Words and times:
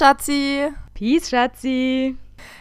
Schatzi. 0.00 0.66
Peace, 0.94 1.28
Schatzi. 1.28 2.16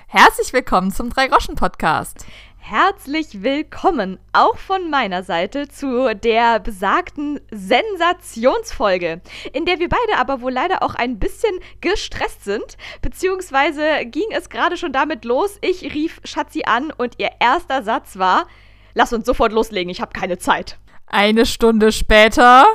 Herzlich 0.07 0.51
willkommen 0.51 0.91
zum 0.91 1.09
Drei-Groschen-Podcast. 1.09 2.25
Herzlich 2.57 3.43
willkommen 3.43 4.19
auch 4.33 4.57
von 4.57 4.89
meiner 4.89 5.23
Seite 5.23 5.69
zu 5.69 6.13
der 6.15 6.59
besagten 6.59 7.39
Sensationsfolge, 7.49 9.21
in 9.53 9.63
der 9.63 9.79
wir 9.79 9.87
beide 9.87 10.19
aber 10.19 10.41
wohl 10.41 10.51
leider 10.51 10.83
auch 10.83 10.95
ein 10.95 11.17
bisschen 11.17 11.57
gestresst 11.79 12.43
sind, 12.43 12.75
beziehungsweise 13.01 14.05
ging 14.07 14.27
es 14.31 14.49
gerade 14.49 14.75
schon 14.75 14.91
damit 14.91 15.23
los, 15.23 15.59
ich 15.61 15.93
rief 15.93 16.19
Schatzi 16.25 16.63
an 16.65 16.91
und 16.91 17.13
ihr 17.19 17.29
erster 17.39 17.83
Satz 17.83 18.17
war, 18.17 18.47
lass 18.95 19.13
uns 19.13 19.25
sofort 19.25 19.53
loslegen, 19.53 19.89
ich 19.89 20.01
habe 20.01 20.11
keine 20.11 20.39
Zeit. 20.39 20.77
Eine 21.07 21.45
Stunde 21.45 21.93
später 21.93 22.65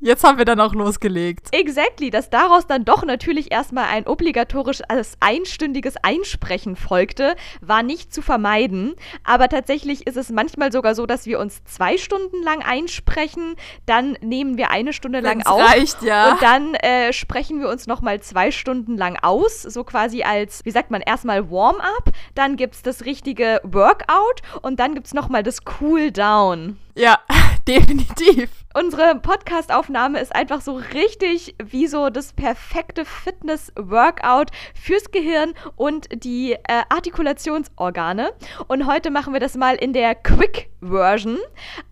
Jetzt 0.00 0.22
haben 0.22 0.38
wir 0.38 0.44
dann 0.44 0.60
auch 0.60 0.74
losgelegt. 0.74 1.48
Exactly, 1.50 2.10
dass 2.10 2.30
daraus 2.30 2.68
dann 2.68 2.84
doch 2.84 3.04
natürlich 3.04 3.50
erstmal 3.50 3.86
ein 3.86 4.06
obligatorisches 4.06 4.82
einstündiges 5.18 5.94
Einsprechen 6.02 6.76
folgte, 6.76 7.34
war 7.60 7.82
nicht 7.82 8.14
zu 8.14 8.22
vermeiden. 8.22 8.94
Aber 9.24 9.48
tatsächlich 9.48 10.06
ist 10.06 10.16
es 10.16 10.30
manchmal 10.30 10.70
sogar 10.70 10.94
so, 10.94 11.04
dass 11.06 11.26
wir 11.26 11.40
uns 11.40 11.64
zwei 11.64 11.98
Stunden 11.98 12.42
lang 12.44 12.62
einsprechen, 12.62 13.56
dann 13.86 14.16
nehmen 14.20 14.56
wir 14.56 14.70
eine 14.70 14.92
Stunde 14.92 15.18
lang 15.18 15.38
Wenn's 15.38 15.46
auf 15.46 15.60
reicht, 15.60 16.02
ja. 16.02 16.32
und 16.32 16.42
dann 16.42 16.74
äh, 16.74 17.12
sprechen 17.12 17.60
wir 17.60 17.68
uns 17.68 17.88
nochmal 17.88 18.20
zwei 18.20 18.52
Stunden 18.52 18.96
lang 18.96 19.18
aus, 19.20 19.62
so 19.62 19.82
quasi 19.82 20.22
als, 20.22 20.64
wie 20.64 20.70
sagt 20.70 20.92
man, 20.92 21.00
erstmal 21.00 21.50
Warm-up, 21.50 22.12
dann 22.36 22.56
gibt 22.56 22.76
es 22.76 22.82
das 22.82 23.04
richtige 23.04 23.60
Workout 23.64 24.42
und 24.62 24.78
dann 24.78 24.94
gibt 24.94 25.08
es 25.08 25.14
nochmal 25.14 25.42
das 25.42 25.58
Cool-Down. 25.80 26.78
Ja, 26.94 27.18
definitiv. 27.68 28.50
Unsere 28.74 29.14
Podcast-Aufnahme 29.14 30.20
ist 30.20 30.34
einfach 30.34 30.60
so 30.60 30.74
richtig 30.92 31.54
wie 31.62 31.86
so 31.86 32.10
das 32.10 32.34
perfekte 32.34 33.06
Fitness-Workout 33.06 34.50
fürs 34.74 35.10
Gehirn 35.10 35.54
und 35.76 36.06
die 36.12 36.52
äh, 36.52 36.82
Artikulationsorgane. 36.90 38.30
Und 38.66 38.86
heute 38.86 39.10
machen 39.10 39.32
wir 39.32 39.40
das 39.40 39.54
mal 39.54 39.74
in 39.76 39.94
der 39.94 40.14
Quick-Version. 40.14 41.38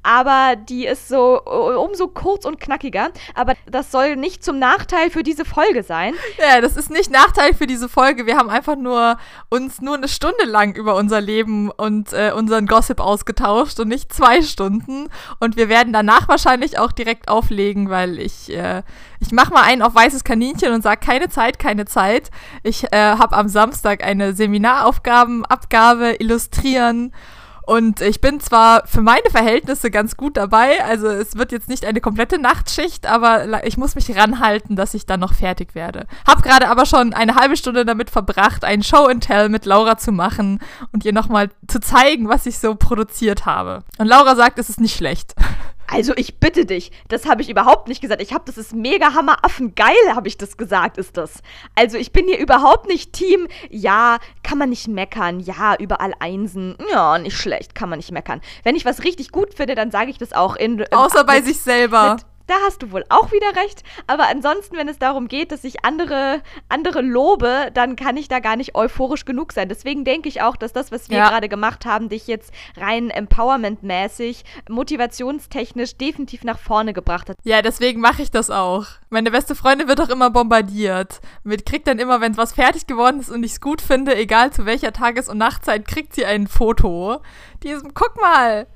Aber 0.03 0.55
die 0.55 0.87
ist 0.87 1.09
so 1.09 1.41
uh, 1.47 1.81
umso 1.81 2.09
kurz 2.09 2.45
und 2.45 2.61
knackiger. 2.61 3.09
Aber 3.35 3.55
das 3.65 3.91
soll 3.91 4.17
nicht 4.17 4.45
zum 4.45 4.59
Nachteil 4.59 5.09
für 5.11 5.23
diese 5.23 5.47
Folge 5.47 5.83
sein. 5.83 6.15
Ja, 6.39 6.61
das 6.61 6.77
ist 6.77 6.91
nicht 6.91 7.11
Nachteil 7.11 7.55
für 7.55 7.67
diese 7.67 7.89
Folge. 7.89 8.27
Wir 8.27 8.37
haben 8.37 8.51
einfach 8.51 8.77
nur 8.77 9.17
uns 9.49 9.81
nur 9.81 9.95
eine 9.95 10.09
Stunde 10.09 10.45
lang 10.45 10.75
über 10.75 10.95
unser 10.95 11.23
Leben 11.23 11.71
und 11.71 12.13
äh, 12.13 12.33
unseren 12.37 12.67
Gossip 12.67 13.01
ausgetauscht 13.01 13.81
und 13.81 13.89
nicht 13.89 14.13
zwei 14.13 14.43
Stunden. 14.43 15.09
Und 15.41 15.57
wir 15.57 15.71
werden 15.71 15.95
danach 15.95 16.29
wahrscheinlich 16.29 16.66
auch 16.75 16.92
direkt 16.92 17.28
auflegen, 17.28 17.89
weil 17.91 18.19
ich, 18.19 18.53
äh, 18.53 18.83
ich 19.20 19.33
mache 19.33 19.53
mal 19.53 19.62
einen 19.62 19.83
auf 19.83 19.95
weißes 19.95 20.25
Kaninchen 20.25 20.73
und 20.73 20.83
sage 20.83 21.00
keine 21.05 21.28
Zeit, 21.28 21.58
keine 21.58 21.84
Zeit. 21.84 22.31
Ich 22.62 22.84
äh, 22.92 22.97
habe 22.97 23.36
am 23.36 23.48
Samstag 23.48 24.03
eine 24.05 24.33
Seminaraufgabenabgabe 24.33 26.17
illustrieren 26.19 27.12
und 27.67 28.00
ich 28.00 28.20
bin 28.20 28.39
zwar 28.39 28.86
für 28.86 29.03
meine 29.03 29.28
Verhältnisse 29.28 29.91
ganz 29.91 30.17
gut 30.17 30.36
dabei, 30.36 30.84
also 30.84 31.08
es 31.08 31.34
wird 31.34 31.50
jetzt 31.50 31.69
nicht 31.69 31.84
eine 31.84 32.00
komplette 32.00 32.39
Nachtschicht, 32.39 33.06
aber 33.06 33.67
ich 33.67 33.77
muss 33.77 33.97
mich 33.97 34.17
ranhalten, 34.17 34.77
dass 34.77 34.95
ich 34.95 35.05
dann 35.05 35.19
noch 35.19 35.34
fertig 35.34 35.75
werde. 35.75 36.06
Hab 36.25 36.45
gerade 36.45 36.69
aber 36.69 36.86
schon 36.86 37.12
eine 37.12 37.34
halbe 37.34 37.56
Stunde 37.56 37.84
damit 37.84 38.08
verbracht, 38.08 38.64
ein 38.64 38.84
Show 38.84 39.06
and 39.06 39.25
Tell 39.25 39.48
mit 39.48 39.67
Laura 39.67 39.98
zu 39.98 40.12
machen 40.12 40.61
und 40.92 41.05
ihr 41.05 41.12
nochmal 41.12 41.51
zu 41.67 41.80
zeigen, 41.80 42.28
was 42.28 42.47
ich 42.47 42.61
so 42.61 42.77
produziert 42.77 43.47
habe. 43.47 43.83
Und 43.98 44.06
Laura 44.06 44.36
sagt, 44.36 44.61
es 44.61 44.69
ist 44.69 44.80
nicht 44.80 44.97
schlecht. 44.97 45.34
Also 45.87 46.12
ich 46.17 46.39
bitte 46.41 46.67
dich, 46.67 46.91
das 47.09 47.27
habe 47.27 47.42
ich 47.42 47.48
überhaupt 47.48 47.89
nicht 47.89 48.01
gesagt. 48.01 48.20
Ich 48.23 48.33
habe, 48.33 48.45
das 48.47 48.58
ist 48.58 48.74
mega 48.74 49.14
hammeraffen 49.14 49.74
geil, 49.74 49.95
habe 50.14 50.29
ich 50.29 50.36
das 50.36 50.57
gesagt, 50.57 50.98
ist 50.98 51.17
das. 51.17 51.42
Also 51.74 51.97
ich 51.97 52.13
bin 52.13 52.27
hier 52.27 52.39
überhaupt 52.39 52.89
nicht 52.89 53.13
Team, 53.13 53.48
ja, 53.70 54.19
kann 54.42 54.58
man 54.58 54.70
nicht 54.70 54.89
meckern, 54.89 55.41
ja, 55.41 55.77
überall 55.79 56.13
Einsen, 56.19 56.77
ja, 56.91 57.19
nicht 57.19 57.36
schlecht, 57.36 57.74
kann 57.74 57.89
man 57.89 57.98
nicht 57.98 58.13
meckern. 58.13 58.41
Wenn 58.64 58.77
ich 58.77 58.85
was 58.85 59.05
richtig 59.05 59.30
gut 59.30 59.55
finde, 59.55 59.74
dann 59.74 59.91
sage 59.91 60.11
ich 60.11 60.19
das 60.19 60.33
auch 60.33 60.57
in... 60.57 60.85
Außer 60.92 61.24
bei 61.24 61.41
sich 61.41 61.61
selber. 61.61 62.14
Mit, 62.14 62.27
da 62.46 62.55
hast 62.64 62.83
du 62.83 62.92
wohl 62.92 63.05
auch 63.08 63.33
wieder 63.33 63.57
recht. 63.57 63.83
Aber 64.07 64.29
ansonsten, 64.29 64.77
wenn 64.77 64.89
es 64.89 64.98
darum 64.98 65.29
geht, 65.29 65.52
dass 65.52 65.64
ich 65.64 65.84
andere, 65.84 66.42
andere 66.68 67.02
lobe, 67.02 67.70
dann 67.74 67.96
kann 67.96 68.17
ich 68.17 68.29
da 68.29 68.40
gar 68.40 68.57
nicht 68.57 68.74
euphorisch 68.74 69.24
genug 69.24 69.52
sein. 69.52 69.68
Deswegen 69.68 70.05
denke 70.05 70.29
ich 70.29 70.42
auch, 70.42 70.56
dass 70.56 70.73
das, 70.73 70.92
was 70.92 71.11
wir 71.11 71.18
ja. 71.18 71.29
gerade 71.29 71.48
gemacht 71.48 71.86
haben, 71.86 72.08
dich 72.08 72.27
jetzt 72.27 72.52
rein 72.77 73.11
empowermentmäßig, 73.11 74.45
motivationstechnisch 74.68 75.96
definitiv 75.96 76.45
nach 76.45 76.58
vorne 76.58 76.92
gebracht 76.92 77.29
hat. 77.29 77.36
Ja, 77.45 77.62
deswegen 77.62 78.01
mache 78.01 78.23
ich 78.23 78.30
das 78.30 78.51
auch. 78.51 78.86
Meine 79.11 79.30
beste 79.30 79.55
Freundin 79.55 79.89
wird 79.89 80.01
auch 80.01 80.08
immer 80.08 80.30
bombardiert. 80.30 81.20
Mit 81.42 81.67
kriegt 81.67 81.89
dann 81.89 81.98
immer, 81.98 82.20
wenn 82.20 82.36
was 82.36 82.52
fertig 82.52 82.86
geworden 82.86 83.20
ist 83.20 83.30
und 83.30 83.42
ich 83.42 83.52
es 83.52 83.61
gut 83.61 83.80
finde, 83.80 84.17
egal 84.17 84.52
zu 84.52 84.67
welcher 84.67 84.92
Tages- 84.92 85.29
und 85.29 85.39
Nachtzeit, 85.39 85.86
kriegt 85.86 86.14
sie 86.14 86.24
ein 86.24 86.46
Foto. 86.46 87.20
Diesem, 87.62 87.95
guck 87.95 88.20
mal, 88.20 88.67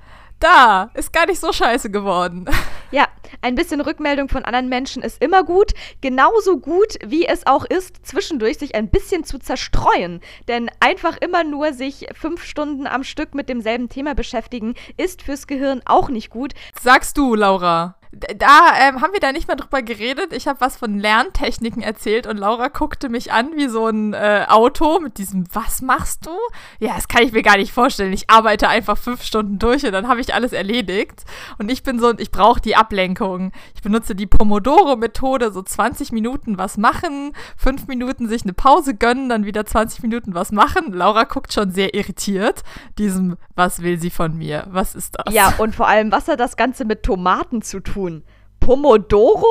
da, 0.41 0.91
ist 0.95 1.13
gar 1.13 1.27
nicht 1.27 1.41
so 1.41 1.53
scheiße 1.53 1.91
geworden. 1.91 2.47
Ja, 2.93 3.07
ein 3.41 3.55
bisschen 3.55 3.81
Rückmeldung 3.81 4.29
von 4.29 4.45
anderen 4.45 4.69
Menschen 4.69 5.05
ist 5.05 5.23
immer 5.23 5.45
gut. 5.45 5.75
Genauso 6.01 6.59
gut, 6.59 6.99
wie 7.07 7.25
es 7.25 7.47
auch 7.47 7.65
ist, 7.65 8.05
zwischendurch 8.05 8.59
sich 8.59 8.75
ein 8.75 8.89
bisschen 8.91 9.23
zu 9.23 9.39
zerstreuen. 9.39 10.21
Denn 10.49 10.69
einfach 10.81 11.17
immer 11.19 11.45
nur 11.45 11.73
sich 11.73 12.09
fünf 12.15 12.43
Stunden 12.43 12.89
am 12.89 13.05
Stück 13.05 13.33
mit 13.33 13.49
demselben 13.49 13.89
Thema 13.89 14.17
beschäftigen, 14.17 14.75
ist 14.97 15.23
fürs 15.23 15.47
Gehirn 15.47 15.83
auch 15.85 16.09
nicht 16.09 16.31
gut. 16.31 16.55
Sagst 16.81 17.17
du, 17.17 17.37
Laura? 17.37 18.00
Da 18.13 18.73
ähm, 18.81 19.01
haben 19.01 19.13
wir 19.13 19.21
da 19.21 19.31
nicht 19.31 19.47
mal 19.47 19.55
drüber 19.55 19.83
geredet. 19.83 20.33
Ich 20.33 20.49
habe 20.49 20.61
was 20.61 20.77
von 20.77 20.99
Lerntechniken 20.99 21.81
erzählt 21.81 22.27
und 22.27 22.39
Laura 22.39 22.67
guckte 22.67 23.09
mich 23.09 23.33
an 23.33 23.53
wie 23.55 23.69
so 23.69 23.87
ein 23.87 24.15
äh, 24.15 24.47
Auto 24.49 24.99
mit 24.99 25.19
diesem, 25.19 25.45
was 25.53 25.81
machst 25.81 26.27
du? 26.27 26.33
Ja, 26.81 26.97
das 26.97 27.07
kann 27.07 27.23
ich 27.23 27.31
mir 27.31 27.43
gar 27.43 27.57
nicht 27.57 27.73
vorstellen. 27.73 28.13
Ich 28.13 28.29
arbeite 28.29 28.69
einfach 28.69 28.99
fünf 28.99 29.23
Stunden 29.23 29.61
durch 29.61 29.87
und 29.87 29.93
dann 29.93 30.09
habe 30.09 30.21
ich 30.21 30.35
alles 30.35 30.53
erledigt. 30.53 31.25
Und 31.59 31.71
ich 31.71 31.85
bin 31.85 32.01
so, 32.01 32.13
ich 32.19 32.33
brauche 32.33 32.61
die 32.61 32.75
Ablenkung. 32.75 33.53
Ich 33.77 33.83
benutze 33.83 34.17
die 34.17 34.27
Pomodoro-Methode, 34.27 35.53
so 35.53 35.63
20 35.63 36.11
Minuten 36.11 36.59
was 36.59 36.79
machen, 36.79 37.33
fünf 37.57 37.87
Minuten 37.87 38.29
sich 38.29 38.43
eine 38.43 38.55
Pause 38.55 38.95
gönnen, 38.95 39.29
dann 39.29 39.45
wieder 39.45 39.65
20 39.65 40.03
Minuten 40.03 40.35
was 40.35 40.51
machen. 40.51 40.93
Laura 40.93 41.25
guckt 41.25 41.53
schon 41.53 41.71
sehr 41.71 41.95
irritiert. 41.95 42.65
Diesem, 42.99 43.37
was 43.55 43.83
will 43.83 44.01
sie 44.01 44.11
von 44.11 44.37
mir? 44.37 44.67
Was 44.69 44.97
ist 44.97 45.15
das? 45.17 45.33
Ja, 45.33 45.55
und 45.59 45.77
vor 45.77 45.87
allem, 45.87 46.11
was 46.11 46.27
hat 46.27 46.41
das 46.41 46.57
Ganze 46.57 46.85
mit 46.85 47.05
Tomaten 47.05 47.63
zu 47.63 47.79
tun? 47.79 48.00
Tun? 48.01 48.25
Pomodoro? 48.61 49.47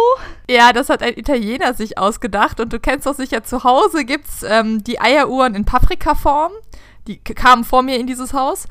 Ja, 0.50 0.72
das 0.72 0.90
hat 0.90 1.02
ein 1.02 1.18
Italiener 1.18 1.74
sich 1.74 1.98
ausgedacht 1.98 2.60
und 2.60 2.72
du 2.72 2.80
kennst 2.80 3.08
doch 3.08 3.16
sicher, 3.16 3.44
zu 3.44 3.64
Hause 3.64 4.06
gibt 4.06 4.28
es 4.28 4.44
ähm, 4.44 4.84
die 4.84 5.02
Eieruhren 5.02 5.56
in 5.56 5.66
Paprikaform 5.66 6.52
die 7.08 7.18
kamen 7.18 7.64
vor 7.64 7.82
mir 7.82 7.98
in 7.98 8.08
dieses 8.08 8.34
Haus, 8.34 8.68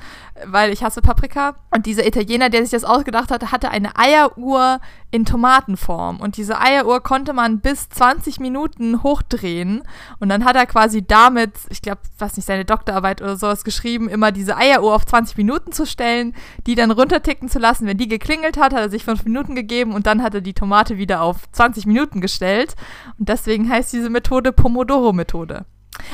weil 0.46 0.72
ich 0.72 0.82
hasse 0.82 1.00
Paprika. 1.00 1.56
Und 1.70 1.86
dieser 1.86 2.06
Italiener, 2.06 2.50
der 2.50 2.62
sich 2.62 2.70
das 2.70 2.84
ausgedacht 2.84 3.30
hatte, 3.30 3.50
hatte 3.50 3.70
eine 3.70 3.96
Eieruhr 3.96 4.80
in 5.10 5.24
Tomatenform. 5.24 6.20
Und 6.20 6.36
diese 6.36 6.60
Eieruhr 6.60 7.02
konnte 7.02 7.32
man 7.32 7.60
bis 7.60 7.88
20 7.88 8.40
Minuten 8.40 9.02
hochdrehen. 9.02 9.82
Und 10.20 10.28
dann 10.28 10.44
hat 10.44 10.56
er 10.56 10.66
quasi 10.66 11.04
damit, 11.06 11.52
ich 11.70 11.82
glaube, 11.82 12.00
was 12.18 12.36
nicht, 12.36 12.46
seine 12.46 12.64
Doktorarbeit 12.64 13.22
oder 13.22 13.36
sowas 13.36 13.64
geschrieben, 13.64 14.08
immer 14.08 14.32
diese 14.32 14.56
Eieruhr 14.56 14.94
auf 14.94 15.06
20 15.06 15.36
Minuten 15.36 15.72
zu 15.72 15.86
stellen, 15.86 16.34
die 16.66 16.74
dann 16.74 16.90
runterticken 16.90 17.48
zu 17.48 17.58
lassen. 17.58 17.86
Wenn 17.86 17.98
die 17.98 18.08
geklingelt 18.08 18.58
hat, 18.58 18.74
hat 18.74 18.80
er 18.80 18.90
sich 18.90 19.04
5 19.04 19.24
Minuten 19.24 19.54
gegeben 19.54 19.94
und 19.94 20.06
dann 20.06 20.22
hat 20.22 20.34
er 20.34 20.40
die 20.40 20.54
Tomate 20.54 20.98
wieder 20.98 21.22
auf 21.22 21.50
20 21.52 21.86
Minuten 21.86 22.20
gestellt. 22.20 22.74
Und 23.18 23.28
deswegen 23.28 23.68
heißt 23.68 23.92
diese 23.92 24.10
Methode 24.10 24.52
Pomodoro-Methode. 24.52 25.64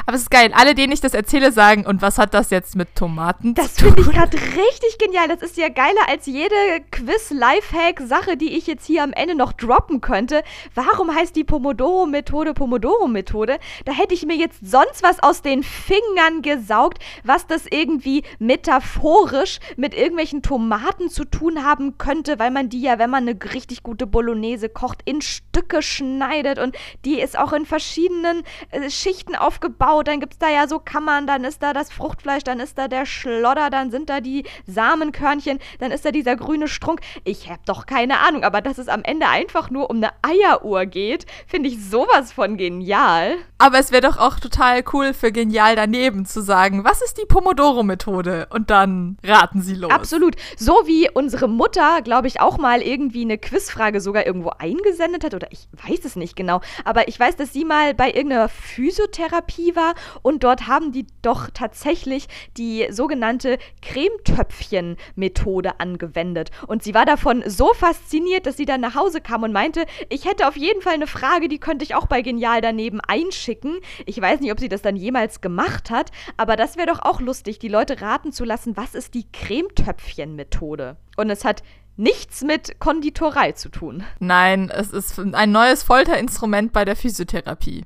Aber 0.06 0.17
es 0.17 0.22
ist 0.22 0.31
geil. 0.31 0.53
Alle, 0.55 0.75
denen 0.75 0.93
ich 0.93 1.00
das 1.00 1.15
erzähle, 1.15 1.53
sagen, 1.53 1.87
und 1.87 2.03
was 2.03 2.19
hat 2.19 2.34
das 2.34 2.50
jetzt 2.50 2.76
mit 2.76 2.94
Tomaten 2.94 3.55
das 3.55 3.75
zu 3.75 3.87
tun? 3.87 3.94
Das 3.97 4.05
finde 4.05 4.11
ich 4.11 4.17
gerade 4.17 4.37
richtig 4.37 4.99
genial. 4.99 5.29
Das 5.29 5.43
ist 5.43 5.56
ja 5.56 5.69
geiler 5.69 6.09
als 6.09 6.26
jede 6.26 6.55
Quiz-Lifehack-Sache, 6.91 8.37
die 8.37 8.56
ich 8.56 8.67
jetzt 8.67 8.87
hier 8.87 9.03
am 9.03 9.12
Ende 9.12 9.35
noch 9.35 9.53
droppen 9.53 10.00
könnte. 10.00 10.43
Warum 10.75 11.14
heißt 11.14 11.37
die 11.37 11.44
Pomodoro-Methode 11.44 12.55
Pomodoro-Methode? 12.55 13.59
Da 13.85 13.93
hätte 13.93 14.14
ich 14.14 14.26
mir 14.26 14.37
jetzt 14.37 14.59
sonst 14.62 15.03
was 15.03 15.23
aus 15.23 15.43
den 15.43 15.62
Fingern 15.62 16.43
gesaugt, 16.43 16.99
was 17.23 17.47
das 17.47 17.67
irgendwie 17.70 18.23
metaphorisch 18.38 19.59
mit 19.76 19.94
irgendwelchen 19.94 20.43
Tomaten 20.43 21.11
zu 21.11 21.25
tun 21.25 21.64
haben 21.64 21.99
könnte, 21.99 22.38
weil 22.38 22.50
man 22.50 22.69
die 22.69 22.81
ja, 22.81 22.99
wenn 22.99 23.11
man 23.11 23.29
eine 23.29 23.38
richtig 23.53 23.82
gute 23.82 24.06
Bolognese 24.06 24.69
kocht, 24.69 25.00
in 25.05 25.23
Stücke 25.23 25.82
schneidet 25.82 26.59
und 26.59 26.76
die 27.05 27.20
ist 27.20 27.38
auch 27.38 27.53
in 27.53 27.67
verschiedenen 27.67 28.43
äh, 28.70 28.91
Schichten 28.91 29.35
aufgebaut 29.35 29.74
aufgebaut. 29.75 30.09
Dann 30.09 30.21
gibt 30.21 30.35
es 30.35 30.38
da 30.38 30.49
ja 30.49 30.67
so 30.67 30.79
Kammern, 30.79 31.26
dann 31.26 31.44
ist 31.44 31.62
da 31.62 31.73
das 31.73 31.93
Fruchtfleisch, 31.93 32.44
dann 32.44 32.61
ist 32.61 32.79
da 32.79 32.88
der 32.88 33.06
Schlodder, 33.06 33.71
dann 33.71 33.91
sind 33.91 34.11
da 34.11 34.21
die 34.21 34.44
Samenkörnchen, 34.67 35.59
dann 35.79 35.91
ist 35.91 36.05
da 36.05 36.11
dieser 36.11 36.37
grüne 36.37 36.69
Strunk. 36.69 37.00
Ich 37.25 37.49
habe 37.50 37.61
doch 37.67 37.87
keine 37.87 38.19
Ahnung, 38.21 38.44
aber 38.44 38.61
dass 38.61 38.79
es 38.79 38.88
am 38.88 39.03
Ende 39.03 39.29
einfach 39.29 39.71
nur 39.71 39.91
um 39.91 39.97
eine 39.97 40.11
Eieruhr 40.23 40.87
geht, 40.87 41.26
finde 41.47 41.69
ich 41.69 41.85
sowas 41.85 42.32
von 42.32 42.56
genial. 42.56 43.37
Aber 43.59 43.79
es 43.79 43.93
wäre 43.93 44.03
doch 44.03 44.19
auch 44.19 44.38
total 44.41 44.82
cool 44.93 45.15
für 45.15 45.32
genial 45.32 45.76
daneben 45.76 46.26
zu 46.26 46.41
sagen, 46.43 46.85
was 46.85 47.03
ist 47.03 47.19
die 47.19 47.26
Pomodoro-Methode? 47.26 48.49
Und 48.50 48.71
dann 48.71 49.19
raten 49.25 49.62
sie 49.62 49.75
los. 49.75 49.91
Absolut. 49.91 50.37
So 50.56 50.82
wie 50.87 51.09
unsere 51.11 51.49
Mutter, 51.49 52.03
glaube 52.03 52.29
ich, 52.29 52.41
auch 52.41 52.59
mal 52.59 52.82
irgendwie 52.82 53.23
eine 53.23 53.38
Quizfrage 53.38 54.00
sogar 54.00 54.26
irgendwo 54.26 54.50
eingesendet 54.59 55.25
hat, 55.25 55.35
oder 55.35 55.49
ich 55.50 55.69
weiß 55.73 56.05
es 56.05 56.17
nicht 56.17 56.37
genau, 56.37 56.61
aber 56.85 57.09
ich 57.09 57.19
weiß, 57.19 57.37
dass 57.37 57.53
sie 57.53 57.65
mal 57.65 57.94
bei 57.94 58.09
irgendeiner 58.09 58.49
Physiotherapie 58.49 59.63
war 59.75 59.94
und 60.22 60.44
dort 60.44 60.66
haben 60.69 60.93
die 60.93 61.06
doch 61.22 61.50
tatsächlich 61.52 62.28
die 62.56 62.87
sogenannte 62.90 63.58
Cremetöpfchen-Methode 63.82 65.81
angewendet. 65.81 66.50
Und 66.66 66.82
sie 66.82 66.94
war 66.94 67.05
davon 67.06 67.43
so 67.46 67.72
fasziniert, 67.75 68.46
dass 68.46 68.56
sie 68.56 68.64
dann 68.66 68.81
nach 68.81 68.94
Hause 68.94 69.20
kam 69.20 69.43
und 69.43 69.52
meinte, 69.52 69.84
ich 70.08 70.25
hätte 70.25 70.49
auf 70.49 70.56
jeden 70.56 70.81
Fall 70.82 70.94
eine 70.94 71.06
Frage, 71.06 71.49
die 71.49 71.58
könnte 71.58 71.84
ich 71.84 71.94
auch 71.94 72.06
bei 72.06 72.22
Genial 72.22 72.61
daneben 72.61 73.00
einschicken. 73.00 73.78
Ich 74.06 74.20
weiß 74.20 74.40
nicht, 74.40 74.52
ob 74.52 74.61
sie 74.61 74.69
das 74.69 74.82
dann 74.82 74.96
jemals 74.96 75.40
gemacht 75.40 75.90
hat, 75.90 76.11
aber 76.37 76.56
das 76.56 76.76
wäre 76.76 76.88
doch 76.88 77.00
auch 77.00 77.20
lustig, 77.20 77.58
die 77.58 77.69
Leute 77.69 78.00
raten 78.00 78.32
zu 78.32 78.44
lassen, 78.44 78.76
was 78.76 78.94
ist 78.94 79.14
die 79.14 79.26
Cremetöpfchen-Methode? 79.32 80.96
Und 81.16 81.31
es 81.31 81.44
hat 81.44 81.62
nichts 81.96 82.43
mit 82.43 82.81
Konditorei 82.81 83.52
zu 83.52 83.69
tun. 83.69 84.05
Nein, 84.19 84.70
es 84.70 84.90
ist 84.90 85.19
ein 85.19 85.52
neues 85.52 85.82
Folterinstrument 85.82 86.72
bei 86.72 86.84
der 86.84 86.96
Physiotherapie. 86.96 87.84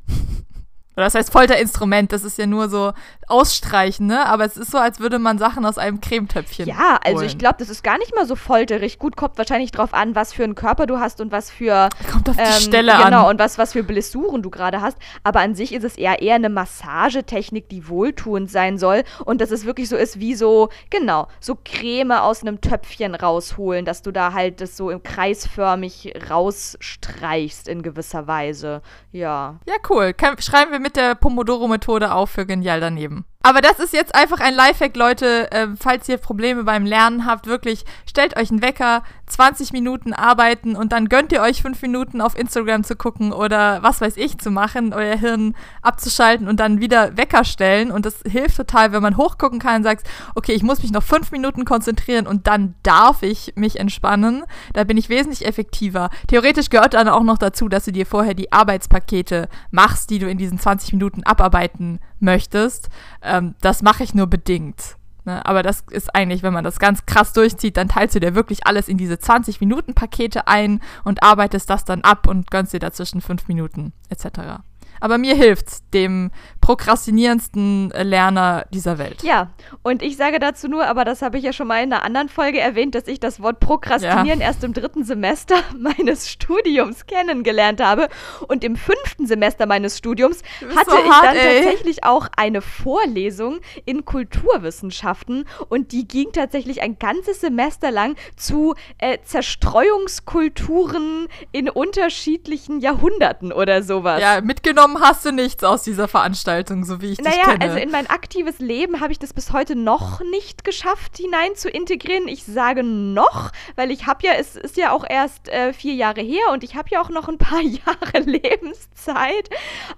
Oder 0.99 1.05
das 1.05 1.15
heißt 1.15 1.31
Folterinstrument, 1.31 2.11
das 2.11 2.25
ist 2.25 2.39
ja 2.39 2.47
nur 2.47 2.69
so 2.69 2.93
ausstreichen, 3.29 4.09
ne? 4.09 4.27
Aber 4.27 4.45
es 4.45 4.57
ist 4.57 4.73
so, 4.73 4.79
als 4.79 4.99
würde 4.99 5.21
man 5.21 5.39
Sachen 5.39 5.65
aus 5.65 5.79
einem 5.79 6.01
Cremetöpfchen. 6.01 6.67
Ja, 6.67 6.99
also 7.05 7.19
holen. 7.19 7.27
ich 7.29 7.39
glaube, 7.39 7.55
das 7.61 7.69
ist 7.69 7.85
gar 7.85 7.99
nicht 7.99 8.17
mal 8.17 8.27
so 8.27 8.35
folterig. 8.35 8.99
Gut, 8.99 9.15
kommt 9.15 9.39
wahrscheinlich 9.39 9.71
drauf 9.71 9.95
an, 9.95 10.17
was 10.17 10.33
für 10.33 10.43
einen 10.43 10.57
Körper 10.57 10.87
du 10.87 10.99
hast 10.99 11.21
und 11.21 11.31
was 11.31 11.53
für. 11.53 11.89
Kommt 12.11 12.29
auf 12.29 12.35
die 12.35 12.43
ähm, 12.43 12.53
Stelle 12.61 12.91
genau, 12.91 13.05
an. 13.05 13.11
Genau, 13.13 13.31
und 13.31 13.39
was, 13.39 13.59
was 13.59 13.75
für 13.75 13.85
Blessuren 13.85 14.43
du 14.43 14.51
gerade 14.51 14.81
hast. 14.81 14.99
Aber 15.23 15.39
an 15.39 15.55
sich 15.55 15.73
ist 15.73 15.85
es 15.85 15.97
eher 15.97 16.21
eher 16.21 16.35
eine 16.35 16.49
Massagetechnik, 16.49 17.69
die 17.69 17.89
wohltuend 17.89 18.51
sein 18.51 18.77
soll. 18.77 19.05
Und 19.25 19.41
dass 19.41 19.53
es 19.53 19.67
wirklich 19.67 19.89
so 19.89 19.95
ist, 19.95 20.19
wie 20.19 20.35
so, 20.35 20.69
genau, 20.91 21.29
so 21.39 21.57
Creme 21.65 22.11
aus 22.11 22.43
einem 22.43 22.61
Töpfchen 22.61 23.15
rausholen, 23.15 23.85
dass 23.85 24.03
du 24.03 24.11
da 24.11 24.33
halt 24.33 24.61
das 24.61 24.77
so 24.77 24.91
im 24.91 25.05
kreisförmig 25.05 26.13
rausstreichst 26.29 27.69
in 27.69 27.83
gewisser 27.83 28.27
Weise. 28.27 28.83
Ja. 29.13 29.61
Ja, 29.65 29.75
cool. 29.91 30.13
Kann, 30.13 30.37
schreiben 30.41 30.73
wir 30.73 30.81
mit 30.81 30.88
der 30.97 31.15
Pomodoro-Methode 31.15 32.13
auf 32.13 32.31
für 32.31 32.47
genial 32.47 32.81
daneben. 32.81 33.25
Aber 33.41 33.61
das 33.61 33.79
ist 33.79 33.93
jetzt 33.93 34.17
einfach 34.17 34.41
ein 34.41 34.55
Lifehack, 34.55 34.97
Leute. 34.97 35.51
Äh, 35.53 35.69
falls 35.79 36.09
ihr 36.09 36.19
Probleme 36.19 36.65
beim 36.65 36.85
Lernen 36.85 37.25
habt, 37.25 37.47
wirklich 37.47 37.85
stellt 38.05 38.37
euch 38.37 38.51
einen 38.51 38.63
Wecker, 38.63 39.05
20 39.27 39.73
Minuten 39.73 40.13
arbeiten 40.13 40.75
und 40.75 40.93
dann 40.93 41.09
gönnt 41.09 41.33
ihr 41.33 41.41
euch 41.41 41.63
5 41.63 41.81
Minuten 41.83 42.21
auf 42.21 42.37
Instagram 42.37 42.83
zu 42.83 42.97
gucken 42.97 43.33
oder 43.33 43.83
was 43.83 44.01
weiß 44.01 44.17
ich 44.17 44.39
zu 44.39 44.51
machen, 44.51 44.93
euer 44.93 45.17
Hirn 45.17 45.55
abzuschalten 45.83 46.49
und 46.49 46.59
dann 46.59 46.81
wieder 46.81 47.17
Wecker 47.17 47.45
stellen. 47.45 47.93
Und 47.93 48.07
das 48.07 48.23
hilft 48.27 48.57
total, 48.57 48.91
wenn 48.91 49.03
man 49.03 49.17
hochgucken 49.17 49.61
kann 49.61 49.77
und 49.77 49.83
sagt, 49.85 50.09
okay, 50.35 50.53
ich 50.53 50.65
muss 50.65 50.83
mich 50.83 50.91
noch 50.91 51.05
5 51.05 51.31
Minuten 51.31 51.65
konzentrieren 51.65 52.27
und 52.27 52.49
dann 52.49 52.75
darf 52.83 53.23
ich 53.23 53.53
mich 53.55 53.79
entspannen. 53.79 54.45
Da 54.73 54.83
bin 54.83 54.97
ich 54.97 55.09
wesentlich 55.09 55.47
effektiver. 55.47 56.11
Theoretisch 56.27 56.71
gehört 56.71 56.95
dann 56.95 57.09
auch 57.09 57.23
noch 57.23 57.39
dazu, 57.39 57.69
dass 57.69 57.85
du 57.85 57.93
dir 57.93 58.05
vorher 58.05 58.35
die 58.35 58.51
Arbeitspakete 58.51 59.49
machst, 59.71 60.11
die 60.11 60.19
du 60.19 60.29
in 60.29 60.39
diesen 60.39 60.59
20 60.59 60.93
Minuten 60.95 61.23
abarbeiten 61.23 62.01
möchtest. 62.21 62.89
Ähm, 63.29 63.55
das 63.61 63.83
mache 63.83 64.03
ich 64.03 64.15
nur 64.15 64.27
bedingt. 64.27 64.97
Ne? 65.25 65.45
Aber 65.45 65.63
das 65.63 65.85
ist 65.91 66.15
eigentlich, 66.15 66.43
wenn 66.43 66.53
man 66.55 66.65
das 66.65 66.79
ganz 66.79 67.07
krass 67.07 67.33
durchzieht, 67.33 67.77
dann 67.77 67.89
teilst 67.89 68.15
du 68.15 68.21
dir 68.21 68.35
wirklich 68.35 68.67
alles 68.67 68.89
in 68.89 68.97
diese 68.97 69.15
20-Minuten-Pakete 69.15 70.49
ein 70.49 70.81
und 71.05 71.23
arbeitest 71.23 71.69
das 71.69 71.85
dann 71.85 72.01
ab 72.01 72.27
und 72.27 72.51
gönnst 72.51 72.73
dir 72.73 72.81
dazwischen 72.81 73.21
5 73.21 73.47
Minuten 73.47 73.93
etc. 74.09 74.63
Aber 75.01 75.19
mir 75.19 75.35
hilft's, 75.35 75.83
dem 75.91 76.31
prokrastinierendsten 76.61 77.91
Lerner 77.91 78.67
dieser 78.71 78.99
Welt. 78.99 79.23
Ja, 79.23 79.51
und 79.83 80.03
ich 80.03 80.17
sage 80.17 80.39
dazu 80.39 80.69
nur, 80.69 80.87
aber 80.87 81.05
das 81.05 81.23
habe 81.23 81.39
ich 81.39 81.45
ja 81.45 81.53
schon 81.53 81.67
mal 81.67 81.83
in 81.83 81.93
einer 81.93 82.05
anderen 82.05 82.29
Folge 82.29 82.61
erwähnt, 82.61 82.95
dass 82.95 83.09
ich 83.09 83.21
das 83.21 83.41
Wort 83.41 83.61
Prokrastinieren 83.61 84.41
ja. 84.41 84.47
erst 84.47 84.65
im 84.65 84.73
dritten 84.73 85.05
Semester 85.05 85.57
meines 85.79 86.29
Studiums 86.29 87.07
kennengelernt 87.07 87.83
habe. 87.83 88.09
Und 88.49 88.65
im 88.65 88.77
fünften 88.77 89.27
Semester 89.27 89.67
meines 89.67 89.99
Studiums 89.99 90.43
hatte 90.77 90.91
so 90.91 90.99
ich 90.99 91.11
hart, 91.11 91.27
dann 91.27 91.37
ey. 91.37 91.63
tatsächlich 91.63 92.05
auch 92.05 92.29
eine 92.37 92.61
Vorlesung 92.61 93.59
in 93.85 94.05
Kulturwissenschaften 94.05 95.45
und 95.69 95.93
die 95.93 96.09
ging 96.09 96.33
tatsächlich 96.33 96.83
ein 96.83 96.99
ganzes 96.99 97.41
Semester 97.41 97.91
lang 97.91 98.17
zu 98.37 98.75
äh, 98.99 99.19
Zerstreuungskulturen 99.23 101.29
in 101.53 101.69
unterschiedlichen 101.69 102.81
Jahrhunderten 102.81 103.53
oder 103.53 103.83
sowas. 103.83 104.21
Ja, 104.21 104.41
mitgenommen 104.41 104.88
mitgenommen 104.89 105.01
hast 105.01 105.25
du 105.25 105.33
nichts 105.33 105.65
aus 105.65 105.83
dieser 105.83 106.09
Veranstaltung, 106.09 106.85
so 106.85 107.01
wie 107.01 107.13
ich 107.13 107.19
naja, 107.19 107.31
dich 107.31 107.45
kenne. 107.45 107.59
Naja, 107.59 107.73
also 107.73 107.83
in 107.83 107.91
mein 107.91 108.09
aktives 108.09 108.59
Leben 108.59 109.01
habe 109.01 109.13
ich 109.13 109.19
das 109.19 109.33
bis 109.33 109.53
heute 109.53 109.77
noch 109.77 110.21
nicht 110.21 110.65
geschafft, 110.65 111.17
hinein 111.17 111.55
zu 111.55 111.69
integrieren. 111.69 112.29
Ich 112.29 112.45
sage 112.45 112.83
noch, 112.83 113.51
weil 113.77 113.91
ich 113.91 114.07
habe 114.07 114.27
ja, 114.27 114.33
es 114.35 114.57
ist 114.57 114.77
ja 114.77 114.93
auch 114.93 115.05
erst 115.09 115.49
äh, 115.49 115.73
vier 115.73 115.95
Jahre 115.95 116.21
her 116.21 116.53
und 116.53 116.65
ich 116.65 116.77
habe 116.77 116.89
ja 116.91 117.01
auch 117.01 117.11
noch 117.11 117.29
ein 117.29 117.39
paar 117.39 117.61
Jahre 117.63 118.21
Lebenszeit. 118.21 119.51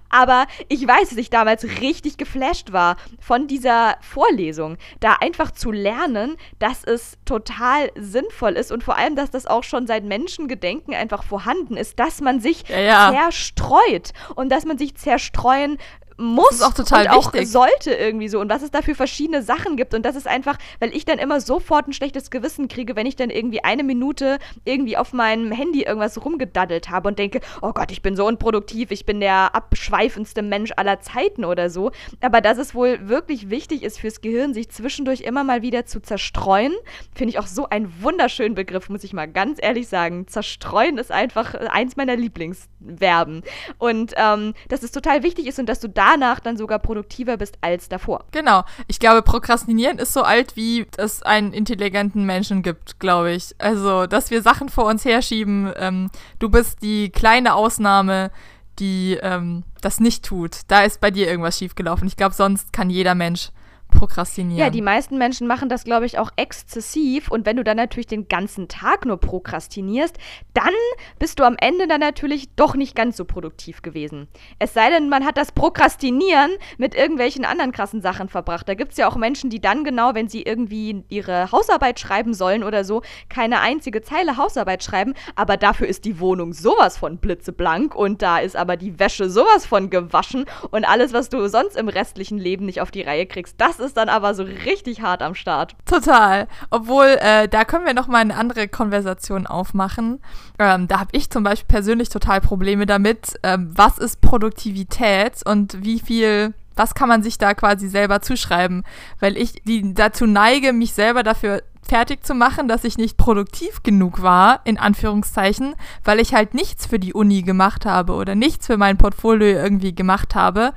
Aber 0.09 0.45
ich 0.67 0.85
weiß, 0.87 1.09
dass 1.09 1.17
ich 1.17 1.29
damals 1.29 1.63
richtig 1.81 2.17
geflasht 2.17 2.71
war 2.71 2.97
von 3.19 3.47
dieser 3.47 3.97
Vorlesung. 4.01 4.77
Da 4.99 5.17
einfach 5.21 5.51
zu 5.51 5.71
lernen, 5.71 6.37
dass 6.59 6.83
es 6.83 7.17
total 7.25 7.91
sinnvoll 7.95 8.53
ist 8.53 8.71
und 8.71 8.83
vor 8.83 8.97
allem, 8.97 9.15
dass 9.15 9.31
das 9.31 9.45
auch 9.45 9.63
schon 9.63 9.87
seit 9.87 10.03
Menschengedenken 10.03 10.93
einfach 10.93 11.23
vorhanden 11.23 11.77
ist, 11.77 11.99
dass 11.99 12.21
man 12.21 12.39
sich 12.39 12.67
ja, 12.67 12.79
ja. 12.79 13.11
zerstreut 13.11 14.11
und 14.35 14.49
dass 14.49 14.65
man 14.65 14.77
sich 14.81 14.95
zerstreuen 14.95 15.77
muss 16.17 16.59
das 16.59 16.61
auch 16.61 16.73
total 16.73 17.05
und 17.05 17.11
auch 17.11 17.33
sollte 17.43 17.93
irgendwie 17.93 18.27
so. 18.27 18.39
Und 18.39 18.49
was 18.49 18.61
es 18.61 18.71
da 18.71 18.81
für 18.81 18.95
verschiedene 18.95 19.41
Sachen 19.41 19.77
gibt. 19.77 19.93
Und 19.93 20.05
das 20.05 20.15
ist 20.15 20.27
einfach, 20.27 20.57
weil 20.79 20.95
ich 20.95 21.05
dann 21.05 21.19
immer 21.19 21.41
sofort 21.41 21.87
ein 21.87 21.93
schlechtes 21.93 22.29
Gewissen 22.29 22.67
kriege, 22.67 22.95
wenn 22.95 23.05
ich 23.05 23.15
dann 23.15 23.29
irgendwie 23.29 23.63
eine 23.63 23.83
Minute 23.83 24.37
irgendwie 24.65 24.97
auf 24.97 25.13
meinem 25.13 25.51
Handy 25.51 25.83
irgendwas 25.83 26.23
rumgedaddelt 26.23 26.89
habe 26.89 27.07
und 27.07 27.19
denke, 27.19 27.41
oh 27.61 27.71
Gott, 27.73 27.91
ich 27.91 28.01
bin 28.01 28.15
so 28.15 28.25
unproduktiv, 28.25 28.91
ich 28.91 29.05
bin 29.05 29.19
der 29.19 29.55
abschweifendste 29.55 30.41
Mensch 30.41 30.71
aller 30.75 30.99
Zeiten 30.99 31.45
oder 31.45 31.69
so, 31.69 31.91
aber 32.21 32.41
dass 32.41 32.57
es 32.57 32.75
wohl 32.75 33.07
wirklich 33.07 33.49
wichtig 33.49 33.83
ist 33.83 33.99
fürs 33.99 34.21
Gehirn, 34.21 34.53
sich 34.53 34.69
zwischendurch 34.69 35.21
immer 35.21 35.43
mal 35.43 35.61
wieder 35.61 35.85
zu 35.85 36.01
zerstreuen, 36.01 36.73
finde 37.13 37.31
ich 37.31 37.39
auch 37.39 37.47
so 37.47 37.67
ein 37.69 37.91
wunderschönen 38.01 38.55
Begriff, 38.55 38.89
muss 38.89 39.03
ich 39.03 39.13
mal 39.13 39.27
ganz 39.27 39.59
ehrlich 39.61 39.87
sagen. 39.87 40.27
Zerstreuen 40.27 40.97
ist 40.97 41.11
einfach 41.11 41.53
eins 41.55 41.95
meiner 41.95 42.15
Lieblingsverben. 42.15 43.43
Und 43.77 44.13
ähm, 44.17 44.53
dass 44.69 44.83
es 44.83 44.91
total 44.91 45.23
wichtig 45.23 45.47
ist 45.47 45.59
und 45.59 45.67
dass 45.67 45.79
du 45.79 45.87
da 45.87 46.10
danach 46.11 46.39
dann 46.39 46.57
sogar 46.57 46.79
produktiver 46.79 47.37
bist 47.37 47.57
als 47.61 47.89
davor. 47.89 48.25
Genau. 48.31 48.63
Ich 48.87 48.99
glaube, 48.99 49.21
Prokrastinieren 49.21 49.97
ist 49.97 50.13
so 50.13 50.23
alt, 50.23 50.55
wie 50.55 50.85
es 50.97 51.23
einen 51.23 51.53
intelligenten 51.53 52.25
Menschen 52.25 52.61
gibt, 52.61 52.99
glaube 52.99 53.31
ich. 53.31 53.55
Also, 53.57 54.07
dass 54.07 54.31
wir 54.31 54.41
Sachen 54.41 54.69
vor 54.69 54.85
uns 54.85 55.05
herschieben. 55.05 55.71
Ähm, 55.77 56.09
du 56.39 56.49
bist 56.49 56.81
die 56.81 57.09
kleine 57.09 57.55
Ausnahme, 57.55 58.31
die 58.79 59.17
ähm, 59.21 59.63
das 59.81 59.99
nicht 59.99 60.25
tut. 60.25 60.61
Da 60.67 60.83
ist 60.83 61.01
bei 61.01 61.11
dir 61.11 61.27
irgendwas 61.27 61.57
schiefgelaufen. 61.57 62.07
Ich 62.07 62.17
glaube, 62.17 62.35
sonst 62.35 62.73
kann 62.73 62.89
jeder 62.89 63.15
Mensch 63.15 63.49
prokrastinieren. 63.91 64.57
Ja, 64.57 64.69
die 64.69 64.81
meisten 64.81 65.17
Menschen 65.17 65.45
machen 65.45 65.69
das, 65.69 65.83
glaube 65.83 66.05
ich, 66.05 66.17
auch 66.17 66.31
exzessiv. 66.35 67.29
Und 67.29 67.45
wenn 67.45 67.57
du 67.57 67.63
dann 67.63 67.77
natürlich 67.77 68.07
den 68.07 68.27
ganzen 68.27 68.67
Tag 68.67 69.05
nur 69.05 69.17
prokrastinierst, 69.17 70.17
dann 70.53 70.73
bist 71.19 71.39
du 71.39 71.43
am 71.43 71.55
Ende 71.59 71.87
dann 71.87 71.99
natürlich 71.99 72.49
doch 72.55 72.75
nicht 72.75 72.95
ganz 72.95 73.17
so 73.17 73.25
produktiv 73.25 73.81
gewesen. 73.81 74.27
Es 74.57 74.73
sei 74.73 74.89
denn, 74.89 75.09
man 75.09 75.25
hat 75.25 75.37
das 75.37 75.51
Prokrastinieren 75.51 76.51
mit 76.77 76.95
irgendwelchen 76.95 77.45
anderen 77.45 77.71
krassen 77.71 78.01
Sachen 78.01 78.29
verbracht. 78.29 78.67
Da 78.67 78.73
gibt 78.73 78.93
es 78.93 78.97
ja 78.97 79.07
auch 79.07 79.15
Menschen, 79.15 79.49
die 79.49 79.61
dann 79.61 79.83
genau, 79.83 80.15
wenn 80.15 80.27
sie 80.27 80.41
irgendwie 80.41 81.03
ihre 81.09 81.51
Hausarbeit 81.51 81.99
schreiben 81.99 82.33
sollen 82.33 82.63
oder 82.63 82.83
so, 82.83 83.01
keine 83.29 83.59
einzige 83.59 84.01
Zeile 84.01 84.37
Hausarbeit 84.37 84.83
schreiben, 84.83 85.13
aber 85.35 85.57
dafür 85.57 85.87
ist 85.87 86.05
die 86.05 86.19
Wohnung 86.19 86.53
sowas 86.53 86.97
von 86.97 87.17
blitzeblank 87.17 87.95
und 87.95 88.21
da 88.21 88.39
ist 88.39 88.55
aber 88.55 88.77
die 88.77 88.99
Wäsche 88.99 89.29
sowas 89.29 89.65
von 89.65 89.89
gewaschen 89.89 90.45
und 90.71 90.85
alles, 90.85 91.13
was 91.13 91.29
du 91.29 91.47
sonst 91.47 91.75
im 91.75 91.89
restlichen 91.89 92.37
Leben 92.37 92.65
nicht 92.65 92.81
auf 92.81 92.91
die 92.91 93.01
Reihe 93.01 93.25
kriegst, 93.25 93.59
das 93.59 93.79
ist 93.81 93.97
dann 93.97 94.09
aber 94.09 94.33
so 94.33 94.43
richtig 94.43 95.01
hart 95.01 95.21
am 95.21 95.35
Start. 95.35 95.75
Total. 95.85 96.47
Obwohl, 96.69 97.17
äh, 97.19 97.47
da 97.47 97.65
können 97.65 97.85
wir 97.85 97.93
nochmal 97.93 98.21
eine 98.21 98.35
andere 98.35 98.67
Konversation 98.67 99.47
aufmachen. 99.47 100.19
Ähm, 100.59 100.87
da 100.87 100.99
habe 100.99 101.09
ich 101.13 101.29
zum 101.29 101.43
Beispiel 101.43 101.67
persönlich 101.67 102.09
total 102.09 102.41
Probleme 102.41 102.85
damit. 102.85 103.33
Ähm, 103.43 103.71
was 103.75 103.97
ist 103.97 104.21
Produktivität 104.21 105.45
und 105.45 105.83
wie 105.83 105.99
viel 105.99 106.53
was 106.75 106.95
kann 106.95 107.09
man 107.09 107.21
sich 107.21 107.37
da 107.37 107.53
quasi 107.53 107.89
selber 107.89 108.21
zuschreiben? 108.21 108.83
Weil 109.19 109.37
ich 109.37 109.61
die 109.63 109.93
dazu 109.93 110.25
neige, 110.25 110.73
mich 110.73 110.93
selber 110.93 111.21
dafür 111.21 111.61
fertig 111.87 112.23
zu 112.23 112.33
machen, 112.33 112.67
dass 112.67 112.83
ich 112.83 112.97
nicht 112.97 113.17
produktiv 113.17 113.83
genug 113.83 114.21
war, 114.21 114.61
in 114.63 114.77
Anführungszeichen, 114.77 115.75
weil 116.03 116.19
ich 116.19 116.33
halt 116.33 116.53
nichts 116.53 116.85
für 116.85 116.99
die 116.99 117.13
Uni 117.13 117.41
gemacht 117.41 117.85
habe 117.85 118.13
oder 118.13 118.35
nichts 118.35 118.67
für 118.67 118.77
mein 118.77 118.97
Portfolio 118.97 119.47
irgendwie 119.47 119.93
gemacht 119.93 120.35
habe. 120.35 120.73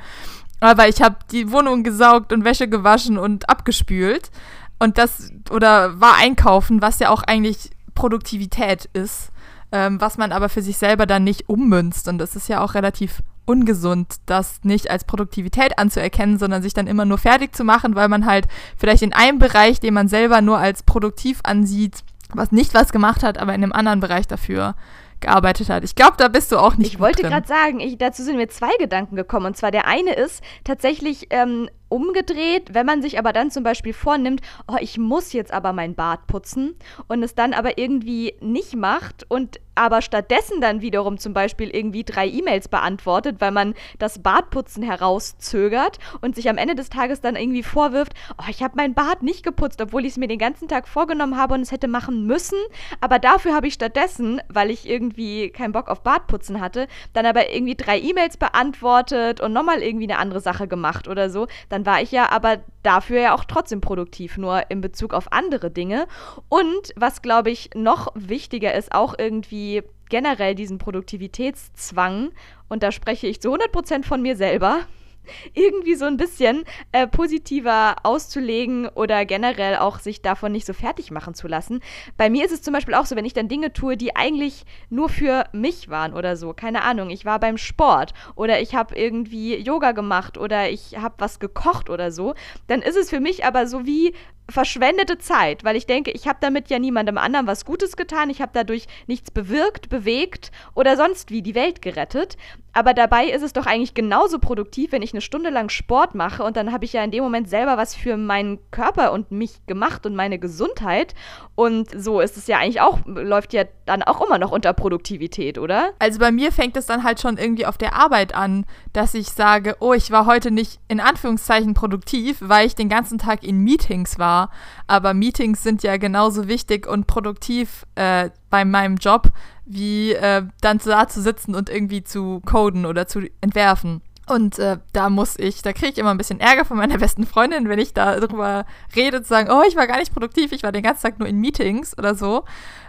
Aber 0.65 0.89
ich 0.89 1.03
habe 1.03 1.17
die 1.31 1.53
Wohnung 1.53 1.83
gesaugt 1.83 2.33
und 2.33 2.47
Wäsche 2.47 2.69
gewaschen 2.69 3.19
und 3.19 3.51
abgespült. 3.51 4.31
Und 4.79 4.97
das, 4.97 5.31
oder 5.51 6.01
war 6.01 6.15
einkaufen, 6.17 6.81
was 6.81 7.01
ja 7.01 7.11
auch 7.11 7.23
eigentlich 7.23 7.69
Produktivität 7.95 8.89
ist, 8.95 9.31
ähm, 9.73 10.01
was 10.01 10.17
man 10.17 10.33
aber 10.33 10.49
für 10.49 10.63
sich 10.63 10.79
selber 10.79 11.05
dann 11.05 11.23
nicht 11.23 11.51
ummünzt. 11.51 12.09
Und 12.09 12.17
das 12.17 12.35
ist 12.35 12.49
ja 12.49 12.63
auch 12.63 12.73
relativ 12.73 13.23
ungesund, 13.45 14.17
das 14.25 14.61
nicht 14.63 14.91
als 14.91 15.05
Produktivität 15.05 15.79
anzuerkennen, 15.79 16.39
sondern 16.39 16.63
sich 16.63 16.73
dann 16.73 16.87
immer 16.87 17.05
nur 17.05 17.19
fertig 17.19 17.55
zu 17.55 17.63
machen, 17.63 17.95
weil 17.95 18.09
man 18.09 18.25
halt 18.25 18.47
vielleicht 18.79 19.03
in 19.03 19.13
einem 19.13 19.39
Bereich, 19.39 19.81
den 19.81 19.93
man 19.93 20.09
selber 20.09 20.41
nur 20.41 20.57
als 20.57 20.83
produktiv 20.83 21.41
ansieht, 21.43 22.05
was 22.33 22.53
nicht 22.53 22.73
was 22.73 22.91
gemacht 22.91 23.23
hat, 23.23 23.37
aber 23.37 23.55
in 23.55 23.63
einem 23.63 23.73
anderen 23.75 24.01
Bereich 24.01 24.27
dafür 24.27 24.77
gearbeitet 25.21 25.69
hat. 25.69 25.85
Ich 25.85 25.95
glaube, 25.95 26.15
da 26.19 26.29
bist 26.29 26.53
du 26.53 26.59
auch 26.59 26.77
nicht. 26.77 26.95
Ich 26.95 27.01
wollte 27.01 27.23
gerade 27.23 27.47
sagen, 27.47 27.81
ich, 27.81 27.99
dazu 27.99 28.23
sind 28.23 28.37
mir 28.37 28.49
zwei 28.49 28.77
Gedanken 28.79 29.17
gekommen. 29.17 29.47
Und 29.47 29.57
zwar 29.57 29.71
der 29.71 29.87
eine 29.87 30.15
ist 30.15 30.43
tatsächlich 30.65 31.29
ähm, 31.31 31.69
umgedreht, 31.89 32.75
wenn 32.75 32.87
man 32.87 33.03
sich 33.03 33.19
aber 33.19 33.33
dann 33.33 33.51
zum 33.51 33.63
Beispiel 33.63 33.93
vornimmt, 33.93 34.41
oh, 34.67 34.77
ich 34.81 34.99
muss 34.99 35.33
jetzt 35.33 35.53
aber 35.53 35.73
mein 35.73 35.95
Bart 35.95 36.27
putzen 36.27 36.75
und 37.09 37.23
es 37.23 37.35
dann 37.35 37.53
aber 37.53 37.79
irgendwie 37.79 38.35
nicht 38.41 38.75
macht 38.75 39.25
und 39.29 39.61
aber 39.75 40.03
stattdessen 40.03 40.61
dann 40.61 40.81
wiederum 40.81 41.19
zum 41.19 41.33
Beispiel 41.33 41.71
irgendwie 41.71 42.05
drei 42.05 42.27
E-Mails 42.27 42.69
beantwortet, 42.69 43.37
weil 43.41 43.51
man 43.51 43.75
das 43.99 44.21
Bartputzen 44.21 44.83
herauszögert 44.83 45.99
und 46.21 46.35
sich 46.35 46.49
am 46.49 46.59
Ende 46.59 46.75
des 46.75 46.91
Tages 46.91 47.21
dann 47.21 47.37
irgendwie 47.37 47.63
vorwirft, 47.63 48.15
oh, 48.39 48.45
ich 48.49 48.63
habe 48.63 48.75
mein 48.77 48.95
Bart 48.95 49.23
nicht 49.23 49.43
geputzt, 49.43 49.81
obwohl 49.81 50.05
ich 50.05 50.13
es 50.13 50.17
mir 50.17 50.29
den 50.29 50.39
ganzen 50.39 50.69
Tag 50.69 50.89
vorgenommen 50.89 51.37
habe 51.37 51.55
und 51.55 51.61
es 51.61 51.73
hätte 51.73 51.89
machen 51.89 52.27
müssen, 52.27 52.59
aber 53.01 53.19
dafür 53.19 53.55
habe 53.55 53.67
ich 53.67 53.75
stattdessen, 53.75 54.41
weil 54.49 54.71
ich 54.71 54.89
irgendwie 54.89 55.51
keinen 55.51 55.73
Bock 55.73 55.89
auf 55.89 56.03
Bartputzen 56.03 56.61
hatte, 56.61 56.89
dann 57.13 57.27
aber 57.27 57.53
irgendwie 57.53 57.75
drei 57.75 57.99
E-Mails 57.99 58.37
beantwortet 58.37 59.41
und 59.41 59.53
nochmal 59.53 59.83
irgendwie 59.83 60.11
eine 60.11 60.19
andere 60.19 60.41
Sache 60.41 60.69
gemacht 60.69 61.09
oder 61.09 61.31
so, 61.31 61.47
dann 61.69 61.87
war 61.87 62.01
ich 62.01 62.13
ja 62.13 62.31
aber 62.31 62.59
dafür 62.83 63.21
ja 63.21 63.35
auch 63.35 63.45
trotzdem 63.45 63.81
produktiv, 63.81 64.37
nur 64.37 64.71
in 64.71 64.81
Bezug 64.81 65.15
auf 65.15 65.33
andere 65.33 65.71
Dinge. 65.71 66.07
Und 66.49 66.93
was, 66.97 67.23
glaube 67.23 67.51
ich, 67.51 67.71
noch 67.75 68.09
wichtiger 68.15 68.75
ist, 68.75 68.93
auch 68.93 69.15
irgendwie 69.19 69.64
generell 70.09 70.55
diesen 70.55 70.79
Produktivitätszwang, 70.79 72.31
und 72.69 72.83
da 72.83 72.93
spreche 72.93 73.27
ich 73.27 73.41
zu 73.41 73.55
100% 73.55 74.05
von 74.05 74.23
mir 74.23 74.37
selber, 74.37 74.81
irgendwie 75.55 75.95
so 75.95 76.05
ein 76.05 76.17
bisschen 76.17 76.65
äh, 76.93 77.07
positiver 77.07 77.97
auszulegen 78.03 78.89
oder 78.89 79.25
generell 79.25 79.77
auch 79.77 79.99
sich 79.99 80.23
davon 80.23 80.53
nicht 80.53 80.67
so 80.67 80.73
fertig 80.73 81.11
machen 81.11 81.35
zu 81.35 81.49
lassen. 81.49 81.81
Bei 82.17 82.31
mir 82.31 82.45
ist 82.45 82.53
es 82.53 82.63
zum 82.63 82.75
Beispiel 82.75 82.95
auch 82.95 83.07
so, 83.07 83.17
wenn 83.17 83.25
ich 83.25 83.33
dann 83.33 83.49
Dinge 83.49 83.73
tue, 83.73 83.97
die 83.97 84.17
eigentlich 84.17 84.65
nur 84.91 85.09
für 85.09 85.45
mich 85.53 85.89
waren 85.89 86.15
oder 86.15 86.37
so. 86.37 86.53
Keine 86.53 86.83
Ahnung, 86.83 87.11
ich 87.11 87.25
war 87.25 87.41
beim 87.41 87.59
Sport 87.59 88.15
oder 88.35 88.61
ich 88.61 88.75
habe 88.75 88.97
irgendwie 88.97 89.57
Yoga 89.57 89.93
gemacht 89.93 90.39
oder 90.39 90.71
ich 90.71 90.97
habe 90.99 91.15
was 91.19 91.39
gekocht 91.39 91.91
oder 91.91 92.11
so, 92.11 92.35
dann 92.67 92.83
ist 92.83 92.97
es 92.97 93.11
für 93.11 93.21
mich 93.21 93.45
aber 93.45 93.67
so 93.67 93.87
wie 93.87 94.15
verschwendete 94.51 95.19
Zeit, 95.19 95.65
weil 95.65 95.77
ich 95.77 95.87
denke, 95.87 96.11
ich 96.11 96.29
habe 96.29 96.39
damit 96.41 96.69
ja 96.69 96.79
niemandem 96.79 97.17
anderen 97.17 97.47
was 97.47 97.65
Gutes 97.65 97.97
getan, 97.97 98.29
ich 98.29 98.43
habe 98.43 98.53
dadurch 98.53 98.87
nichts 99.07 99.31
bewirkt, 99.31 99.89
bewegt 99.89 100.51
oder 100.75 100.97
sonst 100.97 101.31
wie 101.31 101.43
die 101.43 101.55
Welt 101.55 101.81
gerettet. 101.81 102.37
Aber 102.77 102.93
dabei 102.93 103.27
ist 103.27 103.43
es 103.43 103.53
doch 103.53 103.67
eigentlich 103.67 103.95
genauso 103.95 104.41
produktiv, 104.41 104.93
wenn 104.93 105.03
ich 105.03 105.13
eine 105.13 105.21
Stunde 105.21 105.51
lang 105.51 105.69
Sport 105.69 106.15
mache 106.15 106.43
und 106.43 106.57
dann 106.57 106.73
habe 106.73 106.85
ich 106.85 106.93
ja 106.93 107.05
in 107.05 107.13
dem 107.13 107.23
Moment 107.23 107.49
selber 107.49 107.77
was 107.77 107.95
für 107.95 108.17
meinen 108.17 108.59
Körper 108.71 109.13
und 109.13 109.31
mich 109.31 109.65
gemacht 109.67 110.05
und 110.07 110.17
meine 110.17 110.39
Gesundheit. 110.39 111.15
Und 111.55 111.89
so 111.97 112.21
ist 112.21 112.37
es 112.37 112.49
ja 112.49 112.59
eigentlich 112.59 112.81
auch, 112.81 112.99
läuft 113.07 113.53
ja 113.53 113.65
dann 113.87 114.03
auch 114.03 114.21
immer 114.21 114.39
noch 114.39 114.51
unter 114.51 114.73
Produktivität, 114.73 115.57
oder? 115.57 115.93
Also 116.01 116.19
bei 116.19 116.33
mir 116.33 116.51
fängt 116.51 116.77
es 116.77 116.87
dann 116.87 117.05
halt 117.05 117.21
schon 117.21 117.39
irgendwie 117.39 117.67
auf 117.67 117.79
der 117.79 117.95
Arbeit 117.95 118.35
an, 118.35 118.67
dass 118.93 119.15
ich 119.15 119.29
sage, 119.29 119.77
oh, 119.79 119.93
ich 119.93 120.11
war 120.11 120.27
heute 120.27 120.51
nicht 120.51 120.81
in 120.89 120.99
Anführungszeichen 121.01 121.75
produktiv, 121.75 122.39
weil 122.41 122.67
ich 122.67 122.75
den 122.75 122.89
ganzen 122.89 123.19
Tag 123.19 123.45
in 123.45 123.61
Meetings 123.61 124.19
war 124.19 124.34
war. 124.35 124.51
Aber 124.87 125.15
Meetings 125.15 125.63
sind 125.63 125.83
ja 125.83 125.97
genauso 125.97 126.49
wichtig 126.49 126.87
und 126.87 127.07
produktiv 127.07 127.87
äh, 127.95 128.31
bei 128.51 128.65
meinem 128.65 128.97
Job, 128.97 129.31
wie 129.65 130.13
äh, 130.13 130.43
dann 130.61 130.79
da 130.85 131.09
zu 131.09 131.23
sitzen 131.23 131.55
und 131.55 131.71
irgendwie 131.71 132.05
zu 132.05 132.41
coden 132.45 132.87
oder 132.87 133.07
zu 133.07 133.21
entwerfen. 133.41 134.03
Und 134.27 134.59
äh, 134.59 134.79
da 134.93 135.11
muss 135.11 135.39
ich, 135.39 135.61
da 135.61 135.75
kriege 135.75 135.93
ich 135.93 135.99
immer 135.99 136.11
ein 136.11 136.19
bisschen 136.19 136.41
Ärger 136.41 136.65
von 136.65 136.79
meiner 136.79 136.97
besten 136.99 137.27
Freundin, 137.27 137.69
wenn 137.69 137.79
ich 137.79 137.93
da 137.93 138.19
drüber 138.21 138.65
rede, 138.97 139.23
zu 139.23 139.29
sagen, 139.29 139.51
oh, 139.51 139.63
ich 139.69 139.77
war 139.77 139.87
gar 139.87 139.99
nicht 139.99 140.15
produktiv, 140.15 140.53
ich 140.53 140.63
war 140.63 140.73
den 140.73 140.83
ganzen 140.83 141.03
Tag 141.03 141.19
nur 141.19 141.29
in 141.29 141.41
Meetings 141.41 141.97
oder 141.99 142.15
so, 142.15 142.45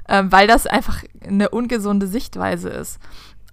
äh, 0.07 0.23
weil 0.27 0.47
das 0.47 0.65
einfach 0.65 1.03
eine 1.25 1.49
ungesunde 1.49 2.07
Sichtweise 2.07 2.69
ist. 2.69 2.99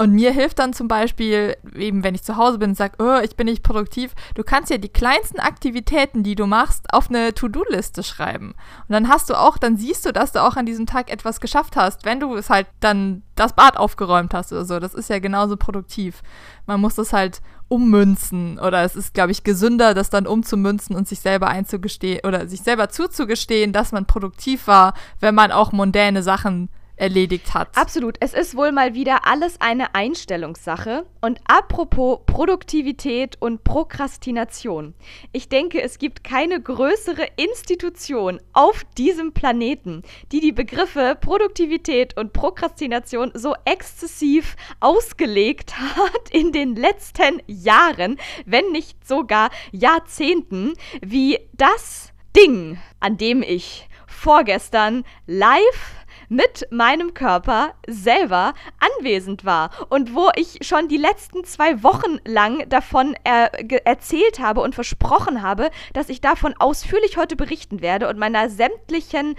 Und 0.02 0.14
mir 0.14 0.32
hilft 0.32 0.58
dann 0.58 0.72
zum 0.72 0.88
Beispiel, 0.88 1.56
eben 1.76 2.02
wenn 2.02 2.16
ich 2.16 2.24
zu 2.24 2.36
Hause 2.36 2.58
bin 2.58 2.70
und 2.70 2.76
sage, 2.76 2.96
oh, 2.98 3.20
ich 3.22 3.36
bin 3.36 3.46
nicht 3.46 3.62
produktiv, 3.62 4.16
du 4.34 4.42
kannst 4.42 4.68
ja 4.68 4.76
die 4.76 4.88
kleinsten 4.88 5.38
Aktivitäten, 5.38 6.24
die 6.24 6.34
du 6.34 6.46
machst, 6.46 6.92
auf 6.92 7.08
eine 7.08 7.32
To-Do-Liste 7.34 8.02
schreiben. 8.02 8.56
Und 8.88 8.92
dann 8.92 9.06
hast 9.06 9.30
du 9.30 9.38
auch, 9.38 9.58
dann 9.58 9.76
siehst 9.76 10.04
du, 10.04 10.12
dass 10.12 10.32
du 10.32 10.42
auch 10.42 10.56
an 10.56 10.66
diesem 10.66 10.86
Tag 10.86 11.08
etwas 11.08 11.38
geschafft 11.38 11.76
hast, 11.76 12.04
wenn 12.04 12.18
du 12.18 12.34
es 12.34 12.50
halt 12.50 12.66
dann 12.80 13.22
das 13.36 13.52
Bad 13.52 13.76
aufgeräumt 13.76 14.34
hast 14.34 14.50
oder 14.50 14.64
so. 14.64 14.80
Das 14.80 14.92
ist 14.92 15.08
ja 15.08 15.20
genauso 15.20 15.56
produktiv. 15.56 16.24
Man 16.66 16.80
muss 16.80 16.96
das 16.96 17.12
halt 17.12 17.40
ummünzen 17.68 18.58
oder 18.58 18.82
es 18.82 18.96
ist, 18.96 19.14
glaube 19.14 19.30
ich, 19.30 19.44
gesünder, 19.44 19.94
das 19.94 20.10
dann 20.10 20.26
umzumünzen 20.26 20.96
und 20.96 21.06
sich 21.06 21.20
selber 21.20 21.46
einzugestehen 21.46 22.26
oder 22.26 22.48
sich 22.48 22.62
selber 22.62 22.88
zuzugestehen, 22.88 23.72
dass 23.72 23.92
man 23.92 24.06
produktiv 24.06 24.66
war, 24.66 24.94
wenn 25.20 25.36
man 25.36 25.52
auch 25.52 25.70
mondäne 25.70 26.24
Sachen 26.24 26.70
erledigt 27.02 27.52
hat. 27.52 27.76
Absolut. 27.76 28.16
Es 28.20 28.32
ist 28.32 28.56
wohl 28.56 28.70
mal 28.70 28.94
wieder 28.94 29.26
alles 29.26 29.60
eine 29.60 29.94
Einstellungssache. 29.94 31.04
Und 31.20 31.40
apropos 31.44 32.20
Produktivität 32.26 33.36
und 33.40 33.64
Prokrastination. 33.64 34.94
Ich 35.32 35.48
denke, 35.48 35.82
es 35.82 35.98
gibt 35.98 36.22
keine 36.22 36.60
größere 36.60 37.26
Institution 37.36 38.40
auf 38.52 38.84
diesem 38.96 39.32
Planeten, 39.32 40.04
die 40.30 40.38
die 40.38 40.52
Begriffe 40.52 41.16
Produktivität 41.20 42.16
und 42.16 42.32
Prokrastination 42.32 43.32
so 43.34 43.54
exzessiv 43.64 44.54
ausgelegt 44.78 45.76
hat 45.96 46.30
in 46.30 46.52
den 46.52 46.76
letzten 46.76 47.42
Jahren, 47.48 48.16
wenn 48.46 48.70
nicht 48.70 49.06
sogar 49.06 49.50
Jahrzehnten, 49.72 50.74
wie 51.00 51.40
das 51.54 52.12
Ding, 52.36 52.78
an 53.00 53.16
dem 53.16 53.42
ich 53.42 53.88
vorgestern 54.06 55.04
live 55.26 56.01
mit 56.32 56.66
meinem 56.70 57.12
Körper 57.12 57.74
selber 57.86 58.54
anwesend 58.80 59.44
war 59.44 59.70
und 59.90 60.14
wo 60.14 60.30
ich 60.34 60.58
schon 60.62 60.88
die 60.88 60.96
letzten 60.96 61.44
zwei 61.44 61.82
Wochen 61.82 62.18
lang 62.24 62.66
davon 62.70 63.14
er 63.22 63.52
erzählt 63.86 64.38
habe 64.38 64.62
und 64.62 64.74
versprochen 64.74 65.42
habe, 65.42 65.70
dass 65.92 66.08
ich 66.08 66.22
davon 66.22 66.54
ausführlich 66.58 67.18
heute 67.18 67.36
berichten 67.36 67.82
werde 67.82 68.08
und 68.08 68.18
meiner 68.18 68.48
sämtlichen 68.48 69.36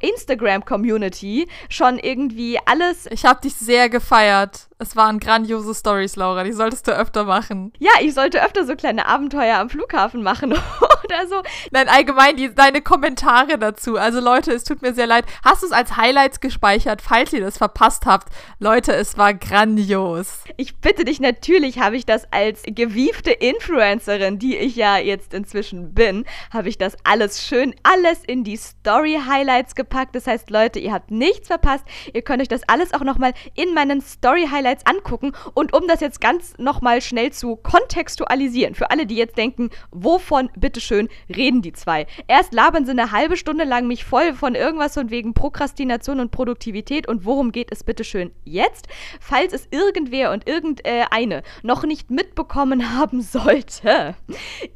Instagram-Community 0.00 1.48
schon 1.68 1.98
irgendwie 1.98 2.58
alles. 2.64 3.06
Ich 3.10 3.24
habe 3.24 3.40
dich 3.40 3.54
sehr 3.54 3.88
gefeiert. 3.88 4.67
Es 4.80 4.94
waren 4.94 5.18
grandiose 5.18 5.74
Stories, 5.74 6.14
Laura. 6.14 6.44
Die 6.44 6.52
solltest 6.52 6.86
du 6.86 6.92
öfter 6.92 7.24
machen. 7.24 7.72
Ja, 7.80 7.90
ich 8.00 8.14
sollte 8.14 8.44
öfter 8.44 8.64
so 8.64 8.76
kleine 8.76 9.06
Abenteuer 9.06 9.58
am 9.58 9.68
Flughafen 9.68 10.22
machen 10.22 10.52
oder 11.04 11.26
so. 11.26 11.42
Nein, 11.72 11.88
allgemein 11.88 12.36
die, 12.36 12.54
deine 12.54 12.80
Kommentare 12.80 13.58
dazu. 13.58 13.96
Also 13.96 14.20
Leute, 14.20 14.52
es 14.52 14.62
tut 14.62 14.80
mir 14.80 14.94
sehr 14.94 15.08
leid. 15.08 15.24
Hast 15.44 15.62
du 15.62 15.66
es 15.66 15.72
als 15.72 15.96
Highlights 15.96 16.38
gespeichert, 16.38 17.02
falls 17.02 17.32
ihr 17.32 17.40
das 17.40 17.58
verpasst 17.58 18.06
habt? 18.06 18.28
Leute, 18.60 18.94
es 18.94 19.18
war 19.18 19.34
grandios. 19.34 20.44
Ich 20.56 20.76
bitte 20.76 21.04
dich, 21.04 21.18
natürlich 21.18 21.80
habe 21.80 21.96
ich 21.96 22.06
das 22.06 22.32
als 22.32 22.62
gewiefte 22.64 23.32
Influencerin, 23.32 24.38
die 24.38 24.56
ich 24.56 24.76
ja 24.76 24.98
jetzt 24.98 25.34
inzwischen 25.34 25.92
bin, 25.92 26.24
habe 26.52 26.68
ich 26.68 26.78
das 26.78 26.96
alles 27.02 27.44
schön, 27.44 27.74
alles 27.82 28.20
in 28.24 28.44
die 28.44 28.56
Story-Highlights 28.56 29.74
gepackt. 29.74 30.14
Das 30.14 30.28
heißt, 30.28 30.50
Leute, 30.50 30.78
ihr 30.78 30.92
habt 30.92 31.10
nichts 31.10 31.48
verpasst. 31.48 31.84
Ihr 32.12 32.22
könnt 32.22 32.42
euch 32.42 32.48
das 32.48 32.62
alles 32.68 32.94
auch 32.94 33.02
nochmal 33.02 33.34
in 33.56 33.74
meinen 33.74 34.00
Story-Highlights 34.00 34.67
Highlights 34.68 34.86
angucken. 34.86 35.32
Und 35.54 35.72
um 35.72 35.86
das 35.88 36.00
jetzt 36.00 36.20
ganz 36.20 36.54
nochmal 36.58 37.00
schnell 37.00 37.32
zu 37.32 37.56
kontextualisieren, 37.56 38.74
für 38.74 38.90
alle, 38.90 39.06
die 39.06 39.16
jetzt 39.16 39.36
denken, 39.36 39.70
wovon 39.90 40.50
bitteschön 40.56 41.08
reden 41.34 41.62
die 41.62 41.72
zwei? 41.72 42.06
Erst 42.26 42.52
labern 42.52 42.84
sie 42.84 42.92
eine 42.92 43.12
halbe 43.12 43.36
Stunde 43.36 43.64
lang 43.64 43.86
mich 43.86 44.04
voll 44.04 44.34
von 44.34 44.54
irgendwas 44.54 44.94
von 44.94 45.10
wegen 45.10 45.34
Prokrastination 45.34 46.20
und 46.20 46.30
Produktivität 46.30 47.08
und 47.08 47.24
worum 47.24 47.52
geht 47.52 47.72
es 47.72 47.84
bitteschön 47.84 48.30
jetzt? 48.44 48.88
Falls 49.20 49.52
es 49.52 49.68
irgendwer 49.70 50.32
und 50.32 50.46
irgendeine 50.46 51.42
noch 51.62 51.84
nicht 51.84 52.10
mitbekommen 52.10 52.94
haben 52.98 53.22
sollte, 53.22 54.14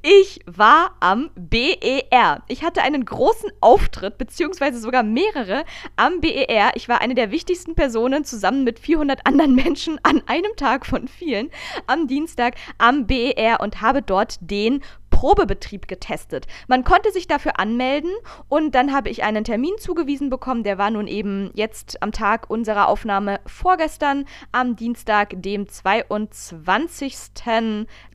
ich 0.03 0.41
war 0.47 0.97
am 1.01 1.31
BER. 1.35 2.43
Ich 2.49 2.63
hatte 2.65 2.83
einen 2.83 3.05
großen 3.05 3.51
Auftritt, 3.61 4.19
beziehungsweise 4.19 4.79
sogar 4.79 5.03
mehrere 5.03 5.65
am 5.97 6.21
BER. 6.21 6.73
Ich 6.75 6.89
war 6.89 7.01
eine 7.01 7.15
der 7.15 7.31
wichtigsten 7.31 7.75
Personen 7.75 8.25
zusammen 8.25 8.65
mit 8.65 8.79
400 8.79 9.27
anderen 9.27 9.55
Menschen 9.55 9.82
Menschen 9.83 9.99
an 10.05 10.23
einem 10.27 10.55
Tag 10.57 10.87
von 10.87 11.09
vielen 11.09 11.51
am 11.89 12.07
Dienstag 12.07 12.55
am 12.79 13.09
BER 13.09 13.61
und 13.61 13.81
habe 13.81 14.01
dort 14.01 14.39
den 14.41 14.81
Probebetrieb 15.11 15.89
getestet. 15.89 16.47
Man 16.69 16.85
konnte 16.85 17.11
sich 17.11 17.27
dafür 17.27 17.59
anmelden 17.59 18.13
und 18.49 18.77
dann 18.77 18.93
habe 18.93 19.11
ich 19.11 19.25
einen 19.25 19.43
Termin 19.43 19.73
zugewiesen 19.79 20.31
bekommen. 20.31 20.63
Der 20.63 20.79
war 20.79 20.91
nun 20.91 21.09
eben 21.09 21.51
jetzt 21.55 22.01
am 22.01 22.13
Tag 22.13 22.49
unserer 22.49 22.87
Aufnahme 22.87 23.41
vorgestern, 23.45 24.25
am 24.53 24.77
Dienstag, 24.77 25.35
dem 25.43 25.69
22. 25.69 27.17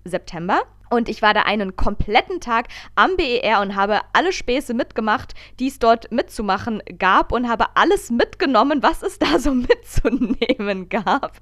September. 0.05 0.61
Und 0.89 1.09
ich 1.09 1.21
war 1.21 1.33
da 1.33 1.41
einen 1.41 1.75
kompletten 1.75 2.39
Tag 2.39 2.67
am 2.95 3.15
BER 3.17 3.61
und 3.61 3.75
habe 3.75 4.01
alle 4.13 4.31
Späße 4.31 4.73
mitgemacht, 4.73 5.33
die 5.59 5.67
es 5.67 5.79
dort 5.79 6.11
mitzumachen 6.11 6.81
gab 6.97 7.31
und 7.31 7.49
habe 7.49 7.65
alles 7.75 8.09
mitgenommen, 8.09 8.83
was 8.83 9.03
es 9.03 9.19
da 9.19 9.39
so 9.39 9.51
mitzunehmen 9.53 10.89
gab 10.89 11.37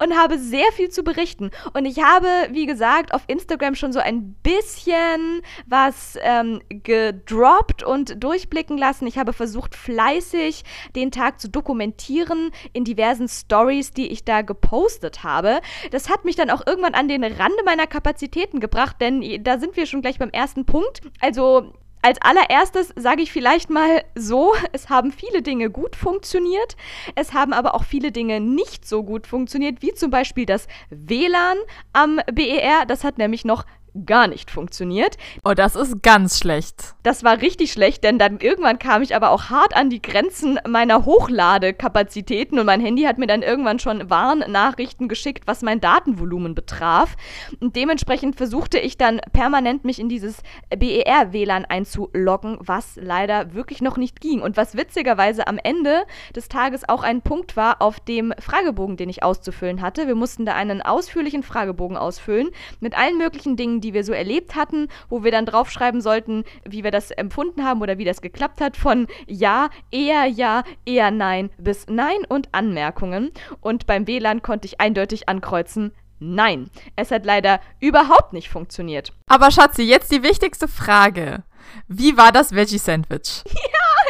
und 0.00 0.16
habe 0.16 0.38
sehr 0.38 0.70
viel 0.72 0.90
zu 0.90 1.02
berichten. 1.02 1.50
Und 1.72 1.84
ich 1.84 2.02
habe, 2.02 2.28
wie 2.50 2.66
gesagt, 2.66 3.14
auf 3.14 3.22
Instagram 3.26 3.74
schon 3.74 3.92
so 3.92 4.00
ein 4.00 4.34
bisschen 4.42 5.42
was 5.66 6.18
ähm, 6.22 6.60
gedroppt 6.68 7.82
und 7.82 8.22
durchblicken 8.22 8.78
lassen. 8.78 9.06
Ich 9.06 9.18
habe 9.18 9.32
versucht, 9.32 9.74
fleißig 9.74 10.64
den 10.94 11.10
Tag 11.10 11.40
zu 11.40 11.48
dokumentieren 11.48 12.50
in 12.72 12.84
diversen 12.84 13.28
Stories, 13.28 13.92
die 13.92 14.08
ich 14.08 14.24
da 14.24 14.42
gepostet 14.42 15.22
habe. 15.22 15.60
Das 15.90 16.08
hat 16.08 16.24
mich 16.24 16.36
dann 16.36 16.50
auch 16.50 16.66
irgendwann 16.66 16.94
an 16.94 17.08
den 17.08 17.24
Rande 17.24 17.62
meiner 17.64 17.86
Kapazitäten 17.86 18.60
gebracht, 18.60 18.81
denn 18.90 19.44
da 19.44 19.58
sind 19.58 19.76
wir 19.76 19.86
schon 19.86 20.02
gleich 20.02 20.18
beim 20.18 20.30
ersten 20.30 20.66
Punkt. 20.66 21.02
Also 21.20 21.72
als 22.02 22.20
allererstes 22.20 22.92
sage 22.96 23.22
ich 23.22 23.32
vielleicht 23.32 23.70
mal 23.70 24.02
so, 24.16 24.52
es 24.72 24.90
haben 24.90 25.12
viele 25.12 25.40
Dinge 25.42 25.70
gut 25.70 25.96
funktioniert, 25.96 26.76
es 27.14 27.32
haben 27.32 27.52
aber 27.52 27.74
auch 27.74 27.84
viele 27.84 28.10
Dinge 28.12 28.40
nicht 28.40 28.86
so 28.86 29.04
gut 29.04 29.26
funktioniert, 29.26 29.82
wie 29.82 29.94
zum 29.94 30.10
Beispiel 30.10 30.44
das 30.44 30.66
WLAN 30.90 31.56
am 31.92 32.20
BER. 32.32 32.84
Das 32.86 33.04
hat 33.04 33.18
nämlich 33.18 33.44
noch 33.44 33.64
gar 34.06 34.26
nicht 34.26 34.50
funktioniert. 34.50 35.16
Oh, 35.44 35.52
das 35.54 35.76
ist 35.76 36.02
ganz 36.02 36.38
schlecht. 36.38 36.94
Das 37.02 37.24
war 37.24 37.40
richtig 37.40 37.72
schlecht, 37.72 38.04
denn 38.04 38.18
dann 38.18 38.40
irgendwann 38.40 38.78
kam 38.78 39.02
ich 39.02 39.14
aber 39.14 39.30
auch 39.30 39.50
hart 39.50 39.76
an 39.76 39.90
die 39.90 40.00
Grenzen 40.00 40.58
meiner 40.66 41.04
Hochdladekapazitäten 41.04 42.58
und 42.58 42.66
mein 42.66 42.80
Handy 42.80 43.02
hat 43.02 43.18
mir 43.18 43.26
dann 43.26 43.42
irgendwann 43.42 43.78
schon 43.78 44.08
Warnnachrichten 44.08 45.08
geschickt, 45.08 45.44
was 45.46 45.62
mein 45.62 45.80
Datenvolumen 45.80 46.54
betraf. 46.54 47.16
Und 47.60 47.76
dementsprechend 47.76 48.36
versuchte 48.36 48.78
ich 48.78 48.96
dann 48.96 49.20
permanent 49.32 49.84
mich 49.84 49.98
in 49.98 50.08
dieses 50.08 50.42
BER-WLAN 50.76 51.64
einzuloggen, 51.66 52.56
was 52.60 52.96
leider 52.96 53.54
wirklich 53.54 53.82
noch 53.82 53.96
nicht 53.96 54.20
ging. 54.20 54.40
Und 54.40 54.56
was 54.56 54.76
witzigerweise 54.76 55.46
am 55.46 55.58
Ende 55.62 56.04
des 56.34 56.48
Tages 56.48 56.88
auch 56.88 57.02
ein 57.02 57.22
Punkt 57.22 57.56
war 57.56 57.82
auf 57.82 58.00
dem 58.00 58.32
Fragebogen, 58.38 58.96
den 58.96 59.08
ich 59.08 59.22
auszufüllen 59.22 59.82
hatte. 59.82 60.06
Wir 60.06 60.14
mussten 60.14 60.46
da 60.46 60.54
einen 60.54 60.80
ausführlichen 60.80 61.42
Fragebogen 61.42 61.96
ausfüllen 61.96 62.50
mit 62.80 62.96
allen 62.96 63.18
möglichen 63.18 63.56
Dingen, 63.56 63.81
die 63.82 63.92
wir 63.92 64.04
so 64.04 64.14
erlebt 64.14 64.54
hatten, 64.54 64.88
wo 65.10 65.22
wir 65.22 65.30
dann 65.30 65.44
draufschreiben 65.44 66.00
sollten, 66.00 66.44
wie 66.64 66.84
wir 66.84 66.90
das 66.90 67.10
empfunden 67.10 67.64
haben 67.64 67.82
oder 67.82 67.98
wie 67.98 68.06
das 68.06 68.22
geklappt 68.22 68.62
hat, 68.62 68.78
von 68.78 69.06
ja, 69.26 69.68
eher 69.90 70.24
ja, 70.24 70.64
eher 70.86 71.10
nein 71.10 71.50
bis 71.58 71.86
nein 71.88 72.24
und 72.28 72.48
Anmerkungen. 72.52 73.32
Und 73.60 73.86
beim 73.86 74.06
WLAN 74.06 74.40
konnte 74.40 74.66
ich 74.66 74.80
eindeutig 74.80 75.28
ankreuzen, 75.28 75.92
Nein, 76.24 76.70
es 76.94 77.10
hat 77.10 77.26
leider 77.26 77.60
überhaupt 77.80 78.32
nicht 78.32 78.48
funktioniert. 78.48 79.12
Aber 79.26 79.50
Schatzi, 79.50 79.82
jetzt 79.82 80.12
die 80.12 80.22
wichtigste 80.22 80.68
Frage. 80.68 81.42
Wie 81.88 82.16
war 82.16 82.32
das 82.32 82.54
Veggie-Sandwich? 82.54 83.42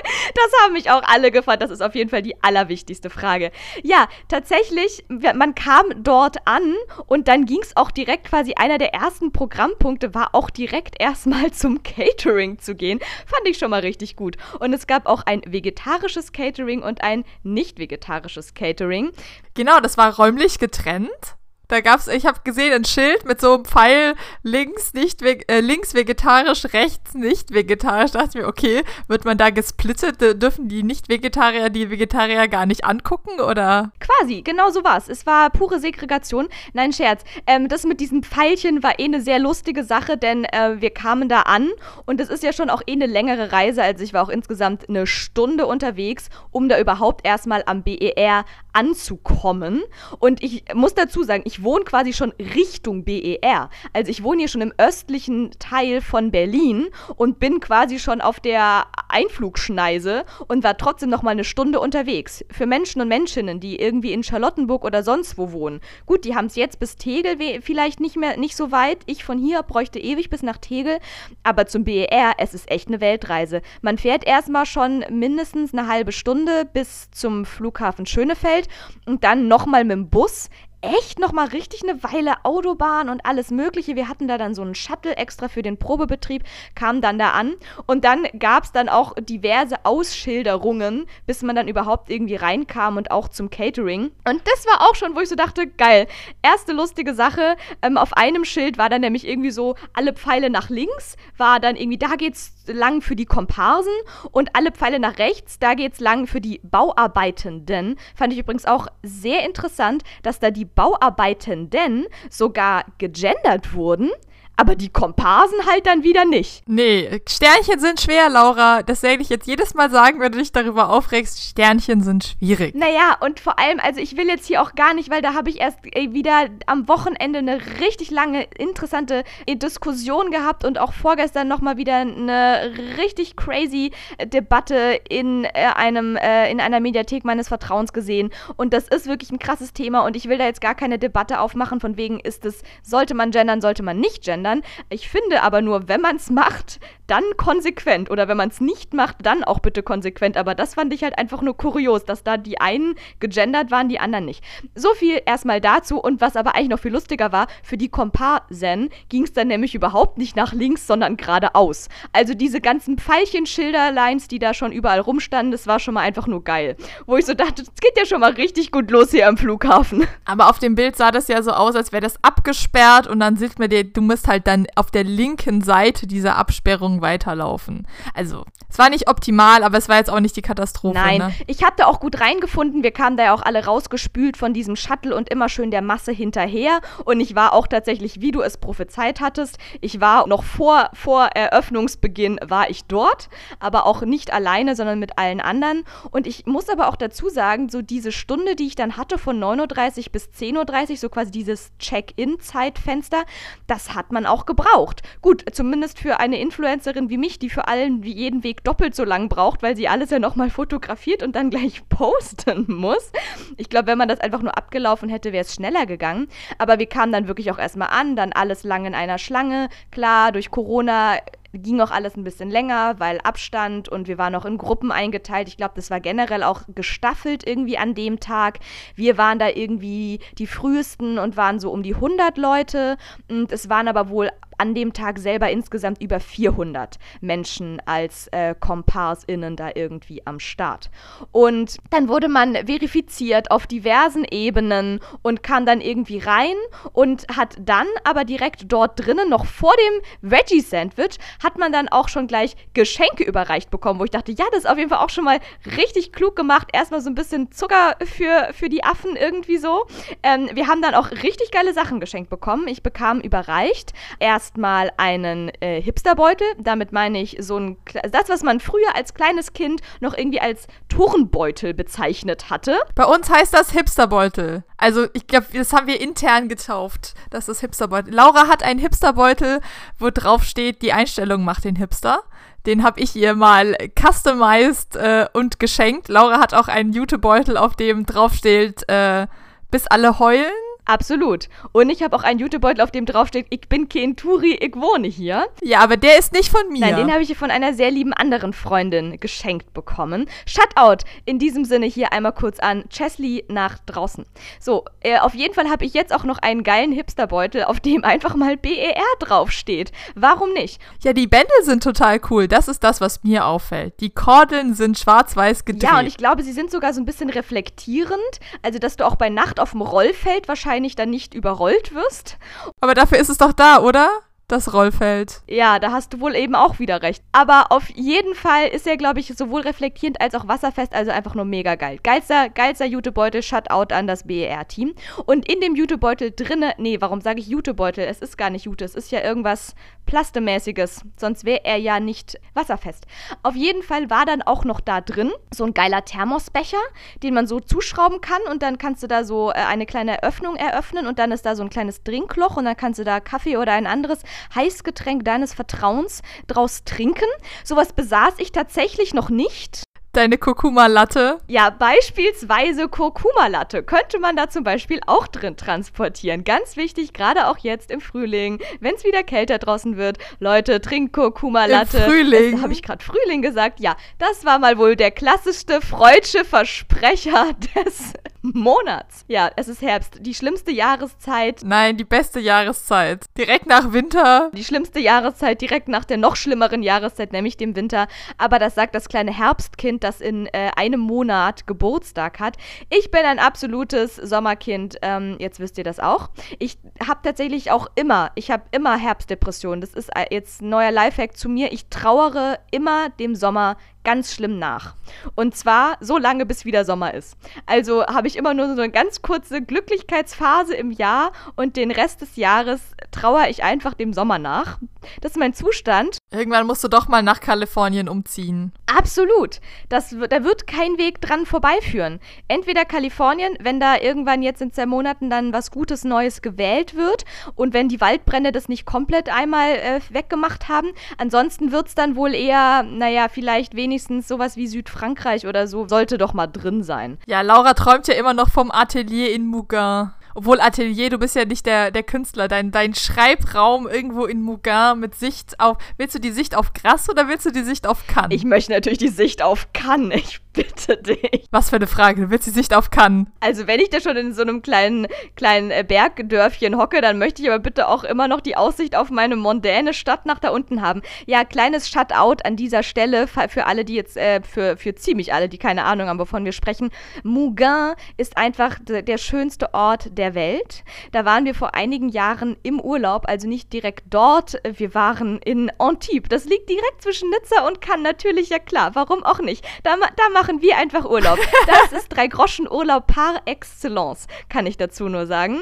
Ja, 0.05 0.11
das 0.35 0.61
haben 0.63 0.73
mich 0.73 0.91
auch 0.91 1.03
alle 1.05 1.31
gefragt. 1.31 1.63
Das 1.63 1.71
ist 1.71 1.83
auf 1.83 1.95
jeden 1.95 2.11
Fall 2.11 2.23
die 2.23 2.43
allerwichtigste 2.43 3.11
Frage. 3.11 3.53
Ja, 3.83 4.09
tatsächlich, 4.29 5.05
man 5.09 5.55
kam 5.55 5.85
dort 6.03 6.39
an 6.47 6.75
und 7.07 7.29
dann 7.29 7.47
ging 7.47 7.61
es 7.63 7.77
auch 7.77 7.91
direkt 7.91 8.29
quasi, 8.29 8.55
einer 8.55 8.79
der 8.79 8.95
ersten 8.95 9.33
Programmpunkte 9.33 10.15
war 10.15 10.35
auch 10.35 10.51
direkt 10.51 11.01
erstmal 11.01 11.51
zum 11.53 11.83
Catering 11.83 12.59
zu 12.59 12.75
gehen. 12.75 13.01
Fand 13.27 13.47
ich 13.47 13.59
schon 13.59 13.71
mal 13.71 13.81
richtig 13.81 14.17
gut. 14.17 14.37
Und 14.61 14.73
es 14.73 14.87
gab 14.87 15.07
auch 15.07 15.23
ein 15.27 15.43
vegetarisches 15.47 16.33
Catering 16.33 16.83
und 16.83 17.03
ein 17.03 17.25
nicht 17.43 17.79
vegetarisches 17.79 18.55
Catering. 18.55 19.13
Genau, 19.55 19.81
das 19.81 19.97
war 19.97 20.17
räumlich 20.17 20.59
getrennt. 20.59 21.37
Da 21.73 21.81
gab's, 21.81 22.07
ich 22.07 22.27
habe 22.27 22.41
gesehen, 22.45 22.75
ein 22.75 22.85
Schild 22.85 23.25
mit 23.25 23.41
so 23.41 23.55
einem 23.55 23.65
Pfeil 23.65 24.15
links 24.43 24.93
nicht 24.93 25.23
äh, 25.23 25.61
links 25.61 25.95
vegetarisch, 25.95 26.67
rechts 26.75 27.15
nicht 27.15 27.55
vegetarisch. 27.55 28.11
Da 28.11 28.19
dachte 28.19 28.37
ich 28.37 28.45
mir, 28.45 28.47
okay, 28.47 28.83
wird 29.09 29.25
man 29.25 29.39
da 29.39 29.49
gesplittet? 29.49 30.21
Dürfen 30.43 30.69
die 30.69 30.83
Nicht-Vegetarier 30.83 31.71
die 31.71 31.89
Vegetarier 31.89 32.47
gar 32.49 32.67
nicht 32.67 32.85
angucken 32.85 33.41
oder? 33.41 33.91
Quasi, 34.01 34.43
genau 34.43 34.69
so 34.69 34.85
war's. 34.85 35.09
Es 35.09 35.25
war 35.25 35.49
pure 35.49 35.81
Segregation. 35.81 36.51
Nein, 36.75 36.93
Scherz. 36.93 37.25
Ähm, 37.47 37.69
das 37.69 37.85
mit 37.85 38.01
diesen 38.01 38.23
Pfeilchen 38.23 38.83
war 38.83 38.99
eh 38.99 39.05
eine 39.05 39.23
sehr 39.23 39.39
lustige 39.39 39.83
Sache, 39.83 40.19
denn 40.19 40.45
äh, 40.45 40.79
wir 40.83 40.91
kamen 40.91 41.31
da 41.31 41.41
an 41.41 41.71
und 42.05 42.21
es 42.21 42.29
ist 42.29 42.43
ja 42.43 42.53
schon 42.53 42.69
auch 42.69 42.83
eh 42.87 42.93
eine 42.93 43.07
längere 43.07 43.51
Reise. 43.51 43.83
Also 43.83 44.05
ich 44.05 44.13
war 44.13 44.23
auch 44.23 44.29
insgesamt 44.29 44.91
eine 44.91 45.07
Stunde 45.07 45.65
unterwegs, 45.65 46.29
um 46.51 46.69
da 46.69 46.79
überhaupt 46.79 47.27
erstmal 47.27 47.63
am 47.65 47.83
BER 47.83 48.45
anzukommen. 48.73 49.83
Und 50.19 50.43
ich 50.43 50.65
muss 50.75 50.95
dazu 50.95 51.23
sagen, 51.23 51.43
ich 51.47 51.63
wohne 51.63 51.85
quasi 51.85 52.13
schon 52.13 52.33
Richtung 52.39 53.05
BER. 53.05 53.71
Also 53.93 54.11
ich 54.11 54.23
wohne 54.23 54.41
hier 54.41 54.49
schon 54.49 54.61
im 54.61 54.73
östlichen 54.79 55.51
Teil 55.59 56.01
von 56.01 56.31
Berlin 56.31 56.89
und 57.17 57.39
bin 57.39 57.61
quasi 57.61 57.99
schon 57.99 58.21
auf 58.21 58.41
der 58.41 58.87
Einflugschneise 59.09 60.25
und 60.49 60.65
war 60.65 60.77
trotzdem 60.77 61.11
noch 61.11 61.23
mal 61.23 61.31
eine 61.31 61.45
Stunde 61.45 61.81
unterwegs. 61.81 62.45
Für 62.51 62.67
Menschen 62.67 63.03
und 63.03 63.09
Menschinnen, 63.09 63.61
die 63.61 63.79
irgendwie 63.81 64.13
in 64.13 64.23
Charlottenburg 64.23 64.85
oder 64.85 65.03
sonst 65.03 65.39
wo 65.39 65.53
wohnen. 65.53 65.81
Gut, 66.07 66.25
die 66.25 66.35
haben 66.35 66.47
es 66.47 66.57
jetzt 66.57 66.81
bis 66.81 66.97
Tegel 66.97 67.61
vielleicht 67.61 68.01
nicht 68.01 68.17
mehr 68.17 68.37
nicht 68.37 68.57
so 68.57 68.73
weit. 68.73 68.99
Ich 69.07 69.25
von 69.25 69.39
hier 69.39 69.63
bräuchte 69.63 69.99
ewig 69.99 70.31
bis 70.31 70.43
nach 70.43 70.59
Tegel, 70.59 70.99
aber 71.43 71.67
zum 71.67 71.85
BER, 71.85 72.35
es 72.39 72.55
ist 72.55 72.71
echt 72.71 72.89
eine 72.89 73.01
Weltreise. 73.01 73.63
Man 73.83 73.99
fährt 73.99 74.25
erstmal 74.27 74.67
schon 74.67 75.05
mindestens 75.11 75.73
eine 75.73 75.89
halbe 75.89 76.13
Stunde 76.13 76.69
bis 76.73 77.11
zum 77.11 77.45
Flughafen 77.45 78.07
Schönefeld 78.07 78.62
und 79.07 79.25
dann 79.25 79.49
nochmal 79.49 79.85
mit 79.85 79.93
dem 79.93 80.09
Bus 80.09 80.49
echt 80.83 81.19
noch 81.19 81.33
mal 81.33 81.47
richtig 81.47 81.83
eine 81.83 82.03
Weile 82.03 82.45
Autobahn 82.45 83.09
und 83.09 83.25
alles 83.25 83.51
Mögliche. 83.51 83.97
Wir 83.97 84.09
hatten 84.09 84.29
da 84.29 84.37
dann 84.37 84.55
so 84.55 84.63
einen 84.63 84.75
Shuttle 84.75 85.17
extra 85.17 85.49
für 85.49 85.63
den 85.63 85.79
Probebetrieb, 85.79 86.43
kam 86.75 87.01
dann 87.01 87.19
da 87.19 87.31
an 87.31 87.55
und 87.87 88.05
dann 88.05 88.27
gab 88.39 88.65
es 88.65 88.73
dann 88.73 88.89
auch 88.89 89.15
diverse 89.19 89.85
Ausschilderungen, 89.85 91.07
bis 91.27 91.43
man 91.43 91.57
dann 91.57 91.69
überhaupt 91.69 92.11
irgendwie 92.11 92.35
reinkam 92.35 92.97
und 92.97 93.11
auch 93.11 93.29
zum 93.29 93.49
Catering. 93.49 94.11
Und 94.29 94.43
das 94.45 94.67
war 94.67 94.89
auch 94.89 94.97
schon, 94.97 95.15
wo 95.15 95.21
ich 95.21 95.29
so 95.29 95.37
dachte, 95.37 95.69
geil. 95.69 96.09
Erste 96.43 96.73
lustige 96.73 97.15
Sache. 97.15 97.57
Ähm, 97.81 97.97
auf 97.97 98.13
einem 98.15 98.45
Schild 98.45 98.77
war 98.77 98.89
dann 98.89 99.01
nämlich 99.01 99.27
irgendwie 99.27 99.53
so 99.53 99.77
alle 99.95 100.13
Pfeile 100.13 100.51
nach 100.51 100.69
links, 100.69 101.17
war 101.37 101.61
dann 101.61 101.77
irgendwie, 101.77 101.99
da 101.99 102.17
geht's 102.17 102.62
lang 102.67 103.01
für 103.01 103.17
die 103.17 103.25
Komparsen 103.25 103.93
und 104.31 104.55
alle 104.55 104.73
Pfeile 104.73 104.99
nach 104.99 105.19
rechts, 105.19 105.59
da 105.59 105.75
geht's 105.75 106.01
lang 106.01 106.27
für 106.27 106.41
die 106.41 106.61
Bauarbeitenden. 106.63 107.97
Fand 108.15 108.33
ich 108.33 108.39
übrigens 108.39 108.67
auch 108.67 108.87
sehr 109.03 109.45
interessant, 109.45 110.03
dass 110.23 110.39
da 110.39 110.51
die 110.51 110.65
Bauarbeitenden 110.65 112.07
sogar 112.31 112.85
gegendert 112.99 113.75
wurden 113.75 114.11
aber 114.57 114.77
die 114.77 114.91
Komparsen 114.91 115.67
halt 115.67 115.87
dann 115.87 116.03
wieder 116.03 116.25
nicht. 116.25 116.63
Nee, 116.67 117.23
Sternchen 117.29 117.81
sind 117.81 118.01
schwer, 118.01 118.29
Laura. 118.29 118.83
Das 118.83 119.03
werde 119.03 119.23
ich 119.23 119.31
jetzt 119.31 119.47
jedes 119.47 119.75
Mal 119.75 119.91
sagen, 119.91 120.21
wenn 120.21 120.31
du 120.31 120.39
dich 120.39 120.53
darüber 120.53 120.91
aufregst. 120.91 121.43
Sternchen 121.43 122.03
sind 122.03 122.37
schwierig. 122.39 122.75
Naja, 122.75 123.17
und 123.21 123.41
vor 123.41 123.59
allem, 123.59 123.81
also 123.81 124.01
ich 124.01 124.17
will 124.17 124.29
jetzt 124.29 124.47
hier 124.47 124.63
auch 124.63 124.75
gar 124.75 124.95
nicht, 124.95 125.11
weil 125.11 125.23
da 125.23 125.35
habe 125.35 125.49
ich 125.49 125.61
erst 125.61 125.79
ey, 125.93 126.13
wieder 126.13 126.49
am 126.67 126.87
Wochenende 126.87 127.39
eine 127.39 127.61
richtig 127.81 128.11
lange, 128.11 128.45
interessante 128.59 129.25
Diskussion 129.49 130.31
gehabt 130.31 130.65
und 130.65 130.79
auch 130.79 130.93
vorgestern 130.93 131.49
nochmal 131.49 131.77
wieder 131.77 131.97
eine 131.97 132.73
richtig 132.99 133.37
crazy 133.37 133.93
Debatte 134.23 135.01
in, 135.09 135.45
äh, 135.45 135.71
einem, 135.75 136.17
äh, 136.17 136.51
in 136.51 136.61
einer 136.61 136.81
Mediathek 136.81 137.25
meines 137.25 137.49
Vertrauens 137.49 137.93
gesehen. 137.93 138.31
Und 138.57 138.75
das 138.75 138.89
ist 138.89 139.07
wirklich 139.07 139.31
ein 139.31 139.39
krasses 139.39 139.73
Thema 139.73 140.05
und 140.05 140.15
ich 140.15 140.29
will 140.29 140.39
da 140.39 140.45
jetzt 140.45 140.61
gar 140.61 140.75
keine 140.75 140.99
Debatte 140.99 141.41
aufmachen, 141.41 141.81
von 141.81 141.97
wegen 141.97 142.21
ist 142.21 142.45
es, 142.45 142.63
sollte 142.83 143.15
man 143.15 143.31
gendern, 143.31 143.61
sollte 143.61 143.83
man 143.83 143.99
nicht 143.99 144.23
gendern 144.23 144.42
ändern. 144.43 144.63
Ich 144.89 145.09
finde 145.09 145.43
aber 145.43 145.63
nur, 145.63 145.89
wenn 145.89 146.01
man 146.01 146.17
es 146.17 146.31
macht, 146.31 146.81
dann 147.13 147.37
konsequent. 147.37 148.11
Oder 148.11 148.27
wenn 148.27 148.39
man 148.39 148.49
es 148.49 148.63
nicht 148.63 148.95
macht, 148.95 149.17
dann 149.23 149.45
auch 149.45 149.59
bitte 149.59 149.83
konsequent. 149.83 150.39
Aber 150.39 150.55
das 150.55 150.73
fand 150.75 150.95
ich 150.95 151.03
halt 151.03 151.19
einfach 151.19 151.43
nur 151.43 151.55
kurios, 151.55 152.07
dass 152.07 152.25
da 152.25 152.39
die 152.39 152.59
einen 152.59 152.95
gegendert 153.21 153.71
waren, 153.71 153.91
die 153.91 154.01
anderen 154.01 154.25
nicht. 154.25 154.43
So 154.75 154.95
viel 154.95 155.21
erstmal 155.27 155.61
dazu. 155.61 156.01
Und 156.01 156.23
was 156.23 156.37
aber 156.37 156.55
eigentlich 156.55 156.71
noch 156.71 156.79
viel 156.79 156.93
lustiger 156.93 157.31
war, 157.31 157.49
für 157.63 157.77
die 157.77 157.91
Komparsen 157.91 158.89
ging 159.11 159.25
es 159.25 159.35
dann 159.35 159.49
nämlich 159.49 159.75
überhaupt 159.75 160.17
nicht 160.17 160.37
nach 160.37 160.55
links, 160.55 160.87
sondern 160.87 161.19
geradeaus. 161.19 161.91
Also 162.15 162.33
diese 162.33 162.63
ganzen 162.63 162.97
Pfeilchen-Schilderlines, 162.97 164.29
die 164.29 164.39
da 164.39 164.55
schon 164.55 164.73
überall 164.73 165.01
rumstanden, 165.01 165.53
das 165.53 165.67
war 165.67 165.81
schon 165.81 165.93
mal 165.93 166.01
einfach 166.01 166.27
nur 166.27 166.43
geil. 166.43 166.77
Wo 167.05 167.19
ich 167.19 167.27
so 167.27 167.35
dachte, 167.35 167.61
es 167.61 167.69
geht 167.79 167.99
ja 167.99 168.07
schon 168.07 168.21
mal 168.21 168.33
richtig 168.33 168.71
gut 168.71 168.91
los 168.91 169.11
hier 169.11 169.29
am 169.29 169.37
Flughafen. 169.37 170.07
Aber 170.25 170.49
auf 170.49 170.61
dem 170.61 170.77
Bild 170.77 170.97
sah 170.97 171.11
das 171.11 171.29
ja 171.29 171.43
so 171.43 171.51
aus, 171.51 171.77
als 171.77 171.93
wäre 171.93 172.01
das 172.01 172.15
abgesperrt 172.25 173.07
und 173.07 173.21
dann 173.21 173.37
sieht 173.37 173.59
man 173.59 173.69
dir, 173.69 173.85
du 173.85 174.01
musst 174.01 174.29
halt 174.29 174.47
dann 174.47 174.67
auf 174.77 174.91
der 174.91 175.05
linken 175.05 175.61
Seite 175.61 176.07
dieser 176.07 176.37
Absperrung 176.39 177.02
weiterlaufen. 177.03 177.87
Also, 178.15 178.45
es 178.69 178.79
war 178.79 178.89
nicht 178.89 179.09
optimal, 179.09 179.65
aber 179.65 179.77
es 179.77 179.89
war 179.89 179.97
jetzt 179.97 180.11
auch 180.11 180.21
nicht 180.21 180.37
die 180.37 180.43
Katastrophe. 180.43 180.95
Nein, 180.99 181.19
ne? 181.19 181.35
ich 181.47 181.63
habe 181.63 181.75
da 181.77 181.87
auch 181.87 182.01
gut 182.01 182.21
reingefunden. 182.21 182.83
Wir 182.83 182.93
kamen 182.93 183.17
da 183.17 183.25
ja 183.25 183.35
auch 183.35 183.43
alle 183.43 183.65
rausgespült 183.65 184.37
von 184.37 184.55
diesem 184.55 184.77
Shuttle 184.77 185.15
und 185.15 185.29
immer 185.29 185.49
schön 185.49 185.71
der 185.71 185.83
Masse 185.83 186.13
hinterher. 186.13 186.81
Und 187.05 187.21
ich 187.21 187.35
war 187.35 187.53
auch 187.53 187.67
tatsächlich, 187.67 188.21
wie 188.21 188.31
du 188.31 188.41
es 188.41 188.57
prophezeit 188.57 189.21
hattest, 189.21 189.59
ich 189.81 190.01
war 190.01 190.27
noch 190.27 190.45
vor, 190.45 190.91
vor 190.95 191.27
Eröffnungsbeginn 191.35 192.39
war 192.43 192.71
ich 192.71 192.85
dort, 192.85 193.29
aber 193.61 193.87
auch 193.87 194.03
nicht 194.03 194.33
alleine, 194.33 194.77
sondern 194.77 194.99
mit 194.99 195.19
allen 195.19 195.41
anderen. 195.41 195.85
Und 196.11 196.27
ich 196.27 196.47
muss 196.47 196.69
aber 196.69 196.89
auch 196.89 196.97
dazu 196.97 197.29
sagen, 197.29 197.69
so 197.69 197.83
diese 197.83 198.13
Stunde, 198.13 198.57
die 198.57 198.67
ich 198.67 198.75
dann 198.75 198.97
hatte 198.97 199.19
von 199.19 199.39
9.30 199.43 199.99
Uhr 199.99 200.13
bis 200.13 200.29
10.30 200.29 200.91
Uhr, 200.91 200.97
so 200.97 201.09
quasi 201.09 201.31
dieses 201.31 201.73
Check-in-Zeitfenster, 201.79 203.25
das 203.67 203.95
hat 203.95 204.13
man 204.13 204.27
auch 204.27 204.47
gebraucht. 204.47 205.03
Gut, 205.21 205.45
zumindest 205.53 205.99
für 205.99 206.21
eine 206.21 206.39
Influencerin 206.83 207.11
wie 207.11 207.19
mich, 207.19 207.39
die 207.39 207.51
für 207.51 207.69
allen 207.69 208.03
wie 208.03 208.13
jeden 208.13 208.43
Weg 208.43 208.65
doppelt 208.65 208.95
so 208.95 209.05
lang 209.05 209.29
braucht, 209.29 209.63
weil 209.63 209.77
sie 209.77 209.89
alles 209.89 210.11
ja 210.11 210.19
nochmal 210.19 210.51
fotografiert 210.51 211.23
und 211.23 211.37
dann 211.37 211.51
gleich 211.51 211.83
posten 211.89 212.67
muss. 212.69 213.13
Ich 213.57 213.69
glaube, 213.69 213.87
wenn 213.87 213.99
man 213.99 214.09
das 214.09 214.21
einfach 214.21 214.43
nur 214.43 214.57
abgelaufen 214.57 215.09
hätte, 215.09 215.33
wäre 215.33 215.45
es 215.45 215.55
schneller 215.55 215.87
gegangen. 215.87 216.29
Aber 216.59 216.79
wir 216.79 216.87
kamen 216.87 217.13
dann 217.13 217.29
wirklich 217.29 217.51
auch 217.51 217.59
erstmal 217.59 217.89
an, 217.89 218.17
dann 218.17 218.33
alles 218.33 218.65
lang 218.65 218.85
in 218.85 218.95
einer 218.95 219.19
Schlange. 219.19 219.69
Klar, 219.91 220.33
durch 220.33 220.51
Corona 220.51 221.19
ging 221.53 221.81
auch 221.81 221.91
alles 221.91 222.17
ein 222.17 222.25
bisschen 222.25 222.51
länger, 222.51 222.99
weil 222.99 223.21
Abstand 223.21 223.89
und 223.89 224.09
wir 224.09 224.17
waren 224.19 224.35
auch 224.35 224.47
in 224.47 224.57
Gruppen 224.57 224.91
eingeteilt. 224.91 225.49
Ich 225.49 225.59
glaube, 225.59 225.75
das 225.77 225.91
war 225.91 226.01
generell 226.01 226.43
auch 226.43 226.63
gestaffelt 226.75 227.47
irgendwie 227.47 227.77
an 227.77 227.95
dem 227.95 228.21
Tag. 228.21 228.61
Wir 228.95 229.19
waren 229.19 229.39
da 229.39 229.49
irgendwie 229.49 230.21
die 230.39 230.47
frühesten 230.47 231.19
und 231.19 231.37
waren 231.37 231.61
so 231.61 231.71
um 231.71 231.83
die 231.83 231.95
100 231.95 232.39
Leute 232.39 232.97
und 233.29 233.53
es 233.53 233.69
waren 233.69 233.89
aber 233.89 234.09
wohl 234.09 234.31
an 234.59 234.75
dem 234.75 234.93
Tag 234.93 235.19
selber 235.19 235.51
insgesamt 235.51 236.03
über 236.03 236.21
400 236.21 236.99
Menschen 237.21 237.81
als 237.87 238.29
äh, 238.29 238.55
KomparsInnen 238.59 239.57
da 239.57 239.71
irgendwie 239.75 240.27
am 240.27 240.41
Start. 240.41 240.91
Und 241.31 241.77
dann 241.91 242.09
wurde 242.09 242.29
man 242.29 242.55
verifiziert 242.55 243.51
auf 243.51 243.67
diversen 243.67 244.25
Ebenen 244.31 245.01
und 245.23 245.43
kam 245.43 245.67
dann 245.67 245.81
irgendwie 245.81 246.19
rein 246.19 246.57
und 246.93 247.27
hat 247.37 247.57
dann 247.61 247.87
aber 248.05 248.25
direkt 248.25 248.73
dort 248.73 249.05
drinnen, 249.05 249.29
noch 249.29 249.47
vor 249.47 249.75
dem 249.77 250.31
Veggie-Sandwich, 250.31 251.19
hat 251.43 251.59
man 251.59 251.73
dann 251.73 251.89
auch 251.89 252.09
schon 252.09 252.27
gleich 252.27 252.57
Geschenke 252.75 253.25
überreicht 253.25 253.71
bekommen, 253.71 254.01
wo 254.01 254.05
ich 254.05 254.11
dachte, 254.11 254.33
ja, 254.33 254.45
das 254.51 254.61
ist 254.61 254.71
auf 254.71 254.79
jeden 254.79 254.91
Fall 254.91 255.05
auch 255.05 255.11
schon 255.11 255.25
mal 255.25 255.41
richtig 255.77 256.13
klug 256.13 256.37
gemacht. 256.37 256.69
Erstmal 256.73 257.01
so 257.01 257.11
ein 257.11 257.15
bisschen 257.15 257.53
Zucker 257.53 257.97
für, 258.05 258.51
für 258.53 258.69
die 258.69 258.85
Affen 258.85 259.17
irgendwie 259.17 259.57
so. 259.57 259.87
Ähm, 260.23 260.51
wir 260.55 260.67
haben 260.67 260.83
dann 260.83 260.95
auch 260.95 261.11
richtig 261.11 261.51
geile 261.51 261.73
Sachen 261.73 262.01
geschenkt 262.01 262.31
bekommen. 262.31 262.69
Ich 262.69 262.83
bekam 262.83 263.21
überreicht 263.21 263.93
erstmal 264.43 264.91
einen 264.97 265.53
äh, 265.61 265.81
Hipsterbeutel. 265.81 266.47
Damit 266.59 266.91
meine 266.91 267.23
ich 267.23 267.37
so 267.39 267.59
ein, 267.59 267.77
das, 268.11 268.29
was 268.29 268.43
man 268.43 268.59
früher 268.59 268.97
als 268.97 269.15
kleines 269.15 269.53
Kind 269.53 269.81
noch 270.01 270.15
irgendwie 270.19 270.41
als 270.41 270.67
Turnbeutel 270.89 271.75
bezeichnet 271.75 272.51
hatte. 272.51 272.77
Bei 272.97 273.05
uns 273.05 273.31
heißt 273.31 273.55
das 273.55 273.71
Hipsterbeutel. 273.71 274.65
Also 274.79 275.07
ich 275.13 275.29
glaube, 275.29 275.47
das 275.55 275.73
haben 275.73 275.87
wir 275.87 276.01
intern 276.01 276.49
getauft. 276.49 277.15
Das 277.31 277.49
ist 277.49 277.61
Hipsterbeutel. 277.61 278.13
Laura 278.13 278.49
hat 278.49 278.65
einen 278.65 278.81
Hipsterbeutel, 278.81 279.61
wo 280.01 280.11
drauf 280.11 280.43
steht, 280.43 280.83
die 280.83 280.93
Einstellung 280.93 281.45
macht 281.45 281.65
den 281.65 281.77
Hipster. 281.77 282.25
Den 282.67 282.83
habe 282.83 282.99
ich 282.99 283.15
ihr 283.15 283.37
mal 283.37 283.77
customized 283.97 284.97
äh, 284.97 285.29
und 285.33 285.61
geschenkt. 285.61 286.09
Laura 286.09 286.41
hat 286.41 286.53
auch 286.53 286.67
einen 286.67 286.93
Jutebeutel, 286.93 287.57
auf 287.57 287.77
dem 287.77 288.07
drauf 288.07 288.35
steht, 288.35 288.89
äh, 288.89 289.29
bis 289.71 289.87
alle 289.87 290.19
heulen. 290.19 290.51
Absolut. 290.85 291.49
Und 291.71 291.91
ich 291.91 292.03
habe 292.03 292.17
auch 292.17 292.25
einen 292.25 292.41
Jutebeutel, 292.41 292.83
auf 292.83 292.91
dem 292.91 293.07
draufsteht, 293.07 293.47
ich 293.51 293.69
bin 293.69 293.89
kein 293.89 294.17
Turi, 294.17 294.55
ich 294.55 294.75
wohne 294.75 295.07
hier. 295.07 295.47
Ja, 295.63 295.79
aber 295.81 295.97
der 295.97 296.19
ist 296.19 296.33
nicht 296.33 296.51
von 296.51 296.69
mir. 296.71 296.81
Nein, 296.81 296.97
den 296.97 297.13
habe 297.13 297.23
ich 297.23 297.37
von 297.37 297.53
einer 297.53 297.73
sehr 297.73 297.91
lieben 297.91 298.13
anderen 298.13 298.53
Freundin 298.53 299.21
geschenkt 299.21 299.73
bekommen. 299.75 300.29
Shutout 300.45 301.05
in 301.25 301.39
diesem 301.39 301.65
Sinne 301.65 301.87
hier 301.87 302.13
einmal 302.13 302.33
kurz 302.33 302.59
an 302.59 302.85
Chesley 302.89 303.45
nach 303.49 303.79
draußen. 303.87 304.27
So, 304.59 304.85
äh, 305.01 305.19
auf 305.21 305.35
jeden 305.35 305.55
Fall 305.55 305.71
habe 305.71 305.85
ich 305.85 305.95
jetzt 305.95 306.13
auch 306.13 306.25
noch 306.25 306.39
einen 306.39 306.65
geilen 306.65 306.91
Hipsterbeutel, 306.91 307.63
auf 307.65 307.79
dem 307.79 308.05
einfach 308.05 308.35
mal 308.35 308.57
BER 308.57 309.03
draufsteht. 309.21 309.93
Warum 310.17 310.53
nicht? 310.53 310.81
Ja, 311.03 311.13
die 311.13 311.29
Bändel 311.29 311.63
sind 311.63 311.85
total 311.85 312.21
cool. 312.31 312.49
Das 312.49 312.67
ist 312.67 312.83
das, 312.83 313.01
was 313.01 313.23
mir 313.23 313.47
auffällt. 313.47 314.01
Die 314.01 314.11
Kordeln 314.11 314.75
sind 314.75 314.99
schwarz-weiß 314.99 315.65
gedreht. 315.65 315.85
Ja, 315.85 316.01
und 316.01 316.07
ich 316.07 316.17
glaube, 316.17 316.43
sie 316.43 316.53
sind 316.53 316.73
sogar 316.73 316.93
so 316.93 317.01
ein 317.01 317.07
bisschen 317.07 317.31
reflektierend. 317.31 318.19
Also, 318.63 318.81
dass 318.81 318.97
du 318.97 319.07
auch 319.07 319.15
bei 319.15 319.29
Nacht 319.29 319.61
auf 319.61 319.71
dem 319.71 319.83
Rollfeld 319.83 320.49
wahrscheinlich 320.49 320.72
dann 320.95 321.11
nicht 321.11 321.35
überrollt 321.35 321.95
wirst. 321.95 322.39
Aber 322.81 322.95
dafür 322.95 323.19
ist 323.19 323.29
es 323.29 323.39
doch 323.39 323.53
da, 323.53 323.79
oder? 323.79 324.09
Das 324.53 324.75
Rollfeld. 324.75 325.41
Ja, 325.49 325.79
da 325.79 325.93
hast 325.93 326.13
du 326.13 326.21
wohl 326.21 326.37
eben 326.37 326.55
auch 326.55 326.79
wieder 326.79 327.01
recht. 327.01 327.25
Aber 327.33 327.73
auf 327.73 327.89
jeden 327.89 328.35
Fall 328.35 328.69
ist 328.69 328.87
er, 328.87 328.99
glaube 328.99 329.19
ich, 329.19 329.29
sowohl 329.29 329.63
reflektierend 329.63 330.21
als 330.21 330.35
auch 330.35 330.47
wasserfest, 330.47 330.93
also 330.93 331.11
einfach 331.11 331.35
nur 331.35 331.47
mega 331.47 331.75
geil. 331.75 331.99
Geilster, 332.03 332.51
geilster 332.51 332.85
Jutebeutel, 332.85 333.43
Shutout 333.43 333.95
an 333.95 334.07
das 334.07 334.25
BER-Team. 334.25 334.93
Und 335.25 335.51
in 335.51 335.63
dem 335.63 335.75
Jutebeutel 335.75 336.33
drinne, 336.33 336.75
nee, 336.77 337.01
warum 337.01 337.23
sage 337.23 337.41
ich 337.41 337.47
Jutebeutel? 337.47 338.05
Es 338.05 338.21
ist 338.21 338.37
gar 338.37 338.51
nicht 338.51 338.67
Jute, 338.67 338.85
es 338.85 338.95
ist 338.95 339.11
ja 339.11 339.23
irgendwas 339.23 339.75
Plastemäßiges. 340.05 341.01
Sonst 341.17 341.47
wäre 341.47 341.65
er 341.65 341.79
ja 341.79 341.99
nicht 341.99 342.39
wasserfest. 342.53 343.07
Auf 343.43 343.57
jeden 343.57 343.83
Fall 343.83 344.11
war 344.11 344.27
dann 344.27 344.43
auch 344.43 344.67
noch 344.67 344.81
da 344.81 345.01
drin 345.01 345.33
so 345.51 345.65
ein 345.65 345.73
geiler 345.73 346.05
Thermosbecher, 346.05 346.77
den 347.23 347.33
man 347.33 347.47
so 347.47 347.59
zuschrauben 347.59 348.21
kann 348.21 348.43
und 348.51 348.63
dann 348.63 348.77
kannst 348.77 349.03
du 349.03 349.07
da 349.07 349.25
so 349.25 349.51
äh, 349.51 349.55
eine 349.55 349.87
kleine 349.87 350.23
Öffnung 350.23 350.57
eröffnen 350.57 351.07
und 351.07 351.19
dann 351.19 351.33
ist 351.33 351.47
da 351.47 351.57
so 351.57 351.63
ein 351.63 351.71
kleines 351.71 352.03
Trinkloch 352.03 352.59
und 352.59 352.67
dann 352.67 352.77
kannst 352.77 353.01
du 353.01 353.05
da 353.05 353.19
Kaffee 353.19 353.57
oder 353.57 353.73
ein 353.73 353.87
anderes 353.87 354.23
Heißgetränk 354.55 355.25
deines 355.25 355.55
Vertrauens 355.55 356.23
draus 356.47 356.85
trinken. 356.85 357.29
Sowas 357.65 357.93
besaß 357.93 358.35
ich 358.39 358.53
tatsächlich 358.53 359.15
noch 359.15 359.31
nicht. 359.31 359.83
Deine 360.15 360.37
Kurkuma-Latte? 360.37 361.39
Ja, 361.47 361.71
beispielsweise 361.71 362.87
Kurkuma-Latte 362.89 363.83
könnte 363.83 364.19
man 364.19 364.37
da 364.37 364.51
zum 364.51 364.63
Beispiel 364.63 365.01
auch 365.07 365.27
drin 365.27 365.57
transportieren. 365.57 366.45
Ganz 366.45 366.77
wichtig, 366.77 367.15
gerade 367.15 367.49
auch 367.49 367.57
jetzt 367.57 367.91
im 367.91 368.03
Frühling, 368.03 368.61
wenn 368.81 368.95
es 368.95 369.05
wieder 369.05 369.23
kälter 369.23 369.57
draußen 369.57 369.97
wird. 369.97 370.19
Leute, 370.39 370.83
trinkt 370.83 371.15
Kurkuma-Latte. 371.15 371.97
Im 371.97 372.05
Frühling? 372.05 372.63
Habe 372.63 372.75
ich 372.75 372.83
gerade 372.83 373.03
Frühling 373.03 373.41
gesagt? 373.41 373.81
Ja, 373.81 373.97
das 374.19 374.45
war 374.45 374.59
mal 374.59 374.77
wohl 374.77 374.97
der 374.97 375.13
klassischste 375.13 375.81
freudsche 375.81 376.45
Versprecher 376.45 377.53
des 377.75 378.13
Monats. 378.43 379.25
Ja, 379.29 379.51
es 379.57 379.69
ist 379.69 379.81
Herbst. 379.81 380.19
Die 380.21 380.35
schlimmste 380.35 380.73
Jahreszeit. 380.73 381.61
Nein, 381.65 381.97
die 381.97 382.05
beste 382.05 382.41
Jahreszeit. 382.41 383.25
Direkt 383.39 383.67
nach 383.67 383.93
Winter. 383.93 384.51
Die 384.53 384.65
schlimmste 384.65 384.99
Jahreszeit, 384.99 385.61
direkt 385.61 385.89
nach 385.89 386.05
der 386.05 386.17
noch 386.17 386.35
schlimmeren 386.37 386.83
Jahreszeit, 386.83 387.33
nämlich 387.33 387.57
dem 387.57 387.77
Winter. 387.77 388.09
Aber 388.39 388.59
das 388.59 388.75
sagt 388.75 388.95
das 388.95 389.09
kleine 389.09 389.33
Herbstkind, 389.33 390.02
das 390.03 390.21
in 390.21 390.47
äh, 390.47 390.71
einem 390.77 391.01
Monat 391.01 391.67
Geburtstag 391.67 392.41
hat. 392.41 392.57
Ich 392.91 393.11
bin 393.11 393.23
ein 393.25 393.39
absolutes 393.39 394.17
Sommerkind. 394.17 394.97
Ähm, 395.03 395.37
jetzt 395.39 395.61
wisst 395.61 395.79
ihr 395.79 395.85
das 395.85 396.01
auch. 396.01 396.31
Ich 396.59 396.79
habe 397.07 397.21
tatsächlich 397.23 397.71
auch 397.71 397.87
immer, 397.95 398.31
ich 398.35 398.51
habe 398.51 398.65
immer 398.71 398.97
Herbstdepressionen. 398.97 399.81
Das 399.81 399.95
ist 399.95 400.09
äh, 400.17 400.27
jetzt 400.31 400.63
ein 400.63 400.69
neuer 400.69 400.91
Lifehack 400.91 401.37
zu 401.37 401.49
mir. 401.49 401.73
Ich 401.73 401.87
trauere 401.87 402.59
immer 402.71 403.09
dem 403.11 403.35
Sommer 403.35 403.77
ganz 404.05 404.35
schlimm 404.35 404.59
nach. 404.59 404.95
Und 405.35 405.57
zwar 405.57 405.97
so 406.01 406.19
lange, 406.19 406.47
bis 406.47 406.65
wieder 406.65 406.85
Sommer 406.85 407.15
ist. 407.15 407.37
Also 407.67 408.05
habe 408.07 408.27
ich 408.27 408.37
immer 408.37 408.55
nur 408.55 408.67
so 408.67 408.81
eine 408.81 408.91
ganz 408.91 409.23
kurze 409.23 409.63
Glücklichkeitsphase 409.63 410.75
im 410.75 410.91
Jahr 410.91 411.33
und 411.57 411.77
den 411.77 411.91
Rest 411.91 412.21
des 412.21 412.37
Jahres 412.37 412.81
trauere 413.11 413.49
ich 413.49 413.63
einfach 413.63 413.95
dem 413.95 414.13
Sommer 414.13 414.39
nach. 414.39 414.79
Das 415.21 415.33
ist 415.33 415.39
mein 415.39 415.55
Zustand. 415.55 416.19
Irgendwann 416.31 416.67
musst 416.67 416.83
du 416.85 416.89
doch 416.89 417.09
mal 417.09 417.23
nach 417.23 417.41
Kalifornien 417.41 418.09
umziehen. 418.09 418.73
Absolut. 418.87 419.61
Das, 419.89 420.15
da 420.29 420.45
wird 420.45 420.67
kein 420.67 420.99
Weg 420.99 421.21
dran 421.21 421.47
vorbeiführen. 421.47 422.21
Entweder 422.49 422.85
Kalifornien, 422.85 423.57
wenn 423.61 423.81
da 423.81 423.97
irgendwann 423.99 424.43
jetzt 424.43 424.61
in 424.61 424.73
zwei 424.73 424.87
Monaten 424.87 425.31
dann 425.31 425.53
was 425.53 425.71
Gutes 425.71 426.05
Neues 426.05 426.43
gewählt 426.43 426.95
wird 426.95 427.25
und 427.55 427.73
wenn 427.75 427.89
die 427.89 428.01
Waldbrände 428.01 428.53
das 428.53 428.69
nicht 428.69 428.85
komplett 428.85 429.29
einmal 429.29 429.71
äh, 429.71 430.01
weggemacht 430.11 430.69
haben. 430.69 430.89
Ansonsten 431.19 431.73
wird 431.73 431.89
es 431.89 431.95
dann 431.95 432.17
wohl 432.17 432.35
eher, 432.35 432.83
naja, 432.83 433.29
vielleicht 433.29 433.75
wenigstens 433.93 434.27
sowas 434.27 434.57
wie 434.57 434.67
Südfrankreich 434.69 435.47
oder 435.47 435.67
so, 435.67 435.87
sollte 435.87 436.17
doch 436.17 436.33
mal 436.33 436.47
drin 436.47 436.83
sein. 436.83 437.19
Ja, 437.27 437.43
Laura 437.43 437.75
träumt 437.75 438.09
ja 438.09 438.15
immer 438.15 438.33
noch 438.33 438.49
vom 438.49 438.71
Atelier 438.71 439.35
in 439.35 439.47
Mougin. 439.47 440.11
Obwohl 440.35 440.63
Atelier, 440.63 441.11
du 441.11 441.19
bist 441.19 441.37
ja 441.37 441.45
nicht 441.45 441.67
der, 441.67 441.91
der 441.91 442.03
Künstler. 442.03 442.49
Dein, 442.49 442.71
dein 442.71 442.95
Schreibraum 442.95 443.87
irgendwo 443.87 444.25
in 444.25 444.41
Mougin 444.41 444.99
mit 444.99 445.15
Sicht 445.15 445.61
auf. 445.61 445.77
Willst 445.99 446.15
du 446.15 446.21
die 446.21 446.31
Sicht 446.31 446.57
auf 446.57 446.73
Gras 446.73 447.11
oder 447.11 447.29
willst 447.29 447.45
du 447.45 447.51
die 447.51 447.65
Sicht 447.65 447.87
auf 447.87 448.07
Cannes? 448.07 448.35
Ich 448.35 448.45
möchte 448.45 448.73
natürlich 448.73 448.99
die 448.99 449.09
Sicht 449.09 449.43
auf 449.43 449.75
Cannes. 449.75 450.15
Ich 450.15 450.41
bitte 450.55 450.97
dich. 450.99 451.47
Was 451.51 451.71
für 451.71 451.77
eine 451.77 451.87
Frage. 451.87 452.23
Du 452.23 452.31
willst 452.31 452.47
die 452.47 452.51
Sicht 452.51 452.75
auf 452.75 452.91
Cannes. 452.91 453.27
Also, 453.41 453.67
wenn 453.67 453.81
ich 453.81 453.91
da 453.91 454.01
schon 454.01 454.17
in 454.17 454.33
so 454.33 454.43
einem 454.43 454.63
kleinen, 454.63 455.07
kleinen 455.37 455.71
äh, 455.71 455.85
Bergdörfchen 455.87 456.77
hocke, 456.77 457.01
dann 457.01 457.19
möchte 457.19 457.43
ich 457.43 457.49
aber 457.49 457.59
bitte 457.59 457.89
auch 457.89 458.05
immer 458.05 458.29
noch 458.29 458.41
die 458.41 458.57
Aussicht 458.57 458.97
auf 458.97 459.11
meine 459.11 459.37
mondäne 459.37 459.95
Stadt 459.95 460.27
nach 460.27 460.39
da 460.39 460.51
unten 460.51 460.83
haben. 460.83 461.03
Ja, 461.27 461.45
kleines 461.45 461.89
Shutout 461.89 462.43
an 462.45 462.57
dieser 462.57 462.83
Stelle 462.83 463.27
für 463.27 463.67
alle, 463.67 463.85
die 463.85 463.95
jetzt, 463.95 464.17
äh, 464.17 464.43
für, 464.43 464.77
für 464.77 464.95
ziemlich 464.95 465.33
alle, 465.33 465.49
die 465.49 465.59
keine 465.59 465.85
Ahnung 465.85 466.09
haben, 466.09 466.19
wovon 466.19 466.45
wir 466.45 466.53
sprechen. 466.53 466.91
Mougin 467.23 467.95
ist 468.17 468.37
einfach 468.37 468.79
der 468.83 469.19
schönste 469.19 469.73
Ort 469.75 470.17
der 470.19 470.35
Welt. 470.35 470.85
Da 471.13 471.25
waren 471.25 471.45
wir 471.45 471.55
vor 471.55 471.75
einigen 471.75 472.09
Jahren 472.09 472.57
im 472.63 472.81
Urlaub, 472.81 473.29
also 473.29 473.49
nicht 473.49 473.73
direkt 473.73 474.05
dort. 474.11 474.61
Wir 474.65 474.95
waren 474.95 475.39
in 475.39 475.71
Antibes. 475.79 476.29
Das 476.29 476.45
liegt 476.45 476.69
direkt 476.69 477.03
zwischen 477.03 477.31
Nizza 477.31 477.67
und 477.67 477.81
Cannes. 477.81 478.03
Natürlich, 478.03 478.51
ja 478.51 478.59
klar. 478.59 478.95
Warum 478.95 479.23
auch 479.23 479.41
nicht? 479.41 479.65
Da, 479.83 479.97
da 479.97 480.23
machen 480.43 480.61
wir 480.61 480.77
einfach 480.77 481.05
Urlaub. 481.05 481.39
Das 481.67 481.93
ist 481.93 482.09
drei 482.09 482.27
Groschen 482.27 482.69
Urlaub 482.69 483.07
par 483.07 483.43
excellence, 483.45 484.27
kann 484.49 484.67
ich 484.67 484.77
dazu 484.77 485.09
nur 485.09 485.27
sagen. 485.27 485.61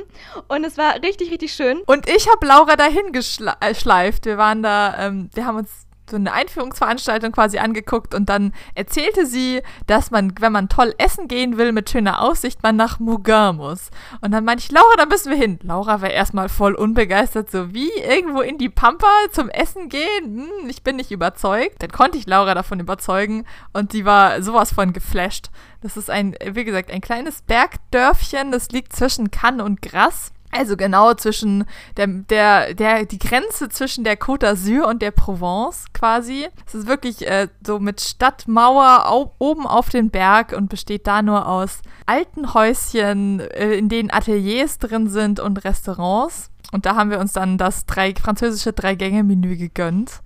Und 0.49 0.65
es 0.65 0.79
war 0.79 0.95
richtig, 1.03 1.31
richtig 1.31 1.53
schön. 1.53 1.83
Und 1.85 2.09
ich 2.09 2.29
habe 2.31 2.47
Laura 2.47 2.77
dahin 2.77 3.13
geschleift. 3.13 4.25
Wir 4.25 4.39
waren 4.39 4.63
da, 4.63 4.97
ähm, 4.99 5.29
wir 5.35 5.45
haben 5.45 5.59
uns 5.59 5.87
so 6.11 6.17
eine 6.17 6.33
Einführungsveranstaltung 6.33 7.33
quasi 7.33 7.59
angeguckt 7.59 8.15
und 8.15 8.29
dann 8.29 8.53
erzählte 8.75 9.27
sie, 9.27 9.63
dass 9.87 10.11
man, 10.11 10.33
wenn 10.41 10.53
man 10.53 10.69
toll 10.69 10.95
essen 10.99 11.29
gehen 11.29 11.59
will 11.59 11.73
mit 11.73 11.91
schöner 11.91 12.23
Aussicht, 12.23 12.63
man 12.63 12.77
nach 12.77 12.99
Mougin 12.99 13.57
muss. 13.57 13.91
Und 14.21 14.33
dann 14.33 14.45
meinte 14.45 14.65
ich, 14.65 14.73
Laura, 14.73 14.97
da 14.97 15.07
müssen 15.07 15.31
wir 15.31 15.39
hin. 15.39 15.59
Laura 15.63 16.03
war 16.03 16.11
erstmal 16.11 16.49
voll 16.49 16.75
unbegeistert, 16.75 17.51
so 17.51 17.73
wie 17.73 17.91
irgendwo 17.91 18.41
in 18.41 18.59
die 18.59 18.69
Pampa 18.69 19.09
zum 19.31 19.49
Essen 19.49 19.89
gehen. 19.89 20.49
Hm, 20.61 20.69
ich 20.69 20.83
bin 20.83 20.97
nicht 20.97 21.11
überzeugt. 21.11 21.83
Dann 21.83 21.91
konnte 21.91 22.19
ich 22.19 22.27
Laura 22.27 22.55
davon 22.55 22.81
überzeugen 22.81 23.45
und 23.73 23.93
sie 23.93 24.05
war 24.05 24.43
sowas 24.43 24.73
von 24.73 24.93
geflasht. 24.93 25.51
Das 25.83 25.97
ist 25.97 26.11
ein, 26.11 26.37
wie 26.45 26.65
gesagt, 26.65 26.91
ein 26.91 27.01
kleines 27.01 27.43
Bergdörfchen, 27.43 28.53
das 28.53 28.71
liegt 28.71 28.95
zwischen 28.95 29.31
Cannes 29.31 29.65
und 29.65 29.81
Grasse. 29.81 30.33
Also 30.53 30.77
genau 30.77 31.15
zwischen 31.15 31.65
der, 31.97 32.09
der, 32.09 32.75
der, 32.75 33.07
die 33.07 33.19
Grenze 33.19 33.69
zwischen 33.69 34.03
der 34.03 34.19
Côte 34.19 34.47
d'Azur 34.47 34.83
und 34.89 35.01
der 35.01 35.13
Provence 35.13 35.85
quasi. 35.93 36.49
Es 36.67 36.75
ist 36.75 36.89
wirklich 36.89 37.27
äh, 37.27 37.49
so 37.65 37.79
mit 37.79 38.01
Stadtmauer 38.01 39.09
au 39.09 39.35
oben 39.39 39.67
auf 39.67 39.91
den 39.91 40.11
Berg 40.11 40.53
und 40.53 40.69
besteht 40.69 41.07
da 41.07 41.23
nur 41.23 41.47
aus 41.47 41.83
alten 42.07 42.53
Häuschen, 42.53 43.41
äh, 43.41 43.75
in 43.75 43.89
denen 43.89 44.11
Ateliers 44.11 44.79
drin 44.79 45.09
sind 45.09 45.39
und 45.39 45.65
Restaurants. 45.65 46.51
Und 46.73 46.85
da 46.85 46.97
haben 46.97 47.11
wir 47.11 47.21
uns 47.21 47.33
dann 47.33 47.57
das 47.57 47.87
drei, 47.87 48.15
französische 48.15 48.73
Drei-Gänge-Menü 48.73 49.57
gegönnt 49.57 50.21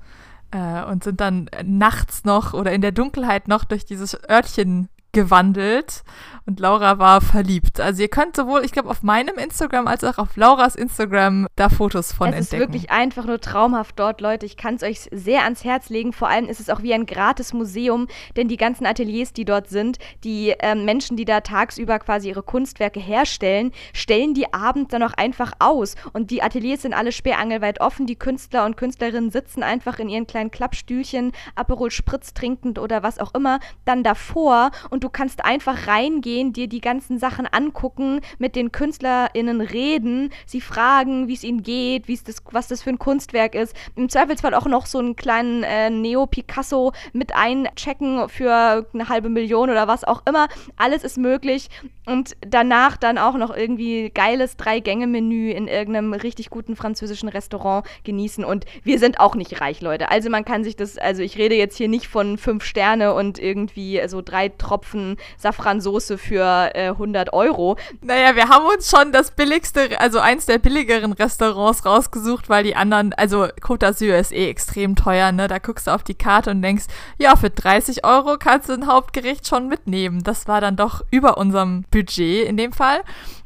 äh, 0.53 0.85
und 0.85 1.05
sind 1.05 1.21
dann 1.21 1.51
nachts 1.65 2.25
noch 2.25 2.55
oder 2.55 2.73
in 2.73 2.81
der 2.81 2.93
Dunkelheit 2.93 3.49
noch 3.49 3.65
durch 3.65 3.85
dieses 3.85 4.17
Örtchen 4.29 4.89
gewandelt 5.13 6.03
und 6.47 6.61
Laura 6.61 6.99
war 6.99 7.23
verliebt. 7.23 7.81
Also 7.81 8.03
ihr 8.03 8.09
könnt 8.09 8.37
sowohl, 8.37 8.65
ich 8.65 8.73
glaube, 8.73 8.91
auf 8.91 9.03
meinem 9.03 9.39
Instagram 9.39 9.87
als 9.87 10.05
auch 10.05 10.19
auf 10.19 10.37
Lauras 10.37 10.75
Instagram 10.75 11.47
da 11.57 11.71
Fotos 11.71 12.13
von 12.13 12.29
es 12.29 12.35
entdecken. 12.35 12.43
Es 12.43 12.53
ist 12.53 12.73
wirklich 12.75 12.91
einfach 12.91 13.25
nur 13.25 13.41
traumhaft 13.41 13.99
dort, 13.99 14.21
Leute. 14.21 14.45
Ich 14.45 14.59
kann 14.59 14.75
es 14.75 14.83
euch 14.83 15.09
sehr 15.11 15.45
ans 15.45 15.65
Herz 15.65 15.89
legen. 15.89 16.13
Vor 16.13 16.29
allem 16.29 16.47
ist 16.47 16.61
es 16.61 16.69
auch 16.69 16.83
wie 16.83 16.93
ein 16.93 17.07
gratis 17.07 17.55
Museum, 17.55 18.09
denn 18.37 18.49
die 18.49 18.59
ganzen 18.59 18.85
Ateliers, 18.85 19.33
die 19.33 19.47
dort 19.47 19.71
sind, 19.71 19.99
die 20.23 20.55
ähm, 20.59 20.85
Menschen, 20.85 21.17
die 21.17 21.25
da 21.25 21.41
tagsüber 21.41 21.99
quasi 21.99 22.29
ihre 22.29 22.43
Kunstwerke 22.43 23.01
herstellen, 23.01 23.73
stellen 23.95 24.35
die 24.35 24.53
abends 24.53 24.91
dann 24.91 25.03
auch 25.03 25.15
einfach 25.15 25.53
aus. 25.61 25.95
Und 26.13 26.31
die 26.31 26.43
Ateliers 26.43 26.83
sind 26.83 26.93
alle 26.93 27.13
sperrangelweit 27.13 27.81
offen. 27.81 28.07
Die 28.07 28.17
Künstler 28.17 28.67
und 28.67 28.77
Künstlerinnen 28.77 29.31
sitzen 29.31 29.63
einfach 29.63 29.99
in 29.99 30.11
ihren 30.11 30.27
kleinen 30.27 30.51
Klappstühlchen, 30.51 31.33
Aperol 31.55 31.91
Spritz 31.91 32.35
trinkend 32.35 32.79
oder 32.79 33.03
was 33.03 33.19
auch 33.19 33.33
immer, 33.35 33.61
dann 33.87 34.03
davor 34.03 34.73
und 34.91 35.05
du 35.05 35.09
kannst 35.09 35.43
einfach 35.43 35.87
reingehen, 35.87 36.34
dir 36.43 36.69
die 36.69 36.81
ganzen 36.81 37.19
Sachen 37.19 37.47
angucken, 37.47 38.21
mit 38.39 38.57
den 38.57 38.73
KünstlerInnen 38.73 39.61
reden, 39.61 40.31
sie 40.47 40.61
fragen, 40.61 41.29
wie 41.29 41.35
es 41.35 41.45
ihnen 41.45 41.63
geht, 41.63 42.09
wie's 42.09 42.25
das, 42.25 42.43
was 42.51 42.69
das 42.69 42.83
für 42.83 42.91
ein 42.91 42.99
Kunstwerk 42.99 43.55
ist. 43.55 43.75
Im 43.97 44.09
Zweifelsfall 44.09 44.55
auch 44.55 44.67
noch 44.67 44.87
so 44.87 44.99
einen 44.99 45.17
kleinen 45.17 45.63
äh, 45.63 45.91
Neo-Picasso 45.91 46.93
mit 47.13 47.35
einchecken 47.35 48.29
für 48.29 48.87
eine 48.93 49.09
halbe 49.09 49.29
Million 49.29 49.71
oder 49.71 49.89
was 49.89 50.05
auch 50.05 50.23
immer. 50.27 50.49
Alles 50.77 51.05
ist 51.05 51.19
möglich. 51.19 51.69
Und 52.07 52.37
danach 52.41 52.97
dann 52.99 53.17
auch 53.17 53.35
noch 53.35 53.55
irgendwie 53.55 54.11
geiles 54.11 54.57
Drei-Gänge-Menü 54.57 55.51
in 55.51 55.69
irgendeinem 55.69 56.13
richtig 56.13 56.51
guten 56.51 56.77
französischen 56.77 57.31
Restaurant 57.31 57.87
genießen. 58.05 58.45
Und 58.45 58.67
wir 58.83 58.99
sind 58.99 59.21
auch 59.21 59.35
nicht 59.35 59.61
reich, 59.61 59.81
Leute. 59.81 60.11
Also 60.11 60.29
man 60.29 60.45
kann 60.45 60.65
sich 60.65 60.77
das, 60.77 60.99
also 60.99 61.23
ich 61.23 61.39
rede 61.39 61.55
jetzt 61.55 61.79
hier 61.79 61.89
nicht 61.89 62.09
von 62.09 62.37
fünf 62.37 62.65
Sterne 62.65 63.15
und 63.15 63.39
irgendwie 63.39 64.03
so 64.07 64.21
drei 64.21 64.51
Tropfen 64.51 65.17
Safransoße 65.39 66.19
für 66.25 66.75
äh, 66.75 66.89
100 66.89 67.33
Euro. 67.33 67.77
Naja, 68.01 68.35
wir 68.35 68.49
haben 68.49 68.67
uns 68.67 68.91
schon 68.91 69.13
das 69.13 69.31
billigste, 69.31 70.01
also 70.01 70.19
eins 70.19 70.47
der 70.47 70.59
billigeren 70.59 71.13
Restaurants 71.13 71.85
rausgesucht, 71.85 72.49
weil 72.49 72.65
die 72.65 72.77
anderen, 72.77 73.13
also 73.13 73.45
Côte 73.61 73.87
d'Azur 73.87 74.17
ist 74.17 74.33
eh 74.33 74.49
extrem 74.49 74.97
teuer, 74.97 75.33
ne? 75.33 75.49
Da 75.49 75.59
guckst 75.59 75.87
du 75.87 75.91
auf 75.93 76.03
die 76.03 76.15
Karte 76.15 76.51
und 76.51 76.63
denkst, 76.63 76.85
ja, 77.19 77.37
für 77.37 77.51
30 77.51 78.05
Euro 78.05 78.37
kannst 78.39 78.69
du 78.69 78.73
ein 78.73 78.87
Hauptgericht 78.87 79.47
schon 79.47 79.69
mitnehmen. 79.69 80.23
Das 80.25 80.49
war 80.49 80.61
dann 80.61 80.77
doch 80.77 81.05
über 81.11 81.39
unserem 81.39 81.85
Budget 81.91 82.49
in 82.49 82.57
dem 82.57 82.73
Fall 82.73 83.01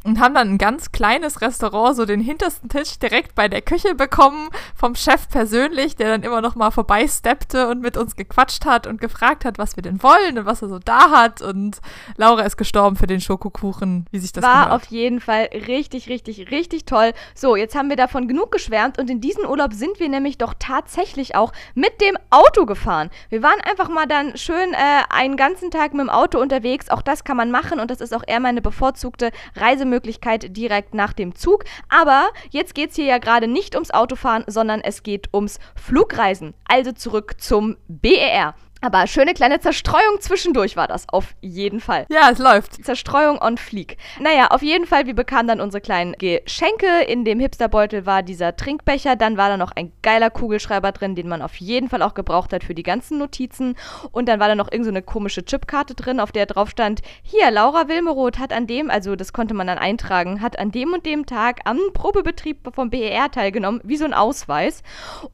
und 0.04 0.20
haben 0.20 0.34
dann 0.34 0.48
ein 0.48 0.58
ganz 0.58 0.92
kleines 0.92 1.40
Restaurant, 1.40 1.96
so 1.96 2.04
den 2.04 2.20
hintersten 2.20 2.68
Tisch 2.68 2.98
direkt 2.98 3.34
bei 3.34 3.48
der 3.48 3.62
Küche 3.62 3.94
bekommen, 3.94 4.48
vom 4.74 4.94
Chef 4.94 5.28
persönlich, 5.28 5.96
der 5.96 6.08
dann 6.08 6.22
immer 6.22 6.40
noch 6.40 6.54
mal 6.54 6.70
vorbeisteppte 6.70 7.68
und 7.68 7.80
mit 7.80 7.96
uns 7.96 8.16
gequatscht 8.16 8.64
hat 8.64 8.86
und 8.86 9.00
gefragt 9.00 9.44
hat, 9.44 9.58
was 9.58 9.76
wir 9.76 9.82
denn 9.82 10.02
wollen 10.02 10.38
und 10.38 10.46
was 10.46 10.62
er 10.62 10.68
so 10.68 10.78
da 10.78 11.10
hat. 11.10 11.42
Und 11.42 11.80
Laura 12.16 12.42
ist 12.42 12.56
gestorben 12.68 12.96
für 12.96 13.06
den 13.06 13.20
Schokokuchen, 13.20 14.06
wie 14.10 14.18
sich 14.18 14.32
das 14.32 14.44
War 14.44 14.66
gehört. 14.66 14.82
auf 14.82 14.88
jeden 14.88 15.20
Fall 15.20 15.48
richtig, 15.52 16.08
richtig, 16.08 16.50
richtig 16.50 16.84
toll. 16.84 17.12
So, 17.34 17.56
jetzt 17.56 17.74
haben 17.74 17.88
wir 17.88 17.96
davon 17.96 18.28
genug 18.28 18.52
geschwärmt 18.52 18.98
und 18.98 19.10
in 19.10 19.20
diesem 19.20 19.44
Urlaub 19.44 19.72
sind 19.72 19.98
wir 20.00 20.08
nämlich 20.08 20.38
doch 20.38 20.54
tatsächlich 20.58 21.34
auch 21.34 21.52
mit 21.74 22.00
dem 22.00 22.16
Auto 22.30 22.66
gefahren. 22.66 23.10
Wir 23.30 23.42
waren 23.42 23.60
einfach 23.62 23.88
mal 23.88 24.06
dann 24.06 24.36
schön 24.36 24.72
äh, 24.74 25.02
einen 25.10 25.36
ganzen 25.36 25.70
Tag 25.70 25.92
mit 25.94 26.02
dem 26.02 26.10
Auto 26.10 26.38
unterwegs. 26.38 26.90
Auch 26.90 27.02
das 27.02 27.24
kann 27.24 27.36
man 27.36 27.50
machen 27.50 27.80
und 27.80 27.90
das 27.90 28.00
ist 28.00 28.14
auch 28.14 28.22
eher 28.26 28.40
meine 28.40 28.60
bevorzugte 28.60 29.30
Reisemöglichkeit 29.56 29.98
Möglichkeit 29.98 30.56
direkt 30.56 30.94
nach 30.94 31.12
dem 31.12 31.34
Zug. 31.34 31.64
Aber 31.88 32.30
jetzt 32.50 32.74
geht 32.74 32.90
es 32.90 32.96
hier 32.96 33.06
ja 33.06 33.18
gerade 33.18 33.48
nicht 33.48 33.74
ums 33.74 33.90
Autofahren, 33.90 34.44
sondern 34.46 34.80
es 34.80 35.02
geht 35.02 35.32
ums 35.34 35.58
Flugreisen. 35.74 36.54
Also 36.66 36.92
zurück 36.92 37.34
zum 37.38 37.76
BER. 37.88 38.54
Aber 38.80 39.06
schöne 39.06 39.34
kleine 39.34 39.60
Zerstreuung 39.60 40.20
zwischendurch 40.20 40.76
war 40.76 40.86
das, 40.86 41.08
auf 41.08 41.34
jeden 41.40 41.80
Fall. 41.80 42.06
Ja, 42.10 42.30
es 42.30 42.38
läuft. 42.38 42.84
Zerstreuung 42.84 43.40
on 43.42 43.58
fleek. 43.58 43.96
Naja, 44.20 44.48
auf 44.48 44.62
jeden 44.62 44.86
Fall, 44.86 45.06
wir 45.06 45.14
bekamen 45.14 45.48
dann 45.48 45.60
unsere 45.60 45.80
kleinen 45.80 46.12
Geschenke. 46.12 47.02
In 47.06 47.24
dem 47.24 47.40
Hipsterbeutel 47.40 48.06
war 48.06 48.22
dieser 48.22 48.56
Trinkbecher, 48.56 49.16
dann 49.16 49.36
war 49.36 49.48
da 49.48 49.56
noch 49.56 49.72
ein 49.72 49.92
geiler 50.02 50.30
Kugelschreiber 50.30 50.92
drin, 50.92 51.16
den 51.16 51.28
man 51.28 51.42
auf 51.42 51.56
jeden 51.56 51.88
Fall 51.88 52.02
auch 52.02 52.14
gebraucht 52.14 52.52
hat 52.52 52.62
für 52.62 52.74
die 52.74 52.82
ganzen 52.84 53.18
Notizen. 53.18 53.74
Und 54.12 54.28
dann 54.28 54.38
war 54.38 54.48
da 54.48 54.54
noch 54.54 54.70
irgendeine 54.70 55.00
so 55.00 55.06
komische 55.06 55.44
Chipkarte 55.44 55.94
drin, 55.94 56.20
auf 56.20 56.32
der 56.32 56.46
drauf 56.46 56.70
stand, 56.70 57.02
hier, 57.22 57.50
Laura 57.50 57.88
Wilmeroth 57.88 58.38
hat 58.38 58.52
an 58.52 58.66
dem, 58.66 58.90
also 58.90 59.16
das 59.16 59.32
konnte 59.32 59.54
man 59.54 59.66
dann 59.66 59.78
eintragen, 59.78 60.40
hat 60.40 60.58
an 60.58 60.70
dem 60.70 60.92
und 60.92 61.04
dem 61.04 61.26
Tag 61.26 61.60
am 61.64 61.78
Probebetrieb 61.92 62.68
vom 62.74 62.90
BER 62.90 63.30
teilgenommen, 63.30 63.80
wie 63.84 63.96
so 63.96 64.04
ein 64.04 64.14
Ausweis. 64.14 64.82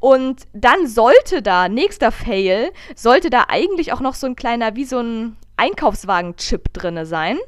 Und 0.00 0.42
dann 0.52 0.87
sollte 0.87 1.42
da, 1.42 1.68
nächster 1.68 2.11
Fail, 2.11 2.72
sollte 2.94 3.30
da 3.35 3.47
eigentlich 3.49 3.92
auch 3.92 4.01
noch 4.01 4.14
so 4.14 4.27
ein 4.27 4.37
kleiner, 4.37 4.77
wie 4.77 4.85
so 4.85 5.01
ein 5.01 5.37
Einkaufswagen-Chip 5.57 6.73
drin 6.73 7.05
sein, 7.05 7.38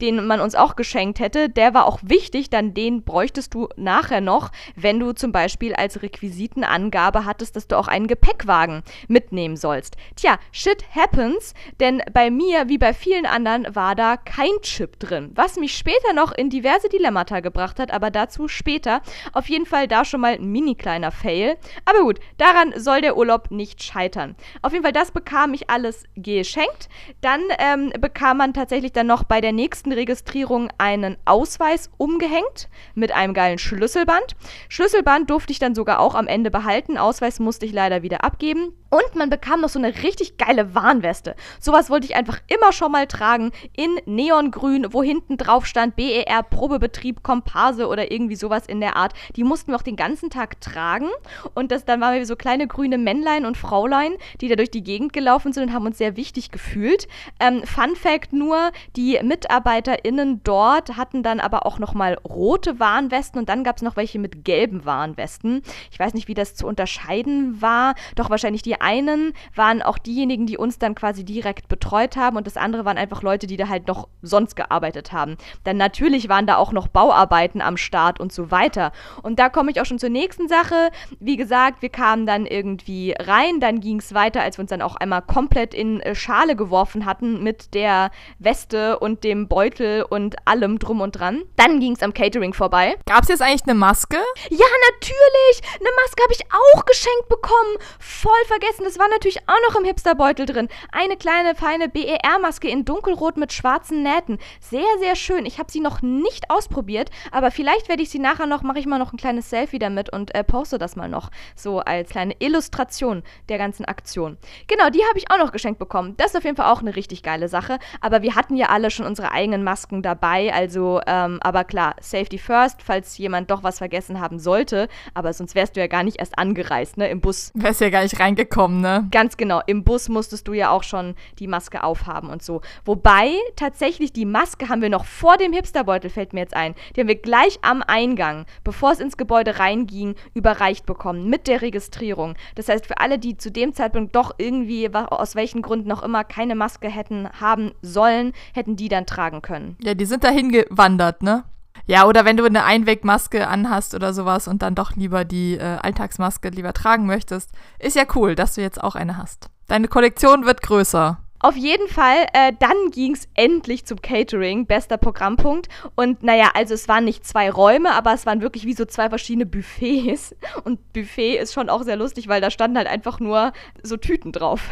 den 0.00 0.26
man 0.26 0.40
uns 0.40 0.54
auch 0.54 0.76
geschenkt 0.76 1.20
hätte. 1.20 1.48
Der 1.48 1.74
war 1.74 1.86
auch 1.86 2.00
wichtig, 2.02 2.50
denn 2.50 2.74
den 2.74 3.04
bräuchtest 3.04 3.54
du 3.54 3.68
nachher 3.76 4.20
noch, 4.20 4.50
wenn 4.76 4.98
du 4.98 5.12
zum 5.12 5.32
Beispiel 5.32 5.74
als 5.74 6.02
Requisitenangabe 6.02 7.24
hattest, 7.24 7.56
dass 7.56 7.68
du 7.68 7.78
auch 7.78 7.88
einen 7.88 8.08
Gepäckwagen 8.08 8.82
mitnehmen 9.08 9.56
sollst. 9.56 9.96
Tja, 10.16 10.38
shit 10.50 10.84
happens, 10.94 11.54
denn 11.80 12.02
bei 12.12 12.30
mir, 12.30 12.68
wie 12.68 12.78
bei 12.78 12.94
vielen 12.94 13.26
anderen, 13.26 13.74
war 13.74 13.94
da 13.94 14.16
kein 14.16 14.50
Chip 14.62 14.98
drin, 14.98 15.30
was 15.34 15.56
mich 15.56 15.76
später 15.76 16.12
noch 16.14 16.32
in 16.32 16.50
diverse 16.50 16.88
Dilemmata 16.88 17.40
gebracht 17.40 17.78
hat, 17.78 17.92
aber 17.92 18.10
dazu 18.10 18.48
später. 18.48 19.02
Auf 19.32 19.48
jeden 19.48 19.66
Fall 19.66 19.88
da 19.88 20.04
schon 20.04 20.20
mal 20.20 20.34
ein 20.34 20.50
mini 20.50 20.74
kleiner 20.74 21.10
Fail. 21.10 21.56
Aber 21.84 22.00
gut, 22.00 22.18
daran 22.38 22.72
soll 22.76 23.00
der 23.00 23.16
Urlaub 23.16 23.50
nicht 23.50 23.82
scheitern. 23.82 24.36
Auf 24.62 24.72
jeden 24.72 24.84
Fall, 24.84 24.92
das 24.92 25.12
bekam 25.12 25.54
ich 25.54 25.70
alles 25.70 26.04
geschenkt. 26.16 26.88
Dann 27.20 27.40
ähm, 27.58 27.92
bekam 28.00 28.38
man 28.38 28.54
tatsächlich 28.54 28.92
dann 28.92 29.06
noch 29.06 29.24
bei 29.24 29.40
der 29.40 29.52
nächsten 29.52 29.92
Registrierung 29.92 30.70
einen 30.78 31.16
Ausweis 31.24 31.90
umgehängt 31.96 32.68
mit 32.94 33.12
einem 33.12 33.34
geilen 33.34 33.58
Schlüsselband. 33.58 34.36
Schlüsselband 34.68 35.30
durfte 35.30 35.52
ich 35.52 35.58
dann 35.58 35.74
sogar 35.74 36.00
auch 36.00 36.14
am 36.14 36.26
Ende 36.26 36.50
behalten. 36.50 36.98
Ausweis 36.98 37.40
musste 37.40 37.66
ich 37.66 37.72
leider 37.72 38.02
wieder 38.02 38.24
abgeben. 38.24 38.74
Und 38.92 39.16
man 39.16 39.30
bekam 39.30 39.62
noch 39.62 39.70
so 39.70 39.78
eine 39.78 40.02
richtig 40.02 40.36
geile 40.36 40.74
Warnweste. 40.74 41.34
Sowas 41.58 41.88
wollte 41.88 42.06
ich 42.06 42.14
einfach 42.14 42.40
immer 42.48 42.72
schon 42.72 42.92
mal 42.92 43.06
tragen. 43.06 43.50
In 43.74 43.98
Neongrün, 44.04 44.92
wo 44.92 45.02
hinten 45.02 45.38
drauf 45.38 45.64
stand 45.64 45.96
BER, 45.96 46.42
Probebetrieb, 46.42 47.22
Komparse 47.22 47.88
oder 47.88 48.12
irgendwie 48.12 48.36
sowas 48.36 48.66
in 48.66 48.80
der 48.80 48.96
Art. 48.96 49.14
Die 49.36 49.44
mussten 49.44 49.72
wir 49.72 49.76
auch 49.76 49.82
den 49.82 49.96
ganzen 49.96 50.28
Tag 50.28 50.60
tragen. 50.60 51.08
Und 51.54 51.72
das, 51.72 51.86
dann 51.86 52.02
waren 52.02 52.14
wir 52.14 52.26
so 52.26 52.36
kleine 52.36 52.66
grüne 52.66 52.98
Männlein 52.98 53.46
und 53.46 53.56
Fraulein, 53.56 54.12
die 54.42 54.48
da 54.48 54.56
durch 54.56 54.70
die 54.70 54.84
Gegend 54.84 55.14
gelaufen 55.14 55.54
sind 55.54 55.62
und 55.62 55.72
haben 55.72 55.86
uns 55.86 55.96
sehr 55.96 56.16
wichtig 56.16 56.50
gefühlt. 56.50 57.08
Ähm, 57.42 57.64
Fun 57.64 57.96
Fact 57.96 58.32
nur, 58.32 58.70
die 58.94 59.18
MitarbeiterInnen 59.20 60.44
dort 60.44 60.96
hatten 60.96 61.24
dann 61.24 61.40
aber 61.40 61.66
auch 61.66 61.80
nochmal 61.80 62.16
rote 62.24 62.78
Warnwesten 62.78 63.40
und 63.40 63.48
dann 63.48 63.64
gab 63.64 63.78
es 63.78 63.82
noch 63.82 63.96
welche 63.96 64.20
mit 64.20 64.44
gelben 64.44 64.84
Warnwesten. 64.84 65.62
Ich 65.90 65.98
weiß 65.98 66.14
nicht, 66.14 66.28
wie 66.28 66.34
das 66.34 66.54
zu 66.54 66.68
unterscheiden 66.68 67.60
war, 67.60 67.96
doch 68.14 68.30
wahrscheinlich 68.30 68.62
die 68.62 68.80
einen 68.80 69.32
waren 69.56 69.82
auch 69.82 69.98
diejenigen, 69.98 70.46
die 70.46 70.56
uns 70.56 70.78
dann 70.78 70.94
quasi 70.94 71.24
direkt 71.24 71.66
betreut 71.66 72.16
haben 72.16 72.36
und 72.36 72.46
das 72.46 72.56
andere 72.56 72.84
waren 72.84 72.96
einfach 72.96 73.22
Leute, 73.22 73.48
die 73.48 73.56
da 73.56 73.68
halt 73.68 73.88
noch 73.88 74.06
sonst 74.22 74.54
gearbeitet 74.54 75.10
haben. 75.10 75.36
Dann 75.64 75.76
natürlich 75.76 76.28
waren 76.28 76.46
da 76.46 76.58
auch 76.58 76.70
noch 76.70 76.86
Bauarbeiten 76.86 77.60
am 77.60 77.76
Start 77.76 78.20
und 78.20 78.32
so 78.32 78.52
weiter. 78.52 78.92
Und 79.20 79.40
da 79.40 79.48
komme 79.48 79.72
ich 79.72 79.80
auch 79.80 79.86
schon 79.86 79.98
zur 79.98 80.10
nächsten 80.10 80.46
Sache. 80.46 80.90
Wie 81.18 81.36
gesagt, 81.36 81.82
wir 81.82 81.88
kamen 81.88 82.24
dann 82.24 82.46
irgendwie 82.46 83.16
rein, 83.18 83.58
dann 83.58 83.80
ging 83.80 83.98
es 83.98 84.14
weiter, 84.14 84.42
als 84.42 84.58
wir 84.58 84.62
uns 84.62 84.70
dann 84.70 84.80
auch 84.80 84.94
einmal 84.94 85.22
komplett 85.22 85.74
in 85.74 85.98
äh, 85.98 86.14
Schale 86.14 86.54
geworfen 86.54 87.04
hatten 87.04 87.31
mit 87.40 87.74
der 87.74 88.10
Weste 88.40 88.98
und 88.98 89.22
dem 89.22 89.46
Beutel 89.46 90.02
und 90.02 90.36
allem 90.46 90.80
drum 90.80 91.00
und 91.00 91.12
dran. 91.12 91.42
Dann 91.56 91.78
ging 91.78 91.92
es 91.92 92.02
am 92.02 92.12
Catering 92.12 92.52
vorbei. 92.54 92.96
Gab 93.06 93.22
es 93.22 93.28
jetzt 93.28 93.42
eigentlich 93.42 93.62
eine 93.62 93.74
Maske? 93.74 94.18
Ja, 94.50 94.66
natürlich! 94.90 95.62
Eine 95.78 95.90
Maske 96.02 96.22
habe 96.22 96.32
ich 96.32 96.44
auch 96.52 96.84
geschenkt 96.84 97.28
bekommen. 97.28 97.76
Voll 97.98 98.32
vergessen. 98.46 98.84
Das 98.84 98.98
war 98.98 99.08
natürlich 99.08 99.40
auch 99.46 99.68
noch 99.68 99.78
im 99.78 99.84
Hipsterbeutel 99.84 100.46
drin. 100.46 100.68
Eine 100.90 101.16
kleine, 101.16 101.54
feine 101.54 101.88
BER-Maske 101.88 102.68
in 102.68 102.84
dunkelrot 102.84 103.36
mit 103.36 103.52
schwarzen 103.52 104.02
Nähten. 104.02 104.38
Sehr, 104.60 104.98
sehr 104.98 105.16
schön. 105.16 105.46
Ich 105.46 105.58
habe 105.58 105.70
sie 105.70 105.80
noch 105.80 106.02
nicht 106.02 106.50
ausprobiert, 106.50 107.10
aber 107.30 107.50
vielleicht 107.50 107.88
werde 107.88 108.02
ich 108.02 108.10
sie 108.10 108.18
nachher 108.18 108.46
noch, 108.46 108.62
mache 108.62 108.78
ich 108.78 108.86
mal 108.86 108.98
noch 108.98 109.12
ein 109.12 109.18
kleines 109.18 109.50
Selfie 109.50 109.78
damit 109.78 110.12
und 110.12 110.34
äh, 110.34 110.42
poste 110.44 110.78
das 110.78 110.96
mal 110.96 111.08
noch. 111.08 111.30
So 111.54 111.80
als 111.80 112.10
kleine 112.10 112.34
Illustration 112.38 113.22
der 113.48 113.58
ganzen 113.58 113.84
Aktion. 113.84 114.38
Genau, 114.66 114.90
die 114.90 115.04
habe 115.04 115.18
ich 115.18 115.30
auch 115.30 115.38
noch 115.38 115.52
geschenkt 115.52 115.78
bekommen. 115.78 116.14
Das 116.16 116.28
ist 116.28 116.36
auf 116.36 116.44
jeden 116.44 116.56
Fall 116.56 116.72
auch 116.72 116.80
eine 116.80 116.96
richtig 116.96 117.21
geile 117.22 117.48
Sache. 117.48 117.78
Aber 118.00 118.22
wir 118.22 118.34
hatten 118.34 118.56
ja 118.56 118.66
alle 118.66 118.90
schon 118.90 119.06
unsere 119.06 119.32
eigenen 119.32 119.64
Masken 119.64 120.02
dabei. 120.02 120.52
Also, 120.52 121.00
ähm, 121.06 121.38
aber 121.42 121.64
klar, 121.64 121.96
Safety 122.00 122.38
first, 122.38 122.82
falls 122.82 123.18
jemand 123.18 123.50
doch 123.50 123.62
was 123.62 123.78
vergessen 123.78 124.20
haben 124.20 124.38
sollte. 124.38 124.88
Aber 125.14 125.32
sonst 125.32 125.54
wärst 125.54 125.76
du 125.76 125.80
ja 125.80 125.86
gar 125.86 126.02
nicht 126.02 126.18
erst 126.18 126.38
angereist, 126.38 126.96
ne? 126.96 127.08
Im 127.08 127.20
Bus. 127.20 127.50
Wärst 127.54 127.80
ja 127.80 127.90
gar 127.90 128.02
nicht 128.02 128.18
reingekommen, 128.18 128.80
ne? 128.80 129.06
Ganz 129.10 129.36
genau. 129.36 129.60
Im 129.66 129.84
Bus 129.84 130.08
musstest 130.08 130.48
du 130.48 130.52
ja 130.52 130.70
auch 130.70 130.82
schon 130.82 131.14
die 131.38 131.46
Maske 131.46 131.84
aufhaben 131.84 132.30
und 132.30 132.42
so. 132.42 132.60
Wobei 132.84 133.32
tatsächlich 133.56 134.12
die 134.12 134.24
Maske 134.24 134.68
haben 134.68 134.82
wir 134.82 134.90
noch 134.90 135.04
vor 135.04 135.36
dem 135.36 135.52
Hipsterbeutel, 135.52 136.10
fällt 136.10 136.32
mir 136.32 136.40
jetzt 136.40 136.56
ein. 136.56 136.74
Die 136.94 137.00
haben 137.00 137.08
wir 137.08 137.20
gleich 137.20 137.58
am 137.62 137.82
Eingang, 137.82 138.46
bevor 138.64 138.92
es 138.92 139.00
ins 139.00 139.16
Gebäude 139.16 139.58
reinging, 139.58 140.14
überreicht 140.34 140.86
bekommen 140.86 141.28
mit 141.28 141.46
der 141.46 141.62
Registrierung. 141.62 142.34
Das 142.54 142.68
heißt, 142.68 142.86
für 142.86 142.98
alle, 142.98 143.18
die 143.18 143.36
zu 143.36 143.50
dem 143.50 143.74
Zeitpunkt 143.74 144.14
doch 144.16 144.32
irgendwie, 144.38 144.90
aus 144.92 145.34
welchen 145.34 145.62
Gründen 145.62 145.92
auch 145.92 146.02
immer, 146.02 146.24
keine 146.24 146.54
Maske 146.54 146.88
hätten 146.88 147.11
haben 147.40 147.72
sollen, 147.82 148.32
hätten 148.52 148.76
die 148.76 148.88
dann 148.88 149.06
tragen 149.06 149.42
können. 149.42 149.76
Ja, 149.80 149.94
die 149.94 150.06
sind 150.06 150.24
dahin 150.24 150.50
gewandert, 150.50 151.22
ne? 151.22 151.44
Ja, 151.86 152.06
oder 152.06 152.24
wenn 152.24 152.36
du 152.36 152.44
eine 152.44 152.64
Einwegmaske 152.64 153.48
anhast 153.48 153.94
oder 153.94 154.14
sowas 154.14 154.46
und 154.46 154.62
dann 154.62 154.74
doch 154.74 154.94
lieber 154.94 155.24
die 155.24 155.54
äh, 155.54 155.78
Alltagsmaske 155.82 156.50
lieber 156.50 156.72
tragen 156.72 157.06
möchtest, 157.06 157.50
ist 157.78 157.96
ja 157.96 158.04
cool, 158.14 158.34
dass 158.34 158.54
du 158.54 158.60
jetzt 158.60 158.82
auch 158.82 158.94
eine 158.94 159.16
hast. 159.16 159.50
Deine 159.66 159.88
Kollektion 159.88 160.44
wird 160.44 160.62
größer. 160.62 161.18
Auf 161.40 161.56
jeden 161.56 161.88
Fall, 161.88 162.26
äh, 162.34 162.52
dann 162.56 162.76
ging 162.92 163.14
es 163.14 163.26
endlich 163.34 163.84
zum 163.84 164.00
Catering, 164.00 164.66
bester 164.66 164.96
Programmpunkt. 164.96 165.68
Und 165.96 166.22
naja, 166.22 166.50
also 166.54 166.72
es 166.74 166.86
waren 166.86 167.04
nicht 167.04 167.26
zwei 167.26 167.50
Räume, 167.50 167.92
aber 167.94 168.14
es 168.14 168.26
waren 168.26 168.40
wirklich 168.42 168.64
wie 168.64 168.74
so 168.74 168.84
zwei 168.84 169.08
verschiedene 169.08 169.44
Buffets. 169.44 170.36
Und 170.64 170.92
Buffet 170.92 171.38
ist 171.38 171.52
schon 171.52 171.68
auch 171.68 171.82
sehr 171.82 171.96
lustig, 171.96 172.28
weil 172.28 172.40
da 172.40 172.50
standen 172.50 172.76
halt 172.76 172.86
einfach 172.86 173.18
nur 173.18 173.52
so 173.82 173.96
Tüten 173.96 174.30
drauf 174.30 174.68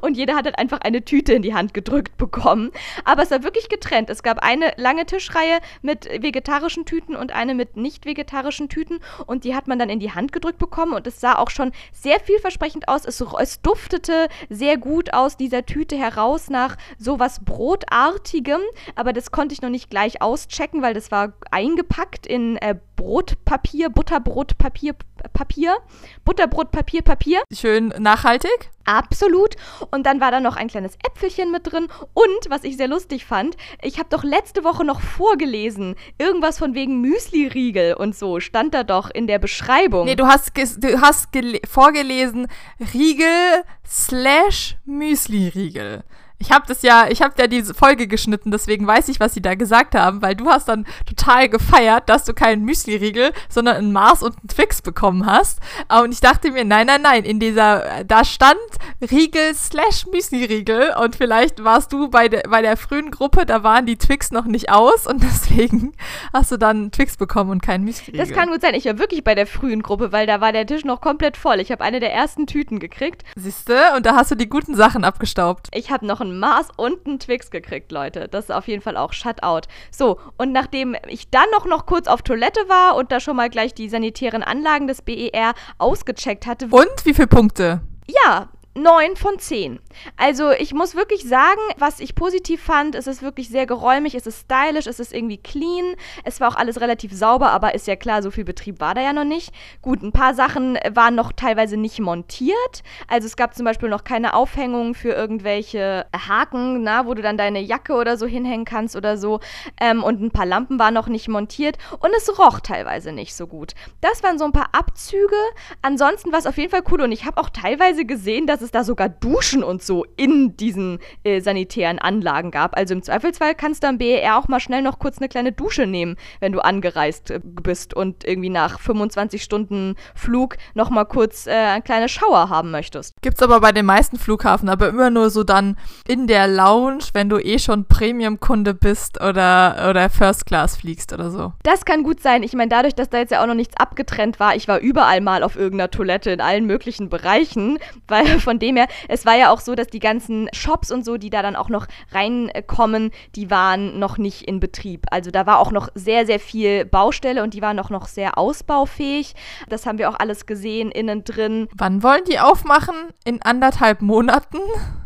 und 0.00 0.16
jeder 0.16 0.34
hat 0.34 0.44
halt 0.44 0.58
einfach 0.58 0.80
eine 0.80 1.04
Tüte 1.04 1.32
in 1.32 1.42
die 1.42 1.54
Hand 1.54 1.74
gedrückt 1.74 2.16
bekommen. 2.16 2.70
Aber 3.04 3.22
es 3.22 3.30
war 3.30 3.42
wirklich 3.42 3.68
getrennt. 3.68 4.10
Es 4.10 4.22
gab 4.22 4.38
eine 4.40 4.72
lange 4.76 5.06
Tischreihe 5.06 5.58
mit 5.82 6.04
vegetarischen 6.04 6.84
Tüten 6.84 7.16
und 7.16 7.32
eine 7.32 7.54
mit 7.54 7.76
nicht 7.76 8.06
vegetarischen 8.06 8.68
Tüten 8.68 9.00
und 9.26 9.44
die 9.44 9.54
hat 9.54 9.68
man 9.68 9.78
dann 9.78 9.88
in 9.88 10.00
die 10.00 10.12
Hand 10.12 10.32
gedrückt 10.32 10.58
bekommen 10.58 10.92
und 10.92 11.06
es 11.06 11.20
sah 11.20 11.36
auch 11.36 11.50
schon 11.50 11.72
sehr 11.92 12.20
vielversprechend 12.20 12.88
aus. 12.88 13.04
Es, 13.04 13.20
es 13.20 13.60
duftete 13.60 14.28
sehr 14.48 14.76
gut 14.76 15.12
aus 15.12 15.36
dieser 15.36 15.66
Tüte 15.66 15.96
heraus 15.96 16.50
nach 16.50 16.76
sowas 16.98 17.40
Brotartigem, 17.44 18.60
aber 18.94 19.12
das 19.12 19.30
konnte 19.30 19.52
ich 19.52 19.62
noch 19.62 19.70
nicht 19.70 19.90
gleich 19.90 20.22
auschecken, 20.22 20.82
weil 20.82 20.94
das 20.94 21.10
war 21.10 21.32
eingepackt 21.50 22.26
in 22.26 22.56
äh, 22.56 22.76
Brotpapier, 23.02 23.90
Butterbrotpapier, 23.90 24.94
Papier, 25.32 25.76
Butterbrotpapier, 26.24 27.02
Papier. 27.02 27.42
Schön 27.52 27.88
nachhaltig. 27.98 28.70
Absolut. 28.84 29.56
Und 29.90 30.06
dann 30.06 30.20
war 30.20 30.30
da 30.30 30.38
noch 30.40 30.56
ein 30.56 30.68
kleines 30.68 30.96
Äpfelchen 31.04 31.50
mit 31.50 31.70
drin. 31.70 31.88
Und 32.14 32.48
was 32.48 32.62
ich 32.62 32.76
sehr 32.76 32.86
lustig 32.86 33.24
fand, 33.24 33.56
ich 33.80 33.98
habe 33.98 34.08
doch 34.08 34.22
letzte 34.22 34.62
Woche 34.62 34.84
noch 34.84 35.00
vorgelesen, 35.00 35.96
irgendwas 36.18 36.58
von 36.58 36.74
wegen 36.74 37.00
Müsli-Riegel 37.00 37.94
und 37.94 38.16
so 38.16 38.38
stand 38.38 38.74
da 38.74 38.84
doch 38.84 39.10
in 39.10 39.26
der 39.26 39.40
Beschreibung. 39.40 40.04
Nee, 40.04 40.16
du 40.16 40.26
hast, 40.26 40.52
du 40.56 41.00
hast 41.00 41.28
vorgelesen 41.68 42.46
Riegel 42.94 43.64
slash 43.84 44.76
Müsli-Riegel. 44.84 46.04
Ich 46.42 46.50
habe 46.50 46.64
das 46.66 46.82
ja, 46.82 47.06
ich 47.08 47.22
habe 47.22 47.34
ja 47.38 47.46
diese 47.46 47.72
Folge 47.72 48.08
geschnitten, 48.08 48.50
deswegen 48.50 48.84
weiß 48.84 49.08
ich, 49.08 49.20
was 49.20 49.32
sie 49.32 49.40
da 49.40 49.54
gesagt 49.54 49.94
haben, 49.94 50.22
weil 50.22 50.34
du 50.34 50.50
hast 50.50 50.68
dann 50.68 50.86
total 51.06 51.48
gefeiert, 51.48 52.08
dass 52.08 52.24
du 52.24 52.34
keinen 52.34 52.64
Müsli-Riegel, 52.64 53.32
sondern 53.48 53.76
einen 53.76 53.92
Mars 53.92 54.24
und 54.24 54.36
einen 54.40 54.48
Twix 54.48 54.82
bekommen 54.82 55.24
hast. 55.24 55.60
Und 56.02 56.10
ich 56.10 56.20
dachte 56.20 56.50
mir, 56.50 56.64
nein, 56.64 56.88
nein, 56.88 57.00
nein, 57.00 57.22
in 57.22 57.38
dieser, 57.38 58.02
da 58.04 58.24
stand 58.24 58.58
Riegel 59.00 59.54
slash 59.54 60.06
Müsli-Riegel 60.10 60.94
und 61.00 61.14
vielleicht 61.14 61.62
warst 61.62 61.92
du 61.92 62.08
bei 62.10 62.28
der, 62.28 62.42
bei 62.50 62.60
der 62.60 62.76
frühen 62.76 63.12
Gruppe, 63.12 63.46
da 63.46 63.62
waren 63.62 63.86
die 63.86 63.96
Twix 63.96 64.32
noch 64.32 64.46
nicht 64.46 64.68
aus 64.68 65.06
und 65.06 65.22
deswegen 65.22 65.92
hast 66.32 66.50
du 66.50 66.56
dann 66.56 66.90
Twix 66.90 67.16
bekommen 67.16 67.50
und 67.50 67.62
keinen 67.62 67.84
Müsli-Riegel. 67.84 68.18
Das 68.18 68.36
kann 68.36 68.48
gut 68.48 68.62
sein, 68.62 68.74
ich 68.74 68.86
war 68.86 68.98
wirklich 68.98 69.22
bei 69.22 69.36
der 69.36 69.46
frühen 69.46 69.84
Gruppe, 69.84 70.10
weil 70.10 70.26
da 70.26 70.40
war 70.40 70.50
der 70.50 70.66
Tisch 70.66 70.84
noch 70.84 71.00
komplett 71.00 71.36
voll. 71.36 71.60
Ich 71.60 71.70
habe 71.70 71.84
eine 71.84 72.00
der 72.00 72.12
ersten 72.12 72.48
Tüten 72.48 72.80
gekriegt. 72.80 73.22
Siehste, 73.36 73.78
und 73.96 74.06
da 74.06 74.16
hast 74.16 74.32
du 74.32 74.34
die 74.34 74.48
guten 74.48 74.74
Sachen 74.74 75.04
abgestaubt. 75.04 75.68
Ich 75.72 75.92
habe 75.92 76.04
noch 76.04 76.20
einen 76.20 76.31
Mars 76.38 76.68
und 76.76 77.06
einen 77.06 77.18
Twix 77.18 77.50
gekriegt, 77.50 77.92
Leute. 77.92 78.28
Das 78.28 78.44
ist 78.46 78.50
auf 78.50 78.68
jeden 78.68 78.82
Fall 78.82 78.96
auch 78.96 79.12
Shutout. 79.12 79.68
So, 79.90 80.18
und 80.38 80.52
nachdem 80.52 80.96
ich 81.08 81.30
dann 81.30 81.50
noch, 81.52 81.66
noch 81.66 81.86
kurz 81.86 82.06
auf 82.06 82.22
Toilette 82.22 82.60
war 82.68 82.96
und 82.96 83.12
da 83.12 83.20
schon 83.20 83.36
mal 83.36 83.50
gleich 83.50 83.74
die 83.74 83.88
sanitären 83.88 84.42
Anlagen 84.42 84.86
des 84.86 85.02
BER 85.02 85.54
ausgecheckt 85.78 86.46
hatte. 86.46 86.66
Und 86.70 87.04
wie 87.04 87.14
viele 87.14 87.28
Punkte? 87.28 87.80
Ja, 88.06 88.48
9 88.74 89.16
von 89.16 89.38
10. 89.38 89.80
Also 90.16 90.50
ich 90.50 90.72
muss 90.72 90.94
wirklich 90.94 91.28
sagen, 91.28 91.60
was 91.76 92.00
ich 92.00 92.14
positiv 92.14 92.62
fand, 92.62 92.94
es 92.94 93.06
ist 93.06 93.22
wirklich 93.22 93.50
sehr 93.50 93.66
geräumig, 93.66 94.14
es 94.14 94.26
ist 94.26 94.46
stylisch, 94.46 94.86
es 94.86 94.98
ist 94.98 95.12
irgendwie 95.12 95.36
clean. 95.36 95.94
Es 96.24 96.40
war 96.40 96.48
auch 96.48 96.56
alles 96.56 96.80
relativ 96.80 97.12
sauber, 97.12 97.50
aber 97.50 97.74
ist 97.74 97.86
ja 97.86 97.96
klar, 97.96 98.22
so 98.22 98.30
viel 98.30 98.44
Betrieb 98.44 98.80
war 98.80 98.94
da 98.94 99.02
ja 99.02 99.12
noch 99.12 99.24
nicht. 99.24 99.52
Gut, 99.82 100.02
ein 100.02 100.12
paar 100.12 100.32
Sachen 100.32 100.78
waren 100.90 101.14
noch 101.14 101.32
teilweise 101.32 101.76
nicht 101.76 102.00
montiert. 102.00 102.82
Also 103.08 103.26
es 103.26 103.36
gab 103.36 103.54
zum 103.54 103.66
Beispiel 103.66 103.90
noch 103.90 104.04
keine 104.04 104.32
Aufhängung 104.32 104.94
für 104.94 105.10
irgendwelche 105.10 106.06
Haken, 106.16 106.82
na, 106.82 107.04
wo 107.04 107.12
du 107.12 107.20
dann 107.20 107.36
deine 107.36 107.60
Jacke 107.60 107.92
oder 107.92 108.16
so 108.16 108.26
hinhängen 108.26 108.64
kannst 108.64 108.96
oder 108.96 109.18
so. 109.18 109.40
Ähm, 109.80 110.02
und 110.02 110.22
ein 110.22 110.30
paar 110.30 110.46
Lampen 110.46 110.78
waren 110.78 110.94
noch 110.94 111.08
nicht 111.08 111.28
montiert 111.28 111.76
und 112.00 112.10
es 112.16 112.38
roch 112.38 112.60
teilweise 112.60 113.12
nicht 113.12 113.34
so 113.34 113.46
gut. 113.46 113.72
Das 114.00 114.22
waren 114.22 114.38
so 114.38 114.46
ein 114.46 114.52
paar 114.52 114.70
Abzüge. 114.72 115.36
Ansonsten 115.82 116.32
war 116.32 116.38
es 116.38 116.46
auf 116.46 116.56
jeden 116.56 116.70
Fall 116.70 116.84
cool 116.90 117.02
und 117.02 117.12
ich 117.12 117.26
habe 117.26 117.38
auch 117.38 117.50
teilweise 117.50 118.06
gesehen, 118.06 118.46
dass 118.46 118.61
es 118.62 118.70
da 118.70 118.84
sogar 118.84 119.08
Duschen 119.08 119.62
und 119.62 119.82
so 119.82 120.04
in 120.16 120.56
diesen 120.56 120.98
äh, 121.24 121.40
sanitären 121.40 121.98
Anlagen 121.98 122.50
gab. 122.50 122.76
Also 122.76 122.94
im 122.94 123.02
Zweifelsfall 123.02 123.54
kannst 123.54 123.82
du 123.82 123.88
am 123.88 123.98
BER 123.98 124.38
auch 124.38 124.48
mal 124.48 124.60
schnell 124.60 124.82
noch 124.82 124.98
kurz 124.98 125.18
eine 125.18 125.28
kleine 125.28 125.52
Dusche 125.52 125.86
nehmen, 125.86 126.16
wenn 126.40 126.52
du 126.52 126.60
angereist 126.60 127.30
äh, 127.30 127.40
bist 127.42 127.94
und 127.94 128.24
irgendwie 128.24 128.50
nach 128.50 128.80
25 128.80 129.42
Stunden 129.42 129.96
Flug 130.14 130.56
noch 130.74 130.90
mal 130.90 131.04
kurz 131.04 131.46
äh, 131.46 131.50
eine 131.50 131.82
kleine 131.82 132.08
Schauer 132.08 132.48
haben 132.48 132.70
möchtest. 132.70 133.14
Gibt's 133.22 133.42
aber 133.42 133.60
bei 133.60 133.72
den 133.72 133.86
meisten 133.86 134.18
Flughafen, 134.18 134.68
aber 134.68 134.88
immer 134.88 135.10
nur 135.10 135.30
so 135.30 135.44
dann 135.44 135.76
in 136.06 136.26
der 136.26 136.48
Lounge, 136.48 137.04
wenn 137.12 137.28
du 137.28 137.38
eh 137.38 137.58
schon 137.58 137.86
Premium-Kunde 137.86 138.74
bist 138.74 139.20
oder, 139.20 139.88
oder 139.90 140.08
First 140.10 140.46
Class 140.46 140.76
fliegst 140.76 141.12
oder 141.12 141.30
so. 141.30 141.52
Das 141.62 141.84
kann 141.84 142.02
gut 142.02 142.20
sein. 142.20 142.42
Ich 142.42 142.52
meine, 142.52 142.68
dadurch, 142.68 142.94
dass 142.94 143.10
da 143.10 143.18
jetzt 143.18 143.32
ja 143.32 143.42
auch 143.42 143.46
noch 143.46 143.54
nichts 143.54 143.76
abgetrennt 143.76 144.40
war, 144.40 144.54
ich 144.54 144.68
war 144.68 144.78
überall 144.78 145.20
mal 145.20 145.42
auf 145.42 145.56
irgendeiner 145.56 145.90
Toilette 145.90 146.30
in 146.30 146.40
allen 146.40 146.66
möglichen 146.66 147.08
Bereichen, 147.08 147.78
weil 148.08 148.40
von 148.40 148.51
dem 148.58 148.76
her, 148.76 148.86
es 149.08 149.26
war 149.26 149.36
ja 149.36 149.50
auch 149.50 149.60
so, 149.60 149.74
dass 149.74 149.88
die 149.88 149.98
ganzen 149.98 150.48
Shops 150.52 150.90
und 150.90 151.04
so, 151.04 151.16
die 151.16 151.30
da 151.30 151.42
dann 151.42 151.56
auch 151.56 151.68
noch 151.68 151.86
reinkommen, 152.12 153.10
die 153.34 153.50
waren 153.50 153.98
noch 153.98 154.18
nicht 154.18 154.42
in 154.42 154.60
Betrieb. 154.60 155.06
Also 155.10 155.30
da 155.30 155.46
war 155.46 155.58
auch 155.58 155.70
noch 155.70 155.88
sehr, 155.94 156.26
sehr 156.26 156.40
viel 156.40 156.84
Baustelle 156.84 157.42
und 157.42 157.54
die 157.54 157.62
waren 157.62 157.78
auch 157.78 157.90
noch 157.90 158.06
sehr 158.06 158.38
ausbaufähig. 158.38 159.34
Das 159.68 159.86
haben 159.86 159.98
wir 159.98 160.08
auch 160.08 160.18
alles 160.18 160.46
gesehen 160.46 160.90
innen 160.90 161.24
drin. 161.24 161.68
Wann 161.74 162.02
wollen 162.02 162.22
die 162.28 162.38
aufmachen? 162.38 162.94
In 163.24 163.42
anderthalb 163.42 164.02
Monaten? 164.02 164.58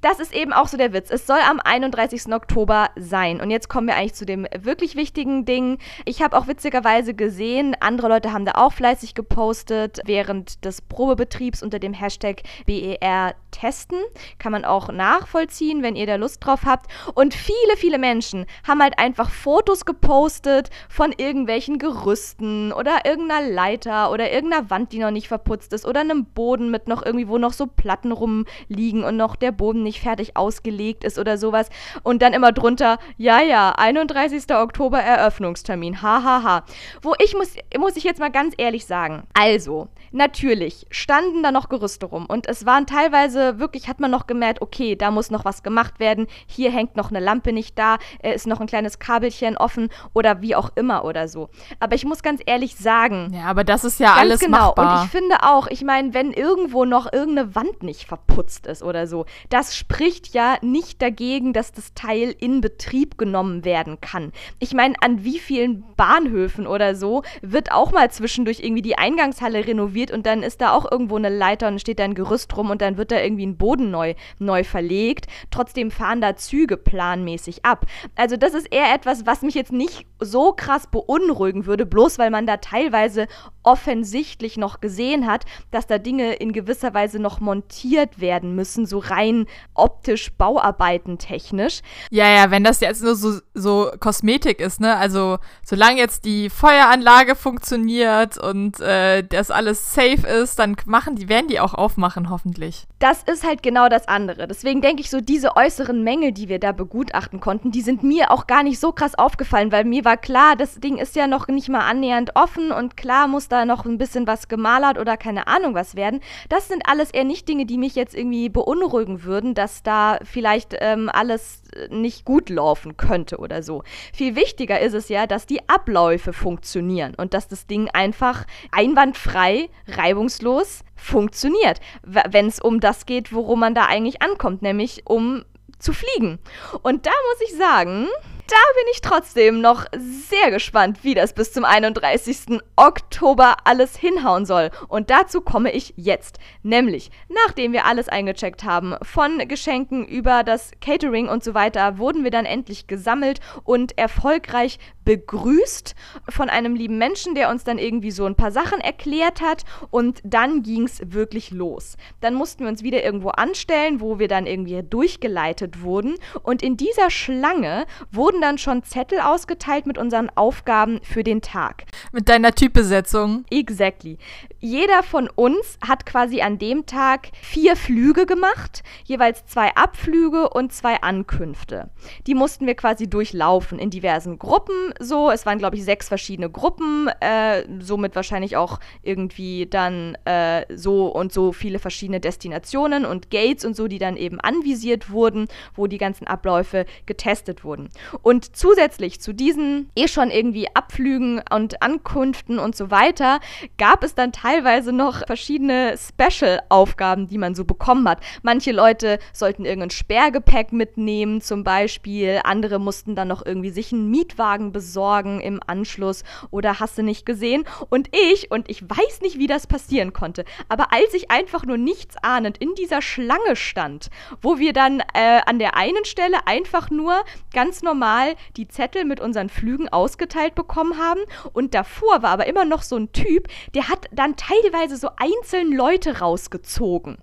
Das 0.02 0.20
ist 0.20 0.34
eben 0.34 0.52
auch 0.52 0.68
so 0.68 0.76
der 0.76 0.92
Witz. 0.92 1.10
Es 1.10 1.26
soll 1.26 1.38
am 1.48 1.60
31. 1.60 2.32
Oktober 2.32 2.90
sein. 2.96 3.40
Und 3.40 3.50
jetzt 3.50 3.68
kommen 3.68 3.86
wir 3.86 3.96
eigentlich 3.96 4.14
zu 4.14 4.26
dem 4.26 4.46
wirklich 4.58 4.96
wichtigen 4.96 5.44
Ding. 5.44 5.78
Ich 6.04 6.22
habe 6.22 6.36
auch 6.36 6.46
witzigerweise 6.46 7.14
gesehen, 7.14 7.76
andere 7.80 8.08
Leute 8.08 8.32
haben 8.32 8.44
da 8.44 8.52
auch 8.52 8.72
fleißig 8.72 9.14
gepostet 9.14 10.00
während 10.04 10.64
des 10.64 10.82
Probebetriebs 10.82 11.62
unter 11.62 11.78
dem 11.78 11.92
Hashtag 11.92 12.42
BER 12.66 13.34
testen. 13.50 13.98
Kann 14.38 14.52
man 14.52 14.64
auch 14.64 14.90
nachvollziehen, 14.90 15.82
wenn 15.82 15.96
ihr 15.96 16.06
da 16.06 16.16
Lust 16.16 16.44
drauf 16.44 16.60
habt. 16.64 16.90
Und 17.14 17.34
viele, 17.34 17.76
viele 17.76 17.98
Menschen 17.98 18.46
haben 18.66 18.82
halt 18.82 18.98
einfach 18.98 19.30
Fotos 19.30 19.84
gepostet 19.84 20.70
von 20.88 21.12
irgendwelchen 21.16 21.78
Gerüsten 21.78 22.72
oder 22.72 23.04
irgendeiner 23.04 23.48
Leiter 23.48 24.10
oder 24.10 24.30
irgendeiner 24.30 24.70
Wand, 24.70 24.92
die 24.92 24.98
noch 24.98 25.10
nicht 25.10 25.28
verputzt 25.28 25.72
ist 25.72 25.86
oder 25.86 26.00
einem 26.00 26.26
Boden 26.26 26.70
mit 26.70 26.88
noch 26.88 27.04
irgendwie, 27.04 27.28
wo 27.28 27.38
noch 27.38 27.52
so 27.52 27.66
Platten 27.66 28.12
rumliegen 28.12 29.04
und 29.04 29.16
noch 29.16 29.36
der 29.36 29.52
Boden 29.52 29.82
nicht 29.82 30.00
fertig 30.00 30.36
ausgelegt 30.36 31.04
ist 31.04 31.18
oder 31.18 31.38
sowas. 31.38 31.68
Und 32.02 32.22
dann 32.22 32.32
immer 32.32 32.52
drunter, 32.52 32.98
ja, 33.16 33.40
ja, 33.40 33.72
31. 33.72 34.44
Oktober 34.54 35.00
Eröffnungstermin, 35.00 36.02
hahaha. 36.02 36.26
Ha, 36.26 36.42
ha. 36.42 36.64
Wo 37.02 37.14
ich 37.22 37.34
muss, 37.34 37.54
muss 37.78 37.96
ich 37.96 38.04
jetzt 38.04 38.20
mal 38.20 38.30
ganz 38.30 38.54
ehrlich 38.58 38.86
sagen, 38.86 39.24
also, 39.34 39.88
natürlich 40.12 40.86
standen 40.90 41.42
da 41.42 41.52
noch 41.52 41.68
Gerüste 41.68 42.06
rum 42.06 42.26
und 42.26 42.48
es 42.48 42.66
waren 42.66 42.86
teilweise 42.86 43.25
wirklich, 43.34 43.88
hat 43.88 44.00
man 44.00 44.10
noch 44.10 44.26
gemerkt, 44.26 44.62
okay, 44.62 44.96
da 44.96 45.10
muss 45.10 45.30
noch 45.30 45.44
was 45.44 45.62
gemacht 45.62 46.00
werden, 46.00 46.26
hier 46.46 46.70
hängt 46.70 46.96
noch 46.96 47.10
eine 47.10 47.20
Lampe 47.20 47.52
nicht 47.52 47.78
da, 47.78 47.98
ist 48.22 48.46
noch 48.46 48.60
ein 48.60 48.66
kleines 48.66 48.98
Kabelchen 48.98 49.56
offen 49.56 49.88
oder 50.12 50.42
wie 50.42 50.54
auch 50.54 50.70
immer 50.74 51.04
oder 51.04 51.28
so. 51.28 51.48
Aber 51.80 51.94
ich 51.94 52.04
muss 52.04 52.22
ganz 52.22 52.40
ehrlich 52.46 52.76
sagen. 52.76 53.32
Ja, 53.34 53.44
aber 53.44 53.64
das 53.64 53.84
ist 53.84 54.00
ja 54.00 54.14
alles 54.14 54.40
genau. 54.40 54.68
machbar. 54.68 55.00
Und 55.00 55.04
ich 55.04 55.10
finde 55.10 55.36
auch, 55.42 55.66
ich 55.68 55.82
meine, 55.82 56.14
wenn 56.14 56.32
irgendwo 56.32 56.84
noch 56.84 57.12
irgendeine 57.12 57.54
Wand 57.54 57.82
nicht 57.82 58.06
verputzt 58.06 58.66
ist 58.66 58.82
oder 58.82 59.06
so, 59.06 59.26
das 59.48 59.76
spricht 59.76 60.34
ja 60.34 60.56
nicht 60.62 61.02
dagegen, 61.02 61.52
dass 61.52 61.72
das 61.72 61.94
Teil 61.94 62.34
in 62.38 62.60
Betrieb 62.60 63.18
genommen 63.18 63.64
werden 63.64 64.00
kann. 64.00 64.32
Ich 64.58 64.74
meine, 64.74 64.94
an 65.00 65.24
wie 65.24 65.38
vielen 65.38 65.84
Bahnhöfen 65.96 66.66
oder 66.66 66.94
so 66.94 67.22
wird 67.42 67.72
auch 67.72 67.92
mal 67.92 68.10
zwischendurch 68.10 68.60
irgendwie 68.60 68.82
die 68.82 68.98
Eingangshalle 68.98 69.66
renoviert 69.66 70.10
und 70.10 70.26
dann 70.26 70.42
ist 70.42 70.60
da 70.60 70.72
auch 70.72 70.90
irgendwo 70.90 71.16
eine 71.16 71.28
Leiter 71.28 71.68
und 71.68 71.80
steht 71.80 71.98
da 71.98 72.04
ein 72.04 72.14
Gerüst 72.14 72.56
rum 72.56 72.70
und 72.70 72.82
dann 72.82 72.96
wird 72.96 73.10
da 73.10 73.15
irgendwie 73.22 73.46
ein 73.46 73.56
Boden 73.56 73.90
neu, 73.90 74.14
neu 74.38 74.64
verlegt. 74.64 75.26
Trotzdem 75.50 75.90
fahren 75.90 76.20
da 76.20 76.36
Züge 76.36 76.76
planmäßig 76.76 77.64
ab. 77.64 77.86
Also 78.14 78.36
das 78.36 78.54
ist 78.54 78.72
eher 78.72 78.94
etwas, 78.94 79.26
was 79.26 79.42
mich 79.42 79.54
jetzt 79.54 79.72
nicht 79.72 80.06
so 80.20 80.52
krass 80.52 80.86
beunruhigen 80.86 81.66
würde, 81.66 81.86
bloß 81.86 82.18
weil 82.18 82.30
man 82.30 82.46
da 82.46 82.56
teilweise 82.58 83.26
offensichtlich 83.62 84.56
noch 84.56 84.80
gesehen 84.80 85.26
hat, 85.26 85.44
dass 85.70 85.86
da 85.86 85.98
Dinge 85.98 86.34
in 86.34 86.52
gewisser 86.52 86.94
Weise 86.94 87.18
noch 87.18 87.40
montiert 87.40 88.20
werden 88.20 88.54
müssen, 88.54 88.86
so 88.86 88.98
rein 88.98 89.46
optisch, 89.74 90.32
Bauarbeiten 90.32 91.18
technisch. 91.18 91.80
Ja, 92.10 92.28
ja, 92.28 92.50
wenn 92.50 92.62
das 92.64 92.80
jetzt 92.80 93.02
nur 93.02 93.16
so, 93.16 93.40
so 93.54 93.90
Kosmetik 93.98 94.60
ist, 94.60 94.80
ne? 94.80 94.96
Also 94.96 95.38
solange 95.64 95.98
jetzt 95.98 96.24
die 96.24 96.48
Feueranlage 96.48 97.34
funktioniert 97.34 98.38
und 98.38 98.80
äh, 98.80 99.22
das 99.24 99.50
alles 99.50 99.92
safe 99.92 100.26
ist, 100.26 100.58
dann 100.58 100.76
machen 100.86 101.16
die, 101.16 101.28
werden 101.28 101.48
die 101.48 101.58
auch 101.58 101.74
aufmachen, 101.74 102.30
hoffentlich. 102.30 102.86
Das 103.08 103.22
ist 103.22 103.46
halt 103.46 103.62
genau 103.62 103.88
das 103.88 104.08
andere. 104.08 104.48
Deswegen 104.48 104.80
denke 104.80 105.00
ich 105.00 105.10
so, 105.10 105.20
diese 105.20 105.54
äußeren 105.54 106.02
Mängel, 106.02 106.32
die 106.32 106.48
wir 106.48 106.58
da 106.58 106.72
begutachten 106.72 107.38
konnten, 107.38 107.70
die 107.70 107.80
sind 107.80 108.02
mir 108.02 108.32
auch 108.32 108.48
gar 108.48 108.64
nicht 108.64 108.80
so 108.80 108.90
krass 108.90 109.14
aufgefallen, 109.14 109.70
weil 109.70 109.84
mir 109.84 110.04
war 110.04 110.16
klar, 110.16 110.56
das 110.56 110.80
Ding 110.80 110.96
ist 110.96 111.14
ja 111.14 111.28
noch 111.28 111.46
nicht 111.46 111.68
mal 111.68 111.88
annähernd 111.88 112.32
offen 112.34 112.72
und 112.72 112.96
klar 112.96 113.28
muss 113.28 113.46
da 113.46 113.64
noch 113.64 113.84
ein 113.84 113.96
bisschen 113.96 114.26
was 114.26 114.48
gemalert 114.48 114.98
oder 114.98 115.16
keine 115.16 115.46
Ahnung 115.46 115.72
was 115.76 115.94
werden. 115.94 116.18
Das 116.48 116.66
sind 116.66 116.82
alles 116.88 117.12
eher 117.12 117.22
nicht 117.22 117.48
Dinge, 117.48 117.64
die 117.64 117.78
mich 117.78 117.94
jetzt 117.94 118.16
irgendwie 118.16 118.48
beunruhigen 118.48 119.22
würden, 119.22 119.54
dass 119.54 119.84
da 119.84 120.18
vielleicht 120.24 120.74
ähm, 120.80 121.08
alles 121.08 121.62
äh, 121.76 121.94
nicht 121.94 122.24
gut 122.24 122.50
laufen 122.50 122.96
könnte 122.96 123.36
oder 123.36 123.62
so. 123.62 123.84
Viel 124.12 124.34
wichtiger 124.34 124.80
ist 124.80 124.94
es 124.94 125.08
ja, 125.08 125.28
dass 125.28 125.46
die 125.46 125.68
Abläufe 125.68 126.32
funktionieren 126.32 127.14
und 127.16 127.34
dass 127.34 127.46
das 127.46 127.68
Ding 127.68 127.88
einfach 127.88 128.46
einwandfrei, 128.72 129.68
reibungslos 129.86 130.82
funktioniert, 130.96 131.80
wenn 132.02 132.46
es 132.46 132.58
um 132.58 132.80
das 132.80 133.06
geht, 133.06 133.32
worum 133.32 133.60
man 133.60 133.74
da 133.74 133.86
eigentlich 133.86 134.22
ankommt, 134.22 134.62
nämlich 134.62 135.02
um 135.04 135.44
zu 135.78 135.92
fliegen. 135.92 136.38
Und 136.82 137.06
da 137.06 137.10
muss 137.10 137.48
ich 137.48 137.56
sagen, 137.56 138.08
da 138.48 138.56
bin 138.74 138.92
ich 138.92 139.00
trotzdem 139.00 139.60
noch 139.60 139.84
sehr 139.96 140.50
gespannt, 140.50 140.98
wie 141.02 141.14
das 141.14 141.32
bis 141.32 141.52
zum 141.52 141.64
31. 141.64 142.60
Oktober 142.76 143.56
alles 143.64 143.96
hinhauen 143.96 144.46
soll. 144.46 144.70
Und 144.88 145.10
dazu 145.10 145.40
komme 145.40 145.72
ich 145.72 145.94
jetzt. 145.96 146.38
Nämlich, 146.62 147.10
nachdem 147.28 147.72
wir 147.72 147.86
alles 147.86 148.08
eingecheckt 148.08 148.64
haben, 148.64 148.94
von 149.02 149.38
Geschenken 149.48 150.06
über 150.06 150.44
das 150.44 150.70
Catering 150.80 151.28
und 151.28 151.42
so 151.42 151.54
weiter, 151.54 151.98
wurden 151.98 152.24
wir 152.24 152.30
dann 152.30 152.44
endlich 152.44 152.86
gesammelt 152.86 153.40
und 153.64 153.98
erfolgreich 153.98 154.78
begrüßt 155.04 155.94
von 156.28 156.50
einem 156.50 156.74
lieben 156.74 156.98
Menschen, 156.98 157.34
der 157.34 157.48
uns 157.48 157.64
dann 157.64 157.78
irgendwie 157.78 158.10
so 158.10 158.26
ein 158.26 158.34
paar 158.34 158.50
Sachen 158.50 158.80
erklärt 158.80 159.40
hat. 159.40 159.64
Und 159.90 160.20
dann 160.24 160.62
ging 160.62 160.84
es 160.84 161.00
wirklich 161.12 161.50
los. 161.50 161.96
Dann 162.20 162.34
mussten 162.34 162.64
wir 162.64 162.68
uns 162.68 162.82
wieder 162.82 163.02
irgendwo 163.02 163.30
anstellen, 163.30 164.00
wo 164.00 164.18
wir 164.18 164.28
dann 164.28 164.46
irgendwie 164.46 164.82
durchgeleitet 164.82 165.82
wurden. 165.82 166.16
Und 166.42 166.62
in 166.62 166.76
dieser 166.76 167.10
Schlange 167.10 167.86
wurden 168.10 168.35
wurden 168.36 168.42
dann 168.42 168.58
schon 168.58 168.82
Zettel 168.82 169.20
ausgeteilt 169.20 169.86
mit 169.86 169.96
unseren 169.96 170.30
Aufgaben 170.34 171.00
für 171.02 171.24
den 171.24 171.40
Tag. 171.40 171.84
Mit 172.12 172.28
deiner 172.28 172.52
Typbesetzung. 172.52 173.44
Exactly. 173.50 174.18
Jeder 174.60 175.02
von 175.02 175.28
uns 175.28 175.78
hat 175.86 176.06
quasi 176.06 176.40
an 176.40 176.58
dem 176.58 176.86
Tag 176.86 177.28
vier 177.40 177.76
Flüge 177.76 178.26
gemacht, 178.26 178.82
jeweils 179.04 179.46
zwei 179.46 179.74
Abflüge 179.74 180.48
und 180.48 180.72
zwei 180.72 181.02
Ankünfte. 181.02 181.90
Die 182.26 182.34
mussten 182.34 182.66
wir 182.66 182.74
quasi 182.74 183.08
durchlaufen 183.08 183.78
in 183.78 183.90
diversen 183.90 184.38
Gruppen. 184.38 184.92
So, 184.98 185.30
es 185.30 185.46
waren 185.46 185.58
glaube 185.58 185.76
ich 185.76 185.84
sechs 185.84 186.08
verschiedene 186.08 186.50
Gruppen, 186.50 187.08
äh, 187.20 187.64
somit 187.80 188.16
wahrscheinlich 188.16 188.56
auch 188.56 188.80
irgendwie 189.02 189.66
dann 189.66 190.16
äh, 190.24 190.64
so 190.74 191.06
und 191.08 191.32
so 191.32 191.52
viele 191.52 191.78
verschiedene 191.78 192.20
Destinationen 192.20 193.04
und 193.04 193.30
Gates 193.30 193.64
und 193.64 193.76
so, 193.76 193.88
die 193.88 193.98
dann 193.98 194.16
eben 194.16 194.40
anvisiert 194.40 195.10
wurden, 195.10 195.48
wo 195.74 195.86
die 195.86 195.98
ganzen 195.98 196.26
Abläufe 196.26 196.86
getestet 197.06 197.64
wurden. 197.64 197.88
Und 198.22 198.56
zusätzlich 198.56 199.20
zu 199.20 199.32
diesen 199.32 199.90
eh 199.94 200.08
schon 200.08 200.30
irgendwie 200.30 200.68
Abflügen 200.74 201.42
und 201.50 201.82
Ankünften 201.86 202.58
und 202.58 202.74
so 202.74 202.90
weiter, 202.90 203.40
gab 203.78 204.02
es 204.02 204.14
dann 204.14 204.32
teilweise 204.32 204.92
noch 204.92 205.26
verschiedene 205.26 205.96
Special-Aufgaben, 205.96 207.28
die 207.28 207.38
man 207.38 207.54
so 207.54 207.64
bekommen 207.64 208.08
hat. 208.08 208.20
Manche 208.42 208.72
Leute 208.72 209.18
sollten 209.32 209.64
irgendein 209.64 209.90
Sperrgepäck 209.90 210.72
mitnehmen, 210.72 211.40
zum 211.40 211.64
Beispiel. 211.64 212.40
Andere 212.44 212.78
mussten 212.78 213.14
dann 213.14 213.28
noch 213.28 213.44
irgendwie 213.44 213.70
sich 213.70 213.92
einen 213.92 214.10
Mietwagen 214.10 214.72
besorgen 214.72 215.40
im 215.40 215.60
Anschluss 215.66 216.24
oder 216.50 216.80
hast 216.80 216.98
du 216.98 217.02
nicht 217.02 217.26
gesehen. 217.26 217.64
Und 217.90 218.08
ich, 218.12 218.50
und 218.50 218.68
ich 218.70 218.82
weiß 218.82 219.20
nicht, 219.22 219.38
wie 219.38 219.46
das 219.46 219.66
passieren 219.66 220.12
konnte, 220.12 220.44
aber 220.68 220.92
als 220.92 221.14
ich 221.14 221.30
einfach 221.30 221.64
nur 221.64 221.78
nichts 221.78 222.16
ahnend 222.22 222.58
in 222.58 222.74
dieser 222.74 223.02
Schlange 223.02 223.54
stand, 223.54 224.10
wo 224.40 224.58
wir 224.58 224.72
dann 224.72 225.00
äh, 225.14 225.40
an 225.46 225.58
der 225.58 225.76
einen 225.76 226.04
Stelle 226.04 226.46
einfach 226.46 226.90
nur 226.90 227.14
ganz 227.52 227.82
normal 227.82 228.06
Mal 228.16 228.36
die 228.56 228.68
Zettel 228.68 229.04
mit 229.04 229.20
unseren 229.20 229.48
Flügen 229.48 229.88
ausgeteilt 229.88 230.54
bekommen 230.54 230.96
haben. 230.96 231.20
Und 231.52 231.74
davor 231.76 232.22
war 232.22 232.30
aber 232.30 232.46
immer 232.46 232.64
noch 232.64 232.82
so 232.82 232.96
ein 232.96 233.12
Typ, 233.12 233.48
der 233.74 233.88
hat 233.88 234.06
dann 234.10 234.36
teilweise 234.36 234.96
so 234.96 235.10
einzeln 235.16 235.72
Leute 235.72 236.20
rausgezogen. 236.20 237.18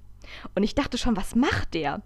Und 0.56 0.64
ich 0.64 0.76
dachte 0.76 0.98
schon, 0.98 1.18
was 1.18 1.36
macht 1.36 1.74
der? 1.74 2.02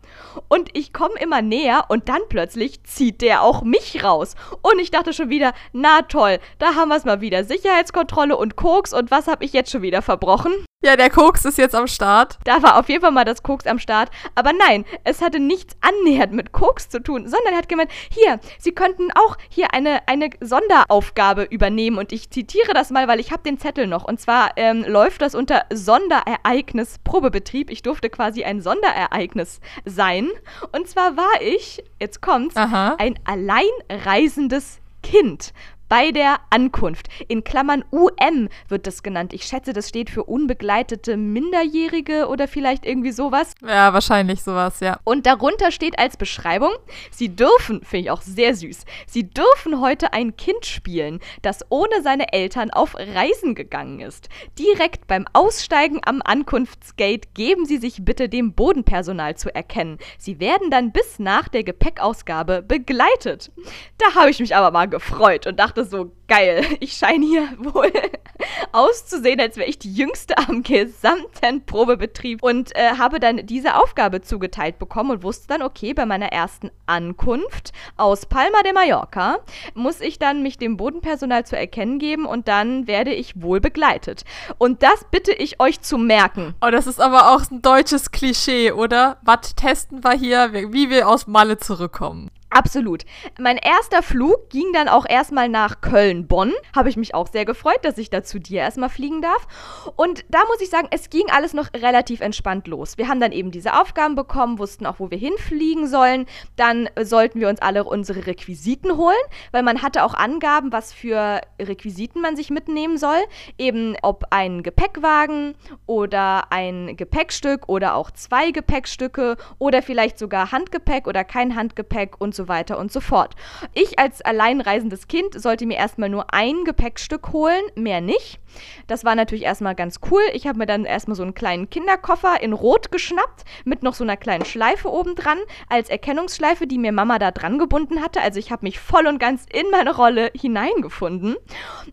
Und 0.47 0.69
ich 0.73 0.93
komme 0.93 1.19
immer 1.19 1.41
näher 1.41 1.85
und 1.89 2.09
dann 2.09 2.21
plötzlich 2.29 2.83
zieht 2.83 3.21
der 3.21 3.41
auch 3.41 3.63
mich 3.63 4.03
raus. 4.03 4.35
Und 4.61 4.79
ich 4.79 4.91
dachte 4.91 5.13
schon 5.13 5.29
wieder, 5.29 5.53
na 5.73 6.01
toll, 6.03 6.39
da 6.59 6.75
haben 6.75 6.89
wir 6.89 6.97
es 6.97 7.05
mal 7.05 7.21
wieder. 7.21 7.43
Sicherheitskontrolle 7.43 8.35
und 8.37 8.55
Koks 8.55 8.93
und 8.93 9.11
was 9.11 9.27
habe 9.27 9.45
ich 9.45 9.53
jetzt 9.53 9.71
schon 9.71 9.81
wieder 9.81 10.01
verbrochen? 10.01 10.53
Ja, 10.83 10.95
der 10.95 11.09
Koks 11.09 11.43
ist 11.43 11.57
jetzt 11.57 11.73
am 11.73 11.87
Start. 11.87 12.37
Da 12.43 12.61
war 12.61 12.77
auf 12.77 12.87
jeden 12.87 13.01
Fall 13.01 13.11
mal 13.11 13.25
das 13.25 13.41
Koks 13.41 13.65
am 13.65 13.79
Start. 13.79 14.11
Aber 14.35 14.53
nein, 14.53 14.85
es 15.03 15.21
hatte 15.21 15.39
nichts 15.39 15.75
annähernd 15.81 16.33
mit 16.33 16.51
Koks 16.51 16.87
zu 16.87 17.01
tun, 17.01 17.27
sondern 17.27 17.53
er 17.53 17.57
hat 17.57 17.67
gemeint, 17.67 17.89
hier, 18.11 18.39
Sie 18.59 18.73
könnten 18.73 19.09
auch 19.11 19.37
hier 19.49 19.73
eine, 19.73 20.07
eine 20.07 20.29
Sonderaufgabe 20.39 21.43
übernehmen. 21.43 21.97
Und 21.97 22.11
ich 22.11 22.29
zitiere 22.29 22.73
das 22.75 22.91
mal, 22.91 23.07
weil 23.07 23.19
ich 23.19 23.31
habe 23.31 23.41
den 23.41 23.57
Zettel 23.57 23.87
noch. 23.87 24.03
Und 24.03 24.21
zwar 24.21 24.51
ähm, 24.55 24.85
läuft 24.87 25.23
das 25.23 25.33
unter 25.33 25.65
Sonderereignis 25.73 26.99
Probebetrieb. 27.03 27.71
Ich 27.71 27.81
durfte 27.81 28.11
quasi 28.11 28.43
ein 28.43 28.61
Sonderereignis 28.61 29.61
sein. 29.83 30.29
Und 30.73 30.87
zwar 30.87 31.17
war 31.17 31.41
ich, 31.41 31.83
jetzt 31.99 32.21
kommt's, 32.21 32.55
Aha. 32.55 32.97
ein 32.99 33.17
alleinreisendes 33.25 34.79
Kind 35.01 35.53
bei 35.89 36.11
der 36.11 36.37
Ankunft. 36.49 37.07
In 37.27 37.43
Klammern 37.43 37.83
UM 37.91 38.49
wird 38.67 38.87
das 38.87 39.03
genannt. 39.03 39.33
Ich 39.33 39.43
schätze, 39.43 39.73
das 39.73 39.89
steht 39.89 40.09
für 40.09 40.23
unbegleitete 40.23 41.17
Minderjährige 41.17 42.27
oder 42.27 42.47
vielleicht 42.47 42.85
irgendwie 42.85 43.11
sowas. 43.11 43.53
Ja, 43.65 43.93
wahrscheinlich 43.93 44.43
sowas, 44.43 44.79
ja. 44.79 44.99
Und 45.03 45.25
darunter 45.25 45.71
steht 45.71 45.97
als 45.99 46.17
Beschreibung, 46.17 46.71
Sie 47.11 47.35
dürfen, 47.35 47.83
finde 47.83 48.05
ich 48.05 48.11
auch 48.11 48.21
sehr 48.21 48.55
süß, 48.55 48.85
Sie 49.07 49.29
dürfen 49.29 49.81
heute 49.81 50.13
ein 50.13 50.35
Kind 50.35 50.65
spielen, 50.65 51.19
das 51.41 51.65
ohne 51.69 52.01
seine 52.01 52.33
Eltern 52.33 52.71
auf 52.71 52.95
Reisen 52.95 53.55
gegangen 53.55 53.99
ist. 53.99 54.29
Direkt 54.59 55.07
beim 55.07 55.25
Aussteigen 55.33 56.01
am 56.05 56.21
Ankunftsgate 56.23 57.29
geben 57.33 57.65
Sie 57.65 57.77
sich 57.77 58.03
bitte 58.03 58.29
dem 58.29 58.53
Bodenpersonal 58.53 59.35
zu 59.35 59.53
erkennen. 59.53 59.97
Sie 60.17 60.39
werden 60.39 60.69
dann 60.69 60.91
bis 60.91 61.19
nach 61.19 61.47
der 61.47 61.63
Gepäckausgabe 61.63 62.61
begleitet. 62.61 63.51
Da 63.97 64.15
habe 64.15 64.29
ich 64.29 64.39
mich 64.39 64.55
aber 64.55 64.71
mal 64.71 64.87
gefreut 64.87 65.47
und 65.47 65.57
dachte 65.57 65.76
so, 65.83 66.11
geil, 66.27 66.65
ich 66.79 66.93
scheine 66.93 67.25
hier 67.25 67.49
wohl 67.59 67.91
auszusehen, 68.71 69.39
als 69.39 69.57
wäre 69.57 69.69
ich 69.69 69.79
die 69.79 69.93
Jüngste 69.93 70.37
am 70.37 70.63
gesamten 70.63 71.65
Probebetrieb 71.65 72.43
und 72.43 72.75
äh, 72.75 72.91
habe 72.97 73.19
dann 73.19 73.45
diese 73.45 73.75
Aufgabe 73.75 74.21
zugeteilt 74.21 74.79
bekommen 74.79 75.11
und 75.11 75.23
wusste 75.23 75.47
dann, 75.47 75.61
okay, 75.61 75.93
bei 75.93 76.05
meiner 76.05 76.27
ersten 76.27 76.71
Ankunft 76.85 77.71
aus 77.95 78.25
Palma 78.25 78.61
de 78.63 78.73
Mallorca 78.73 79.39
muss 79.73 80.01
ich 80.01 80.19
dann 80.19 80.43
mich 80.43 80.57
dem 80.57 80.77
Bodenpersonal 80.77 81.45
zu 81.45 81.57
erkennen 81.57 81.99
geben 81.99 82.25
und 82.25 82.47
dann 82.47 82.87
werde 82.87 83.13
ich 83.13 83.41
wohl 83.41 83.59
begleitet. 83.59 84.23
Und 84.57 84.83
das 84.83 85.05
bitte 85.11 85.31
ich 85.33 85.59
euch 85.59 85.81
zu 85.81 85.97
merken. 85.97 86.55
Oh, 86.61 86.69
das 86.71 86.87
ist 86.87 86.99
aber 86.99 87.31
auch 87.31 87.41
ein 87.49 87.61
deutsches 87.61 88.11
Klischee, 88.11 88.71
oder? 88.71 89.17
Was 89.23 89.55
testen 89.55 90.03
wir 90.03 90.13
hier, 90.13 90.53
wie 90.53 90.89
wir 90.89 91.07
aus 91.07 91.27
Malle 91.27 91.57
zurückkommen? 91.57 92.29
Absolut. 92.57 93.03
Mein 93.37 93.57
erster 93.57 94.01
Flug 94.01 94.49
ging 94.49 94.73
dann 94.73 94.87
auch 94.87 95.05
erstmal 95.07 95.47
nach 95.47 95.79
Köln-Bonn. 95.79 96.53
Habe 96.75 96.89
ich 96.89 96.97
mich 96.97 97.13
auch 97.13 97.27
sehr 97.27 97.45
gefreut, 97.45 97.77
dass 97.83 97.99
ich 97.99 98.09
da 98.09 98.23
zu 98.23 98.39
dir 98.39 98.61
erstmal 98.61 98.89
fliegen 98.89 99.21
darf. 99.21 99.47
Und 99.95 100.25
da 100.29 100.39
muss 100.47 100.59
ich 100.59 100.71
sagen, 100.71 100.87
es 100.89 101.11
ging 101.11 101.27
alles 101.29 101.53
noch 101.53 101.71
relativ 101.75 102.19
entspannt 102.19 102.65
los. 102.65 102.97
Wir 102.97 103.09
haben 103.09 103.19
dann 103.19 103.31
eben 103.31 103.51
diese 103.51 103.79
Aufgaben 103.79 104.15
bekommen, 104.15 104.57
wussten 104.57 104.87
auch, 104.87 104.99
wo 104.99 105.11
wir 105.11 105.19
hinfliegen 105.19 105.85
sollen. 105.85 106.25
Dann 106.55 106.89
sollten 106.99 107.39
wir 107.39 107.47
uns 107.47 107.61
alle 107.61 107.83
unsere 107.83 108.25
Requisiten 108.25 108.97
holen, 108.97 109.15
weil 109.51 109.61
man 109.61 109.83
hatte 109.83 110.03
auch 110.03 110.15
Angaben, 110.15 110.71
was 110.71 110.93
für 110.93 111.41
Requisiten 111.61 112.21
man 112.21 112.35
sich 112.35 112.49
mitnehmen 112.49 112.97
soll. 112.97 113.19
Eben 113.59 113.95
ob 114.01 114.23
ein 114.31 114.63
Gepäckwagen 114.63 115.53
oder 115.85 116.51
ein 116.51 116.97
Gepäckstück 116.97 117.69
oder 117.69 117.93
auch 117.93 118.09
zwei 118.09 118.49
Gepäckstücke 118.49 119.37
oder 119.59 119.83
vielleicht 119.83 120.17
sogar 120.17 120.51
Handgepäck 120.51 121.05
oder 121.05 121.23
kein 121.23 121.55
Handgepäck 121.55 122.19
und 122.19 122.33
so 122.33 122.46
weiter 122.47 122.77
und 122.77 122.91
so 122.91 122.99
fort. 122.99 123.35
Ich 123.73 123.99
als 123.99 124.21
alleinreisendes 124.21 125.07
Kind 125.07 125.39
sollte 125.39 125.65
mir 125.65 125.77
erstmal 125.77 126.09
nur 126.09 126.33
ein 126.33 126.63
Gepäckstück 126.63 127.33
holen, 127.33 127.61
mehr 127.75 128.01
nicht. 128.01 128.39
Das 128.87 129.05
war 129.05 129.15
natürlich 129.15 129.43
erstmal 129.43 129.75
ganz 129.75 129.99
cool. 130.09 130.21
Ich 130.33 130.47
habe 130.47 130.57
mir 130.57 130.65
dann 130.65 130.85
erstmal 130.85 131.15
so 131.15 131.23
einen 131.23 131.33
kleinen 131.33 131.69
Kinderkoffer 131.69 132.41
in 132.41 132.53
Rot 132.53 132.91
geschnappt, 132.91 133.43
mit 133.65 133.83
noch 133.83 133.93
so 133.93 134.03
einer 134.03 134.17
kleinen 134.17 134.45
Schleife 134.45 134.89
oben 134.89 135.15
dran, 135.15 135.37
als 135.69 135.89
Erkennungsschleife, 135.89 136.67
die 136.67 136.77
mir 136.77 136.91
Mama 136.91 137.19
da 137.19 137.31
dran 137.31 137.59
gebunden 137.59 138.01
hatte. 138.01 138.21
Also 138.21 138.39
ich 138.39 138.51
habe 138.51 138.65
mich 138.65 138.79
voll 138.79 139.07
und 139.07 139.19
ganz 139.19 139.45
in 139.51 139.69
meine 139.71 139.95
Rolle 139.95 140.31
hineingefunden 140.33 141.35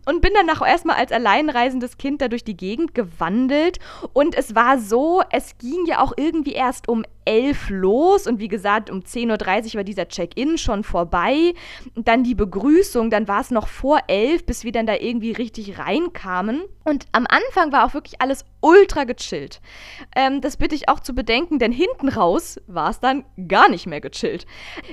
und 0.05 0.21
bin 0.21 0.33
dann 0.33 0.49
auch 0.55 0.65
erstmal 0.65 0.97
als 0.97 1.11
alleinreisendes 1.11 1.97
Kind 1.97 2.21
da 2.21 2.27
durch 2.27 2.43
die 2.43 2.57
Gegend 2.57 2.95
gewandelt. 2.95 3.79
Und 4.13 4.35
es 4.35 4.55
war 4.55 4.79
so, 4.79 5.21
es 5.31 5.57
ging 5.57 5.85
ja 5.85 6.01
auch 6.01 6.13
irgendwie 6.17 6.53
erst 6.53 6.87
um 6.87 7.03
11 7.25 7.69
los 7.69 8.27
und 8.27 8.39
wie 8.39 8.47
gesagt, 8.47 8.89
um 8.89 8.99
10.30 8.99 9.69
Uhr 9.69 9.75
war 9.75 9.83
dieser 9.83 10.07
Check-in 10.07 10.57
schon 10.57 10.83
vorbei. 10.83 11.53
Dann 11.95 12.23
die 12.23 12.35
Begrüßung, 12.35 13.09
dann 13.09 13.27
war 13.27 13.41
es 13.41 13.51
noch 13.51 13.67
vor 13.67 13.99
11, 14.07 14.45
bis 14.45 14.63
wir 14.63 14.71
dann 14.71 14.85
da 14.85 14.95
irgendwie 14.95 15.31
richtig 15.31 15.77
reinkamen. 15.79 16.61
Und 16.83 17.05
am 17.11 17.25
Anfang 17.27 17.71
war 17.71 17.85
auch 17.85 17.93
wirklich 17.93 18.21
alles 18.21 18.45
ultra 18.61 19.03
gechillt. 19.03 19.61
Ähm, 20.15 20.41
das 20.41 20.57
bitte 20.57 20.75
ich 20.75 20.87
auch 20.87 20.99
zu 20.99 21.13
bedenken, 21.13 21.59
denn 21.59 21.71
hinten 21.71 22.09
raus 22.09 22.59
war 22.67 22.89
es 22.89 22.99
dann 22.99 23.23
gar 23.47 23.69
nicht 23.69 23.87
mehr 23.87 24.01
gechillt. 24.01 24.45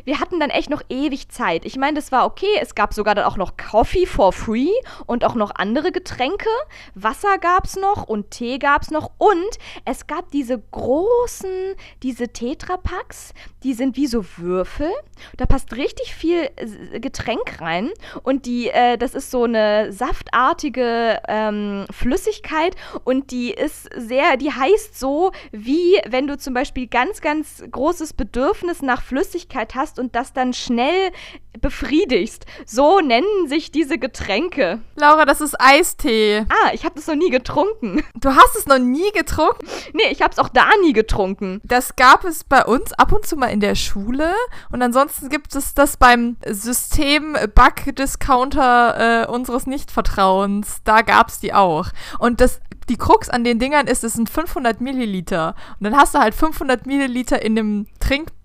Wir 0.05 0.21
hatten 0.21 0.41
dann 0.41 0.51
echt 0.51 0.71
noch 0.71 0.83
ewig 0.89 1.29
Zeit. 1.29 1.65
Ich 1.65 1.77
meine, 1.77 1.97
das 1.97 2.13
war 2.13 2.27
okay. 2.27 2.59
Es 2.61 2.75
gab 2.75 2.95
sogar 2.95 3.15
dann 3.15 3.25
auch 3.25 3.37
noch 3.37 3.57
Coffee 3.57 4.07
for 4.07 4.33
free 4.33 4.73
und 5.07 5.25
auch 5.25 5.35
noch 5.35 5.53
andere 5.55 5.93
Getränke. 5.93 6.49
Wasser 6.95 7.39
gab 7.39 7.65
es 7.65 7.77
noch 7.77 8.09
und 8.09 8.31
Tee 8.31 8.59
gab 8.59 8.83
es 8.83 8.91
noch. 8.91 9.11
Und 9.19 9.59
es 9.85 10.07
gab 10.07 10.31
diese 10.31 10.59
großen, 10.59 11.75
diese 12.03 12.22
Tetrapacks, 12.29 13.35
die 13.63 13.75
sind 13.75 13.97
wie 13.97 14.07
so 14.07 14.25
Würfel. 14.37 14.91
Da 15.37 15.47
passt 15.47 15.77
richtig 15.77 16.15
viel 16.15 16.51
äh, 16.57 17.01
Getränk 17.01 17.61
rein. 17.61 17.91
Und 18.23 18.47
die, 18.47 18.69
äh, 18.69 18.99
das 18.99 19.15
ist 19.15 19.31
so 19.31 19.45
eine 19.45 19.93
saftartige 19.93 21.21
ähm, 21.29 21.87
Flüssigkeit 21.91 22.77
und 23.05 23.31
die 23.31 23.51
ist 23.51 23.89
sehr, 23.97 24.37
die 24.37 24.53
heißt 24.53 24.99
so, 24.99 25.33
wie 25.53 25.99
wenn 26.09 26.27
du 26.27 26.37
zum 26.39 26.55
Beispiel 26.55 26.87
ganz, 26.87 27.21
ganz 27.21 27.63
großes 27.71 28.13
Bedürfnis 28.13 28.83
nach 28.83 29.03
Flüssigkeit 29.03 29.75
hast 29.75 29.99
und 29.99 30.15
das 30.15 30.33
dann 30.33 30.53
schnell 30.53 31.13
befriedigst. 31.61 32.47
So 32.67 33.01
nennen 33.01 33.47
sich 33.47 33.71
diese 33.71 33.99
Getränke. 33.99 34.81
Laura, 34.97 35.25
das 35.25 35.41
ist 35.41 35.61
Eistee. 35.61 36.45
Ah, 36.49 36.71
ich 36.73 36.85
habe 36.85 36.95
das 36.95 37.07
noch 37.07 37.15
nie 37.15 37.31
getrunken. 37.31 38.03
Du 38.15 38.35
hast 38.35 38.57
es 38.57 38.67
noch 38.67 38.79
nie 38.79 39.11
getrunken? 39.13 39.67
Nee, 39.93 40.11
ich 40.11 40.23
habe 40.23 40.33
es 40.33 40.39
auch 40.39 40.49
da 40.49 40.69
nie 40.83 40.93
getrunken. 40.93 41.61
Das 41.65 41.97
gab 41.97 42.12
es 42.25 42.45
bei 42.45 42.65
uns 42.65 42.93
ab 42.93 43.13
und 43.13 43.27
zu 43.27 43.37
mal 43.37 43.49
in 43.49 43.61
der 43.61 43.75
Schule 43.75 44.33
und 44.71 44.83
ansonsten 44.83 45.29
gibt 45.29 45.55
es 45.55 45.75
das 45.75 45.97
beim 45.97 46.37
System 46.47 47.37
Bug 47.55 47.95
Discounter 47.97 49.23
äh, 49.23 49.27
unseres 49.27 49.67
Nichtvertrauens. 49.67 50.83
Da 50.85 51.03
gab 51.03 51.29
es 51.29 51.41
die 51.41 51.55
auch. 51.55 51.89
Und 52.19 52.41
das 52.41 52.61
die 52.89 52.97
Krux 52.97 53.29
an 53.29 53.45
den 53.45 53.59
Dingern 53.59 53.87
ist, 53.87 54.05
es 54.05 54.15
sind 54.15 54.29
500 54.29 54.81
Milliliter. 54.81 55.55
Und 55.79 55.85
dann 55.85 55.97
hast 55.97 56.15
du 56.15 56.19
halt 56.19 56.35
500 56.35 56.87
Milliliter 56.87 57.41
in 57.41 57.55
dem 57.55 57.87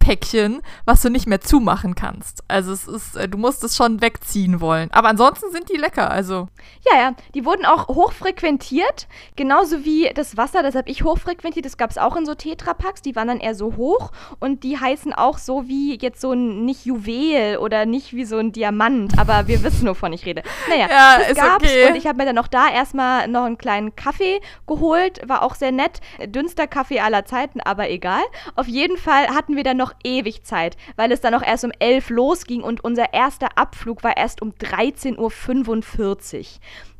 Trinkpäckchen, 0.07 0.61
was 0.85 1.01
du 1.01 1.09
nicht 1.09 1.27
mehr 1.27 1.41
zumachen 1.41 1.95
kannst. 1.95 2.43
Also 2.47 2.71
es 2.71 2.87
ist, 2.87 3.15
äh, 3.15 3.27
du 3.27 3.37
musst 3.37 3.63
es 3.63 3.75
schon 3.75 4.01
wegziehen 4.01 4.61
wollen. 4.61 4.89
Aber 4.91 5.09
ansonsten 5.09 5.51
sind 5.51 5.69
die 5.69 5.77
lecker, 5.77 6.09
also. 6.09 6.47
Ja, 6.89 6.97
ja, 6.97 7.11
die 7.35 7.45
wurden 7.45 7.65
auch 7.65 7.87
hochfrequentiert, 7.89 9.07
genauso 9.35 9.83
wie 9.83 10.09
das 10.15 10.37
Wasser, 10.37 10.63
das 10.63 10.75
habe 10.75 10.89
ich 10.89 11.03
hochfrequentiert, 11.03 11.65
das 11.65 11.77
gab 11.77 11.91
es 11.91 11.97
auch 11.97 12.15
in 12.15 12.25
so 12.25 12.35
Tetrapacks, 12.35 13.01
die 13.01 13.15
waren 13.15 13.27
dann 13.27 13.39
eher 13.39 13.55
so 13.55 13.75
hoch 13.75 14.11
und 14.39 14.63
die 14.63 14.79
heißen 14.79 15.13
auch 15.13 15.37
so 15.37 15.67
wie 15.67 15.97
jetzt 15.99 16.21
so 16.21 16.31
ein, 16.31 16.65
nicht 16.65 16.85
Juwel 16.85 17.57
oder 17.57 17.85
nicht 17.85 18.13
wie 18.13 18.25
so 18.25 18.37
ein 18.37 18.51
Diamant, 18.51 19.19
aber 19.19 19.47
wir 19.47 19.61
wissen, 19.63 19.87
wovon 19.87 20.13
ich 20.13 20.25
rede. 20.25 20.43
Naja, 20.69 20.87
ja, 20.89 21.19
das 21.27 21.37
gab's 21.37 21.65
okay. 21.65 21.89
und 21.89 21.95
ich 21.95 22.07
habe 22.07 22.17
mir 22.17 22.25
dann 22.25 22.35
noch 22.35 22.47
da 22.47 22.69
erstmal 22.69 23.27
noch 23.27 23.43
einen 23.43 23.57
kleinen 23.57 23.95
Kaffee 23.95 24.39
geholt, 24.67 25.19
war 25.27 25.43
auch 25.43 25.55
sehr 25.55 25.71
nett, 25.71 25.99
dünnster 26.25 26.67
Kaffee 26.67 26.99
aller 26.99 27.25
Zeiten, 27.25 27.59
aber 27.59 27.89
egal. 27.89 28.23
Auf 28.55 28.67
jeden 28.67 28.97
Fall 28.97 29.27
hatten 29.27 29.55
wir 29.55 29.63
dann 29.63 29.77
noch 29.77 29.96
ewig 30.03 30.43
Zeit, 30.43 30.77
weil 30.95 31.11
es 31.11 31.21
dann 31.21 31.33
auch 31.33 31.43
erst 31.43 31.65
um 31.65 31.71
11 31.79 32.09
losging 32.09 32.61
und 32.61 32.83
unser 32.83 33.13
erster 33.13 33.57
Abflug 33.57 34.03
war 34.03 34.17
erst 34.17 34.41
um 34.41 34.51
13.45 34.51 35.17
Uhr. 35.17 36.45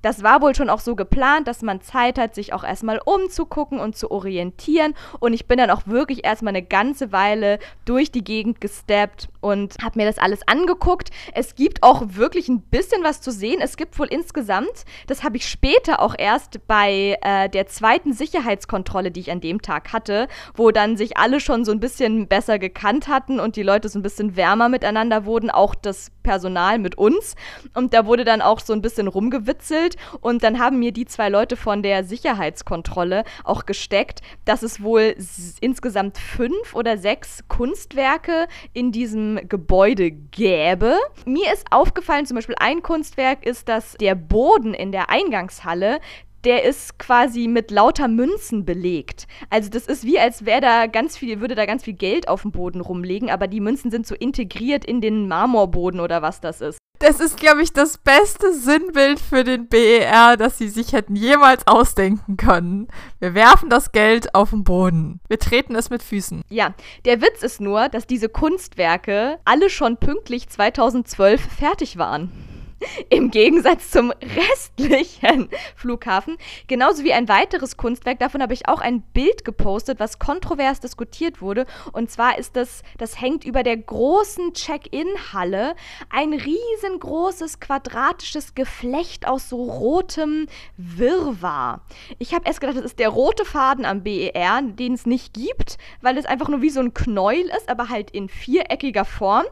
Das 0.01 0.23
war 0.23 0.41
wohl 0.41 0.55
schon 0.55 0.69
auch 0.69 0.79
so 0.79 0.95
geplant, 0.95 1.47
dass 1.47 1.61
man 1.61 1.81
Zeit 1.81 2.19
hat, 2.19 2.35
sich 2.35 2.53
auch 2.53 2.63
erstmal 2.63 2.99
umzugucken 3.03 3.79
und 3.79 3.97
zu 3.97 4.11
orientieren. 4.11 4.93
Und 5.19 5.33
ich 5.33 5.47
bin 5.47 5.57
dann 5.57 5.71
auch 5.71 5.87
wirklich 5.87 6.25
erstmal 6.25 6.55
eine 6.55 6.65
ganze 6.65 7.11
Weile 7.11 7.59
durch 7.85 8.11
die 8.11 8.23
Gegend 8.23 8.61
gesteppt 8.61 9.29
und 9.41 9.75
habe 9.81 9.99
mir 9.99 10.05
das 10.05 10.19
alles 10.19 10.47
angeguckt. 10.47 11.09
Es 11.33 11.55
gibt 11.55 11.83
auch 11.83 12.03
wirklich 12.09 12.49
ein 12.49 12.61
bisschen 12.61 13.03
was 13.03 13.21
zu 13.21 13.31
sehen. 13.31 13.59
Es 13.61 13.77
gibt 13.77 13.97
wohl 13.97 14.07
insgesamt, 14.07 14.85
das 15.07 15.23
habe 15.23 15.37
ich 15.37 15.47
später 15.47 16.01
auch 16.01 16.15
erst 16.17 16.67
bei 16.67 17.17
äh, 17.21 17.49
der 17.49 17.67
zweiten 17.67 18.13
Sicherheitskontrolle, 18.13 19.11
die 19.11 19.21
ich 19.21 19.31
an 19.31 19.41
dem 19.41 19.61
Tag 19.61 19.93
hatte, 19.93 20.27
wo 20.55 20.71
dann 20.71 20.97
sich 20.97 21.17
alle 21.17 21.39
schon 21.39 21.65
so 21.65 21.71
ein 21.71 21.79
bisschen 21.79 22.27
besser 22.27 22.59
gekannt 22.59 23.07
hatten 23.07 23.39
und 23.39 23.55
die 23.55 23.63
Leute 23.63 23.89
so 23.89 23.97
ein 23.97 24.03
bisschen 24.03 24.35
wärmer 24.35 24.69
miteinander 24.69 25.25
wurden, 25.25 25.49
auch 25.49 25.75
das 25.75 26.11
Personal 26.23 26.77
mit 26.77 26.97
uns. 26.97 27.35
Und 27.73 27.93
da 27.93 28.05
wurde 28.05 28.25
dann 28.25 28.41
auch 28.41 28.59
so 28.59 28.73
ein 28.73 28.81
bisschen 28.81 29.07
rumgewitzelt. 29.07 29.86
Und 30.21 30.43
dann 30.43 30.59
haben 30.59 30.79
mir 30.79 30.91
die 30.91 31.05
zwei 31.05 31.29
Leute 31.29 31.55
von 31.55 31.83
der 31.83 32.03
Sicherheitskontrolle 32.03 33.23
auch 33.43 33.65
gesteckt, 33.65 34.21
dass 34.45 34.63
es 34.63 34.81
wohl 34.81 35.15
insgesamt 35.61 36.17
fünf 36.17 36.73
oder 36.73 36.97
sechs 36.97 37.43
Kunstwerke 37.47 38.47
in 38.73 38.91
diesem 38.91 39.39
Gebäude 39.47 40.11
gäbe. 40.11 40.95
Mir 41.25 41.53
ist 41.53 41.65
aufgefallen, 41.71 42.25
zum 42.25 42.35
Beispiel 42.35 42.55
ein 42.59 42.81
Kunstwerk 42.81 43.45
ist, 43.45 43.69
dass 43.69 43.93
der 43.93 44.15
Boden 44.15 44.73
in 44.73 44.91
der 44.91 45.09
Eingangshalle 45.09 45.99
der 46.43 46.63
ist 46.63 46.99
quasi 46.99 47.47
mit 47.47 47.71
lauter 47.71 48.07
Münzen 48.07 48.65
belegt. 48.65 49.27
Also 49.49 49.69
das 49.69 49.87
ist 49.87 50.03
wie, 50.05 50.19
als 50.19 50.45
wäre 50.45 50.61
da 50.61 50.87
ganz 50.87 51.17
viel, 51.17 51.41
würde 51.41 51.55
da 51.55 51.65
ganz 51.65 51.83
viel 51.83 51.93
Geld 51.93 52.27
auf 52.27 52.43
dem 52.43 52.51
Boden 52.51 52.81
rumlegen, 52.81 53.29
aber 53.29 53.47
die 53.47 53.59
Münzen 53.59 53.91
sind 53.91 54.07
so 54.07 54.15
integriert 54.15 54.85
in 54.85 55.01
den 55.01 55.27
Marmorboden 55.27 55.99
oder 55.99 56.21
was 56.21 56.41
das 56.41 56.61
ist. 56.61 56.77
Das 56.99 57.19
ist, 57.19 57.37
glaube 57.37 57.61
ich, 57.61 57.73
das 57.73 57.99
beste 57.99 58.53
Sinnbild 58.53 59.19
für 59.19 59.43
den 59.43 59.67
BER, 59.67 60.35
das 60.35 60.57
sie 60.57 60.67
sich 60.67 60.93
hätten 60.93 61.15
jemals 61.15 61.67
ausdenken 61.67 62.37
können. 62.37 62.87
Wir 63.19 63.35
werfen 63.35 63.69
das 63.69 63.91
Geld 63.91 64.33
auf 64.33 64.49
den 64.49 64.63
Boden. 64.63 65.19
Wir 65.27 65.37
treten 65.37 65.75
es 65.75 65.91
mit 65.91 66.01
Füßen. 66.01 66.41
Ja, 66.49 66.73
der 67.05 67.21
Witz 67.21 67.43
ist 67.43 67.61
nur, 67.61 67.89
dass 67.89 68.07
diese 68.07 68.29
Kunstwerke 68.29 69.37
alle 69.45 69.69
schon 69.69 69.97
pünktlich 69.97 70.49
2012 70.49 71.39
fertig 71.39 71.97
waren. 71.99 72.31
Im 73.09 73.31
Gegensatz 73.31 73.91
zum 73.91 74.11
restlichen 74.11 75.49
Flughafen. 75.75 76.37
Genauso 76.67 77.03
wie 77.03 77.13
ein 77.13 77.27
weiteres 77.27 77.77
Kunstwerk. 77.77 78.19
Davon 78.19 78.41
habe 78.41 78.53
ich 78.53 78.67
auch 78.67 78.81
ein 78.81 79.01
Bild 79.01 79.45
gepostet, 79.45 79.99
was 79.99 80.19
kontrovers 80.19 80.79
diskutiert 80.79 81.41
wurde. 81.41 81.65
Und 81.91 82.11
zwar 82.11 82.37
ist 82.37 82.55
das, 82.55 82.83
das 82.97 83.19
hängt 83.19 83.45
über 83.45 83.63
der 83.63 83.77
großen 83.77 84.53
Check-in-Halle. 84.53 85.75
Ein 86.09 86.33
riesengroßes 86.33 87.59
quadratisches 87.59 88.55
Geflecht 88.55 89.27
aus 89.27 89.49
so 89.49 89.63
rotem 89.63 90.47
Wirrwarr. 90.77 91.81
Ich 92.19 92.33
habe 92.33 92.45
erst 92.45 92.61
gedacht, 92.61 92.77
das 92.77 92.85
ist 92.85 92.99
der 92.99 93.09
rote 93.09 93.45
Faden 93.45 93.85
am 93.85 94.03
BER, 94.03 94.61
den 94.61 94.93
es 94.93 95.05
nicht 95.05 95.33
gibt, 95.33 95.77
weil 96.01 96.17
es 96.17 96.25
einfach 96.25 96.49
nur 96.49 96.61
wie 96.61 96.69
so 96.69 96.79
ein 96.79 96.93
Knäuel 96.93 97.49
ist, 97.57 97.69
aber 97.69 97.89
halt 97.89 98.11
in 98.11 98.29
viereckiger 98.29 99.05
Form. 99.05 99.45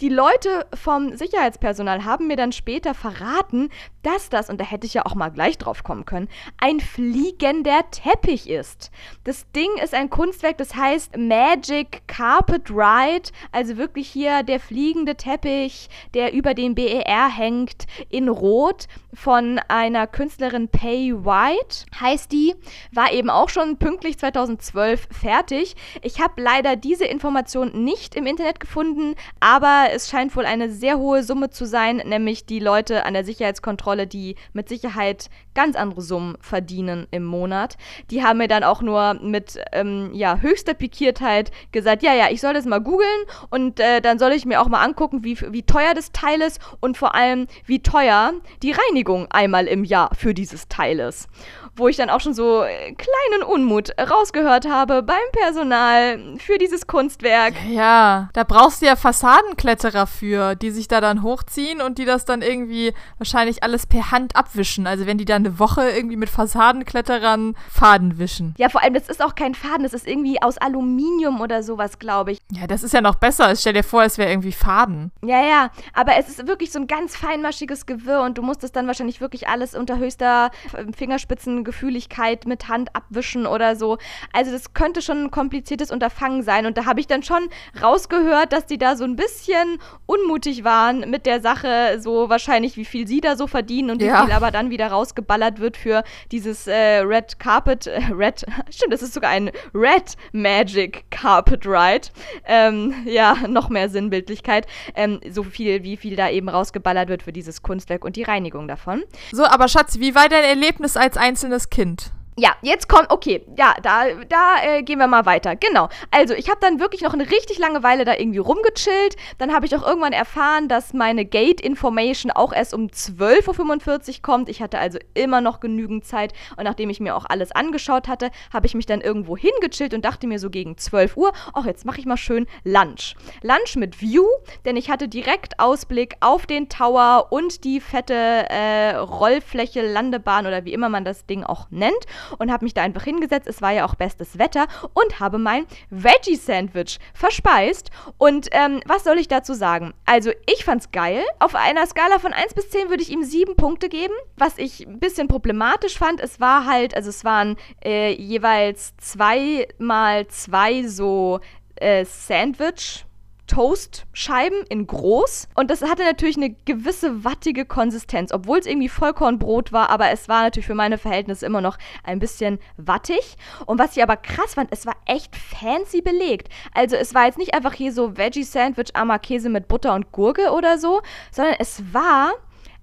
Die 0.00 0.08
Leute 0.08 0.66
vom 0.74 1.16
Sicherheitspersonal 1.16 2.04
haben 2.04 2.26
mir 2.26 2.36
dann 2.36 2.52
später 2.52 2.65
verraten, 2.94 3.70
dass 4.06 4.28
das, 4.28 4.48
und 4.48 4.60
da 4.60 4.64
hätte 4.64 4.86
ich 4.86 4.94
ja 4.94 5.04
auch 5.04 5.16
mal 5.16 5.30
gleich 5.30 5.58
drauf 5.58 5.82
kommen 5.82 6.04
können, 6.04 6.28
ein 6.58 6.78
fliegender 6.78 7.80
Teppich 7.90 8.48
ist. 8.48 8.92
Das 9.24 9.50
Ding 9.50 9.68
ist 9.82 9.94
ein 9.94 10.10
Kunstwerk, 10.10 10.58
das 10.58 10.76
heißt 10.76 11.16
Magic 11.16 12.02
Carpet 12.06 12.70
Ride, 12.70 13.30
also 13.50 13.76
wirklich 13.76 14.08
hier 14.08 14.44
der 14.44 14.60
fliegende 14.60 15.16
Teppich, 15.16 15.88
der 16.14 16.32
über 16.32 16.54
dem 16.54 16.76
BER 16.76 17.28
hängt, 17.28 17.86
in 18.08 18.28
Rot 18.28 18.86
von 19.12 19.58
einer 19.68 20.06
Künstlerin 20.06 20.68
Pay 20.68 21.24
White, 21.24 21.86
heißt 21.98 22.30
die, 22.30 22.54
war 22.92 23.12
eben 23.12 23.30
auch 23.30 23.48
schon 23.48 23.78
pünktlich 23.78 24.18
2012 24.18 25.08
fertig. 25.10 25.74
Ich 26.02 26.20
habe 26.20 26.40
leider 26.40 26.76
diese 26.76 27.06
Information 27.06 27.84
nicht 27.84 28.14
im 28.14 28.26
Internet 28.26 28.60
gefunden, 28.60 29.14
aber 29.40 29.86
es 29.92 30.10
scheint 30.10 30.36
wohl 30.36 30.44
eine 30.44 30.70
sehr 30.70 30.98
hohe 30.98 31.22
Summe 31.22 31.50
zu 31.50 31.66
sein, 31.66 31.96
nämlich 32.04 32.46
die 32.46 32.60
Leute 32.60 33.04
an 33.04 33.14
der 33.14 33.24
Sicherheitskontrolle, 33.24 33.95
die 34.04 34.36
mit 34.52 34.68
Sicherheit 34.68 35.30
ganz 35.54 35.76
andere 35.76 36.02
Summen 36.02 36.36
verdienen 36.40 37.06
im 37.10 37.24
Monat. 37.24 37.78
Die 38.10 38.22
haben 38.22 38.38
mir 38.38 38.48
dann 38.48 38.64
auch 38.64 38.82
nur 38.82 39.14
mit 39.14 39.58
ähm, 39.72 40.10
ja, 40.12 40.36
höchster 40.36 40.74
Pikiertheit 40.74 41.50
gesagt, 41.72 42.02
ja, 42.02 42.12
ja, 42.12 42.28
ich 42.30 42.42
soll 42.42 42.52
das 42.52 42.66
mal 42.66 42.80
googeln 42.80 43.08
und 43.48 43.80
äh, 43.80 44.02
dann 44.02 44.18
soll 44.18 44.32
ich 44.32 44.44
mir 44.44 44.60
auch 44.60 44.68
mal 44.68 44.82
angucken, 44.84 45.24
wie, 45.24 45.40
wie 45.40 45.62
teuer 45.62 45.94
das 45.94 46.12
Teil 46.12 46.42
ist 46.42 46.60
und 46.80 46.98
vor 46.98 47.14
allem, 47.14 47.46
wie 47.64 47.82
teuer 47.82 48.34
die 48.62 48.72
Reinigung 48.72 49.28
einmal 49.30 49.66
im 49.66 49.84
Jahr 49.84 50.10
für 50.14 50.34
dieses 50.34 50.68
Teil 50.68 51.00
ist 51.00 51.28
wo 51.76 51.88
ich 51.88 51.96
dann 51.96 52.10
auch 52.10 52.20
schon 52.20 52.34
so 52.34 52.62
äh, 52.62 52.94
kleinen 52.94 53.42
Unmut 53.46 53.90
rausgehört 53.98 54.66
habe 54.66 55.02
beim 55.02 55.16
Personal 55.32 56.18
für 56.38 56.58
dieses 56.58 56.86
Kunstwerk. 56.86 57.54
Ja, 57.68 58.30
da 58.32 58.44
brauchst 58.44 58.80
du 58.80 58.86
ja 58.86 58.96
Fassadenkletterer 58.96 60.06
für, 60.06 60.54
die 60.54 60.70
sich 60.70 60.88
da 60.88 61.00
dann 61.00 61.22
hochziehen 61.22 61.82
und 61.82 61.98
die 61.98 62.06
das 62.06 62.24
dann 62.24 62.40
irgendwie 62.40 62.94
wahrscheinlich 63.18 63.62
alles 63.62 63.85
per 63.88 64.10
Hand 64.10 64.36
abwischen. 64.36 64.86
Also 64.86 65.06
wenn 65.06 65.18
die 65.18 65.24
dann 65.24 65.46
eine 65.46 65.58
Woche 65.58 65.88
irgendwie 65.88 66.16
mit 66.16 66.28
Fassadenkletterern 66.28 67.54
Faden 67.70 68.18
wischen. 68.18 68.54
Ja, 68.58 68.68
vor 68.68 68.82
allem, 68.82 68.94
das 68.94 69.08
ist 69.08 69.22
auch 69.22 69.34
kein 69.34 69.54
Faden, 69.54 69.82
das 69.82 69.94
ist 69.94 70.06
irgendwie 70.06 70.40
aus 70.42 70.58
Aluminium 70.58 71.40
oder 71.40 71.62
sowas, 71.62 71.98
glaube 71.98 72.32
ich. 72.32 72.38
Ja, 72.52 72.66
das 72.66 72.82
ist 72.82 72.94
ja 72.94 73.00
noch 73.00 73.16
besser. 73.16 73.54
Stell 73.56 73.72
dir 73.72 73.84
vor, 73.84 74.02
es 74.04 74.18
wäre 74.18 74.30
irgendwie 74.30 74.52
Faden. 74.52 75.12
Ja, 75.22 75.44
ja, 75.44 75.70
aber 75.92 76.16
es 76.16 76.28
ist 76.28 76.46
wirklich 76.46 76.72
so 76.72 76.78
ein 76.78 76.86
ganz 76.86 77.16
feinmaschiges 77.16 77.86
Gewirr 77.86 78.22
und 78.22 78.38
du 78.38 78.42
musst 78.42 78.64
es 78.64 78.72
dann 78.72 78.86
wahrscheinlich 78.86 79.20
wirklich 79.20 79.48
alles 79.48 79.74
unter 79.74 79.98
höchster 79.98 80.50
Fingerspitzen 80.96 81.64
Gefühligkeit 81.64 82.46
mit 82.46 82.68
Hand 82.68 82.94
abwischen 82.94 83.46
oder 83.46 83.76
so. 83.76 83.98
Also 84.32 84.50
das 84.52 84.74
könnte 84.74 85.02
schon 85.02 85.24
ein 85.24 85.30
kompliziertes 85.30 85.90
Unterfangen 85.90 86.42
sein. 86.42 86.66
Und 86.66 86.78
da 86.78 86.86
habe 86.86 87.00
ich 87.00 87.06
dann 87.06 87.22
schon 87.22 87.48
rausgehört, 87.82 88.52
dass 88.52 88.66
die 88.66 88.78
da 88.78 88.96
so 88.96 89.04
ein 89.04 89.16
bisschen 89.16 89.78
unmutig 90.06 90.64
waren 90.64 91.10
mit 91.10 91.26
der 91.26 91.40
Sache, 91.40 91.98
so 92.00 92.28
wahrscheinlich, 92.28 92.76
wie 92.76 92.84
viel 92.84 93.06
sie 93.06 93.20
da 93.20 93.36
so 93.36 93.46
verdienen 93.76 93.90
und 93.90 94.02
ja. 94.02 94.22
wie 94.22 94.26
viel 94.26 94.34
aber 94.34 94.50
dann 94.50 94.70
wieder 94.70 94.88
rausgeballert 94.88 95.58
wird 95.58 95.76
für 95.76 96.04
dieses 96.30 96.66
äh, 96.66 96.98
Red 96.98 97.38
Carpet, 97.40 97.86
äh, 97.86 98.00
Red, 98.12 98.46
stimmt, 98.70 98.92
das 98.92 99.02
ist 99.02 99.14
sogar 99.14 99.30
ein 99.30 99.50
Red 99.74 100.16
Magic 100.32 101.04
Carpet 101.10 101.66
Ride. 101.66 102.08
Ähm, 102.46 102.94
ja, 103.04 103.36
noch 103.48 103.68
mehr 103.68 103.88
Sinnbildlichkeit. 103.88 104.66
Ähm, 104.94 105.20
so 105.28 105.42
viel, 105.42 105.82
wie 105.82 105.96
viel 105.96 106.14
da 106.14 106.30
eben 106.30 106.48
rausgeballert 106.48 107.08
wird 107.08 107.22
für 107.24 107.32
dieses 107.32 107.62
Kunstwerk 107.62 108.04
und 108.04 108.16
die 108.16 108.22
Reinigung 108.22 108.68
davon. 108.68 109.02
So, 109.32 109.44
aber 109.44 109.68
Schatz, 109.68 109.98
wie 109.98 110.14
war 110.14 110.28
dein 110.28 110.44
Erlebnis 110.44 110.96
als 110.96 111.16
einzelne 111.16 111.56
kleines 111.56 111.70
Kind. 111.70 112.12
Ja, 112.38 112.54
jetzt 112.60 112.86
kommt, 112.86 113.10
okay, 113.10 113.46
ja, 113.56 113.74
da, 113.82 114.04
da 114.28 114.56
äh, 114.62 114.82
gehen 114.82 114.98
wir 114.98 115.06
mal 115.06 115.24
weiter. 115.24 115.56
Genau. 115.56 115.88
Also, 116.10 116.34
ich 116.34 116.50
habe 116.50 116.60
dann 116.60 116.80
wirklich 116.80 117.00
noch 117.00 117.14
eine 117.14 117.30
richtig 117.30 117.56
lange 117.58 117.82
Weile 117.82 118.04
da 118.04 118.12
irgendwie 118.12 118.40
rumgechillt. 118.40 119.16
Dann 119.38 119.54
habe 119.54 119.64
ich 119.64 119.74
auch 119.74 119.86
irgendwann 119.86 120.12
erfahren, 120.12 120.68
dass 120.68 120.92
meine 120.92 121.24
Gate-Information 121.24 122.30
auch 122.30 122.52
erst 122.52 122.74
um 122.74 122.88
12.45 122.88 124.08
Uhr 124.08 124.14
kommt. 124.20 124.50
Ich 124.50 124.60
hatte 124.60 124.78
also 124.78 124.98
immer 125.14 125.40
noch 125.40 125.60
genügend 125.60 126.04
Zeit. 126.04 126.34
Und 126.58 126.64
nachdem 126.64 126.90
ich 126.90 127.00
mir 127.00 127.16
auch 127.16 127.24
alles 127.24 127.52
angeschaut 127.52 128.06
hatte, 128.06 128.30
habe 128.52 128.66
ich 128.66 128.74
mich 128.74 128.84
dann 128.84 129.00
irgendwo 129.00 129.34
hingechillt 129.34 129.94
und 129.94 130.04
dachte 130.04 130.26
mir 130.26 130.38
so 130.38 130.50
gegen 130.50 130.76
12 130.76 131.16
Uhr, 131.16 131.32
ach, 131.54 131.64
jetzt 131.64 131.86
mache 131.86 132.00
ich 132.00 132.04
mal 132.04 132.18
schön 132.18 132.46
Lunch. 132.64 133.14
Lunch 133.40 133.76
mit 133.76 134.02
View, 134.02 134.26
denn 134.66 134.76
ich 134.76 134.90
hatte 134.90 135.08
direkt 135.08 135.58
Ausblick 135.58 136.16
auf 136.20 136.44
den 136.44 136.68
Tower 136.68 137.28
und 137.30 137.64
die 137.64 137.80
fette 137.80 138.12
äh, 138.14 138.94
Rollfläche, 138.96 139.80
Landebahn 139.80 140.46
oder 140.46 140.66
wie 140.66 140.74
immer 140.74 140.90
man 140.90 141.06
das 141.06 141.24
Ding 141.24 141.42
auch 141.42 141.68
nennt 141.70 142.04
und 142.38 142.52
habe 142.52 142.64
mich 142.64 142.74
da 142.74 142.82
einfach 142.82 143.04
hingesetzt. 143.04 143.48
Es 143.48 143.62
war 143.62 143.72
ja 143.72 143.84
auch 143.84 143.94
bestes 143.94 144.38
Wetter 144.38 144.66
und 144.94 145.20
habe 145.20 145.38
mein 145.38 145.66
Veggie-Sandwich 145.90 146.98
verspeist. 147.14 147.90
Und 148.18 148.48
ähm, 148.52 148.80
was 148.86 149.04
soll 149.04 149.18
ich 149.18 149.28
dazu 149.28 149.54
sagen? 149.54 149.94
Also, 150.04 150.30
ich 150.46 150.64
fand's 150.64 150.90
geil. 150.90 151.22
Auf 151.38 151.54
einer 151.54 151.86
Skala 151.86 152.18
von 152.18 152.32
1 152.32 152.54
bis 152.54 152.70
10 152.70 152.90
würde 152.90 153.02
ich 153.02 153.10
ihm 153.10 153.24
7 153.24 153.56
Punkte 153.56 153.88
geben. 153.88 154.14
Was 154.36 154.58
ich 154.58 154.86
ein 154.86 154.98
bisschen 154.98 155.28
problematisch 155.28 155.98
fand, 155.98 156.20
es 156.20 156.40
war 156.40 156.66
halt, 156.66 156.94
also 156.94 157.10
es 157.10 157.24
waren 157.24 157.56
äh, 157.84 158.12
jeweils 158.12 158.96
zwei 158.98 159.68
mal 159.78 160.26
zwei 160.28 160.86
so 160.86 161.40
äh, 161.76 162.04
Sandwich 162.04 163.05
Toastscheiben 163.46 164.62
in 164.68 164.86
groß. 164.86 165.48
Und 165.54 165.70
das 165.70 165.82
hatte 165.82 166.04
natürlich 166.04 166.36
eine 166.36 166.50
gewisse 166.64 167.24
wattige 167.24 167.64
Konsistenz, 167.64 168.32
obwohl 168.32 168.58
es 168.58 168.66
irgendwie 168.66 168.88
Vollkornbrot 168.88 169.72
war, 169.72 169.90
aber 169.90 170.10
es 170.10 170.28
war 170.28 170.42
natürlich 170.42 170.66
für 170.66 170.74
meine 170.74 170.98
Verhältnisse 170.98 171.46
immer 171.46 171.60
noch 171.60 171.78
ein 172.04 172.18
bisschen 172.18 172.58
wattig. 172.76 173.36
Und 173.66 173.78
was 173.78 173.96
ich 173.96 174.02
aber 174.02 174.16
krass 174.16 174.54
fand, 174.54 174.70
es 174.72 174.86
war 174.86 174.96
echt 175.06 175.34
fancy 175.36 176.02
belegt. 176.02 176.48
Also 176.74 176.96
es 176.96 177.14
war 177.14 177.26
jetzt 177.26 177.38
nicht 177.38 177.54
einfach 177.54 177.72
hier 177.72 177.92
so 177.92 178.16
Veggie-Sandwich, 178.16 178.94
armer 178.94 179.18
Käse 179.18 179.48
mit 179.48 179.68
Butter 179.68 179.94
und 179.94 180.12
Gurke 180.12 180.50
oder 180.52 180.78
so, 180.78 181.02
sondern 181.30 181.54
es 181.58 181.82
war 181.92 182.32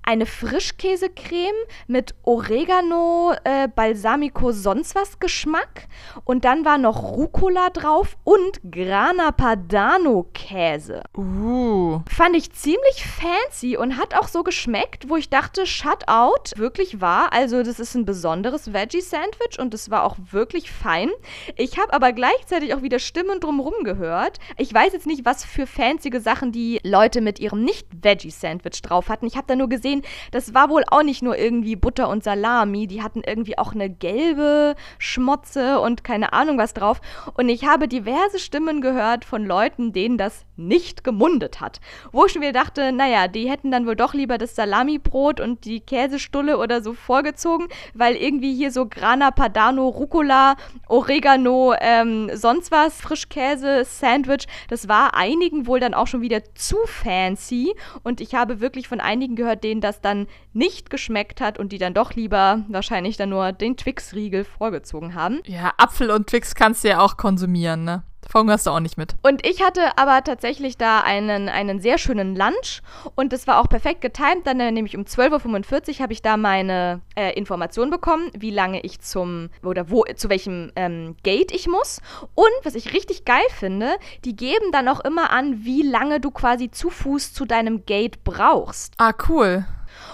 eine 0.04 0.26
Frischkäsecreme 0.26 1.56
mit 1.88 2.16
Oregano, 2.24 3.34
äh, 3.44 3.68
Balsamico, 3.68 4.52
sonst 4.52 4.96
was 4.96 5.20
Geschmack. 5.20 5.88
Und 6.24 6.46
dann 6.46 6.66
war 6.66 6.78
noch 6.78 7.04
Rucola 7.04 7.70
drauf 7.70 8.18
und 8.24 8.62
Grana 8.70 9.32
Padano 9.32 10.28
Käse. 10.34 11.02
Uh. 11.18 12.02
Fand 12.10 12.36
ich 12.36 12.52
ziemlich 12.54 13.06
fancy 13.06 13.78
und 13.78 13.98
hat 13.98 14.16
auch 14.16 14.28
so 14.28 14.44
geschmeckt, 14.44 15.10
wo 15.10 15.18
ich 15.18 15.30
dachte, 15.30 15.66
shut 15.66 16.08
out. 16.08 16.54
Wirklich 16.56 17.02
wahr. 17.02 17.34
Also, 17.34 17.64
das 17.64 17.80
ist 17.80 17.96
ein 17.96 18.06
besonderes 18.06 18.74
Veggie-Sandwich 18.74 19.60
und 19.60 19.74
es 19.74 19.90
war 19.90 20.04
auch 20.04 20.16
wirklich 20.32 20.72
fein. 20.72 21.10
Ich 21.58 21.78
habe 21.78 21.94
aber 21.94 22.14
gleichzeitig 22.14 22.74
auch 22.74 22.82
wieder 22.82 23.00
Stimmen 23.00 23.40
drumherum 23.40 23.84
gehört. 23.84 24.40
Ich 24.58 24.74
weiß 24.74 24.94
jetzt 24.94 25.08
nicht, 25.08 25.26
was 25.26 25.44
für 25.46 25.68
fancy 25.68 26.12
Sachen 26.20 26.52
die 26.52 26.80
Leute 26.84 27.22
mit 27.22 27.40
ihrem 27.40 27.64
Nicht-Veggie-Sandwich 27.64 28.82
drauf 28.82 29.10
hatten. 29.10 29.26
Ich 29.26 29.36
habe 29.36 29.48
da 29.48 29.56
nur 29.56 29.70
gesehen, 29.70 29.93
gesehen, 30.02 30.14
das 30.32 30.54
war 30.54 30.70
wohl 30.70 30.84
auch 30.88 31.04
nicht 31.04 31.22
nur 31.22 31.38
irgendwie 31.38 31.76
Butter 31.76 32.10
und 32.10 32.24
Salami, 32.24 32.88
die 32.88 33.02
hatten 33.02 33.22
irgendwie 33.26 33.58
auch 33.58 33.74
eine 33.74 33.90
gelbe 33.90 34.76
Schmotze 34.98 35.80
und 35.80 36.04
keine 36.04 36.34
Ahnung 36.34 36.58
was 36.58 36.74
drauf. 36.74 37.02
Und 37.36 37.50
ich 37.50 37.66
habe 37.66 37.88
diverse 37.88 38.40
Stimmen 38.40 38.82
gehört 38.82 39.26
von 39.26 39.46
Leuten, 39.46 39.94
denen 39.94 40.18
das 40.18 40.46
nicht 40.56 41.04
gemundet 41.04 41.62
hat. 41.62 41.80
Wo 42.12 42.26
ich 42.26 42.38
mir 42.38 42.54
dachte, 42.54 42.92
naja, 42.92 43.28
die 43.28 43.50
hätten 43.50 43.72
dann 43.72 43.86
wohl 43.86 43.96
doch 43.96 44.14
lieber 44.14 44.38
das 44.38 44.56
Salamibrot 44.56 45.40
und 45.40 45.66
die 45.66 45.80
Käsestulle 45.80 46.58
oder 46.58 46.82
so 46.82 46.94
vorgezogen, 46.94 47.68
weil 47.94 48.16
irgendwie 48.16 48.56
hier 48.56 48.72
so 48.72 48.86
Grana 48.88 49.32
Padano, 49.32 49.88
Rucola, 49.88 50.56
Oregano, 50.88 51.74
ähm, 51.80 52.30
sonst 52.34 52.72
was, 52.72 53.02
Frischkäse, 53.02 53.84
Sandwich, 53.86 54.48
das 54.70 54.88
war 54.88 55.16
einigen 55.16 55.68
wohl 55.68 55.80
dann 55.80 55.94
auch 55.94 56.08
schon 56.08 56.22
wieder 56.22 56.44
zu 56.56 56.78
fancy. 56.86 57.74
Und 58.04 58.22
ich 58.22 58.36
habe 58.36 58.60
wirklich 58.60 58.88
von 58.88 59.00
einigen 59.00 59.36
gehört, 59.36 59.64
denen 59.64 59.82
das 59.82 60.02
dann 60.02 60.28
nicht 60.54 60.90
geschmeckt 60.90 61.42
hat 61.42 61.60
und 61.60 61.72
die 61.72 61.78
dann 61.78 61.94
doch 61.94 62.14
lieber 62.14 62.64
wahrscheinlich 62.68 63.18
dann 63.18 63.30
nur 63.30 63.52
den 63.52 63.78
Twix-Riegel 63.78 64.44
vorgezogen 64.44 65.16
haben. 65.16 65.42
Ja, 65.46 65.74
Apfel 65.78 66.12
und 66.12 66.28
Twix 66.28 66.56
kannst 66.56 66.84
du 66.84 66.90
ja 66.90 67.00
auch 67.00 67.18
konsumieren, 67.18 67.84
ne? 67.84 68.04
Verhungerst 68.30 68.68
du 68.68 68.72
auch 68.72 68.80
nicht 68.80 68.98
mit. 68.98 69.16
Und 69.22 69.46
ich 69.46 69.62
hatte 69.62 69.98
aber 69.98 70.24
tatsächlich 70.24 70.78
da 70.78 71.02
einen, 71.02 71.50
einen 71.50 71.80
sehr 71.80 71.98
schönen 71.98 72.36
Lunch 72.36 72.82
und 73.16 73.34
das 73.34 73.48
war 73.48 73.60
auch 73.60 73.70
perfekt 73.70 74.02
getimt. 74.02 74.46
Dann 74.46 74.60
äh, 74.60 74.72
nämlich 74.72 74.96
um 74.98 75.04
12.45 75.04 75.90
Uhr 75.90 76.00
habe 76.00 76.14
ich 76.14 76.22
da 76.22 76.38
meine 76.38 77.02
äh, 77.16 77.34
Information 77.38 77.90
bekommen, 77.90 78.30
wie 78.38 78.52
lange 78.52 78.82
ich 78.82 79.00
zum 79.02 79.50
oder 79.64 79.90
wo, 79.90 80.04
zu 80.16 80.30
welchem 80.30 80.72
ähm, 80.76 81.16
Gate 81.24 81.52
ich 81.52 81.68
muss. 81.68 82.02
Und 82.36 82.52
was 82.64 82.76
ich 82.76 82.94
richtig 82.94 83.26
geil 83.26 83.44
finde, 83.50 83.92
die 84.26 84.36
geben 84.36 84.72
dann 84.72 84.88
auch 84.88 85.00
immer 85.02 85.32
an, 85.32 85.64
wie 85.64 85.82
lange 85.82 86.20
du 86.20 86.32
quasi 86.32 86.72
zu 86.72 86.90
Fuß 86.90 87.34
zu 87.34 87.46
deinem 87.46 87.86
Gate 87.86 88.24
brauchst. 88.24 88.94
Ah, 88.98 89.14
cool. 89.30 89.66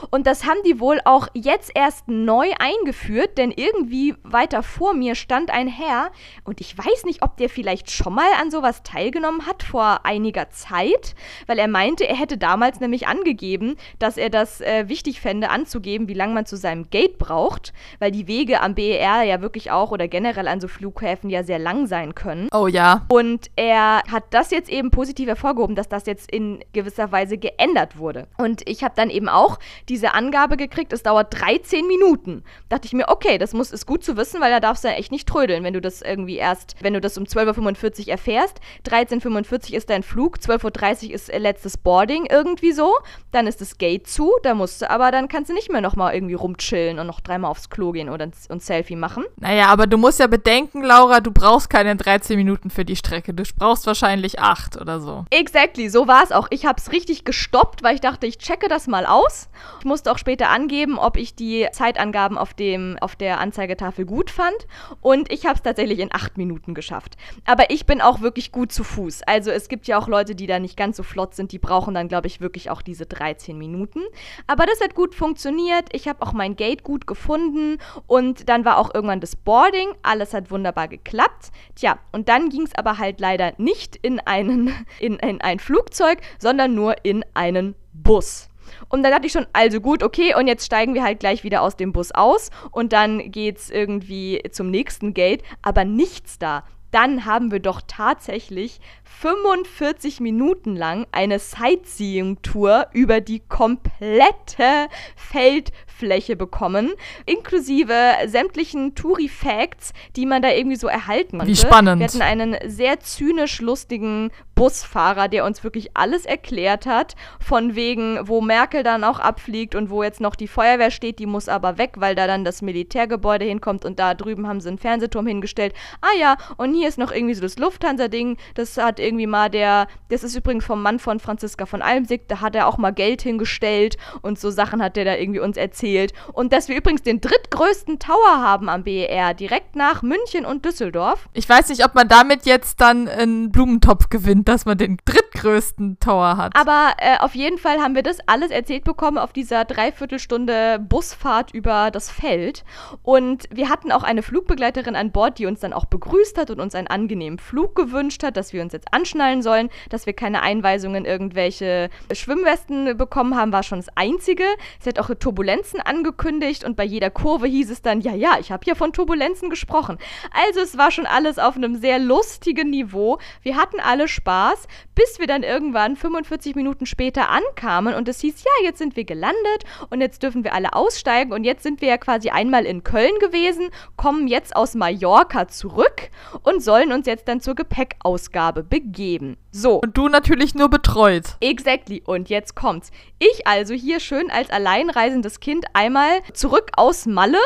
Und 0.09 0.27
das 0.27 0.45
haben 0.45 0.59
die 0.65 0.79
wohl 0.79 0.99
auch 1.05 1.27
jetzt 1.33 1.71
erst 1.73 2.07
neu 2.07 2.51
eingeführt, 2.59 3.37
denn 3.37 3.51
irgendwie 3.51 4.15
weiter 4.23 4.63
vor 4.63 4.93
mir 4.93 5.15
stand 5.15 5.51
ein 5.51 5.67
Herr 5.67 6.11
und 6.43 6.61
ich 6.61 6.77
weiß 6.77 7.05
nicht, 7.05 7.23
ob 7.23 7.37
der 7.37 7.49
vielleicht 7.49 7.91
schon 7.91 8.13
mal 8.13 8.29
an 8.39 8.51
sowas 8.51 8.83
teilgenommen 8.83 9.45
hat 9.45 9.63
vor 9.63 10.05
einiger 10.05 10.49
Zeit, 10.49 11.15
weil 11.47 11.59
er 11.59 11.67
meinte, 11.67 12.07
er 12.07 12.15
hätte 12.15 12.37
damals 12.37 12.79
nämlich 12.79 13.07
angegeben, 13.07 13.75
dass 13.99 14.17
er 14.17 14.29
das 14.29 14.61
äh, 14.61 14.87
wichtig 14.87 15.21
fände, 15.21 15.49
anzugeben, 15.49 16.07
wie 16.07 16.13
lange 16.13 16.33
man 16.33 16.45
zu 16.45 16.57
seinem 16.57 16.89
Gate 16.89 17.17
braucht, 17.17 17.73
weil 17.99 18.11
die 18.11 18.27
Wege 18.27 18.61
am 18.61 18.75
BER 18.75 19.23
ja 19.23 19.41
wirklich 19.41 19.71
auch 19.71 19.91
oder 19.91 20.07
generell 20.07 20.47
an 20.47 20.59
so 20.59 20.67
Flughäfen 20.67 21.29
ja 21.29 21.43
sehr 21.43 21.59
lang 21.59 21.87
sein 21.87 22.15
können. 22.15 22.49
Oh 22.51 22.67
ja. 22.67 23.05
Und 23.09 23.47
er 23.55 24.01
hat 24.09 24.25
das 24.31 24.51
jetzt 24.51 24.69
eben 24.69 24.91
positiv 24.91 25.27
hervorgehoben, 25.27 25.75
dass 25.75 25.89
das 25.89 26.05
jetzt 26.05 26.31
in 26.31 26.63
gewisser 26.73 27.11
Weise 27.11 27.37
geändert 27.37 27.97
wurde. 27.97 28.27
Und 28.37 28.67
ich 28.67 28.83
habe 28.83 28.93
dann 28.95 29.09
eben 29.09 29.29
auch 29.29 29.59
diese 29.89 30.13
Angabe 30.13 30.57
gekriegt, 30.57 30.93
es 30.93 31.03
dauert 31.03 31.39
13 31.39 31.87
Minuten. 31.87 32.43
Dachte 32.69 32.85
ich 32.85 32.93
mir, 32.93 33.09
okay, 33.09 33.37
das 33.37 33.53
muss, 33.53 33.71
ist 33.71 33.85
gut 33.85 34.03
zu 34.03 34.15
wissen, 34.17 34.39
weil 34.39 34.51
da 34.51 34.59
darfst 34.59 34.83
du 34.83 34.87
ja 34.87 34.93
echt 34.93 35.11
nicht 35.11 35.27
trödeln, 35.27 35.63
wenn 35.63 35.73
du 35.73 35.81
das 35.81 36.01
irgendwie 36.01 36.37
erst, 36.37 36.75
wenn 36.81 36.93
du 36.93 37.01
das 37.01 37.17
um 37.17 37.23
12.45 37.25 38.01
Uhr 38.05 38.07
erfährst. 38.09 38.59
13.45 38.87 39.71
Uhr 39.71 39.77
ist 39.77 39.89
dein 39.89 40.03
Flug, 40.03 40.37
12.30 40.37 41.07
Uhr 41.07 41.13
ist 41.15 41.33
letztes 41.33 41.77
Boarding 41.77 42.27
irgendwie 42.29 42.71
so. 42.71 42.95
Dann 43.31 43.47
ist 43.47 43.61
das 43.61 43.77
Gate 43.77 44.07
zu, 44.07 44.31
da 44.43 44.53
musst 44.53 44.81
du, 44.81 44.89
aber 44.89 45.11
dann 45.11 45.27
kannst 45.27 45.49
du 45.49 45.53
nicht 45.53 45.71
mehr 45.71 45.81
nochmal 45.81 46.13
irgendwie 46.13 46.35
rumchillen 46.35 46.99
und 46.99 47.07
noch 47.07 47.19
dreimal 47.19 47.51
aufs 47.51 47.69
Klo 47.69 47.91
gehen 47.91 48.09
oder 48.09 48.25
ein 48.49 48.59
Selfie 48.59 48.95
machen. 48.95 49.25
Naja, 49.37 49.67
aber 49.67 49.87
du 49.87 49.97
musst 49.97 50.19
ja 50.19 50.27
bedenken, 50.27 50.83
Laura, 50.83 51.19
du 51.19 51.31
brauchst 51.31 51.69
keine 51.69 51.95
13 51.95 52.37
Minuten 52.37 52.69
für 52.69 52.85
die 52.85 52.95
Strecke. 52.95 53.33
Du 53.33 53.43
brauchst 53.57 53.87
wahrscheinlich 53.87 54.39
8 54.39 54.79
oder 54.79 54.99
so. 54.99 55.25
Exactly, 55.31 55.89
so 55.89 56.07
war 56.07 56.23
es 56.23 56.31
auch. 56.31 56.47
Ich 56.51 56.65
habe 56.65 56.79
es 56.79 56.91
richtig 56.91 57.25
gestoppt, 57.25 57.83
weil 57.83 57.95
ich 57.95 58.01
dachte, 58.01 58.27
ich 58.27 58.37
checke 58.37 58.67
das 58.67 58.87
mal 58.87 59.05
aus. 59.05 59.49
Ich 59.80 59.86
musste 59.86 60.11
auch 60.11 60.17
später 60.17 60.49
angeben, 60.49 60.99
ob 60.99 61.15
ich 61.15 61.36
die 61.36 61.67
Zeitangaben 61.71 62.38
auf, 62.38 62.53
dem, 62.53 62.97
auf 62.99 63.15
der 63.15 63.39
Anzeigetafel 63.39 64.05
gut 64.05 64.30
fand. 64.30 64.67
Und 64.99 65.32
ich 65.32 65.45
habe 65.45 65.55
es 65.55 65.61
tatsächlich 65.61 65.99
in 65.99 66.13
8 66.13 66.38
Minuten 66.38 66.73
geschafft. 66.73 67.15
Aber 67.45 67.69
ich 67.69 67.86
bin 67.86 68.01
auch 68.01 68.19
wirklich 68.19 68.51
gut 68.51 68.73
zu 68.73 68.84
Fuß. 68.84 69.23
Also 69.23 69.51
es 69.51 69.69
gibt 69.69 69.88
ja 69.88 69.97
auch 69.97 70.09
Leute, 70.09 70.36
die 70.36 70.47
da 70.47 70.59
nicht 70.59 70.75
ganz 70.75 70.97
so 70.97 71.03
flott 71.03 71.34
sind. 71.34 71.53
Die 71.53 71.59
brauchen 71.59 71.93
dann, 71.93 72.09
glaube 72.09 72.27
ich, 72.27 72.41
wirklich 72.41 72.69
auch 72.69 72.82
diese 72.82 73.05
13 73.05 73.57
Minuten. 73.57 74.01
Aber 74.47 74.65
das 74.65 74.82
hat 74.82 74.95
gut 74.95 75.15
funktioniert. 75.15 75.88
Ich 75.93 76.09
habe 76.09 76.21
auch 76.23 76.34
mein 76.34 76.57
Gate 76.57 76.84
gut 76.84 77.07
gefunden. 77.07 77.77
Und 78.05 78.49
dann 78.49 78.65
war 78.65 78.77
auch 78.77 78.93
irgendwann 78.93 79.21
das 79.21 79.38
Boarding. 79.38 79.93
Alles 80.03 80.34
hat 80.34 80.51
wunderbar 80.51 80.89
geklappt. 80.89 81.51
Tja, 81.75 81.99
und 82.11 82.27
dann 82.27 82.49
ging 82.49 82.63
es 82.63 82.75
aber 82.75 82.97
halt 82.97 83.21
leider 83.21 83.53
nicht 83.57 83.95
in, 83.95 84.19
einen, 84.19 84.73
in, 84.99 85.15
in 85.19 85.39
ein 85.39 85.59
Flugzeug, 85.59 86.19
sondern 86.38 86.75
nur 86.75 87.05
in 87.05 87.23
einen 87.34 87.75
Bus. 87.93 88.48
Und 88.88 89.03
dann 89.03 89.11
dachte 89.11 89.28
ich 89.28 89.34
schon, 89.34 89.47
also 89.53 89.82
gut, 89.82 90.03
okay, 90.03 90.36
und 90.36 90.47
jetzt 90.47 90.65
steigen 90.65 90.93
wir 90.93 91.03
halt 91.03 91.20
gleich 91.20 91.43
wieder 91.43 91.61
aus 91.61 91.76
dem 91.76 91.93
Bus 91.93 92.11
aus 92.11 92.49
und 92.72 92.93
dann 92.93 93.32
geht's 93.32 93.70
irgendwie 93.70 94.41
zum 94.51 94.70
nächsten 94.70 95.13
Gate, 95.13 95.43
aber 95.61 95.86
nichts 95.86 96.39
da. 96.39 96.63
Dann 96.91 97.26
haben 97.26 97.51
wir 97.51 97.59
doch 97.59 97.82
tatsächlich 97.86 98.80
45 99.03 100.22
Minuten 100.22 100.76
lang 100.76 101.05
eine 101.11 101.38
Sightseeing-Tour 101.38 102.88
über 102.93 103.22
die 103.22 103.41
komplette 103.41 104.88
Feld 105.15 105.72
Fläche 105.99 106.37
bekommen, 106.37 106.93
inklusive 107.25 107.93
sämtlichen 108.25 108.95
Touri-Facts, 108.95 109.91
die 110.15 110.25
man 110.25 110.41
da 110.41 110.49
irgendwie 110.49 110.77
so 110.77 110.87
erhalten 110.87 111.39
konnte. 111.39 111.51
Wie 111.51 111.57
spannend. 111.57 111.99
Wir 111.99 112.07
hatten 112.07 112.21
einen 112.21 112.55
sehr 112.65 113.01
zynisch 113.01 113.59
lustigen 113.59 114.31
Busfahrer, 114.55 115.27
der 115.27 115.45
uns 115.45 115.63
wirklich 115.63 115.95
alles 115.95 116.25
erklärt 116.25 116.85
hat, 116.85 117.15
von 117.39 117.75
wegen, 117.75 118.19
wo 118.27 118.39
Merkel 118.39 118.83
dann 118.83 119.03
auch 119.03 119.19
abfliegt 119.19 119.75
und 119.75 119.89
wo 119.89 120.03
jetzt 120.03 120.21
noch 120.21 120.35
die 120.35 120.47
Feuerwehr 120.47 120.91
steht, 120.91 121.19
die 121.19 121.25
muss 121.25 121.49
aber 121.49 121.77
weg, 121.77 121.95
weil 121.97 122.15
da 122.15 122.27
dann 122.27 122.45
das 122.45 122.61
Militärgebäude 122.61 123.45
hinkommt 123.45 123.83
und 123.83 123.99
da 123.99 124.13
drüben 124.13 124.47
haben 124.47 124.61
sie 124.61 124.69
einen 124.69 124.77
Fernsehturm 124.77 125.27
hingestellt. 125.27 125.73
Ah 126.01 126.17
ja, 126.17 126.37
und 126.57 126.73
hier 126.73 126.87
ist 126.87 126.97
noch 126.97 127.11
irgendwie 127.11 127.35
so 127.35 127.41
das 127.41 127.57
Lufthansa-Ding, 127.57 128.37
das 128.55 128.77
hat 128.77 128.99
irgendwie 128.99 129.27
mal 129.27 129.49
der, 129.49 129.87
das 130.09 130.23
ist 130.23 130.35
übrigens 130.35 130.65
vom 130.65 130.81
Mann 130.81 130.99
von 130.99 131.19
Franziska 131.19 131.65
von 131.65 131.81
Almsick, 131.81 132.27
da 132.29 132.39
hat 132.39 132.55
er 132.55 132.67
auch 132.67 132.77
mal 132.77 132.91
Geld 132.91 133.21
hingestellt 133.21 133.97
und 134.21 134.39
so 134.39 134.49
Sachen 134.49 134.81
hat 134.81 134.95
der 134.95 135.05
da 135.05 135.15
irgendwie 135.15 135.39
uns 135.39 135.57
erzählt 135.57 135.88
erzählt. 135.89 136.13
Und 136.33 136.53
dass 136.53 136.67
wir 136.69 136.77
übrigens 136.77 137.03
den 137.03 137.21
drittgrößten 137.21 137.99
Tower 137.99 138.41
haben 138.41 138.69
am 138.69 138.83
BER, 138.83 139.33
direkt 139.33 139.75
nach 139.75 140.01
München 140.01 140.45
und 140.45 140.65
Düsseldorf. 140.65 141.27
Ich 141.33 141.47
weiß 141.47 141.69
nicht, 141.69 141.85
ob 141.85 141.95
man 141.95 142.07
damit 142.07 142.45
jetzt 142.45 142.81
dann 142.81 143.07
einen 143.07 143.51
Blumentopf 143.51 144.09
gewinnt, 144.09 144.47
dass 144.47 144.65
man 144.65 144.77
den 144.77 144.97
drittgrößten 145.05 145.99
Tower 145.99 146.37
hat. 146.37 146.55
Aber 146.55 146.93
äh, 146.97 147.17
auf 147.19 147.35
jeden 147.35 147.57
Fall 147.57 147.79
haben 147.79 147.95
wir 147.95 148.03
das 148.03 148.17
alles 148.27 148.51
erzählt 148.51 148.83
bekommen 148.83 149.17
auf 149.17 149.33
dieser 149.33 149.65
Dreiviertelstunde 149.65 150.79
Busfahrt 150.79 151.53
über 151.53 151.91
das 151.91 152.09
Feld. 152.09 152.63
Und 153.03 153.47
wir 153.51 153.69
hatten 153.69 153.91
auch 153.91 154.03
eine 154.03 154.23
Flugbegleiterin 154.23 154.95
an 154.95 155.11
Bord, 155.11 155.39
die 155.39 155.45
uns 155.45 155.59
dann 155.59 155.73
auch 155.73 155.85
begrüßt 155.85 156.37
hat 156.37 156.49
und 156.49 156.59
uns 156.59 156.75
einen 156.75 156.87
angenehmen 156.87 157.39
Flug 157.39 157.75
gewünscht 157.75 158.23
hat, 158.23 158.37
dass 158.37 158.53
wir 158.53 158.61
uns 158.61 158.73
jetzt 158.73 158.93
anschnallen 158.93 159.41
sollen, 159.41 159.69
dass 159.89 160.05
wir 160.05 160.13
keine 160.13 160.41
Einweisungen 160.41 160.95
in 160.95 161.05
irgendwelche 161.05 161.89
Schwimmwesten 162.11 162.97
bekommen 162.97 163.35
haben, 163.35 163.51
war 163.51 163.63
schon 163.63 163.79
das 163.79 163.89
Einzige. 163.95 164.43
Sie 164.79 164.89
hat 164.89 164.99
auch 164.99 165.09
Turbulenzen 165.19 165.78
Turbulenzen 165.80 165.82
angekündigt 165.82 166.63
und 166.63 166.75
bei 166.75 166.84
jeder 166.84 167.09
Kurve 167.09 167.47
hieß 167.47 167.69
es 167.71 167.82
dann, 167.82 168.01
ja, 168.01 168.13
ja, 168.13 168.38
ich 168.39 168.51
habe 168.51 168.65
ja 168.65 168.75
von 168.75 168.93
Turbulenzen 168.93 169.49
gesprochen. 169.49 169.97
Also 170.32 170.59
es 170.61 170.77
war 170.77 170.91
schon 170.91 171.05
alles 171.05 171.39
auf 171.39 171.55
einem 171.55 171.75
sehr 171.75 171.99
lustigen 171.99 172.69
Niveau. 172.69 173.19
Wir 173.41 173.55
hatten 173.55 173.80
alle 173.80 174.07
Spaß, 174.07 174.67
bis 174.95 175.19
wir 175.19 175.27
dann 175.27 175.43
irgendwann 175.43 175.95
45 175.95 176.55
Minuten 176.55 176.86
später 176.86 177.30
ankamen 177.30 177.93
und 177.95 178.07
es 178.07 178.21
hieß, 178.21 178.43
ja, 178.43 178.65
jetzt 178.65 178.80
sind 178.80 178.95
wir 178.95 179.05
gelandet 179.05 179.63
und 179.89 180.01
jetzt 180.01 180.23
dürfen 180.23 180.43
wir 180.43 180.53
alle 180.53 180.73
aussteigen 180.73 181.32
und 181.34 181.43
jetzt 181.43 181.63
sind 181.63 181.82
wir 181.82 181.89
ja 181.89 181.97
quasi 181.97 182.30
einmal 182.30 182.65
in 182.65 182.84
Köln 182.84 183.17
gewesen, 183.19 183.69
kommen 183.95 184.27
jetzt 184.27 184.55
aus 184.55 184.75
Mallorca 184.75 185.47
zurück 185.47 186.09
und 186.43 186.61
sollen 186.61 186.91
uns 186.91 187.07
jetzt 187.07 187.27
dann 187.27 187.41
zur 187.41 187.55
Gepäckausgabe 187.55 188.63
begeben. 188.63 189.38
So. 189.51 189.79
Und 189.81 189.97
du 189.97 190.07
natürlich 190.07 190.53
nur 190.53 190.69
betreut. 190.69 191.35
Exactly. 191.39 192.03
Und 192.05 192.29
jetzt 192.29 192.55
kommt's. 192.55 192.91
Ich 193.17 193.47
also 193.47 193.73
hier 193.73 193.99
schön 193.99 194.29
als 194.29 194.49
alleinreisendes 194.49 195.39
Kind 195.39 195.65
einmal 195.73 196.21
zurück 196.33 196.71
aus 196.75 197.05
Malle 197.05 197.39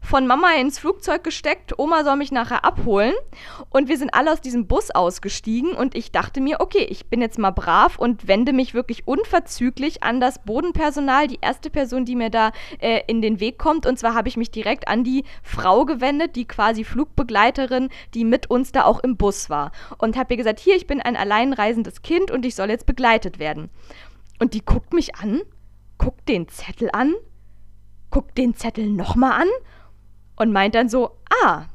von 0.00 0.26
Mama 0.26 0.54
ins 0.54 0.78
Flugzeug 0.78 1.22
gesteckt. 1.22 1.78
Oma 1.78 2.04
soll 2.04 2.16
mich 2.16 2.32
nachher 2.32 2.64
abholen. 2.64 3.14
Und 3.68 3.88
wir 3.88 3.98
sind 3.98 4.14
alle 4.14 4.32
aus 4.32 4.40
diesem 4.40 4.66
Bus 4.66 4.90
ausgestiegen. 4.90 5.72
Und 5.72 5.94
ich 5.94 6.10
dachte 6.10 6.40
mir, 6.40 6.60
okay, 6.60 6.86
ich 6.88 7.06
bin 7.06 7.20
jetzt 7.20 7.38
mal 7.38 7.50
brav 7.50 7.98
und 7.98 8.26
wende 8.26 8.52
mich 8.52 8.74
wirklich 8.74 9.06
unverzüglich 9.06 10.02
an 10.02 10.20
das 10.20 10.42
Bodenpersonal, 10.42 11.28
die 11.28 11.38
erste 11.40 11.70
Person, 11.70 12.04
die 12.04 12.16
mir 12.16 12.30
da 12.30 12.52
äh, 12.80 13.02
in 13.06 13.22
den 13.22 13.40
Weg 13.40 13.58
kommt. 13.58 13.86
Und 13.86 13.98
zwar 13.98 14.14
habe 14.14 14.28
ich 14.28 14.36
mich 14.36 14.50
direkt 14.50 14.88
an 14.88 15.04
die 15.04 15.24
Frau 15.42 15.84
gewendet, 15.84 16.34
die 16.34 16.46
quasi 16.46 16.84
Flugbegleiterin, 16.84 17.88
die 18.14 18.24
mit 18.24 18.50
uns 18.50 18.72
da 18.72 18.84
auch 18.84 19.00
im 19.00 19.16
Bus 19.16 19.50
war. 19.50 19.70
Und 19.98 20.16
habe 20.16 20.34
ihr 20.34 20.38
gesagt, 20.38 20.60
hier, 20.60 20.76
ich 20.76 20.86
bin 20.86 21.00
ein 21.00 21.16
alleinreisendes 21.16 22.02
Kind 22.02 22.30
und 22.30 22.44
ich 22.44 22.54
soll 22.54 22.70
jetzt 22.70 22.86
begleitet 22.86 23.38
werden. 23.38 23.70
Und 24.38 24.54
die 24.54 24.64
guckt 24.64 24.94
mich 24.94 25.16
an, 25.16 25.42
guckt 25.98 26.28
den 26.28 26.48
Zettel 26.48 26.88
an, 26.92 27.14
guckt 28.10 28.38
den 28.38 28.54
Zettel 28.54 28.88
nochmal 28.88 29.42
an 29.42 29.48
und 30.40 30.52
meint 30.52 30.74
dann 30.74 30.88
so, 30.88 31.10
ah, 31.44 31.66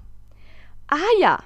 ah 0.87 0.97
ja, 1.19 1.37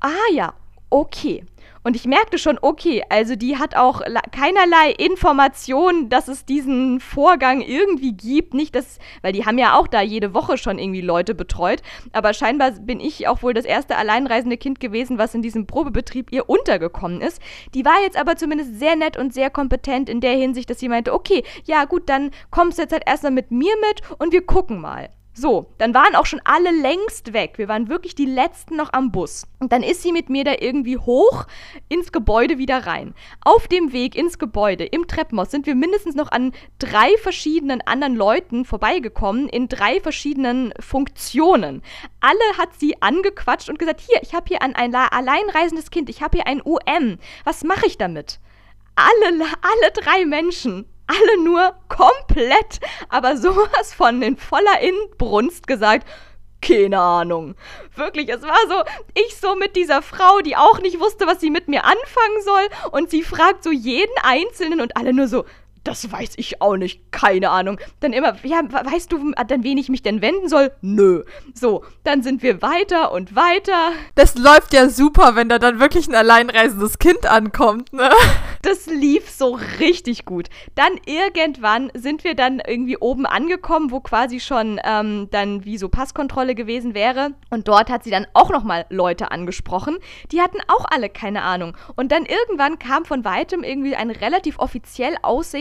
ah 0.00 0.32
ja, 0.32 0.52
okay. 0.90 1.44
Und 1.82 1.96
ich 1.96 2.04
merkte 2.06 2.38
schon, 2.38 2.58
okay, 2.60 3.02
also 3.08 3.36
die 3.36 3.56
hat 3.56 3.74
auch 3.74 4.02
keinerlei 4.32 4.90
Information, 4.98 6.10
dass 6.10 6.28
es 6.28 6.44
diesen 6.44 7.00
Vorgang 7.00 7.62
irgendwie 7.62 8.12
gibt. 8.12 8.52
Nicht, 8.52 8.74
dass, 8.74 8.98
weil 9.22 9.32
die 9.32 9.46
haben 9.46 9.56
ja 9.56 9.78
auch 9.78 9.86
da 9.86 10.02
jede 10.02 10.34
Woche 10.34 10.58
schon 10.58 10.78
irgendwie 10.78 11.00
Leute 11.00 11.34
betreut. 11.34 11.82
Aber 12.12 12.34
scheinbar 12.34 12.72
bin 12.72 13.00
ich 13.00 13.28
auch 13.28 13.42
wohl 13.42 13.54
das 13.54 13.64
erste 13.64 13.96
alleinreisende 13.96 14.58
Kind 14.58 14.78
gewesen, 14.78 15.16
was 15.16 15.34
in 15.34 15.40
diesem 15.40 15.66
Probebetrieb 15.66 16.32
ihr 16.32 16.50
untergekommen 16.50 17.22
ist. 17.22 17.40
Die 17.72 17.84
war 17.84 18.02
jetzt 18.02 18.18
aber 18.18 18.36
zumindest 18.36 18.78
sehr 18.78 18.96
nett 18.96 19.16
und 19.16 19.32
sehr 19.32 19.48
kompetent 19.48 20.10
in 20.10 20.20
der 20.20 20.36
Hinsicht, 20.36 20.68
dass 20.68 20.80
sie 20.80 20.88
meinte, 20.88 21.14
okay, 21.14 21.44
ja 21.64 21.86
gut, 21.86 22.10
dann 22.10 22.30
kommst 22.50 22.76
du 22.76 22.82
jetzt 22.82 22.92
halt 22.92 23.04
erstmal 23.06 23.32
mit 23.32 23.52
mir 23.52 23.72
mit 23.88 24.02
und 24.18 24.32
wir 24.32 24.44
gucken 24.44 24.80
mal. 24.82 25.08
So, 25.40 25.72
dann 25.78 25.94
waren 25.94 26.16
auch 26.16 26.26
schon 26.26 26.42
alle 26.44 26.70
längst 26.70 27.32
weg. 27.32 27.54
Wir 27.56 27.66
waren 27.66 27.88
wirklich 27.88 28.14
die 28.14 28.26
Letzten 28.26 28.76
noch 28.76 28.92
am 28.92 29.10
Bus. 29.10 29.46
Und 29.58 29.72
dann 29.72 29.82
ist 29.82 30.02
sie 30.02 30.12
mit 30.12 30.28
mir 30.28 30.44
da 30.44 30.52
irgendwie 30.60 30.98
hoch 30.98 31.46
ins 31.88 32.12
Gebäude 32.12 32.58
wieder 32.58 32.86
rein. 32.86 33.14
Auf 33.42 33.66
dem 33.66 33.94
Weg 33.94 34.16
ins 34.16 34.38
Gebäude, 34.38 34.84
im 34.84 35.06
Treppenhaus, 35.06 35.50
sind 35.50 35.64
wir 35.64 35.74
mindestens 35.74 36.14
noch 36.14 36.30
an 36.30 36.52
drei 36.78 37.16
verschiedenen 37.22 37.80
anderen 37.80 38.16
Leuten 38.16 38.66
vorbeigekommen, 38.66 39.48
in 39.48 39.68
drei 39.68 39.98
verschiedenen 40.00 40.74
Funktionen. 40.78 41.80
Alle 42.20 42.58
hat 42.58 42.78
sie 42.78 43.00
angequatscht 43.00 43.70
und 43.70 43.78
gesagt, 43.78 44.02
hier, 44.02 44.20
ich 44.20 44.34
habe 44.34 44.44
hier 44.46 44.60
ein, 44.60 44.74
ein 44.74 44.94
alleinreisendes 44.94 45.90
Kind, 45.90 46.10
ich 46.10 46.20
habe 46.20 46.36
hier 46.36 46.46
ein 46.48 46.60
UM. 46.62 47.18
Was 47.44 47.64
mache 47.64 47.86
ich 47.86 47.96
damit? 47.96 48.40
Alle, 48.94 49.38
alle 49.38 49.92
drei 49.94 50.26
Menschen 50.26 50.84
alle 51.10 51.44
nur 51.44 51.74
komplett, 51.88 52.80
aber 53.08 53.36
sowas 53.36 53.94
von 53.94 54.22
in 54.22 54.36
voller 54.36 54.80
Inbrunst 54.80 55.66
gesagt, 55.66 56.06
keine 56.62 57.00
Ahnung. 57.00 57.54
Wirklich, 57.94 58.28
es 58.28 58.42
war 58.42 58.58
so, 58.68 58.84
ich 59.14 59.36
so 59.36 59.54
mit 59.54 59.76
dieser 59.76 60.02
Frau, 60.02 60.40
die 60.40 60.56
auch 60.56 60.80
nicht 60.80 61.00
wusste, 61.00 61.26
was 61.26 61.40
sie 61.40 61.50
mit 61.50 61.68
mir 61.68 61.84
anfangen 61.84 62.42
soll. 62.44 62.90
Und 62.90 63.10
sie 63.10 63.22
fragt 63.22 63.64
so 63.64 63.70
jeden 63.70 64.14
Einzelnen 64.22 64.80
und 64.80 64.96
alle 64.96 65.12
nur 65.12 65.26
so, 65.26 65.44
das 65.84 66.10
weiß 66.10 66.32
ich 66.36 66.60
auch 66.60 66.76
nicht, 66.76 67.10
keine 67.12 67.50
Ahnung. 67.50 67.78
Dann 68.00 68.12
immer, 68.12 68.36
ja, 68.44 68.60
weißt 68.62 69.12
du, 69.12 69.32
an 69.36 69.64
wen 69.64 69.78
ich 69.78 69.88
mich 69.88 70.02
denn 70.02 70.22
wenden 70.22 70.48
soll? 70.48 70.72
Nö. 70.82 71.24
So, 71.54 71.84
dann 72.04 72.22
sind 72.22 72.42
wir 72.42 72.62
weiter 72.62 73.12
und 73.12 73.34
weiter. 73.34 73.92
Das 74.14 74.36
läuft 74.36 74.72
ja 74.72 74.88
super, 74.88 75.36
wenn 75.36 75.48
da 75.48 75.58
dann 75.58 75.80
wirklich 75.80 76.08
ein 76.08 76.14
alleinreisendes 76.14 76.98
Kind 76.98 77.26
ankommt, 77.26 77.92
ne? 77.92 78.10
Das 78.62 78.84
lief 78.84 79.30
so 79.30 79.58
richtig 79.78 80.26
gut. 80.26 80.48
Dann 80.74 80.92
irgendwann 81.06 81.90
sind 81.94 82.24
wir 82.24 82.34
dann 82.34 82.60
irgendwie 82.60 82.98
oben 82.98 83.24
angekommen, 83.24 83.90
wo 83.90 84.00
quasi 84.00 84.38
schon 84.38 84.78
ähm, 84.84 85.28
dann 85.30 85.64
wie 85.64 85.78
so 85.78 85.88
Passkontrolle 85.88 86.54
gewesen 86.54 86.92
wäre. 86.92 87.30
Und 87.48 87.68
dort 87.68 87.88
hat 87.88 88.04
sie 88.04 88.10
dann 88.10 88.26
auch 88.34 88.50
nochmal 88.50 88.84
Leute 88.90 89.30
angesprochen. 89.30 89.96
Die 90.30 90.42
hatten 90.42 90.58
auch 90.68 90.84
alle 90.90 91.08
keine 91.08 91.40
Ahnung. 91.40 91.74
Und 91.96 92.12
dann 92.12 92.26
irgendwann 92.26 92.78
kam 92.78 93.06
von 93.06 93.24
weitem 93.24 93.62
irgendwie 93.62 93.96
ein 93.96 94.10
relativ 94.10 94.58
offiziell 94.58 95.16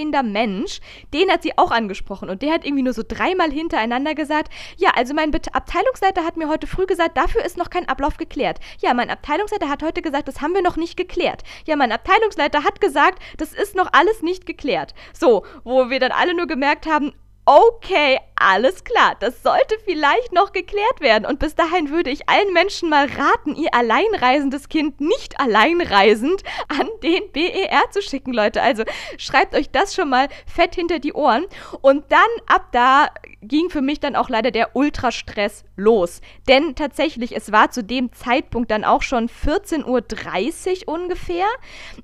aussehender 0.09 0.23
Mensch. 0.23 0.79
Den 1.13 1.31
hat 1.31 1.43
sie 1.43 1.57
auch 1.57 1.71
angesprochen. 1.71 2.29
Und 2.29 2.41
der 2.41 2.53
hat 2.53 2.65
irgendwie 2.65 2.83
nur 2.83 2.93
so 2.93 3.03
dreimal 3.07 3.51
hintereinander 3.51 4.15
gesagt, 4.15 4.51
ja, 4.77 4.91
also 4.95 5.13
mein 5.13 5.33
Abteilungsleiter 5.33 6.23
hat 6.25 6.37
mir 6.37 6.49
heute 6.49 6.67
früh 6.67 6.85
gesagt, 6.85 7.17
dafür 7.17 7.43
ist 7.45 7.57
noch 7.57 7.69
kein 7.69 7.87
Ablauf 7.87 8.17
geklärt. 8.17 8.59
Ja, 8.79 8.93
mein 8.93 9.09
Abteilungsleiter 9.09 9.69
hat 9.69 9.83
heute 9.83 10.01
gesagt, 10.01 10.27
das 10.27 10.41
haben 10.41 10.53
wir 10.53 10.61
noch 10.61 10.77
nicht 10.77 10.97
geklärt. 10.97 11.43
Ja, 11.65 11.75
mein 11.75 11.91
Abteilungsleiter 11.91 12.63
hat 12.63 12.81
gesagt, 12.81 13.21
das 13.37 13.53
ist 13.53 13.75
noch 13.75 13.89
alles 13.93 14.21
nicht 14.21 14.45
geklärt. 14.45 14.93
So, 15.13 15.45
wo 15.63 15.89
wir 15.89 15.99
dann 15.99 16.11
alle 16.11 16.35
nur 16.35 16.47
gemerkt 16.47 16.85
haben, 16.85 17.13
okay, 17.45 18.19
alles 18.39 18.83
klar, 18.85 19.15
das 19.19 19.43
sollte 19.43 19.75
vielleicht 19.83 20.31
noch 20.31 20.53
geklärt 20.53 21.01
werden. 21.01 21.25
Und 21.25 21.39
bis 21.39 21.55
dahin 21.55 21.89
würde 21.89 22.09
ich 22.09 22.29
allen 22.29 22.53
Menschen 22.53 22.89
mal 22.89 23.05
raten, 23.05 23.55
ihr 23.55 23.73
alleinreisendes 23.73 24.69
Kind 24.69 25.01
nicht 25.01 25.39
alleinreisend 25.39 26.43
an 26.69 26.87
den 27.03 27.31
BER 27.31 27.91
zu 27.91 28.01
schicken, 28.01 28.33
Leute. 28.33 28.61
Also 28.61 28.83
schreibt 29.17 29.55
euch 29.55 29.69
das 29.69 29.93
schon 29.93 30.09
mal 30.09 30.29
fett 30.45 30.75
hinter 30.75 30.99
die 30.99 31.13
Ohren. 31.13 31.45
Und 31.81 32.05
dann 32.11 32.19
ab 32.47 32.69
da 32.71 33.09
ging 33.41 33.69
für 33.69 33.81
mich 33.81 33.99
dann 33.99 34.15
auch 34.15 34.29
leider 34.29 34.51
der 34.51 34.75
Ultrastress 34.75 35.63
los. 35.75 36.21
Denn 36.47 36.75
tatsächlich, 36.75 37.35
es 37.35 37.51
war 37.51 37.71
zu 37.71 37.83
dem 37.83 38.11
Zeitpunkt 38.13 38.71
dann 38.71 38.83
auch 38.83 39.01
schon 39.01 39.29
14.30 39.29 40.87
Uhr 40.87 40.93
ungefähr. 40.93 41.45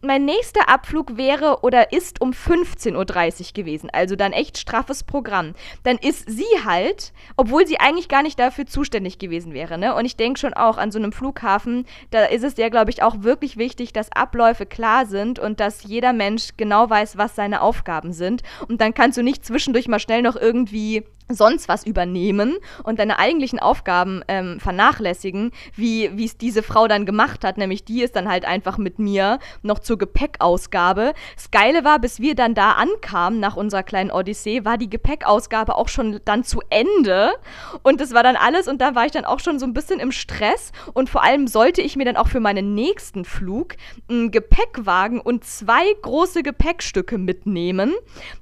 Mein 0.01 0.25
nächster 0.25 0.69
Abflug 0.69 1.17
wäre 1.17 1.59
oder 1.61 1.91
ist 1.91 2.21
um 2.21 2.31
15.30 2.31 2.93
Uhr 2.95 3.53
gewesen. 3.53 3.89
Also 3.91 4.15
dann 4.15 4.33
echt 4.33 4.57
straffes 4.57 5.03
Programm. 5.03 5.53
Dann 5.83 5.97
ist 5.97 6.24
sie 6.25 6.45
halt, 6.63 7.13
obwohl 7.37 7.67
sie 7.67 7.79
eigentlich 7.79 8.07
gar 8.07 8.23
nicht 8.23 8.39
dafür 8.39 8.65
zuständig 8.65 9.19
gewesen 9.19 9.53
wäre. 9.53 9.77
Ne? 9.77 9.95
Und 9.95 10.05
ich 10.05 10.15
denke 10.15 10.39
schon 10.39 10.53
auch 10.53 10.77
an 10.77 10.91
so 10.91 10.99
einem 10.99 11.11
Flughafen, 11.11 11.85
da 12.11 12.25
ist 12.25 12.43
es 12.43 12.57
ja, 12.57 12.69
glaube 12.69 12.91
ich, 12.91 13.03
auch 13.03 13.23
wirklich 13.23 13.57
wichtig, 13.57 13.93
dass 13.93 14.11
Abläufe 14.11 14.65
klar 14.65 15.05
sind 15.05 15.39
und 15.39 15.59
dass 15.59 15.83
jeder 15.83 16.13
Mensch 16.13 16.49
genau 16.57 16.89
weiß, 16.89 17.17
was 17.17 17.35
seine 17.35 17.61
Aufgaben 17.61 18.13
sind. 18.13 18.43
Und 18.67 18.81
dann 18.81 18.93
kannst 18.93 19.17
du 19.17 19.23
nicht 19.23 19.45
zwischendurch 19.45 19.87
mal 19.87 19.99
schnell 19.99 20.21
noch 20.21 20.35
irgendwie 20.35 21.03
sonst 21.29 21.67
was 21.67 21.85
übernehmen 21.85 22.57
und 22.83 22.99
deine 22.99 23.17
eigentlichen 23.19 23.59
Aufgaben 23.59 24.21
ähm, 24.27 24.59
vernachlässigen, 24.59 25.51
wie 25.75 26.05
es 26.23 26.37
diese 26.37 26.61
Frau 26.61 26.87
dann 26.87 27.05
gemacht 27.05 27.43
hat, 27.43 27.57
nämlich 27.57 27.83
die 27.83 28.03
ist 28.03 28.15
dann 28.15 28.29
halt 28.29 28.45
einfach 28.45 28.77
mit 28.77 28.99
mir 28.99 29.39
noch 29.63 29.79
zur 29.79 29.97
Gepäckausgabe. 29.97 31.13
Das 31.35 31.49
Geile 31.51 31.83
war, 31.83 31.99
bis 31.99 32.19
wir 32.19 32.35
dann 32.35 32.53
da 32.53 32.73
ankamen 32.73 33.39
nach 33.39 33.55
unserer 33.55 33.83
kleinen 33.83 34.11
Odyssee, 34.11 34.65
war 34.65 34.77
die 34.77 34.89
Gepäckausgabe 34.89 35.75
auch 35.75 35.87
schon 35.87 36.19
dann 36.25 36.43
zu 36.43 36.61
Ende 36.69 37.33
und 37.81 38.01
das 38.01 38.13
war 38.13 38.23
dann 38.23 38.35
alles 38.35 38.67
und 38.67 38.79
da 38.79 38.93
war 38.93 39.05
ich 39.05 39.11
dann 39.11 39.25
auch 39.25 39.39
schon 39.39 39.57
so 39.57 39.65
ein 39.65 39.73
bisschen 39.73 39.99
im 39.99 40.11
Stress 40.11 40.71
und 40.93 41.09
vor 41.09 41.23
allem 41.23 41.47
sollte 41.47 41.81
ich 41.81 41.95
mir 41.95 42.05
dann 42.05 42.17
auch 42.17 42.27
für 42.27 42.39
meinen 42.39 42.75
nächsten 42.75 43.25
Flug 43.25 43.75
einen 44.09 44.29
Gepäckwagen 44.31 45.19
und 45.19 45.43
zwei 45.43 45.85
große 46.01 46.43
Gepäckstücke 46.43 47.17
mitnehmen. 47.17 47.93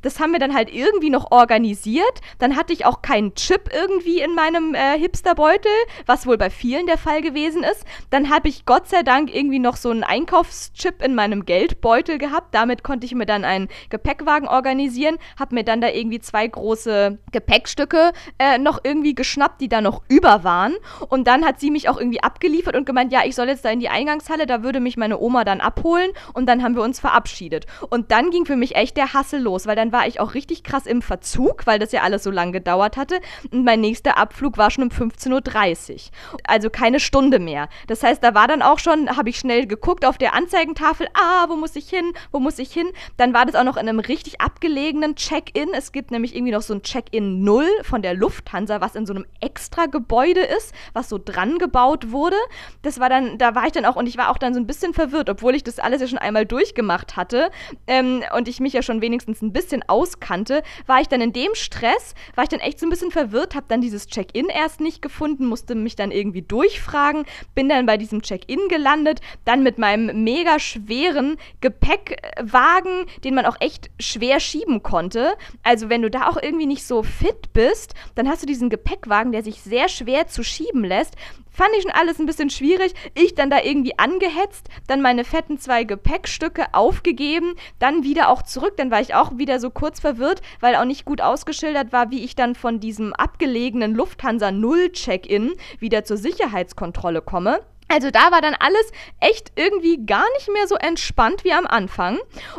Das 0.02 0.20
haben 0.20 0.32
wir 0.32 0.40
dann 0.40 0.54
halt 0.54 0.74
irgendwie 0.74 1.10
noch 1.10 1.32
organisiert. 1.32 2.22
Dann 2.40 2.58
hatte 2.58 2.73
ich 2.74 2.86
auch 2.86 3.02
keinen 3.02 3.36
Chip 3.36 3.70
irgendwie 3.74 4.22
in 4.22 4.36
meinem 4.36 4.76
äh, 4.76 4.98
Hipsterbeutel, 4.98 5.72
was 6.06 6.28
wohl 6.28 6.38
bei 6.38 6.50
vielen 6.50 6.88
der 6.88 6.98
Fall 6.98 7.22
gewesen 7.22 7.64
ist. 7.64 7.86
Dann 8.10 8.30
habe 8.30 8.50
ich 8.50 8.66
Gott 8.66 8.88
sei 8.88 9.04
Dank 9.04 9.34
irgendwie 9.34 9.60
noch 9.60 9.76
so 9.76 9.90
einen 9.90 10.04
Einkaufschip 10.04 11.04
in 11.04 11.16
meinem 11.16 11.46
Geldbeutel 11.46 12.18
gehabt. 12.18 12.54
Damit 12.54 12.84
konnte 12.84 13.06
ich 13.06 13.16
mir 13.16 13.26
dann 13.26 13.46
einen 13.46 13.70
Gepäckwagen 13.90 14.48
organisieren, 14.48 15.18
habe 15.40 15.56
mir 15.56 15.64
dann 15.64 15.82
da 15.82 15.90
irgendwie 15.90 16.20
zwei 16.20 16.48
große 16.48 17.20
Gepäckstücke 17.32 18.12
äh, 18.40 18.58
noch 18.58 18.80
irgendwie 18.84 19.16
geschnappt, 19.16 19.62
die 19.62 19.70
da 19.70 19.82
noch 19.82 20.02
über 20.08 20.44
waren. 20.44 20.74
Und 21.10 21.28
dann 21.28 21.46
hat 21.46 21.60
sie 21.60 21.72
mich 21.72 21.90
auch 21.90 21.98
irgendwie 21.98 22.24
abgeliefert 22.24 22.76
und 22.76 22.86
gemeint, 22.86 23.12
ja, 23.12 23.22
ich 23.26 23.36
soll 23.36 23.48
jetzt 23.48 23.66
da 23.66 23.70
in 23.70 23.80
die 23.80 23.90
Eingangshalle, 23.90 24.46
da 24.46 24.64
würde 24.64 24.80
mich 24.80 24.98
meine 24.98 25.20
Oma 25.20 25.44
dann 25.44 25.62
abholen 25.62 26.12
und 26.34 26.48
dann 26.48 26.64
haben 26.64 26.76
wir 26.76 26.84
uns 26.84 27.00
verabschiedet. 27.00 27.66
Und 27.90 28.12
dann 28.12 28.32
ging 28.32 28.46
für 28.46 28.56
mich 28.56 28.76
echt 28.76 28.98
der 28.98 29.14
Hassel 29.14 29.42
los, 29.42 29.68
weil 29.68 29.76
dann 29.76 29.92
war 29.92 30.08
ich 30.08 30.20
auch 30.20 30.34
richtig 30.34 30.64
krass 30.64 30.86
im 30.86 31.02
Verzug, 31.02 31.68
weil 31.68 31.80
das 31.80 31.92
ja 31.92 32.02
alles 32.02 32.24
so 32.24 32.32
lang 32.32 32.52
gedauert 32.52 32.63
gedauert 32.64 32.96
hatte. 32.96 33.20
Und 33.52 33.66
mein 33.66 33.82
nächster 33.82 34.18
Abflug 34.18 34.58
war 34.58 34.72
schon 34.72 34.86
um 34.86 34.90
15.30 34.90 35.92
Uhr. 35.92 36.00
Also 36.46 36.70
keine 36.70 37.00
Stunde 37.00 37.40
mehr. 37.40 37.68
Das 37.88 38.04
heißt, 38.04 38.24
da 38.24 38.34
war 38.34 38.48
dann 38.48 38.62
auch 38.62 38.80
schon, 38.80 39.16
habe 39.18 39.30
ich 39.30 39.38
schnell 39.38 39.68
geguckt 39.68 40.06
auf 40.06 40.18
der 40.18 40.34
Anzeigentafel, 40.34 41.08
ah, 41.14 41.46
wo 41.50 41.58
muss 41.58 41.76
ich 41.76 41.90
hin, 41.90 42.14
wo 42.32 42.40
muss 42.40 42.60
ich 42.60 42.72
hin. 42.72 42.88
Dann 43.18 43.34
war 43.34 43.46
das 43.46 43.56
auch 43.56 43.66
noch 43.66 43.76
in 43.76 43.90
einem 43.90 44.00
richtig 44.00 44.40
abgelegenen 44.40 45.16
Check-in. 45.16 45.74
Es 45.74 45.92
gibt 45.92 46.12
nämlich 46.12 46.36
irgendwie 46.36 46.54
noch 46.54 46.62
so 46.62 46.74
ein 46.74 46.84
Check-in 46.84 47.44
0 47.44 47.66
von 47.84 48.02
der 48.02 48.14
Lufthansa, 48.14 48.80
was 48.80 48.96
in 48.96 49.06
so 49.06 49.14
einem 49.14 49.26
extra 49.42 49.88
Gebäude 49.88 50.42
ist, 50.42 50.74
was 50.94 51.10
so 51.10 51.20
dran 51.24 51.58
gebaut 51.58 52.12
wurde. 52.12 52.38
Das 52.82 53.00
war 53.00 53.10
dann, 53.10 53.38
da 53.38 53.56
war 53.56 53.66
ich 53.66 53.74
dann 53.74 53.86
auch 53.86 53.98
und 53.98 54.08
ich 54.08 54.18
war 54.18 54.30
auch 54.30 54.38
dann 54.38 54.54
so 54.54 54.60
ein 54.60 54.68
bisschen 54.68 54.94
verwirrt, 54.94 55.30
obwohl 55.30 55.56
ich 55.56 55.64
das 55.64 55.80
alles 55.80 56.02
ja 56.02 56.08
schon 56.08 56.18
einmal 56.18 56.46
durchgemacht 56.46 57.18
hatte 57.18 57.52
ähm, 57.88 58.24
und 58.36 58.48
ich 58.48 58.62
mich 58.62 58.74
ja 58.74 58.82
schon 58.82 59.02
wenigstens 59.02 59.42
ein 59.42 59.52
bisschen 59.52 59.84
auskannte, 59.88 60.64
war 60.88 61.02
ich 61.02 61.10
dann 61.10 61.20
in 61.20 61.34
dem 61.34 61.54
Stress, 61.56 62.16
war 62.36 62.46
ich 62.46 62.50
dann 62.54 62.62
echt 62.62 62.80
so 62.80 62.86
ein 62.86 62.90
bisschen 62.90 63.12
verwirrt, 63.12 63.56
habe 63.56 63.66
dann 63.68 63.82
dieses 63.82 64.08
Check-in 64.08 64.48
erst 64.48 64.80
nicht 64.80 65.02
gefunden, 65.02 65.48
musste 65.48 65.76
mich 65.76 65.96
dann 65.96 66.12
irgendwie 66.12 66.42
durchfragen, 66.42 67.26
bin 67.56 67.68
dann 67.68 67.86
bei 67.86 67.98
diesem 67.98 68.22
Check-in 68.22 68.60
gelandet, 68.70 69.20
dann 69.46 69.64
mit 69.64 69.78
meinem 69.78 70.24
mega 70.24 70.60
schweren 70.60 71.38
Gepäckwagen, 71.62 73.06
den 73.24 73.36
man 73.36 73.46
auch 73.46 73.58
echt 73.60 73.90
schwer 74.00 74.40
schieben 74.40 74.84
konnte. 74.84 75.36
Also 75.64 75.90
wenn 75.90 76.02
du 76.02 76.10
da 76.10 76.28
auch 76.28 76.38
irgendwie 76.42 76.68
nicht 76.68 76.86
so 76.86 77.04
fit 77.04 77.52
bist, 77.54 77.94
dann 78.16 78.30
hast 78.30 78.44
du 78.44 78.48
diesen 78.48 78.70
Gepäckwagen, 78.70 79.32
der 79.32 79.44
sich 79.44 79.62
sehr 79.62 79.90
schwer 79.90 80.28
zu 80.28 80.44
schieben 80.44 80.84
lässt. 80.84 81.16
Fand 81.54 81.70
ich 81.78 81.84
schon 81.84 81.92
alles 81.92 82.20
ein 82.20 82.26
bisschen 82.26 82.50
schwierig. 82.50 82.94
Ich 83.14 83.36
dann 83.36 83.50
da 83.50 83.62
irgendwie 83.62 83.98
angehetzt, 83.98 84.68
dann 84.88 85.02
meine 85.02 85.24
fetten 85.24 85.60
zwei 85.60 85.84
Gepäckstücke 85.84 86.74
aufgegeben, 86.74 87.56
dann 87.80 88.04
wieder 88.04 88.30
auch 88.30 88.42
zurück. 88.42 88.76
Dann 88.78 88.92
war 88.92 89.02
ich 89.02 89.14
auch 89.14 89.38
wieder 89.38 89.60
so 89.60 89.70
kurz 89.70 90.00
verwirrt, 90.00 90.42
weil 90.60 90.76
auch 90.76 90.86
nicht 90.86 91.06
gut 91.06 91.22
ausgeschildert 91.22 91.94
war, 91.94 92.10
wie 92.10 92.24
ich 92.24 92.36
dann 92.36 92.56
von 92.56 92.80
diesem 92.80 93.14
abgelegenen 93.14 93.94
Lufthansa 93.94 94.52
Null 94.52 94.92
Check-in 94.92 95.54
wieder 95.80 96.04
zur 96.04 96.18
Sicherheitskontrolle 96.18 97.22
komme. 97.22 97.62
Also 97.88 98.10
da 98.10 98.32
war 98.32 98.42
dann 98.42 98.56
alles 98.60 98.92
echt 99.20 99.52
irgendwie 99.56 100.04
gar 100.04 100.26
nicht 100.38 100.50
mehr 100.52 100.68
so 100.68 100.76
entspannt 100.76 101.44
wie 101.44 101.54
am 101.54 101.68
Anfang. 101.68 102.18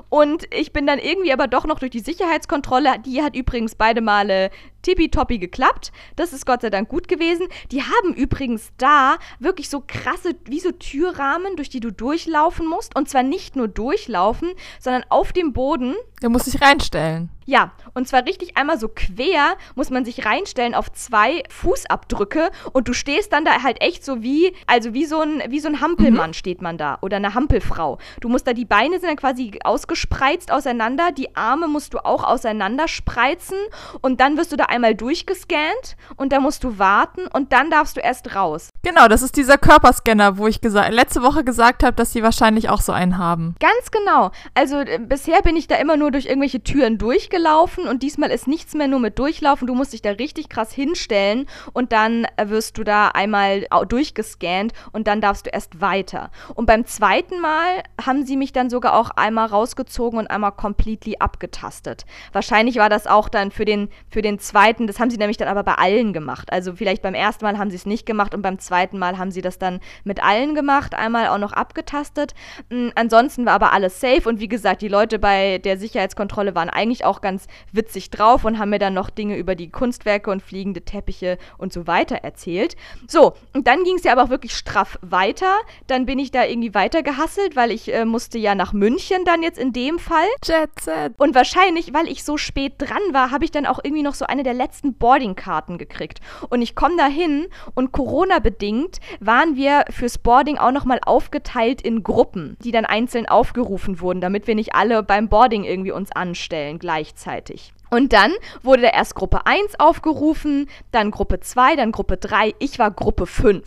Und 0.08 0.46
ich 0.54 0.72
bin 0.72 0.86
dann 0.86 1.00
irgendwie 1.00 1.32
aber 1.32 1.48
doch 1.48 1.64
noch 1.64 1.80
durch 1.80 1.90
die 1.90 2.00
Sicherheitskontrolle, 2.00 3.00
die 3.04 3.22
hat 3.22 3.34
übrigens 3.34 3.74
beide 3.74 4.00
Male 4.00 4.50
tippitoppi 4.84 5.38
geklappt. 5.38 5.92
Das 6.16 6.32
ist 6.32 6.46
Gott 6.46 6.62
sei 6.62 6.70
Dank 6.70 6.88
gut 6.88 7.08
gewesen. 7.08 7.48
Die 7.72 7.82
haben 7.82 8.14
übrigens 8.14 8.72
da 8.78 9.16
wirklich 9.40 9.68
so 9.68 9.82
krasse, 9.86 10.36
wie 10.44 10.60
so 10.60 10.70
Türrahmen, 10.70 11.56
durch 11.56 11.70
die 11.70 11.80
du 11.80 11.90
durchlaufen 11.90 12.68
musst. 12.68 12.96
Und 12.96 13.08
zwar 13.08 13.22
nicht 13.22 13.56
nur 13.56 13.68
durchlaufen, 13.68 14.50
sondern 14.78 15.04
auf 15.08 15.32
dem 15.32 15.52
Boden. 15.52 15.94
Der 16.22 16.28
muss 16.28 16.44
sich 16.44 16.60
reinstellen. 16.60 17.30
Ja, 17.46 17.72
und 17.92 18.08
zwar 18.08 18.24
richtig 18.24 18.56
einmal 18.56 18.78
so 18.78 18.88
quer 18.88 19.56
muss 19.74 19.90
man 19.90 20.04
sich 20.04 20.24
reinstellen 20.24 20.74
auf 20.74 20.90
zwei 20.92 21.42
Fußabdrücke 21.50 22.50
und 22.72 22.88
du 22.88 22.94
stehst 22.94 23.32
dann 23.32 23.44
da 23.44 23.62
halt 23.62 23.82
echt 23.82 24.04
so 24.04 24.22
wie, 24.22 24.54
also 24.66 24.94
wie 24.94 25.04
so 25.04 25.20
ein, 25.20 25.42
wie 25.48 25.60
so 25.60 25.68
ein 25.68 25.80
Hampelmann 25.80 26.30
mhm. 26.30 26.34
steht 26.34 26.62
man 26.62 26.78
da 26.78 26.98
oder 27.02 27.18
eine 27.18 27.34
Hampelfrau. 27.34 27.98
Du 28.20 28.28
musst 28.28 28.46
da, 28.46 28.54
die 28.54 28.64
Beine 28.64 28.98
sind 28.98 29.10
dann 29.10 29.16
quasi 29.16 29.58
ausgespreizt 29.62 30.50
auseinander, 30.50 31.12
die 31.12 31.36
Arme 31.36 31.68
musst 31.68 31.92
du 31.92 31.98
auch 31.98 32.24
auseinander 32.24 32.88
spreizen 32.88 33.58
und 34.00 34.20
dann 34.20 34.38
wirst 34.38 34.52
du 34.52 34.56
da 34.56 34.64
einmal 34.74 34.94
durchgescannt 34.94 35.96
und 36.16 36.32
da 36.32 36.40
musst 36.40 36.64
du 36.64 36.78
warten 36.78 37.26
und 37.32 37.52
dann 37.52 37.70
darfst 37.70 37.96
du 37.96 38.00
erst 38.00 38.34
raus. 38.34 38.70
Genau, 38.82 39.08
das 39.08 39.22
ist 39.22 39.36
dieser 39.36 39.56
Körperscanner, 39.56 40.36
wo 40.36 40.48
ich 40.48 40.60
letzte 40.62 41.22
Woche 41.22 41.44
gesagt 41.44 41.84
habe, 41.84 41.94
dass 41.94 42.12
sie 42.12 42.22
wahrscheinlich 42.22 42.68
auch 42.68 42.80
so 42.80 42.92
einen 42.92 43.16
haben. 43.16 43.54
Ganz 43.60 43.90
genau. 43.90 44.32
Also 44.54 44.78
äh, 44.80 44.98
bisher 44.98 45.40
bin 45.42 45.56
ich 45.56 45.68
da 45.68 45.76
immer 45.76 45.96
nur 45.96 46.10
durch 46.10 46.26
irgendwelche 46.26 46.62
Türen 46.62 46.98
durchgelaufen 46.98 47.86
und 47.86 48.02
diesmal 48.02 48.30
ist 48.30 48.48
nichts 48.48 48.74
mehr 48.74 48.88
nur 48.88 48.98
mit 48.98 49.18
durchlaufen. 49.18 49.66
Du 49.66 49.74
musst 49.74 49.92
dich 49.92 50.02
da 50.02 50.10
richtig 50.10 50.48
krass 50.48 50.72
hinstellen 50.72 51.46
und 51.72 51.92
dann 51.92 52.26
äh, 52.36 52.48
wirst 52.48 52.76
du 52.76 52.84
da 52.84 53.08
einmal 53.08 53.66
durchgescannt 53.88 54.72
und 54.92 55.06
dann 55.06 55.20
darfst 55.20 55.46
du 55.46 55.50
erst 55.50 55.80
weiter. 55.80 56.30
Und 56.54 56.66
beim 56.66 56.84
zweiten 56.84 57.40
Mal 57.40 57.84
haben 58.04 58.26
sie 58.26 58.36
mich 58.36 58.52
dann 58.52 58.70
sogar 58.70 58.94
auch 58.94 59.10
einmal 59.10 59.46
rausgezogen 59.46 60.18
und 60.18 60.26
einmal 60.26 60.52
completely 60.52 61.16
abgetastet. 61.20 62.04
Wahrscheinlich 62.32 62.76
war 62.76 62.88
das 62.88 63.06
auch 63.06 63.28
dann 63.28 63.52
für 63.52 63.64
den, 63.64 63.88
für 64.10 64.20
den 64.20 64.38
zweiten 64.38 64.63
zweiten, 64.64 64.86
das 64.86 64.98
haben 64.98 65.10
sie 65.10 65.18
nämlich 65.18 65.36
dann 65.36 65.48
aber 65.48 65.62
bei 65.62 65.74
allen 65.74 66.12
gemacht. 66.12 66.50
Also 66.52 66.74
vielleicht 66.74 67.02
beim 67.02 67.14
ersten 67.14 67.44
Mal 67.44 67.58
haben 67.58 67.70
sie 67.70 67.76
es 67.76 67.84
nicht 67.84 68.06
gemacht 68.06 68.34
und 68.34 68.42
beim 68.42 68.58
zweiten 68.58 68.98
Mal 68.98 69.18
haben 69.18 69.30
sie 69.30 69.42
das 69.42 69.58
dann 69.58 69.80
mit 70.04 70.22
allen 70.22 70.54
gemacht, 70.54 70.94
einmal 70.94 71.28
auch 71.28 71.38
noch 71.38 71.52
abgetastet. 71.52 72.32
Mhm, 72.70 72.92
ansonsten 72.94 73.44
war 73.44 73.54
aber 73.54 73.72
alles 73.72 74.00
safe 74.00 74.26
und 74.28 74.40
wie 74.40 74.48
gesagt, 74.48 74.80
die 74.80 74.88
Leute 74.88 75.18
bei 75.18 75.58
der 75.58 75.78
Sicherheitskontrolle 75.78 76.54
waren 76.54 76.70
eigentlich 76.70 77.04
auch 77.04 77.20
ganz 77.20 77.46
witzig 77.72 78.10
drauf 78.10 78.44
und 78.44 78.58
haben 78.58 78.70
mir 78.70 78.78
dann 78.78 78.94
noch 78.94 79.10
Dinge 79.10 79.36
über 79.36 79.54
die 79.54 79.70
Kunstwerke 79.70 80.30
und 80.30 80.42
fliegende 80.42 80.82
Teppiche 80.82 81.36
und 81.58 81.72
so 81.72 81.86
weiter 81.86 82.16
erzählt. 82.16 82.74
So, 83.06 83.34
und 83.52 83.66
dann 83.66 83.84
ging 83.84 83.96
es 83.96 84.04
ja 84.04 84.12
aber 84.12 84.24
auch 84.24 84.30
wirklich 84.30 84.54
straff 84.54 84.98
weiter. 85.02 85.52
Dann 85.88 86.06
bin 86.06 86.18
ich 86.18 86.30
da 86.30 86.44
irgendwie 86.44 86.72
weiter 86.72 87.02
gehasselt, 87.02 87.54
weil 87.54 87.70
ich 87.70 87.92
äh, 87.92 88.06
musste 88.06 88.38
ja 88.38 88.54
nach 88.54 88.72
München 88.72 89.24
dann 89.26 89.42
jetzt 89.42 89.58
in 89.58 89.72
dem 89.74 89.98
Fall. 89.98 90.26
Jet 90.42 90.70
Set. 90.80 91.12
Und 91.18 91.34
wahrscheinlich, 91.34 91.92
weil 91.92 92.08
ich 92.08 92.24
so 92.24 92.38
spät 92.38 92.74
dran 92.78 93.02
war, 93.12 93.30
habe 93.30 93.44
ich 93.44 93.50
dann 93.50 93.66
auch 93.66 93.80
irgendwie 93.82 94.02
noch 94.02 94.14
so 94.14 94.24
eine 94.24 94.42
der 94.42 94.53
letzten 94.54 94.94
Boardingkarten 94.94 95.78
gekriegt. 95.78 96.20
Und 96.48 96.62
ich 96.62 96.74
komme 96.74 96.96
da 96.96 97.06
hin 97.06 97.46
und 97.74 97.92
Corona-bedingt 97.92 99.00
waren 99.20 99.56
wir 99.56 99.84
fürs 99.90 100.18
Boarding 100.18 100.58
auch 100.58 100.72
nochmal 100.72 101.00
aufgeteilt 101.04 101.82
in 101.82 102.02
Gruppen, 102.02 102.56
die 102.62 102.70
dann 102.70 102.84
einzeln 102.84 103.26
aufgerufen 103.26 104.00
wurden, 104.00 104.20
damit 104.20 104.46
wir 104.46 104.54
nicht 104.54 104.74
alle 104.74 105.02
beim 105.02 105.28
Boarding 105.28 105.64
irgendwie 105.64 105.92
uns 105.92 106.12
anstellen 106.12 106.78
gleichzeitig. 106.78 107.72
Und 107.90 108.12
dann 108.12 108.32
wurde 108.62 108.82
da 108.82 108.88
erst 108.88 109.14
Gruppe 109.14 109.46
1 109.46 109.78
aufgerufen, 109.78 110.68
dann 110.90 111.10
Gruppe 111.10 111.40
2, 111.40 111.76
dann 111.76 111.92
Gruppe 111.92 112.16
3. 112.16 112.54
Ich 112.58 112.78
war 112.78 112.90
Gruppe 112.90 113.26
5. 113.26 113.62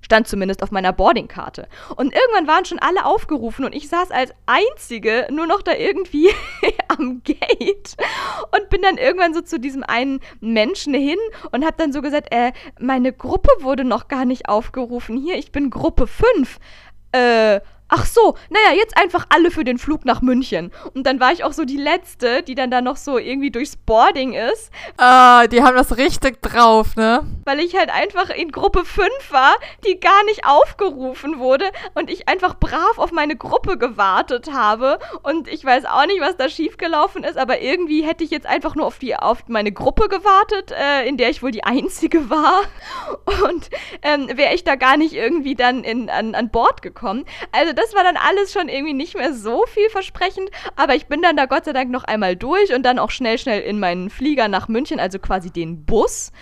Stand 0.00 0.28
zumindest 0.28 0.62
auf 0.62 0.70
meiner 0.70 0.92
Boardingkarte. 0.92 1.68
Und 1.96 2.14
irgendwann 2.14 2.46
waren 2.46 2.64
schon 2.64 2.78
alle 2.78 3.04
aufgerufen 3.04 3.64
und 3.64 3.74
ich 3.74 3.88
saß 3.88 4.10
als 4.10 4.32
Einzige 4.46 5.26
nur 5.30 5.46
noch 5.46 5.62
da 5.62 5.74
irgendwie 5.74 6.30
am 6.88 7.22
Gate 7.24 7.96
und 8.52 8.70
bin 8.70 8.82
dann 8.82 8.96
irgendwann 8.96 9.34
so 9.34 9.40
zu 9.40 9.58
diesem 9.58 9.82
einen 9.82 10.20
Menschen 10.40 10.94
hin 10.94 11.18
und 11.52 11.64
hab 11.64 11.76
dann 11.78 11.92
so 11.92 12.00
gesagt, 12.00 12.28
äh, 12.32 12.52
meine 12.78 13.12
Gruppe 13.12 13.50
wurde 13.60 13.84
noch 13.84 14.08
gar 14.08 14.24
nicht 14.24 14.48
aufgerufen. 14.48 15.16
Hier, 15.16 15.36
ich 15.36 15.52
bin 15.52 15.70
Gruppe 15.70 16.06
5. 16.06 16.58
Äh, 17.12 17.60
ach 17.88 18.06
so, 18.06 18.36
naja, 18.50 18.76
jetzt 18.76 18.96
einfach 18.96 19.26
alle 19.30 19.50
für 19.50 19.64
den 19.64 19.78
Flug 19.78 20.04
nach 20.04 20.20
München. 20.20 20.72
Und 20.94 21.06
dann 21.06 21.20
war 21.20 21.32
ich 21.32 21.44
auch 21.44 21.52
so 21.52 21.64
die 21.64 21.76
Letzte, 21.76 22.42
die 22.42 22.54
dann 22.54 22.70
da 22.70 22.80
noch 22.80 22.96
so 22.96 23.18
irgendwie 23.18 23.50
durchs 23.50 23.76
Boarding 23.76 24.34
ist. 24.34 24.70
Ah, 24.96 25.46
die 25.46 25.62
haben 25.62 25.76
das 25.76 25.96
richtig 25.96 26.42
drauf, 26.42 26.96
ne? 26.96 27.26
Weil 27.44 27.60
ich 27.60 27.76
halt 27.76 27.90
einfach 27.90 28.30
in 28.30 28.52
Gruppe 28.52 28.84
5 28.84 29.08
war, 29.30 29.54
die 29.86 29.98
gar 29.98 30.24
nicht 30.24 30.46
aufgerufen 30.46 31.38
wurde 31.38 31.64
und 31.94 32.10
ich 32.10 32.28
einfach 32.28 32.54
brav 32.54 32.98
auf 32.98 33.12
meine 33.12 33.36
Gruppe 33.36 33.78
gewartet 33.78 34.52
habe. 34.52 34.98
Und 35.22 35.48
ich 35.48 35.64
weiß 35.64 35.86
auch 35.86 36.06
nicht, 36.06 36.20
was 36.20 36.36
da 36.36 36.48
schiefgelaufen 36.48 37.24
ist, 37.24 37.38
aber 37.38 37.60
irgendwie 37.60 38.02
hätte 38.02 38.24
ich 38.24 38.30
jetzt 38.30 38.46
einfach 38.46 38.74
nur 38.74 38.86
auf, 38.86 38.98
die, 38.98 39.16
auf 39.16 39.48
meine 39.48 39.72
Gruppe 39.72 40.08
gewartet, 40.08 40.72
äh, 40.72 41.06
in 41.06 41.16
der 41.16 41.30
ich 41.30 41.42
wohl 41.42 41.50
die 41.50 41.64
Einzige 41.64 42.28
war. 42.28 42.62
Und 43.48 43.70
ähm, 44.02 44.28
wäre 44.36 44.54
ich 44.54 44.64
da 44.64 44.76
gar 44.76 44.96
nicht 44.96 45.14
irgendwie 45.14 45.54
dann 45.54 45.84
in, 45.84 46.10
an, 46.10 46.34
an 46.34 46.50
Bord 46.50 46.82
gekommen. 46.82 47.24
Also 47.52 47.72
das 47.78 47.94
war 47.94 48.02
dann 48.02 48.16
alles 48.16 48.52
schon 48.52 48.68
irgendwie 48.68 48.94
nicht 48.94 49.16
mehr 49.16 49.32
so 49.32 49.64
vielversprechend, 49.66 50.50
aber 50.74 50.96
ich 50.96 51.06
bin 51.06 51.22
dann 51.22 51.36
da 51.36 51.46
Gott 51.46 51.64
sei 51.64 51.72
Dank 51.72 51.90
noch 51.90 52.04
einmal 52.04 52.34
durch 52.34 52.74
und 52.74 52.82
dann 52.82 52.98
auch 52.98 53.10
schnell, 53.10 53.38
schnell 53.38 53.60
in 53.60 53.78
meinen 53.78 54.10
Flieger 54.10 54.48
nach 54.48 54.66
München, 54.66 54.98
also 54.98 55.18
quasi 55.20 55.50
den 55.50 55.84
Bus. 55.84 56.32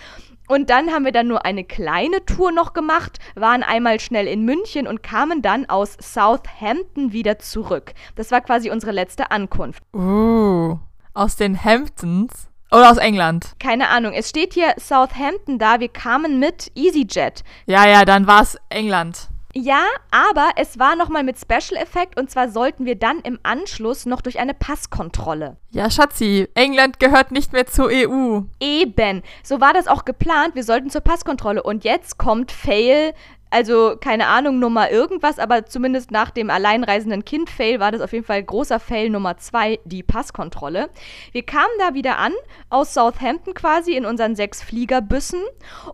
Und 0.47 0.69
dann 0.69 0.91
haben 0.91 1.05
wir 1.05 1.11
dann 1.11 1.27
nur 1.27 1.45
eine 1.45 1.63
kleine 1.63 2.25
Tour 2.25 2.51
noch 2.51 2.73
gemacht, 2.73 3.19
waren 3.35 3.61
einmal 3.61 3.99
schnell 3.99 4.27
in 4.27 4.45
München 4.45 4.87
und 4.87 5.03
kamen 5.03 5.41
dann 5.41 5.69
aus 5.69 5.95
Southampton 6.01 7.11
wieder 7.11 7.37
zurück. 7.37 7.93
Das 8.15 8.31
war 8.31 8.41
quasi 8.41 8.71
unsere 8.71 8.93
letzte 8.93 9.29
Ankunft. 9.29 9.83
Uh, 9.93 10.77
aus 11.13 11.35
den 11.35 11.63
Hamptons. 11.63 12.47
Oder 12.71 12.91
aus 12.91 12.97
England. 12.97 13.53
Keine 13.59 13.89
Ahnung, 13.89 14.13
es 14.13 14.29
steht 14.29 14.53
hier 14.53 14.73
Southampton 14.77 15.59
da, 15.59 15.79
wir 15.79 15.87
kamen 15.87 16.39
mit 16.39 16.71
EasyJet. 16.75 17.43
Ja, 17.65 17.87
ja, 17.87 18.03
dann 18.03 18.27
war 18.27 18.41
es 18.41 18.57
England. 18.69 19.29
Ja, 19.59 19.87
aber 20.11 20.51
es 20.55 20.77
war 20.77 20.95
nochmal 20.95 21.23
mit 21.23 21.39
Special 21.39 21.81
Effekt 21.81 22.19
und 22.19 22.29
zwar 22.29 22.49
sollten 22.49 22.85
wir 22.85 22.95
dann 22.95 23.21
im 23.21 23.39
Anschluss 23.41 24.05
noch 24.05 24.21
durch 24.21 24.37
eine 24.37 24.53
Passkontrolle. 24.53 25.57
Ja, 25.71 25.89
Schatzi, 25.89 26.47
England 26.53 26.99
gehört 26.99 27.31
nicht 27.31 27.53
mehr 27.53 27.65
zur 27.65 27.87
EU. 27.87 28.41
Eben, 28.59 29.23
so 29.41 29.59
war 29.59 29.73
das 29.73 29.87
auch 29.87 30.05
geplant, 30.05 30.53
wir 30.53 30.63
sollten 30.63 30.91
zur 30.91 31.01
Passkontrolle 31.01 31.63
und 31.63 31.83
jetzt 31.85 32.19
kommt 32.19 32.51
Fail 32.51 33.15
also 33.49 33.95
keine 33.99 34.27
Ahnung, 34.27 34.59
Nummer 34.59 34.91
irgendwas, 34.91 35.39
aber 35.39 35.65
zumindest 35.65 36.11
nach 36.11 36.31
dem 36.31 36.49
alleinreisenden 36.49 37.25
Kind-Fail 37.25 37.79
war 37.79 37.91
das 37.91 38.01
auf 38.01 38.13
jeden 38.13 38.25
Fall 38.25 38.43
großer 38.43 38.79
Fail 38.79 39.09
Nummer 39.09 39.37
zwei, 39.37 39.79
die 39.85 40.03
Passkontrolle. 40.03 40.89
Wir 41.31 41.43
kamen 41.43 41.65
da 41.79 41.93
wieder 41.93 42.17
an, 42.17 42.33
aus 42.69 42.93
Southampton 42.93 43.53
quasi, 43.53 43.93
in 43.93 44.05
unseren 44.05 44.35
sechs 44.35 44.61
Fliegerbüssen 44.61 45.39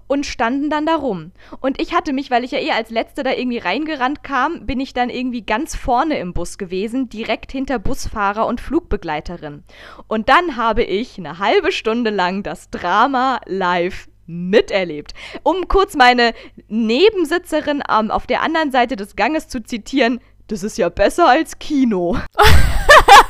und 0.08 0.26
standen 0.26 0.70
dann 0.70 0.86
da 0.86 0.96
rum. 0.96 1.32
Und 1.60 1.82
ich 1.82 1.94
hatte 1.94 2.14
mich, 2.14 2.32
weil 2.32 2.44
ich 2.44 2.52
ja 2.52 2.60
eh 2.60 2.72
als 2.72 2.90
Letzte 2.90 3.24
da 3.24 3.32
irgendwie 3.32 3.60
reingerannt 3.60 4.24
kam, 4.24 4.66
bin 4.66 4.80
ich 4.80 4.94
dann 4.94 5.10
irgendwie 5.10 5.46
ganz 5.46 5.76
vorne 5.76 6.18
im 6.18 6.34
Bus 6.34 6.58
gewesen, 6.58 7.10
direkt 7.10 7.52
hinter 7.52 7.80
Busfahrer 7.80 8.48
und 8.48 8.62
Flugbegleiterin. 8.62 9.64
Und 10.08 10.30
dann 10.30 10.58
habe 10.58 10.84
ich 10.84 11.18
eine 11.18 11.40
halbe 11.40 11.72
Stunde 11.72 12.10
lang 12.10 12.44
das 12.44 12.70
Drama 12.70 13.40
live 13.46 14.08
miterlebt. 14.26 15.14
Um 15.44 15.68
kurz 15.68 15.96
meine 15.96 16.34
Nebensitzerin 16.68 17.84
ähm, 17.90 18.12
auf 18.12 18.28
der 18.28 18.42
anderen 18.42 18.72
Seite 18.72 18.96
des 18.96 19.16
Ganges 19.16 19.48
zu 19.48 19.64
zitieren, 19.64 20.20
das 20.48 20.64
ist 20.64 20.78
ja 20.78 20.90
besser 20.90 21.28
als 21.28 21.60
Kino. 21.60 22.18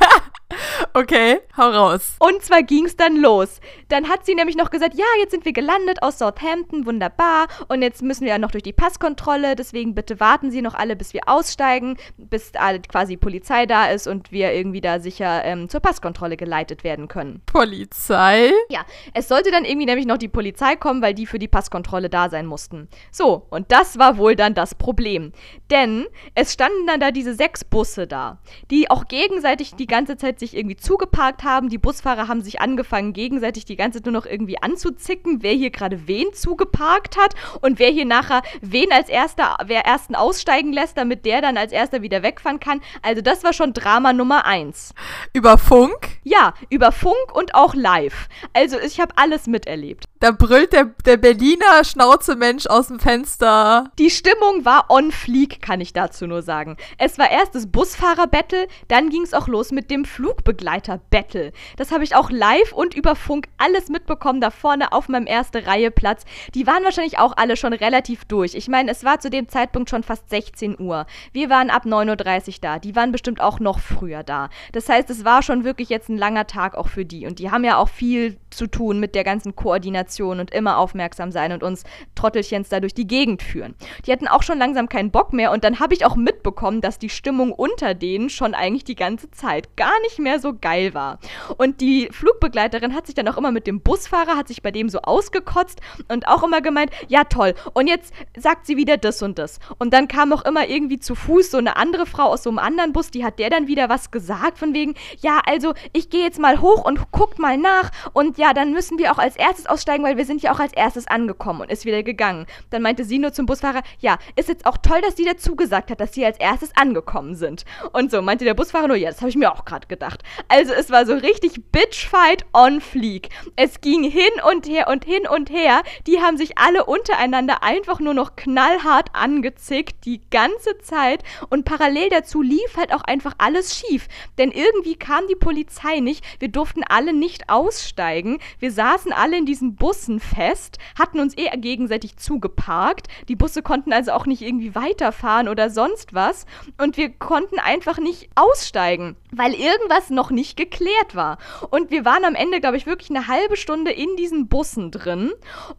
Okay, 0.93 1.39
hau 1.57 1.69
raus. 1.69 2.15
Und 2.19 2.43
zwar 2.43 2.63
ging 2.63 2.85
es 2.85 2.95
dann 2.95 3.17
los. 3.17 3.59
Dann 3.89 4.09
hat 4.09 4.25
sie 4.25 4.35
nämlich 4.35 4.55
noch 4.55 4.69
gesagt, 4.69 4.95
ja, 4.95 5.05
jetzt 5.19 5.31
sind 5.31 5.45
wir 5.45 5.53
gelandet 5.53 6.03
aus 6.03 6.19
Southampton, 6.19 6.85
wunderbar. 6.85 7.47
Und 7.67 7.81
jetzt 7.81 8.01
müssen 8.01 8.25
wir 8.25 8.29
ja 8.29 8.37
noch 8.37 8.51
durch 8.51 8.63
die 8.63 8.73
Passkontrolle. 8.73 9.55
Deswegen 9.55 9.95
bitte 9.95 10.19
warten 10.19 10.51
Sie 10.51 10.61
noch 10.61 10.73
alle, 10.73 10.95
bis 10.95 11.13
wir 11.13 11.21
aussteigen, 11.27 11.97
bis 12.17 12.51
quasi 12.89 13.17
Polizei 13.17 13.65
da 13.65 13.87
ist 13.87 14.07
und 14.07 14.31
wir 14.31 14.53
irgendwie 14.53 14.81
da 14.81 14.99
sicher 14.99 15.43
ähm, 15.45 15.69
zur 15.69 15.79
Passkontrolle 15.79 16.37
geleitet 16.37 16.83
werden 16.83 17.07
können. 17.07 17.41
Polizei? 17.45 18.51
Ja, 18.69 18.85
es 19.13 19.27
sollte 19.27 19.51
dann 19.51 19.65
irgendwie 19.65 19.85
nämlich 19.85 20.05
noch 20.05 20.17
die 20.17 20.27
Polizei 20.27 20.75
kommen, 20.75 21.01
weil 21.01 21.13
die 21.13 21.25
für 21.25 21.39
die 21.39 21.47
Passkontrolle 21.47 22.09
da 22.09 22.29
sein 22.29 22.45
mussten. 22.45 22.87
So, 23.11 23.47
und 23.49 23.71
das 23.71 23.97
war 23.97 24.17
wohl 24.17 24.35
dann 24.35 24.53
das 24.53 24.75
Problem. 24.75 25.31
Denn 25.69 26.05
es 26.35 26.53
standen 26.53 26.87
dann 26.87 26.99
da 26.99 27.11
diese 27.11 27.33
sechs 27.33 27.63
Busse 27.63 28.07
da, 28.07 28.39
die 28.69 28.89
auch 28.89 29.07
gegenseitig 29.07 29.75
die 29.75 29.87
ganze 29.87 30.17
Zeit 30.17 30.39
sich 30.43 30.55
irgendwie 30.57 30.75
zugeparkt 30.75 31.43
haben. 31.43 31.69
Die 31.69 31.77
Busfahrer 31.77 32.27
haben 32.27 32.41
sich 32.41 32.59
angefangen, 32.59 33.13
gegenseitig 33.13 33.65
die 33.65 33.75
ganze 33.75 33.99
Zeit 33.99 34.05
nur 34.05 34.13
noch 34.13 34.25
irgendwie 34.25 34.61
anzuzicken, 34.61 35.41
wer 35.41 35.53
hier 35.53 35.71
gerade 35.71 36.07
wen 36.07 36.33
zugeparkt 36.33 37.17
hat 37.17 37.33
und 37.61 37.79
wer 37.79 37.89
hier 37.89 38.05
nachher 38.05 38.41
wen 38.61 38.91
als 38.91 39.09
erster, 39.09 39.57
wer 39.65 39.85
ersten 39.85 40.15
aussteigen 40.15 40.73
lässt, 40.73 40.97
damit 40.97 41.25
der 41.25 41.41
dann 41.41 41.57
als 41.57 41.71
erster 41.71 42.01
wieder 42.01 42.23
wegfahren 42.23 42.59
kann. 42.59 42.81
Also 43.01 43.21
das 43.21 43.43
war 43.43 43.53
schon 43.53 43.73
Drama 43.73 44.13
Nummer 44.13 44.45
eins. 44.45 44.93
Über 45.33 45.57
Funk? 45.57 46.09
Ja, 46.23 46.53
über 46.69 46.91
Funk 46.91 47.33
und 47.33 47.55
auch 47.55 47.73
live. 47.73 48.27
Also 48.53 48.79
ich 48.79 48.99
habe 48.99 49.13
alles 49.17 49.47
miterlebt. 49.47 50.05
Da 50.19 50.31
brüllt 50.31 50.73
der, 50.73 50.85
der 51.05 51.17
Berliner 51.17 51.83
Schnauzemensch 51.83 52.67
aus 52.67 52.87
dem 52.87 52.99
Fenster. 52.99 53.91
Die 53.99 54.09
Stimmung 54.09 54.63
war 54.63 54.89
on 54.89 55.11
fleek, 55.11 55.61
kann 55.61 55.81
ich 55.81 55.93
dazu 55.93 56.27
nur 56.27 56.41
sagen. 56.41 56.77
Es 56.97 57.17
war 57.17 57.29
erst 57.29 57.55
das 57.55 57.67
Busfahrer-Battle, 57.67 58.67
dann 58.87 59.09
ging 59.09 59.23
es 59.23 59.33
auch 59.33 59.47
los 59.47 59.71
mit 59.71 59.91
dem 59.91 60.05
Flugbegleiter-Battle. 60.33 61.51
Das 61.77 61.91
habe 61.91 62.03
ich 62.03 62.15
auch 62.15 62.29
live 62.29 62.73
und 62.73 62.95
über 62.95 63.15
Funk 63.15 63.47
alles 63.57 63.89
mitbekommen, 63.89 64.41
da 64.41 64.49
vorne 64.49 64.91
auf 64.91 65.09
meinem 65.09 65.27
erste 65.27 65.65
Reihe 65.65 65.91
Platz. 65.91 66.25
Die 66.55 66.67
waren 66.67 66.83
wahrscheinlich 66.83 67.19
auch 67.19 67.33
alle 67.37 67.55
schon 67.55 67.73
relativ 67.73 68.25
durch. 68.25 68.55
Ich 68.55 68.67
meine, 68.67 68.91
es 68.91 69.03
war 69.03 69.19
zu 69.19 69.29
dem 69.29 69.49
Zeitpunkt 69.49 69.89
schon 69.89 70.03
fast 70.03 70.29
16 70.29 70.79
Uhr. 70.79 71.05
Wir 71.31 71.49
waren 71.49 71.69
ab 71.69 71.85
9.30 71.85 72.47
Uhr 72.47 72.53
da. 72.61 72.79
Die 72.79 72.95
waren 72.95 73.11
bestimmt 73.11 73.41
auch 73.41 73.59
noch 73.59 73.79
früher 73.79 74.23
da. 74.23 74.49
Das 74.71 74.89
heißt, 74.89 75.09
es 75.09 75.25
war 75.25 75.41
schon 75.43 75.63
wirklich 75.63 75.89
jetzt 75.89 76.09
ein 76.09 76.17
langer 76.17 76.47
Tag 76.47 76.75
auch 76.75 76.87
für 76.87 77.05
die. 77.05 77.25
Und 77.25 77.39
die 77.39 77.51
haben 77.51 77.63
ja 77.63 77.77
auch 77.77 77.89
viel 77.89 78.37
zu 78.49 78.67
tun 78.67 78.99
mit 78.99 79.15
der 79.15 79.23
ganzen 79.23 79.55
Koordination 79.55 80.39
und 80.39 80.51
immer 80.51 80.77
aufmerksam 80.77 81.31
sein 81.31 81.51
und 81.51 81.63
uns 81.63 81.83
Trottelchens 82.15 82.69
da 82.69 82.79
durch 82.79 82.93
die 82.93 83.07
Gegend 83.07 83.41
führen. 83.41 83.75
Die 84.05 84.11
hatten 84.11 84.27
auch 84.27 84.43
schon 84.43 84.57
langsam 84.57 84.89
keinen 84.89 85.11
Bock 85.11 85.33
mehr 85.33 85.51
und 85.51 85.63
dann 85.63 85.79
habe 85.79 85.93
ich 85.93 86.05
auch 86.05 86.15
mitbekommen, 86.15 86.81
dass 86.81 86.99
die 86.99 87.09
Stimmung 87.09 87.51
unter 87.51 87.93
denen 87.93 88.29
schon 88.29 88.53
eigentlich 88.53 88.83
die 88.83 88.95
ganze 88.95 89.31
Zeit 89.31 89.75
gar 89.75 89.99
nicht 90.01 90.12
mehr 90.19 90.39
so 90.39 90.53
geil 90.53 90.93
war. 90.93 91.19
Und 91.57 91.81
die 91.81 92.09
Flugbegleiterin 92.11 92.95
hat 92.95 93.05
sich 93.05 93.15
dann 93.15 93.27
auch 93.27 93.37
immer 93.37 93.51
mit 93.51 93.67
dem 93.67 93.81
Busfahrer, 93.81 94.37
hat 94.37 94.47
sich 94.47 94.61
bei 94.61 94.71
dem 94.71 94.89
so 94.89 94.99
ausgekotzt 95.01 95.81
und 96.09 96.27
auch 96.27 96.43
immer 96.43 96.61
gemeint, 96.61 96.91
ja 97.07 97.23
toll, 97.23 97.53
und 97.73 97.87
jetzt 97.87 98.13
sagt 98.37 98.65
sie 98.65 98.77
wieder 98.77 98.97
das 98.97 99.21
und 99.21 99.39
das. 99.39 99.59
Und 99.77 99.93
dann 99.93 100.07
kam 100.07 100.33
auch 100.33 100.45
immer 100.45 100.67
irgendwie 100.67 100.99
zu 100.99 101.15
Fuß 101.15 101.51
so 101.51 101.57
eine 101.57 101.77
andere 101.77 102.05
Frau 102.05 102.25
aus 102.25 102.43
so 102.43 102.49
einem 102.49 102.59
anderen 102.59 102.93
Bus, 102.93 103.11
die 103.11 103.23
hat 103.23 103.39
der 103.39 103.49
dann 103.49 103.67
wieder 103.67 103.89
was 103.89 104.11
gesagt 104.11 104.57
von 104.57 104.73
wegen, 104.73 104.95
ja, 105.19 105.41
also 105.45 105.73
ich 105.91 106.09
gehe 106.09 106.23
jetzt 106.23 106.39
mal 106.39 106.61
hoch 106.61 106.85
und 106.85 107.11
guck 107.11 107.39
mal 107.39 107.57
nach 107.57 107.91
und 108.13 108.37
ja, 108.37 108.53
dann 108.53 108.73
müssen 108.73 108.97
wir 108.97 109.11
auch 109.11 109.17
als 109.17 109.35
erstes 109.35 109.65
aussteigen, 109.65 110.03
weil 110.03 110.17
wir 110.17 110.25
sind 110.25 110.41
ja 110.41 110.53
auch 110.53 110.59
als 110.59 110.73
erstes 110.73 111.07
angekommen 111.07 111.61
und 111.61 111.71
ist 111.71 111.85
wieder 111.85 112.03
gegangen. 112.03 112.45
Dann 112.69 112.81
meinte 112.81 113.03
sie 113.03 113.19
nur 113.19 113.33
zum 113.33 113.45
Busfahrer, 113.45 113.81
ja, 113.99 114.17
ist 114.35 114.49
jetzt 114.49 114.65
auch 114.65 114.77
toll, 114.77 115.01
dass 115.01 115.15
sie 115.15 115.25
dazu 115.25 115.55
gesagt 115.55 115.91
hat, 115.91 115.99
dass 115.99 116.13
sie 116.13 116.25
als 116.25 116.37
erstes 116.37 116.75
angekommen 116.75 117.35
sind. 117.35 117.65
Und 117.91 118.11
so 118.11 118.21
meinte 118.21 118.45
der 118.45 118.53
Busfahrer 118.53 118.87
nur, 118.87 118.97
ja, 118.97 119.09
das 119.09 119.21
habe 119.21 119.29
ich 119.29 119.35
mir 119.35 119.51
auch 119.51 119.65
gerade 119.65 119.87
gedacht. 119.87 120.02
Also 120.47 120.73
es 120.73 120.89
war 120.89 121.05
so 121.05 121.13
richtig 121.13 121.71
Bitchfight 121.71 122.45
on 122.53 122.81
Fleek. 122.81 123.29
Es 123.55 123.81
ging 123.81 124.03
hin 124.03 124.23
und 124.51 124.67
her 124.67 124.87
und 124.87 125.05
hin 125.05 125.27
und 125.27 125.49
her. 125.49 125.83
Die 126.07 126.21
haben 126.21 126.37
sich 126.37 126.57
alle 126.57 126.85
untereinander 126.85 127.63
einfach 127.63 127.99
nur 127.99 128.13
noch 128.13 128.35
knallhart 128.35 129.09
angezickt, 129.13 130.05
die 130.05 130.21
ganze 130.29 130.77
Zeit. 130.79 131.23
Und 131.49 131.65
parallel 131.65 132.09
dazu 132.09 132.41
lief 132.41 132.77
halt 132.77 132.93
auch 132.93 133.03
einfach 133.03 133.33
alles 133.37 133.77
schief. 133.77 134.07
Denn 134.37 134.51
irgendwie 134.51 134.95
kam 134.95 135.27
die 135.27 135.35
Polizei 135.35 135.99
nicht. 135.99 136.23
Wir 136.39 136.49
durften 136.49 136.83
alle 136.83 137.13
nicht 137.13 137.49
aussteigen. 137.49 138.39
Wir 138.59 138.71
saßen 138.71 139.13
alle 139.13 139.37
in 139.37 139.45
diesen 139.45 139.75
Bussen 139.75 140.19
fest, 140.19 140.77
hatten 140.97 141.19
uns 141.19 141.37
eh 141.37 141.49
gegenseitig 141.57 142.17
zugeparkt. 142.17 143.07
Die 143.27 143.35
Busse 143.35 143.61
konnten 143.61 143.93
also 143.93 144.11
auch 144.11 144.25
nicht 144.25 144.41
irgendwie 144.41 144.75
weiterfahren 144.75 145.47
oder 145.47 145.69
sonst 145.69 146.13
was. 146.13 146.45
Und 146.77 146.97
wir 146.97 147.09
konnten 147.09 147.59
einfach 147.59 147.97
nicht 147.97 148.29
aussteigen, 148.35 149.15
weil 149.31 149.53
irgendwas 149.53 149.92
noch 150.09 150.31
nicht 150.31 150.57
geklärt 150.57 151.15
war. 151.15 151.37
Und 151.69 151.91
wir 151.91 152.05
waren 152.05 152.25
am 152.25 152.35
Ende, 152.35 152.59
glaube 152.59 152.77
ich, 152.77 152.85
wirklich 152.85 153.09
eine 153.09 153.27
halbe 153.27 153.57
Stunde 153.57 153.91
in 153.91 154.15
diesen 154.17 154.47
Bussen 154.47 154.91
drin. 154.91 155.31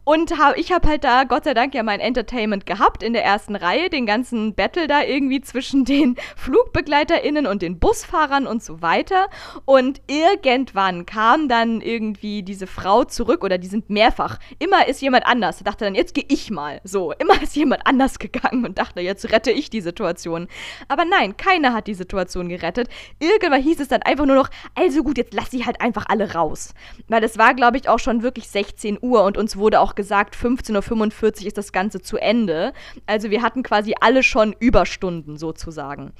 Und 0.03 0.37
hab, 0.37 0.57
ich 0.57 0.71
habe 0.71 0.87
halt 0.87 1.03
da, 1.03 1.23
Gott 1.23 1.43
sei 1.43 1.53
Dank, 1.53 1.73
ja 1.73 1.83
mein 1.83 1.99
Entertainment 1.99 2.65
gehabt 2.65 3.03
in 3.03 3.13
der 3.13 3.23
ersten 3.23 3.55
Reihe, 3.55 3.89
den 3.89 4.05
ganzen 4.05 4.55
Battle 4.55 4.87
da 4.87 5.03
irgendwie 5.03 5.41
zwischen 5.41 5.85
den 5.85 6.15
FlugbegleiterInnen 6.35 7.47
und 7.47 7.61
den 7.61 7.79
Busfahrern 7.79 8.47
und 8.47 8.63
so 8.63 8.81
weiter. 8.81 9.27
Und 9.65 10.01
irgendwann 10.07 11.05
kam 11.05 11.47
dann 11.47 11.81
irgendwie 11.81 12.43
diese 12.43 12.67
Frau 12.67 13.03
zurück 13.03 13.43
oder 13.43 13.57
die 13.57 13.67
sind 13.67 13.89
mehrfach. 13.89 14.39
Immer 14.59 14.87
ist 14.87 15.01
jemand 15.01 15.25
anders. 15.25 15.59
Da 15.59 15.65
dachte 15.65 15.85
dann, 15.85 15.95
jetzt 15.95 16.13
gehe 16.13 16.25
ich 16.27 16.49
mal. 16.51 16.81
So, 16.83 17.11
immer 17.13 17.41
ist 17.41 17.55
jemand 17.55 17.85
anders 17.85 18.19
gegangen 18.19 18.65
und 18.65 18.77
dachte, 18.77 19.01
jetzt 19.01 19.31
rette 19.31 19.51
ich 19.51 19.69
die 19.69 19.81
Situation. 19.81 20.47
Aber 20.87 21.05
nein, 21.05 21.37
keiner 21.37 21.73
hat 21.73 21.87
die 21.87 21.93
Situation 21.93 22.49
gerettet. 22.49 22.89
Irgendwann 23.19 23.61
hieß 23.61 23.79
es 23.79 23.87
dann 23.87 24.01
einfach 24.05 24.25
nur 24.25 24.35
noch, 24.35 24.49
also 24.75 25.03
gut, 25.03 25.17
jetzt 25.17 25.33
lass 25.33 25.51
sie 25.51 25.65
halt 25.65 25.81
einfach 25.81 26.05
alle 26.07 26.33
raus. 26.33 26.73
Weil 27.07 27.23
es 27.23 27.37
war, 27.37 27.53
glaube 27.53 27.77
ich, 27.77 27.89
auch 27.89 27.99
schon 27.99 28.23
wirklich 28.23 28.47
16 28.47 28.99
Uhr 29.01 29.23
und 29.23 29.37
uns 29.37 29.57
wurde 29.57 29.79
auch 29.79 29.95
gesagt, 29.95 30.35
15.45 30.35 31.41
Uhr 31.41 31.47
ist 31.47 31.57
das 31.57 31.71
Ganze 31.71 32.01
zu 32.01 32.17
Ende. 32.17 32.73
Also 33.05 33.29
wir 33.29 33.41
hatten 33.41 33.63
quasi 33.63 33.93
alle 33.99 34.23
schon 34.23 34.53
Überstunden 34.59 35.37
sozusagen. 35.37 36.13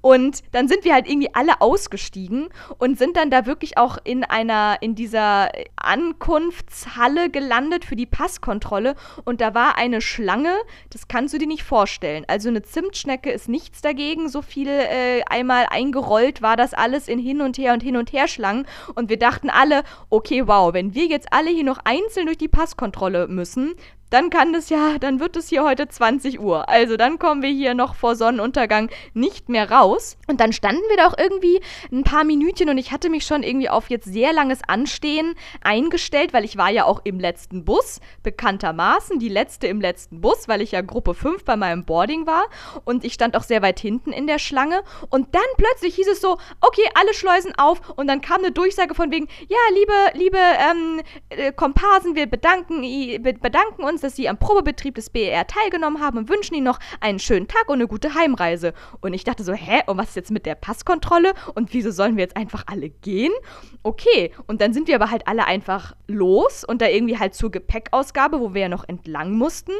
Und 0.00 0.42
dann 0.52 0.68
sind 0.68 0.84
wir 0.84 0.94
halt 0.94 1.08
irgendwie 1.08 1.34
alle 1.34 1.60
ausgestiegen 1.60 2.48
und 2.78 2.98
sind 2.98 3.16
dann 3.16 3.30
da 3.30 3.46
wirklich 3.46 3.78
auch 3.78 3.98
in 4.04 4.24
einer, 4.24 4.78
in 4.80 4.94
dieser 4.94 5.50
Ankunftshalle 5.76 7.30
gelandet 7.30 7.84
für 7.84 7.96
die 7.96 8.06
Passkontrolle 8.06 8.94
und 9.24 9.40
da 9.40 9.54
war 9.54 9.76
eine 9.76 10.00
Schlange, 10.00 10.54
das 10.90 11.08
kannst 11.08 11.34
du 11.34 11.38
dir 11.38 11.46
nicht 11.46 11.62
vorstellen. 11.62 12.24
Also 12.28 12.48
eine 12.48 12.62
Zimtschnecke 12.62 13.30
ist 13.30 13.48
nichts 13.48 13.80
dagegen, 13.80 14.28
so 14.28 14.42
viel 14.42 14.68
äh, 14.68 15.22
einmal 15.28 15.66
eingerollt 15.70 16.42
war 16.42 16.56
das 16.56 16.74
alles 16.74 17.08
in 17.08 17.18
hin 17.32 17.40
und 17.40 17.56
her 17.56 17.72
und 17.72 17.82
hin 17.82 17.96
und 17.96 18.12
her 18.12 18.28
Schlangen. 18.28 18.66
Und 18.94 19.08
wir 19.08 19.18
dachten 19.18 19.48
alle, 19.48 19.84
okay, 20.10 20.46
wow, 20.46 20.74
wenn 20.74 20.94
wir 20.94 21.06
jetzt 21.06 21.32
alle 21.32 21.50
hier 21.50 21.64
noch 21.64 21.78
einzeln 21.84 22.26
durch 22.26 22.36
die 22.36 22.48
Passkontrolle 22.48 23.26
müssen, 23.26 23.74
dann 24.12 24.28
kann 24.28 24.52
das 24.52 24.68
ja, 24.68 24.98
dann 24.98 25.20
wird 25.20 25.36
es 25.36 25.48
hier 25.48 25.64
heute 25.64 25.88
20 25.88 26.38
Uhr. 26.38 26.68
Also 26.68 26.96
dann 26.96 27.18
kommen 27.18 27.42
wir 27.42 27.48
hier 27.48 27.74
noch 27.74 27.94
vor 27.94 28.14
Sonnenuntergang 28.14 28.90
nicht 29.14 29.48
mehr 29.48 29.70
raus. 29.70 30.18
Und 30.28 30.40
dann 30.40 30.52
standen 30.52 30.82
wir 30.90 30.98
da 30.98 31.06
auch 31.06 31.16
irgendwie 31.16 31.60
ein 31.90 32.04
paar 32.04 32.24
Minütchen 32.24 32.68
und 32.68 32.76
ich 32.76 32.92
hatte 32.92 33.08
mich 33.08 33.24
schon 33.24 33.42
irgendwie 33.42 33.70
auf 33.70 33.88
jetzt 33.88 34.04
sehr 34.04 34.32
langes 34.34 34.60
Anstehen 34.66 35.34
eingestellt, 35.62 36.34
weil 36.34 36.44
ich 36.44 36.58
war 36.58 36.70
ja 36.70 36.84
auch 36.84 37.00
im 37.04 37.18
letzten 37.18 37.64
Bus, 37.64 38.00
bekanntermaßen 38.22 39.18
die 39.18 39.30
letzte 39.30 39.66
im 39.66 39.80
letzten 39.80 40.20
Bus, 40.20 40.46
weil 40.46 40.60
ich 40.60 40.72
ja 40.72 40.82
Gruppe 40.82 41.14
5 41.14 41.44
bei 41.44 41.56
meinem 41.56 41.84
Boarding 41.84 42.26
war 42.26 42.44
und 42.84 43.04
ich 43.04 43.14
stand 43.14 43.34
auch 43.36 43.42
sehr 43.42 43.62
weit 43.62 43.80
hinten 43.80 44.12
in 44.12 44.26
der 44.26 44.38
Schlange 44.38 44.82
und 45.08 45.34
dann 45.34 45.42
plötzlich 45.56 45.94
hieß 45.94 46.08
es 46.08 46.20
so, 46.20 46.36
okay, 46.60 46.84
alle 46.94 47.14
Schleusen 47.14 47.54
auf 47.56 47.80
und 47.96 48.08
dann 48.08 48.20
kam 48.20 48.40
eine 48.40 48.52
Durchsage 48.52 48.94
von 48.94 49.10
wegen, 49.10 49.28
ja, 49.48 49.58
liebe, 49.74 49.92
liebe 50.14 50.38
ähm, 50.38 51.00
äh, 51.30 51.52
Komparsen, 51.52 52.14
wir 52.14 52.26
bedanken, 52.26 52.82
bedanken 53.40 53.84
uns 53.84 54.01
dass 54.02 54.16
Sie 54.16 54.28
am 54.28 54.38
Probebetrieb 54.38 54.94
des 54.94 55.10
BER 55.10 55.46
teilgenommen 55.46 56.00
haben 56.00 56.18
und 56.18 56.28
wünschen 56.28 56.54
Ihnen 56.54 56.64
noch 56.64 56.78
einen 57.00 57.18
schönen 57.18 57.48
Tag 57.48 57.68
und 57.68 57.74
eine 57.74 57.88
gute 57.88 58.14
Heimreise. 58.14 58.72
Und 59.00 59.14
ich 59.14 59.24
dachte 59.24 59.44
so, 59.44 59.52
hä, 59.52 59.82
und 59.86 59.98
was 59.98 60.10
ist 60.10 60.16
jetzt 60.16 60.30
mit 60.30 60.46
der 60.46 60.54
Passkontrolle? 60.54 61.32
Und 61.54 61.72
wieso 61.72 61.90
sollen 61.90 62.16
wir 62.16 62.22
jetzt 62.22 62.36
einfach 62.36 62.64
alle 62.66 62.90
gehen? 62.90 63.32
Okay, 63.82 64.32
und 64.46 64.60
dann 64.60 64.72
sind 64.72 64.88
wir 64.88 64.94
aber 64.94 65.10
halt 65.10 65.26
alle 65.26 65.46
einfach 65.46 65.94
los 66.06 66.64
und 66.64 66.82
da 66.82 66.88
irgendwie 66.88 67.18
halt 67.18 67.34
zur 67.34 67.50
Gepäckausgabe, 67.50 68.40
wo 68.40 68.54
wir 68.54 68.62
ja 68.62 68.68
noch 68.68 68.88
entlang 68.88 69.32
mussten. 69.32 69.72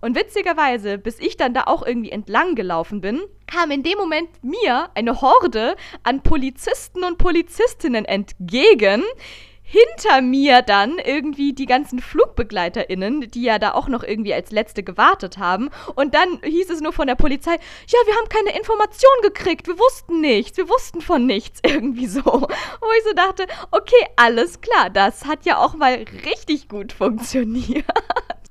Und 0.00 0.16
witzigerweise, 0.16 0.98
bis 0.98 1.18
ich 1.18 1.36
dann 1.36 1.54
da 1.54 1.64
auch 1.64 1.86
irgendwie 1.86 2.10
entlang 2.10 2.54
gelaufen 2.54 3.00
bin, 3.00 3.20
kam 3.46 3.70
in 3.70 3.82
dem 3.82 3.98
Moment 3.98 4.28
mir 4.42 4.88
eine 4.94 5.20
Horde 5.20 5.76
an 6.02 6.22
Polizisten 6.22 7.04
und 7.04 7.18
Polizistinnen 7.18 8.04
entgegen, 8.04 9.02
hinter 9.70 10.20
mir 10.20 10.62
dann 10.62 10.98
irgendwie 10.98 11.52
die 11.52 11.66
ganzen 11.66 12.00
FlugbegleiterInnen, 12.00 13.30
die 13.30 13.42
ja 13.42 13.60
da 13.60 13.72
auch 13.74 13.86
noch 13.86 14.02
irgendwie 14.02 14.34
als 14.34 14.50
Letzte 14.50 14.82
gewartet 14.82 15.38
haben. 15.38 15.70
Und 15.94 16.12
dann 16.14 16.40
hieß 16.42 16.70
es 16.70 16.80
nur 16.80 16.92
von 16.92 17.06
der 17.06 17.14
Polizei, 17.14 17.52
ja, 17.52 17.98
wir 18.04 18.16
haben 18.16 18.28
keine 18.28 18.58
Information 18.58 19.12
gekriegt, 19.22 19.68
wir 19.68 19.78
wussten 19.78 20.20
nichts, 20.20 20.56
wir 20.56 20.68
wussten 20.68 21.00
von 21.00 21.24
nichts, 21.24 21.60
irgendwie 21.64 22.08
so. 22.08 22.24
Wo 22.24 22.92
ich 22.98 23.04
so 23.04 23.14
dachte, 23.14 23.46
okay, 23.70 24.06
alles 24.16 24.60
klar, 24.60 24.90
das 24.90 25.26
hat 25.26 25.46
ja 25.46 25.58
auch 25.58 25.74
mal 25.74 26.04
richtig 26.24 26.68
gut 26.68 26.92
funktioniert. 26.92 27.84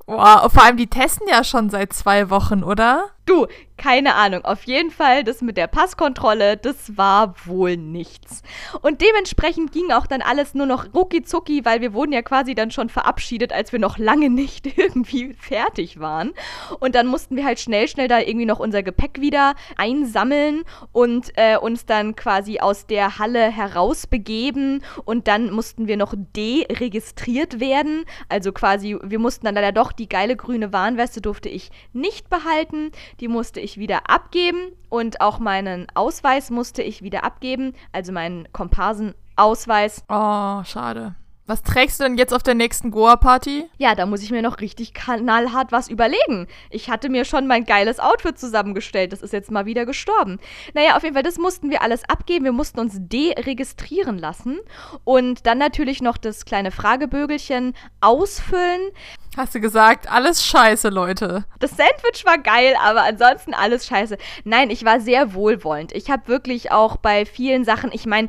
Wow, 0.05 0.51
vor 0.51 0.63
allem 0.63 0.77
die 0.77 0.87
testen 0.87 1.27
ja 1.27 1.43
schon 1.43 1.69
seit 1.69 1.93
zwei 1.93 2.29
Wochen, 2.29 2.63
oder? 2.63 3.11
Du, 3.29 3.45
keine 3.77 4.15
Ahnung. 4.15 4.43
Auf 4.43 4.63
jeden 4.63 4.89
Fall, 4.89 5.23
das 5.23 5.41
mit 5.41 5.55
der 5.55 5.67
Passkontrolle, 5.67 6.57
das 6.57 6.97
war 6.97 7.35
wohl 7.45 7.77
nichts. 7.77 8.41
Und 8.81 9.01
dementsprechend 9.01 9.71
ging 9.71 9.91
auch 9.91 10.07
dann 10.07 10.23
alles 10.23 10.55
nur 10.55 10.65
noch 10.65 10.87
rucki 10.95 11.23
weil 11.63 11.79
wir 11.79 11.93
wurden 11.93 12.11
ja 12.11 12.23
quasi 12.23 12.55
dann 12.55 12.71
schon 12.71 12.89
verabschiedet, 12.89 13.53
als 13.53 13.71
wir 13.71 13.77
noch 13.77 13.99
lange 13.99 14.31
nicht 14.31 14.65
irgendwie 14.77 15.35
fertig 15.35 15.99
waren. 15.99 16.33
Und 16.79 16.95
dann 16.95 17.05
mussten 17.05 17.35
wir 17.35 17.45
halt 17.45 17.59
schnell, 17.59 17.87
schnell 17.87 18.07
da 18.07 18.19
irgendwie 18.19 18.47
noch 18.47 18.59
unser 18.59 18.81
Gepäck 18.81 19.21
wieder 19.21 19.53
einsammeln 19.77 20.63
und 20.91 21.31
äh, 21.35 21.55
uns 21.57 21.85
dann 21.85 22.15
quasi 22.15 22.59
aus 22.59 22.87
der 22.87 23.19
Halle 23.19 23.51
herausbegeben. 23.51 24.83
Und 25.05 25.27
dann 25.27 25.51
mussten 25.51 25.87
wir 25.87 25.97
noch 25.97 26.15
deregistriert 26.35 27.59
werden. 27.59 28.05
Also 28.27 28.51
quasi, 28.51 28.97
wir 29.03 29.19
mussten 29.19 29.45
dann 29.45 29.55
leider 29.55 29.71
doch 29.71 29.91
die 29.91 30.09
geile 30.09 30.35
grüne 30.35 30.73
Warnweste 30.73 31.21
durfte 31.21 31.47
ich 31.47 31.69
nicht 31.93 32.29
behalten. 32.31 32.91
Die 33.19 33.27
musste 33.27 33.59
ich 33.59 33.77
wieder 33.77 34.09
abgeben 34.09 34.71
und 34.89 35.21
auch 35.21 35.39
meinen 35.39 35.87
Ausweis 35.93 36.49
musste 36.49 36.81
ich 36.81 37.01
wieder 37.01 37.23
abgeben, 37.23 37.73
also 37.91 38.11
meinen 38.11 38.51
Komparsenausweis. 38.53 40.03
Oh, 40.07 40.63
schade. 40.63 41.15
Was 41.49 41.63
trägst 41.63 41.99
du 41.99 42.03
denn 42.03 42.19
jetzt 42.19 42.31
auf 42.31 42.43
der 42.43 42.53
nächsten 42.53 42.91
Goa-Party? 42.91 43.65
Ja, 43.79 43.95
da 43.95 44.05
muss 44.05 44.21
ich 44.21 44.29
mir 44.29 44.43
noch 44.43 44.59
richtig 44.59 44.93
knallhart 44.93 45.71
was 45.71 45.89
überlegen. 45.89 46.45
Ich 46.69 46.91
hatte 46.91 47.09
mir 47.09 47.25
schon 47.25 47.47
mein 47.47 47.65
geiles 47.65 47.99
Outfit 47.99 48.37
zusammengestellt. 48.37 49.11
Das 49.11 49.23
ist 49.23 49.33
jetzt 49.33 49.49
mal 49.49 49.65
wieder 49.65 49.87
gestorben. 49.87 50.37
Naja, 50.75 50.95
auf 50.95 51.01
jeden 51.01 51.15
Fall, 51.15 51.23
das 51.23 51.39
mussten 51.39 51.71
wir 51.71 51.81
alles 51.81 52.07
abgeben. 52.07 52.45
Wir 52.45 52.51
mussten 52.51 52.79
uns 52.79 52.97
deregistrieren 52.99 54.19
lassen. 54.19 54.59
Und 55.05 55.47
dann 55.47 55.57
natürlich 55.57 56.03
noch 56.03 56.17
das 56.17 56.45
kleine 56.45 56.69
Fragebögelchen 56.69 57.73
ausfüllen. 57.99 58.91
Hast 59.39 59.55
du 59.55 59.61
gesagt, 59.61 60.11
alles 60.11 60.45
scheiße, 60.45 60.89
Leute. 60.89 61.45
Das 61.59 61.71
Sandwich 61.71 62.25
war 62.25 62.39
geil, 62.39 62.75
aber 62.83 63.03
ansonsten 63.03 63.53
alles 63.53 63.87
scheiße. 63.87 64.17
Nein, 64.43 64.69
ich 64.69 64.83
war 64.83 64.99
sehr 64.99 65.33
wohlwollend. 65.33 65.93
Ich 65.93 66.11
habe 66.11 66.27
wirklich 66.27 66.73
auch 66.73 66.97
bei 66.97 67.25
vielen 67.25 67.63
Sachen, 67.63 67.89
ich 67.93 68.05
meine, 68.05 68.27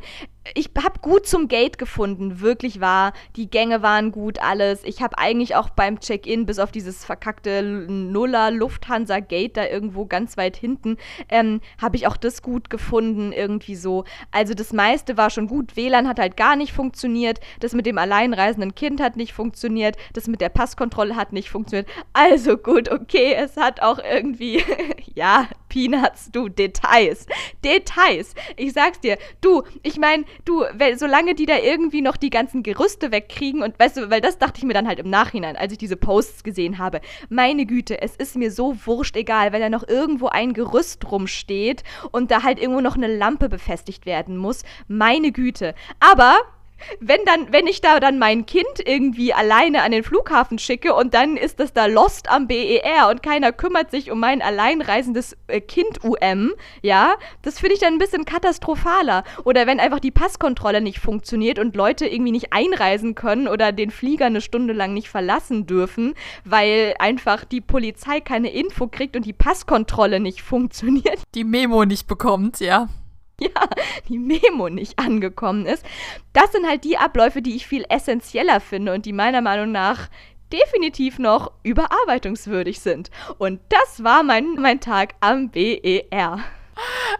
ich 0.55 0.71
habe 0.83 0.99
gut 1.01 1.27
zum 1.27 1.47
Gate 1.47 1.77
gefunden, 1.77 2.41
wirklich 2.41 2.81
wahr. 2.81 3.13
Die 3.35 3.49
Gänge 3.49 3.83
waren 3.83 4.11
gut, 4.11 4.39
alles. 4.41 4.83
Ich 4.83 5.01
habe 5.01 5.17
eigentlich 5.19 5.55
auch 5.55 5.69
beim 5.69 5.99
Check-in, 5.99 6.47
bis 6.47 6.57
auf 6.57 6.71
dieses 6.71 7.05
verkackte 7.05 7.61
Nuller 7.61 8.49
Lufthansa 8.49 9.19
Gate 9.19 9.55
da 9.55 9.67
irgendwo 9.67 10.05
ganz 10.05 10.37
weit 10.37 10.57
hinten, 10.57 10.97
ähm, 11.29 11.61
habe 11.79 11.95
ich 11.95 12.07
auch 12.07 12.17
das 12.17 12.41
gut 12.41 12.71
gefunden, 12.71 13.31
irgendwie 13.31 13.75
so. 13.75 14.03
Also 14.31 14.55
das 14.55 14.73
meiste 14.73 15.15
war 15.15 15.29
schon 15.29 15.47
gut. 15.47 15.75
WLAN 15.75 16.07
hat 16.07 16.19
halt 16.19 16.37
gar 16.37 16.55
nicht 16.55 16.73
funktioniert. 16.73 17.39
Das 17.59 17.73
mit 17.73 17.85
dem 17.85 17.99
alleinreisenden 17.99 18.73
Kind 18.73 18.99
hat 18.99 19.17
nicht 19.17 19.33
funktioniert. 19.33 19.95
Das 20.13 20.27
mit 20.27 20.41
der 20.41 20.49
Passkontrolle 20.49 21.15
hat 21.15 21.33
nicht 21.33 21.51
funktioniert. 21.51 21.87
Also 22.13 22.57
gut, 22.57 22.89
okay, 22.89 23.35
es 23.35 23.57
hat 23.57 23.81
auch 23.81 23.99
irgendwie, 23.99 24.63
ja, 25.13 25.47
Peanuts, 25.69 26.31
du, 26.31 26.49
Details. 26.49 27.27
Details. 27.63 28.33
Ich 28.57 28.73
sag's 28.73 28.99
dir, 28.99 29.17
du, 29.39 29.63
ich 29.83 29.97
meine, 29.97 30.25
du, 30.45 30.63
weil, 30.73 30.97
solange 30.97 31.35
die 31.35 31.45
da 31.45 31.57
irgendwie 31.57 32.01
noch 32.01 32.17
die 32.17 32.29
ganzen 32.29 32.63
Gerüste 32.63 33.11
wegkriegen 33.11 33.63
und 33.63 33.79
weißt 33.79 33.97
du, 33.97 34.09
weil 34.09 34.21
das 34.21 34.37
dachte 34.37 34.59
ich 34.59 34.63
mir 34.63 34.73
dann 34.73 34.87
halt 34.87 34.99
im 34.99 35.09
Nachhinein, 35.09 35.55
als 35.55 35.71
ich 35.71 35.77
diese 35.77 35.97
Posts 35.97 36.43
gesehen 36.43 36.77
habe. 36.77 37.01
Meine 37.29 37.65
Güte, 37.65 38.01
es 38.01 38.15
ist 38.15 38.35
mir 38.35 38.51
so 38.51 38.75
wurscht 38.85 39.15
egal, 39.15 39.51
wenn 39.51 39.61
da 39.61 39.69
noch 39.69 39.87
irgendwo 39.87 40.27
ein 40.27 40.53
Gerüst 40.53 41.09
rumsteht 41.11 41.83
und 42.11 42.31
da 42.31 42.43
halt 42.43 42.59
irgendwo 42.59 42.81
noch 42.81 42.95
eine 42.95 43.07
Lampe 43.07 43.49
befestigt 43.49 44.05
werden 44.05 44.37
muss. 44.37 44.63
Meine 44.87 45.31
Güte. 45.31 45.75
Aber 45.99 46.37
wenn 46.99 47.23
dann, 47.25 47.51
wenn 47.51 47.67
ich 47.67 47.81
da 47.81 47.99
dann 47.99 48.19
mein 48.19 48.45
Kind 48.45 48.65
irgendwie 48.85 49.33
alleine 49.33 49.83
an 49.83 49.91
den 49.91 50.03
Flughafen 50.03 50.59
schicke 50.59 50.93
und 50.93 51.13
dann 51.13 51.37
ist 51.37 51.59
das 51.59 51.73
da 51.73 51.85
lost 51.85 52.29
am 52.29 52.47
BER 52.47 53.09
und 53.09 53.23
keiner 53.23 53.51
kümmert 53.51 53.91
sich 53.91 54.11
um 54.11 54.19
mein 54.19 54.41
alleinreisendes 54.41 55.37
äh, 55.47 55.61
Kind 55.61 56.03
UM, 56.03 56.53
ja, 56.81 57.15
das 57.41 57.59
finde 57.59 57.75
ich 57.75 57.81
dann 57.81 57.93
ein 57.93 57.99
bisschen 57.99 58.25
katastrophaler. 58.25 59.23
Oder 59.43 59.67
wenn 59.67 59.79
einfach 59.79 59.99
die 59.99 60.11
Passkontrolle 60.11 60.81
nicht 60.81 60.99
funktioniert 60.99 61.59
und 61.59 61.75
Leute 61.75 62.05
irgendwie 62.05 62.31
nicht 62.31 62.53
einreisen 62.53 63.15
können 63.15 63.47
oder 63.47 63.71
den 63.71 63.91
Flieger 63.91 64.25
eine 64.25 64.41
Stunde 64.41 64.73
lang 64.73 64.93
nicht 64.93 65.09
verlassen 65.09 65.65
dürfen, 65.65 66.13
weil 66.45 66.95
einfach 66.99 67.45
die 67.45 67.61
Polizei 67.61 68.19
keine 68.21 68.51
Info 68.51 68.87
kriegt 68.87 69.15
und 69.15 69.25
die 69.25 69.33
Passkontrolle 69.33 70.19
nicht 70.19 70.41
funktioniert. 70.51 71.19
Die 71.35 71.43
Memo 71.43 71.85
nicht 71.85 72.07
bekommt, 72.07 72.59
ja. 72.59 72.87
ja, 73.55 73.67
die 74.07 74.19
Memo 74.19 74.69
nicht 74.69 74.99
angekommen 74.99 75.65
ist. 75.65 75.83
Das 76.33 76.51
sind 76.51 76.67
halt 76.67 76.83
die 76.83 76.97
Abläufe, 76.97 77.41
die 77.41 77.55
ich 77.55 77.65
viel 77.65 77.85
essentieller 77.89 78.59
finde 78.59 78.93
und 78.93 79.05
die 79.05 79.13
meiner 79.13 79.41
Meinung 79.41 79.71
nach 79.71 80.09
definitiv 80.53 81.17
noch 81.17 81.51
überarbeitungswürdig 81.63 82.81
sind. 82.81 83.09
Und 83.37 83.61
das 83.69 84.03
war 84.03 84.21
mein, 84.21 84.55
mein 84.55 84.79
Tag 84.79 85.15
am 85.21 85.49
BER. 85.49 86.39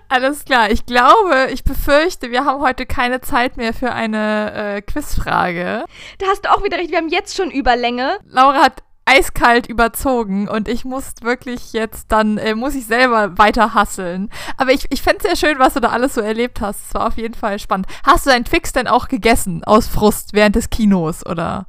Alles 0.09 0.45
klar. 0.45 0.69
Ich 0.69 0.86
glaube, 0.86 1.49
ich 1.51 1.63
befürchte, 1.63 2.32
wir 2.32 2.45
haben 2.45 2.61
heute 2.61 2.86
keine 2.86 3.22
Zeit 3.22 3.57
mehr 3.57 3.74
für 3.74 3.91
eine 3.91 4.54
äh, 4.54 4.82
Quizfrage. 4.82 5.86
Da 6.20 6.25
hast 6.28 6.45
du 6.45 6.51
auch 6.51 6.63
wieder 6.63 6.78
recht. 6.78 6.91
Wir 6.91 6.97
haben 6.97 7.09
jetzt 7.09 7.36
schon 7.36 7.51
Überlänge. 7.51 8.17
Laura 8.25 8.63
hat 8.63 8.83
eiskalt 9.05 9.67
überzogen 9.67 10.47
und 10.47 10.67
ich 10.67 10.86
muss 10.86 11.13
wirklich 11.21 11.73
jetzt 11.73 12.11
dann, 12.11 12.37
äh, 12.37 12.55
muss 12.55 12.75
ich 12.75 12.86
selber 12.86 13.37
weiter 13.37 13.73
hasseln. 13.73 14.29
Aber 14.57 14.71
ich, 14.71 14.86
ich 14.89 15.01
fände 15.01 15.19
es 15.19 15.39
sehr 15.39 15.49
schön, 15.49 15.59
was 15.59 15.73
du 15.73 15.79
da 15.79 15.89
alles 15.89 16.13
so 16.13 16.21
erlebt 16.21 16.61
hast. 16.61 16.87
Es 16.87 16.93
war 16.93 17.07
auf 17.07 17.17
jeden 17.17 17.33
Fall 17.33 17.59
spannend. 17.59 17.87
Hast 18.03 18.25
du 18.25 18.29
deinen 18.29 18.45
Twix 18.45 18.71
denn 18.73 18.87
auch 18.87 19.07
gegessen 19.07 19.63
aus 19.63 19.87
Frust 19.87 20.33
während 20.33 20.55
des 20.55 20.69
Kinos 20.69 21.25
oder 21.25 21.65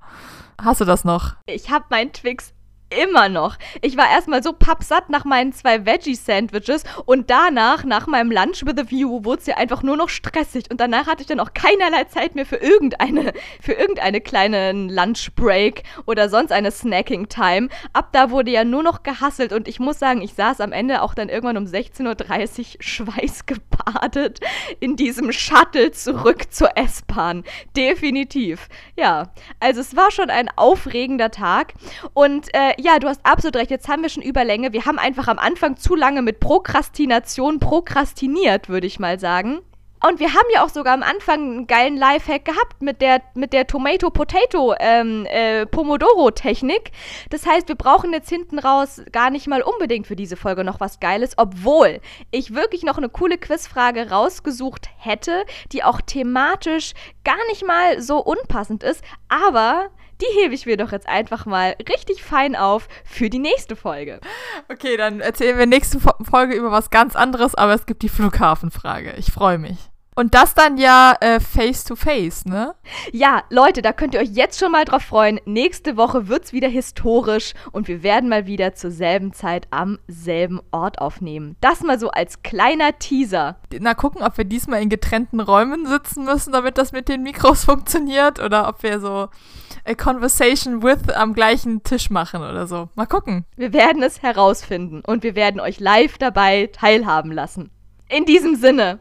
hast 0.61 0.81
du 0.81 0.85
das 0.85 1.05
noch? 1.05 1.35
Ich 1.47 1.71
habe 1.71 1.87
meinen 1.91 2.13
Twix 2.13 2.53
immer 3.01 3.29
noch. 3.29 3.57
Ich 3.81 3.97
war 3.97 4.11
erstmal 4.11 4.43
so 4.43 4.53
pappsatt 4.53 5.11
nach 5.11 5.25
meinen 5.25 5.53
zwei 5.53 5.85
Veggie-Sandwiches 5.87 6.85
und 7.07 7.31
danach, 7.31 7.85
nach 7.85 8.07
meinem 8.07 8.31
Lunch 8.31 8.65
with 8.65 8.79
a 8.79 8.91
View, 8.91 9.25
wurde 9.25 9.41
es 9.41 9.47
ja 9.47 9.57
einfach 9.57 9.83
nur 9.83 9.97
noch 9.97 10.09
stressig. 10.09 10.71
Und 10.71 10.81
danach 10.81 11.07
hatte 11.07 11.23
ich 11.23 11.27
dann 11.27 11.41
auch 11.41 11.53
keinerlei 11.55 12.05
Zeit 12.05 12.35
mehr 12.35 12.47
für 12.47 12.57
irgendeine, 12.57 13.33
für 13.61 13.73
irgendeine 13.73 14.21
kleine 14.21 14.73
Lunch-Break 14.73 15.83
oder 16.07 16.29
sonst 16.29 16.53
eine 16.53 16.71
Snacking-Time. 16.71 17.69
Ab 17.93 18.11
da 18.13 18.31
wurde 18.31 18.51
ja 18.51 18.65
nur 18.65 18.83
noch 18.83 19.03
gehasselt 19.03 19.53
und 19.53 19.69
ich 19.69 19.81
muss 19.81 19.99
sagen, 19.99 20.23
ich 20.23 20.35
saß 20.35 20.61
am 20.61 20.73
Ende 20.73 21.03
auch 21.03 21.15
dann 21.15 21.29
irgendwann 21.29 21.57
um 21.57 21.65
16.30 21.65 22.59
Uhr 22.59 22.83
schweißgebadet 22.83 24.41
in 24.81 24.97
diesem 24.97 25.33
Shuttle 25.33 25.93
zurück 25.93 26.53
zur 26.53 26.77
S-Bahn. 26.77 27.45
Definitiv. 27.77 28.69
Ja, 28.97 29.33
also 29.61 29.81
es 29.81 29.97
war 29.97 30.11
schon 30.11 30.31
ein 30.31 30.49
aufregender 30.57 31.31
Tag 31.31 31.75
und 32.15 32.49
äh, 32.55 32.75
ja, 32.83 32.99
du 32.99 33.09
hast 33.09 33.25
absolut 33.25 33.57
recht. 33.57 33.71
Jetzt 33.71 33.89
haben 33.89 34.03
wir 34.03 34.09
schon 34.09 34.23
Überlänge. 34.23 34.73
Wir 34.73 34.85
haben 34.85 34.99
einfach 34.99 35.29
am 35.29 35.39
Anfang 35.39 35.77
zu 35.77 35.95
lange 35.95 36.23
mit 36.23 36.41
Prokrastination 36.41 37.61
prokrastiniert, 37.61 38.69
würde 38.69 38.87
ich 38.87 38.99
mal 38.99 39.19
sagen. 39.21 39.61
Und 40.05 40.19
wir 40.19 40.35
haben 40.35 40.49
ja 40.53 40.65
auch 40.65 40.69
sogar 40.69 40.95
am 40.95 41.05
Anfang 41.05 41.41
einen 41.41 41.67
geilen 41.69 41.97
Lifehack 41.97 42.45
gehabt 42.45 42.83
mit 42.83 43.01
der, 43.01 43.23
mit 43.35 43.53
der 43.53 43.69
Tomato-Potato 43.69 44.75
ähm, 44.81 45.27
äh. 45.27 45.65
Das 47.31 47.47
heißt, 47.47 47.69
wir 47.69 47.77
brauchen 47.77 48.13
jetzt 48.13 48.29
hinten 48.29 48.59
raus 48.59 49.01
gar 49.13 49.31
nicht 49.31 49.47
mal 49.47 49.63
unbedingt 49.63 50.09
für 50.09 50.17
diese 50.17 50.37
Folge 50.37 50.65
noch 50.65 50.81
was 50.81 50.99
Geiles, 50.99 51.35
obwohl 51.37 52.01
ich 52.33 52.53
wirklich 52.53 52.83
noch 52.83 52.99
eine 52.99 53.11
coole 53.11 53.39
Quizfrage 53.39 54.11
rausgesucht 54.11 54.89
hätte, 54.99 55.45
die 55.71 55.85
auch 55.85 56.01
thematisch 56.01 56.95
gar 57.23 57.39
nicht 57.49 57.65
mal 57.65 58.03
so 58.03 58.19
unpassend 58.19 58.83
ist, 58.83 59.05
aber 59.29 59.91
die 60.23 60.41
hebe 60.41 60.55
ich 60.55 60.67
mir 60.67 60.77
doch 60.77 60.93
jetzt 60.93 61.09
einfach 61.09 61.47
mal 61.47 61.77
richtig 61.89 62.23
fein 62.23 62.57
auf 62.57 62.89
für 63.05 63.29
die 63.29 63.39
nächste 63.39 63.77
Folge. 63.77 64.21
Okay, 64.71 64.97
dann 64.97 65.21
erzählen 65.21 65.59
wir 65.59 65.67
nächste 65.67 65.99
Folge 66.01 66.55
über 66.55 66.71
was 66.71 66.91
ganz 66.91 67.17
anderes, 67.17 67.55
aber 67.55 67.75
es 67.75 67.87
gibt 67.87 68.03
die 68.03 68.09
Flughafenfrage. 68.09 69.15
Ich 69.19 69.33
freue 69.33 69.59
mich. 69.59 69.92
Und 70.15 70.35
das 70.35 70.55
dann 70.55 70.77
ja 70.77 71.17
äh, 71.21 71.41
face 71.41 71.85
to 71.85 71.97
face, 71.97 72.45
ne? 72.45 72.75
Ja, 73.13 73.45
Leute, 73.49 73.81
da 73.81 73.93
könnt 73.93 74.13
ihr 74.13 74.21
euch 74.21 74.31
jetzt 74.31 74.61
schon 74.61 74.73
mal 74.73 74.85
drauf 74.85 75.03
freuen. 75.03 75.41
Nächste 75.47 75.97
Woche 75.97 76.29
wird's 76.29 76.53
wieder 76.53 76.69
historisch 76.69 77.55
und 77.73 77.89
wir 77.89 78.03
werden 78.03 78.29
mal 78.29 78.47
wieder 78.47 78.75
zur 78.75 78.91
selben 78.91 79.33
Zeit 79.33 79.67
am 79.71 79.99
selben 80.09 80.61
Ort 80.71 80.99
aufnehmen. 81.01 81.57
Das 81.63 81.83
mal 81.83 81.99
so 81.99 82.11
als 82.11 82.43
kleiner 82.43 82.99
Teaser. 82.99 83.57
Na, 83.81 83.95
gucken, 83.95 84.23
ob 84.23 84.37
wir 84.37 84.45
diesmal 84.45 84.83
in 84.83 84.91
getrennten 84.91 85.41
Räumen 85.41 85.87
sitzen 85.87 86.25
müssen, 86.25 86.53
damit 86.53 86.77
das 86.77 86.93
mit 86.93 87.09
den 87.09 87.23
Mikros 87.23 87.65
funktioniert 87.65 88.39
oder 88.39 88.69
ob 88.69 88.83
wir 88.83 89.01
so 89.01 89.29
a 89.87 89.95
conversation 89.97 90.83
with 90.83 91.09
am 91.15 91.33
gleichen 91.33 91.83
Tisch 91.85 92.11
machen 92.11 92.43
oder 92.43 92.67
so. 92.67 92.91
Mal 92.97 93.07
gucken. 93.07 93.47
Wir 93.57 93.73
werden 93.73 94.03
es 94.03 94.21
herausfinden 94.21 95.03
und 95.07 95.23
wir 95.23 95.35
werden 95.35 95.59
euch 95.59 95.81
live 95.81 96.19
dabei 96.19 96.69
teilhaben 96.71 97.33
lassen. 97.33 97.71
In 98.11 98.27
diesem 98.27 98.57
Sinne. 98.57 98.99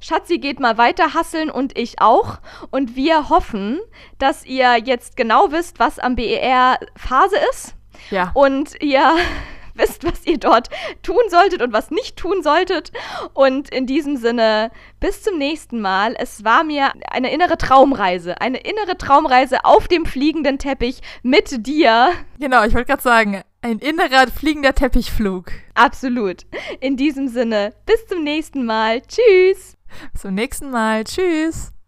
Schatzi 0.00 0.38
geht 0.38 0.60
mal 0.60 0.78
weiter 0.78 1.14
hasseln 1.14 1.50
und 1.50 1.76
ich 1.78 2.00
auch. 2.00 2.38
Und 2.70 2.96
wir 2.96 3.28
hoffen, 3.28 3.80
dass 4.18 4.44
ihr 4.44 4.76
jetzt 4.76 5.16
genau 5.16 5.50
wisst, 5.50 5.78
was 5.78 5.98
am 5.98 6.16
BER 6.16 6.78
Phase 6.96 7.36
ist. 7.50 7.74
Ja. 8.10 8.30
Und 8.34 8.80
ihr 8.82 9.16
wisst, 9.74 10.04
was 10.04 10.26
ihr 10.26 10.38
dort 10.38 10.68
tun 11.02 11.22
solltet 11.28 11.62
und 11.62 11.72
was 11.72 11.90
nicht 11.90 12.16
tun 12.16 12.42
solltet. 12.42 12.92
Und 13.32 13.70
in 13.70 13.86
diesem 13.86 14.16
Sinne, 14.16 14.70
bis 15.00 15.22
zum 15.22 15.38
nächsten 15.38 15.80
Mal. 15.80 16.14
Es 16.18 16.44
war 16.44 16.64
mir 16.64 16.92
eine 17.10 17.32
innere 17.32 17.56
Traumreise. 17.56 18.40
Eine 18.40 18.58
innere 18.58 18.98
Traumreise 18.98 19.64
auf 19.64 19.88
dem 19.88 20.04
fliegenden 20.04 20.58
Teppich 20.58 21.00
mit 21.22 21.66
dir. 21.66 22.10
Genau, 22.38 22.64
ich 22.64 22.74
wollte 22.74 22.86
gerade 22.86 23.02
sagen, 23.02 23.42
ein 23.60 23.78
innerer 23.78 24.28
fliegender 24.28 24.74
Teppichflug. 24.74 25.52
Absolut. 25.74 26.46
In 26.80 26.96
diesem 26.96 27.28
Sinne, 27.28 27.74
bis 27.86 28.06
zum 28.06 28.22
nächsten 28.22 28.64
Mal. 28.64 29.02
Tschüss. 29.02 29.76
Bis 30.12 30.22
zum 30.22 30.34
nächsten 30.34 30.70
Mal. 30.70 31.04
Tschüss. 31.04 31.72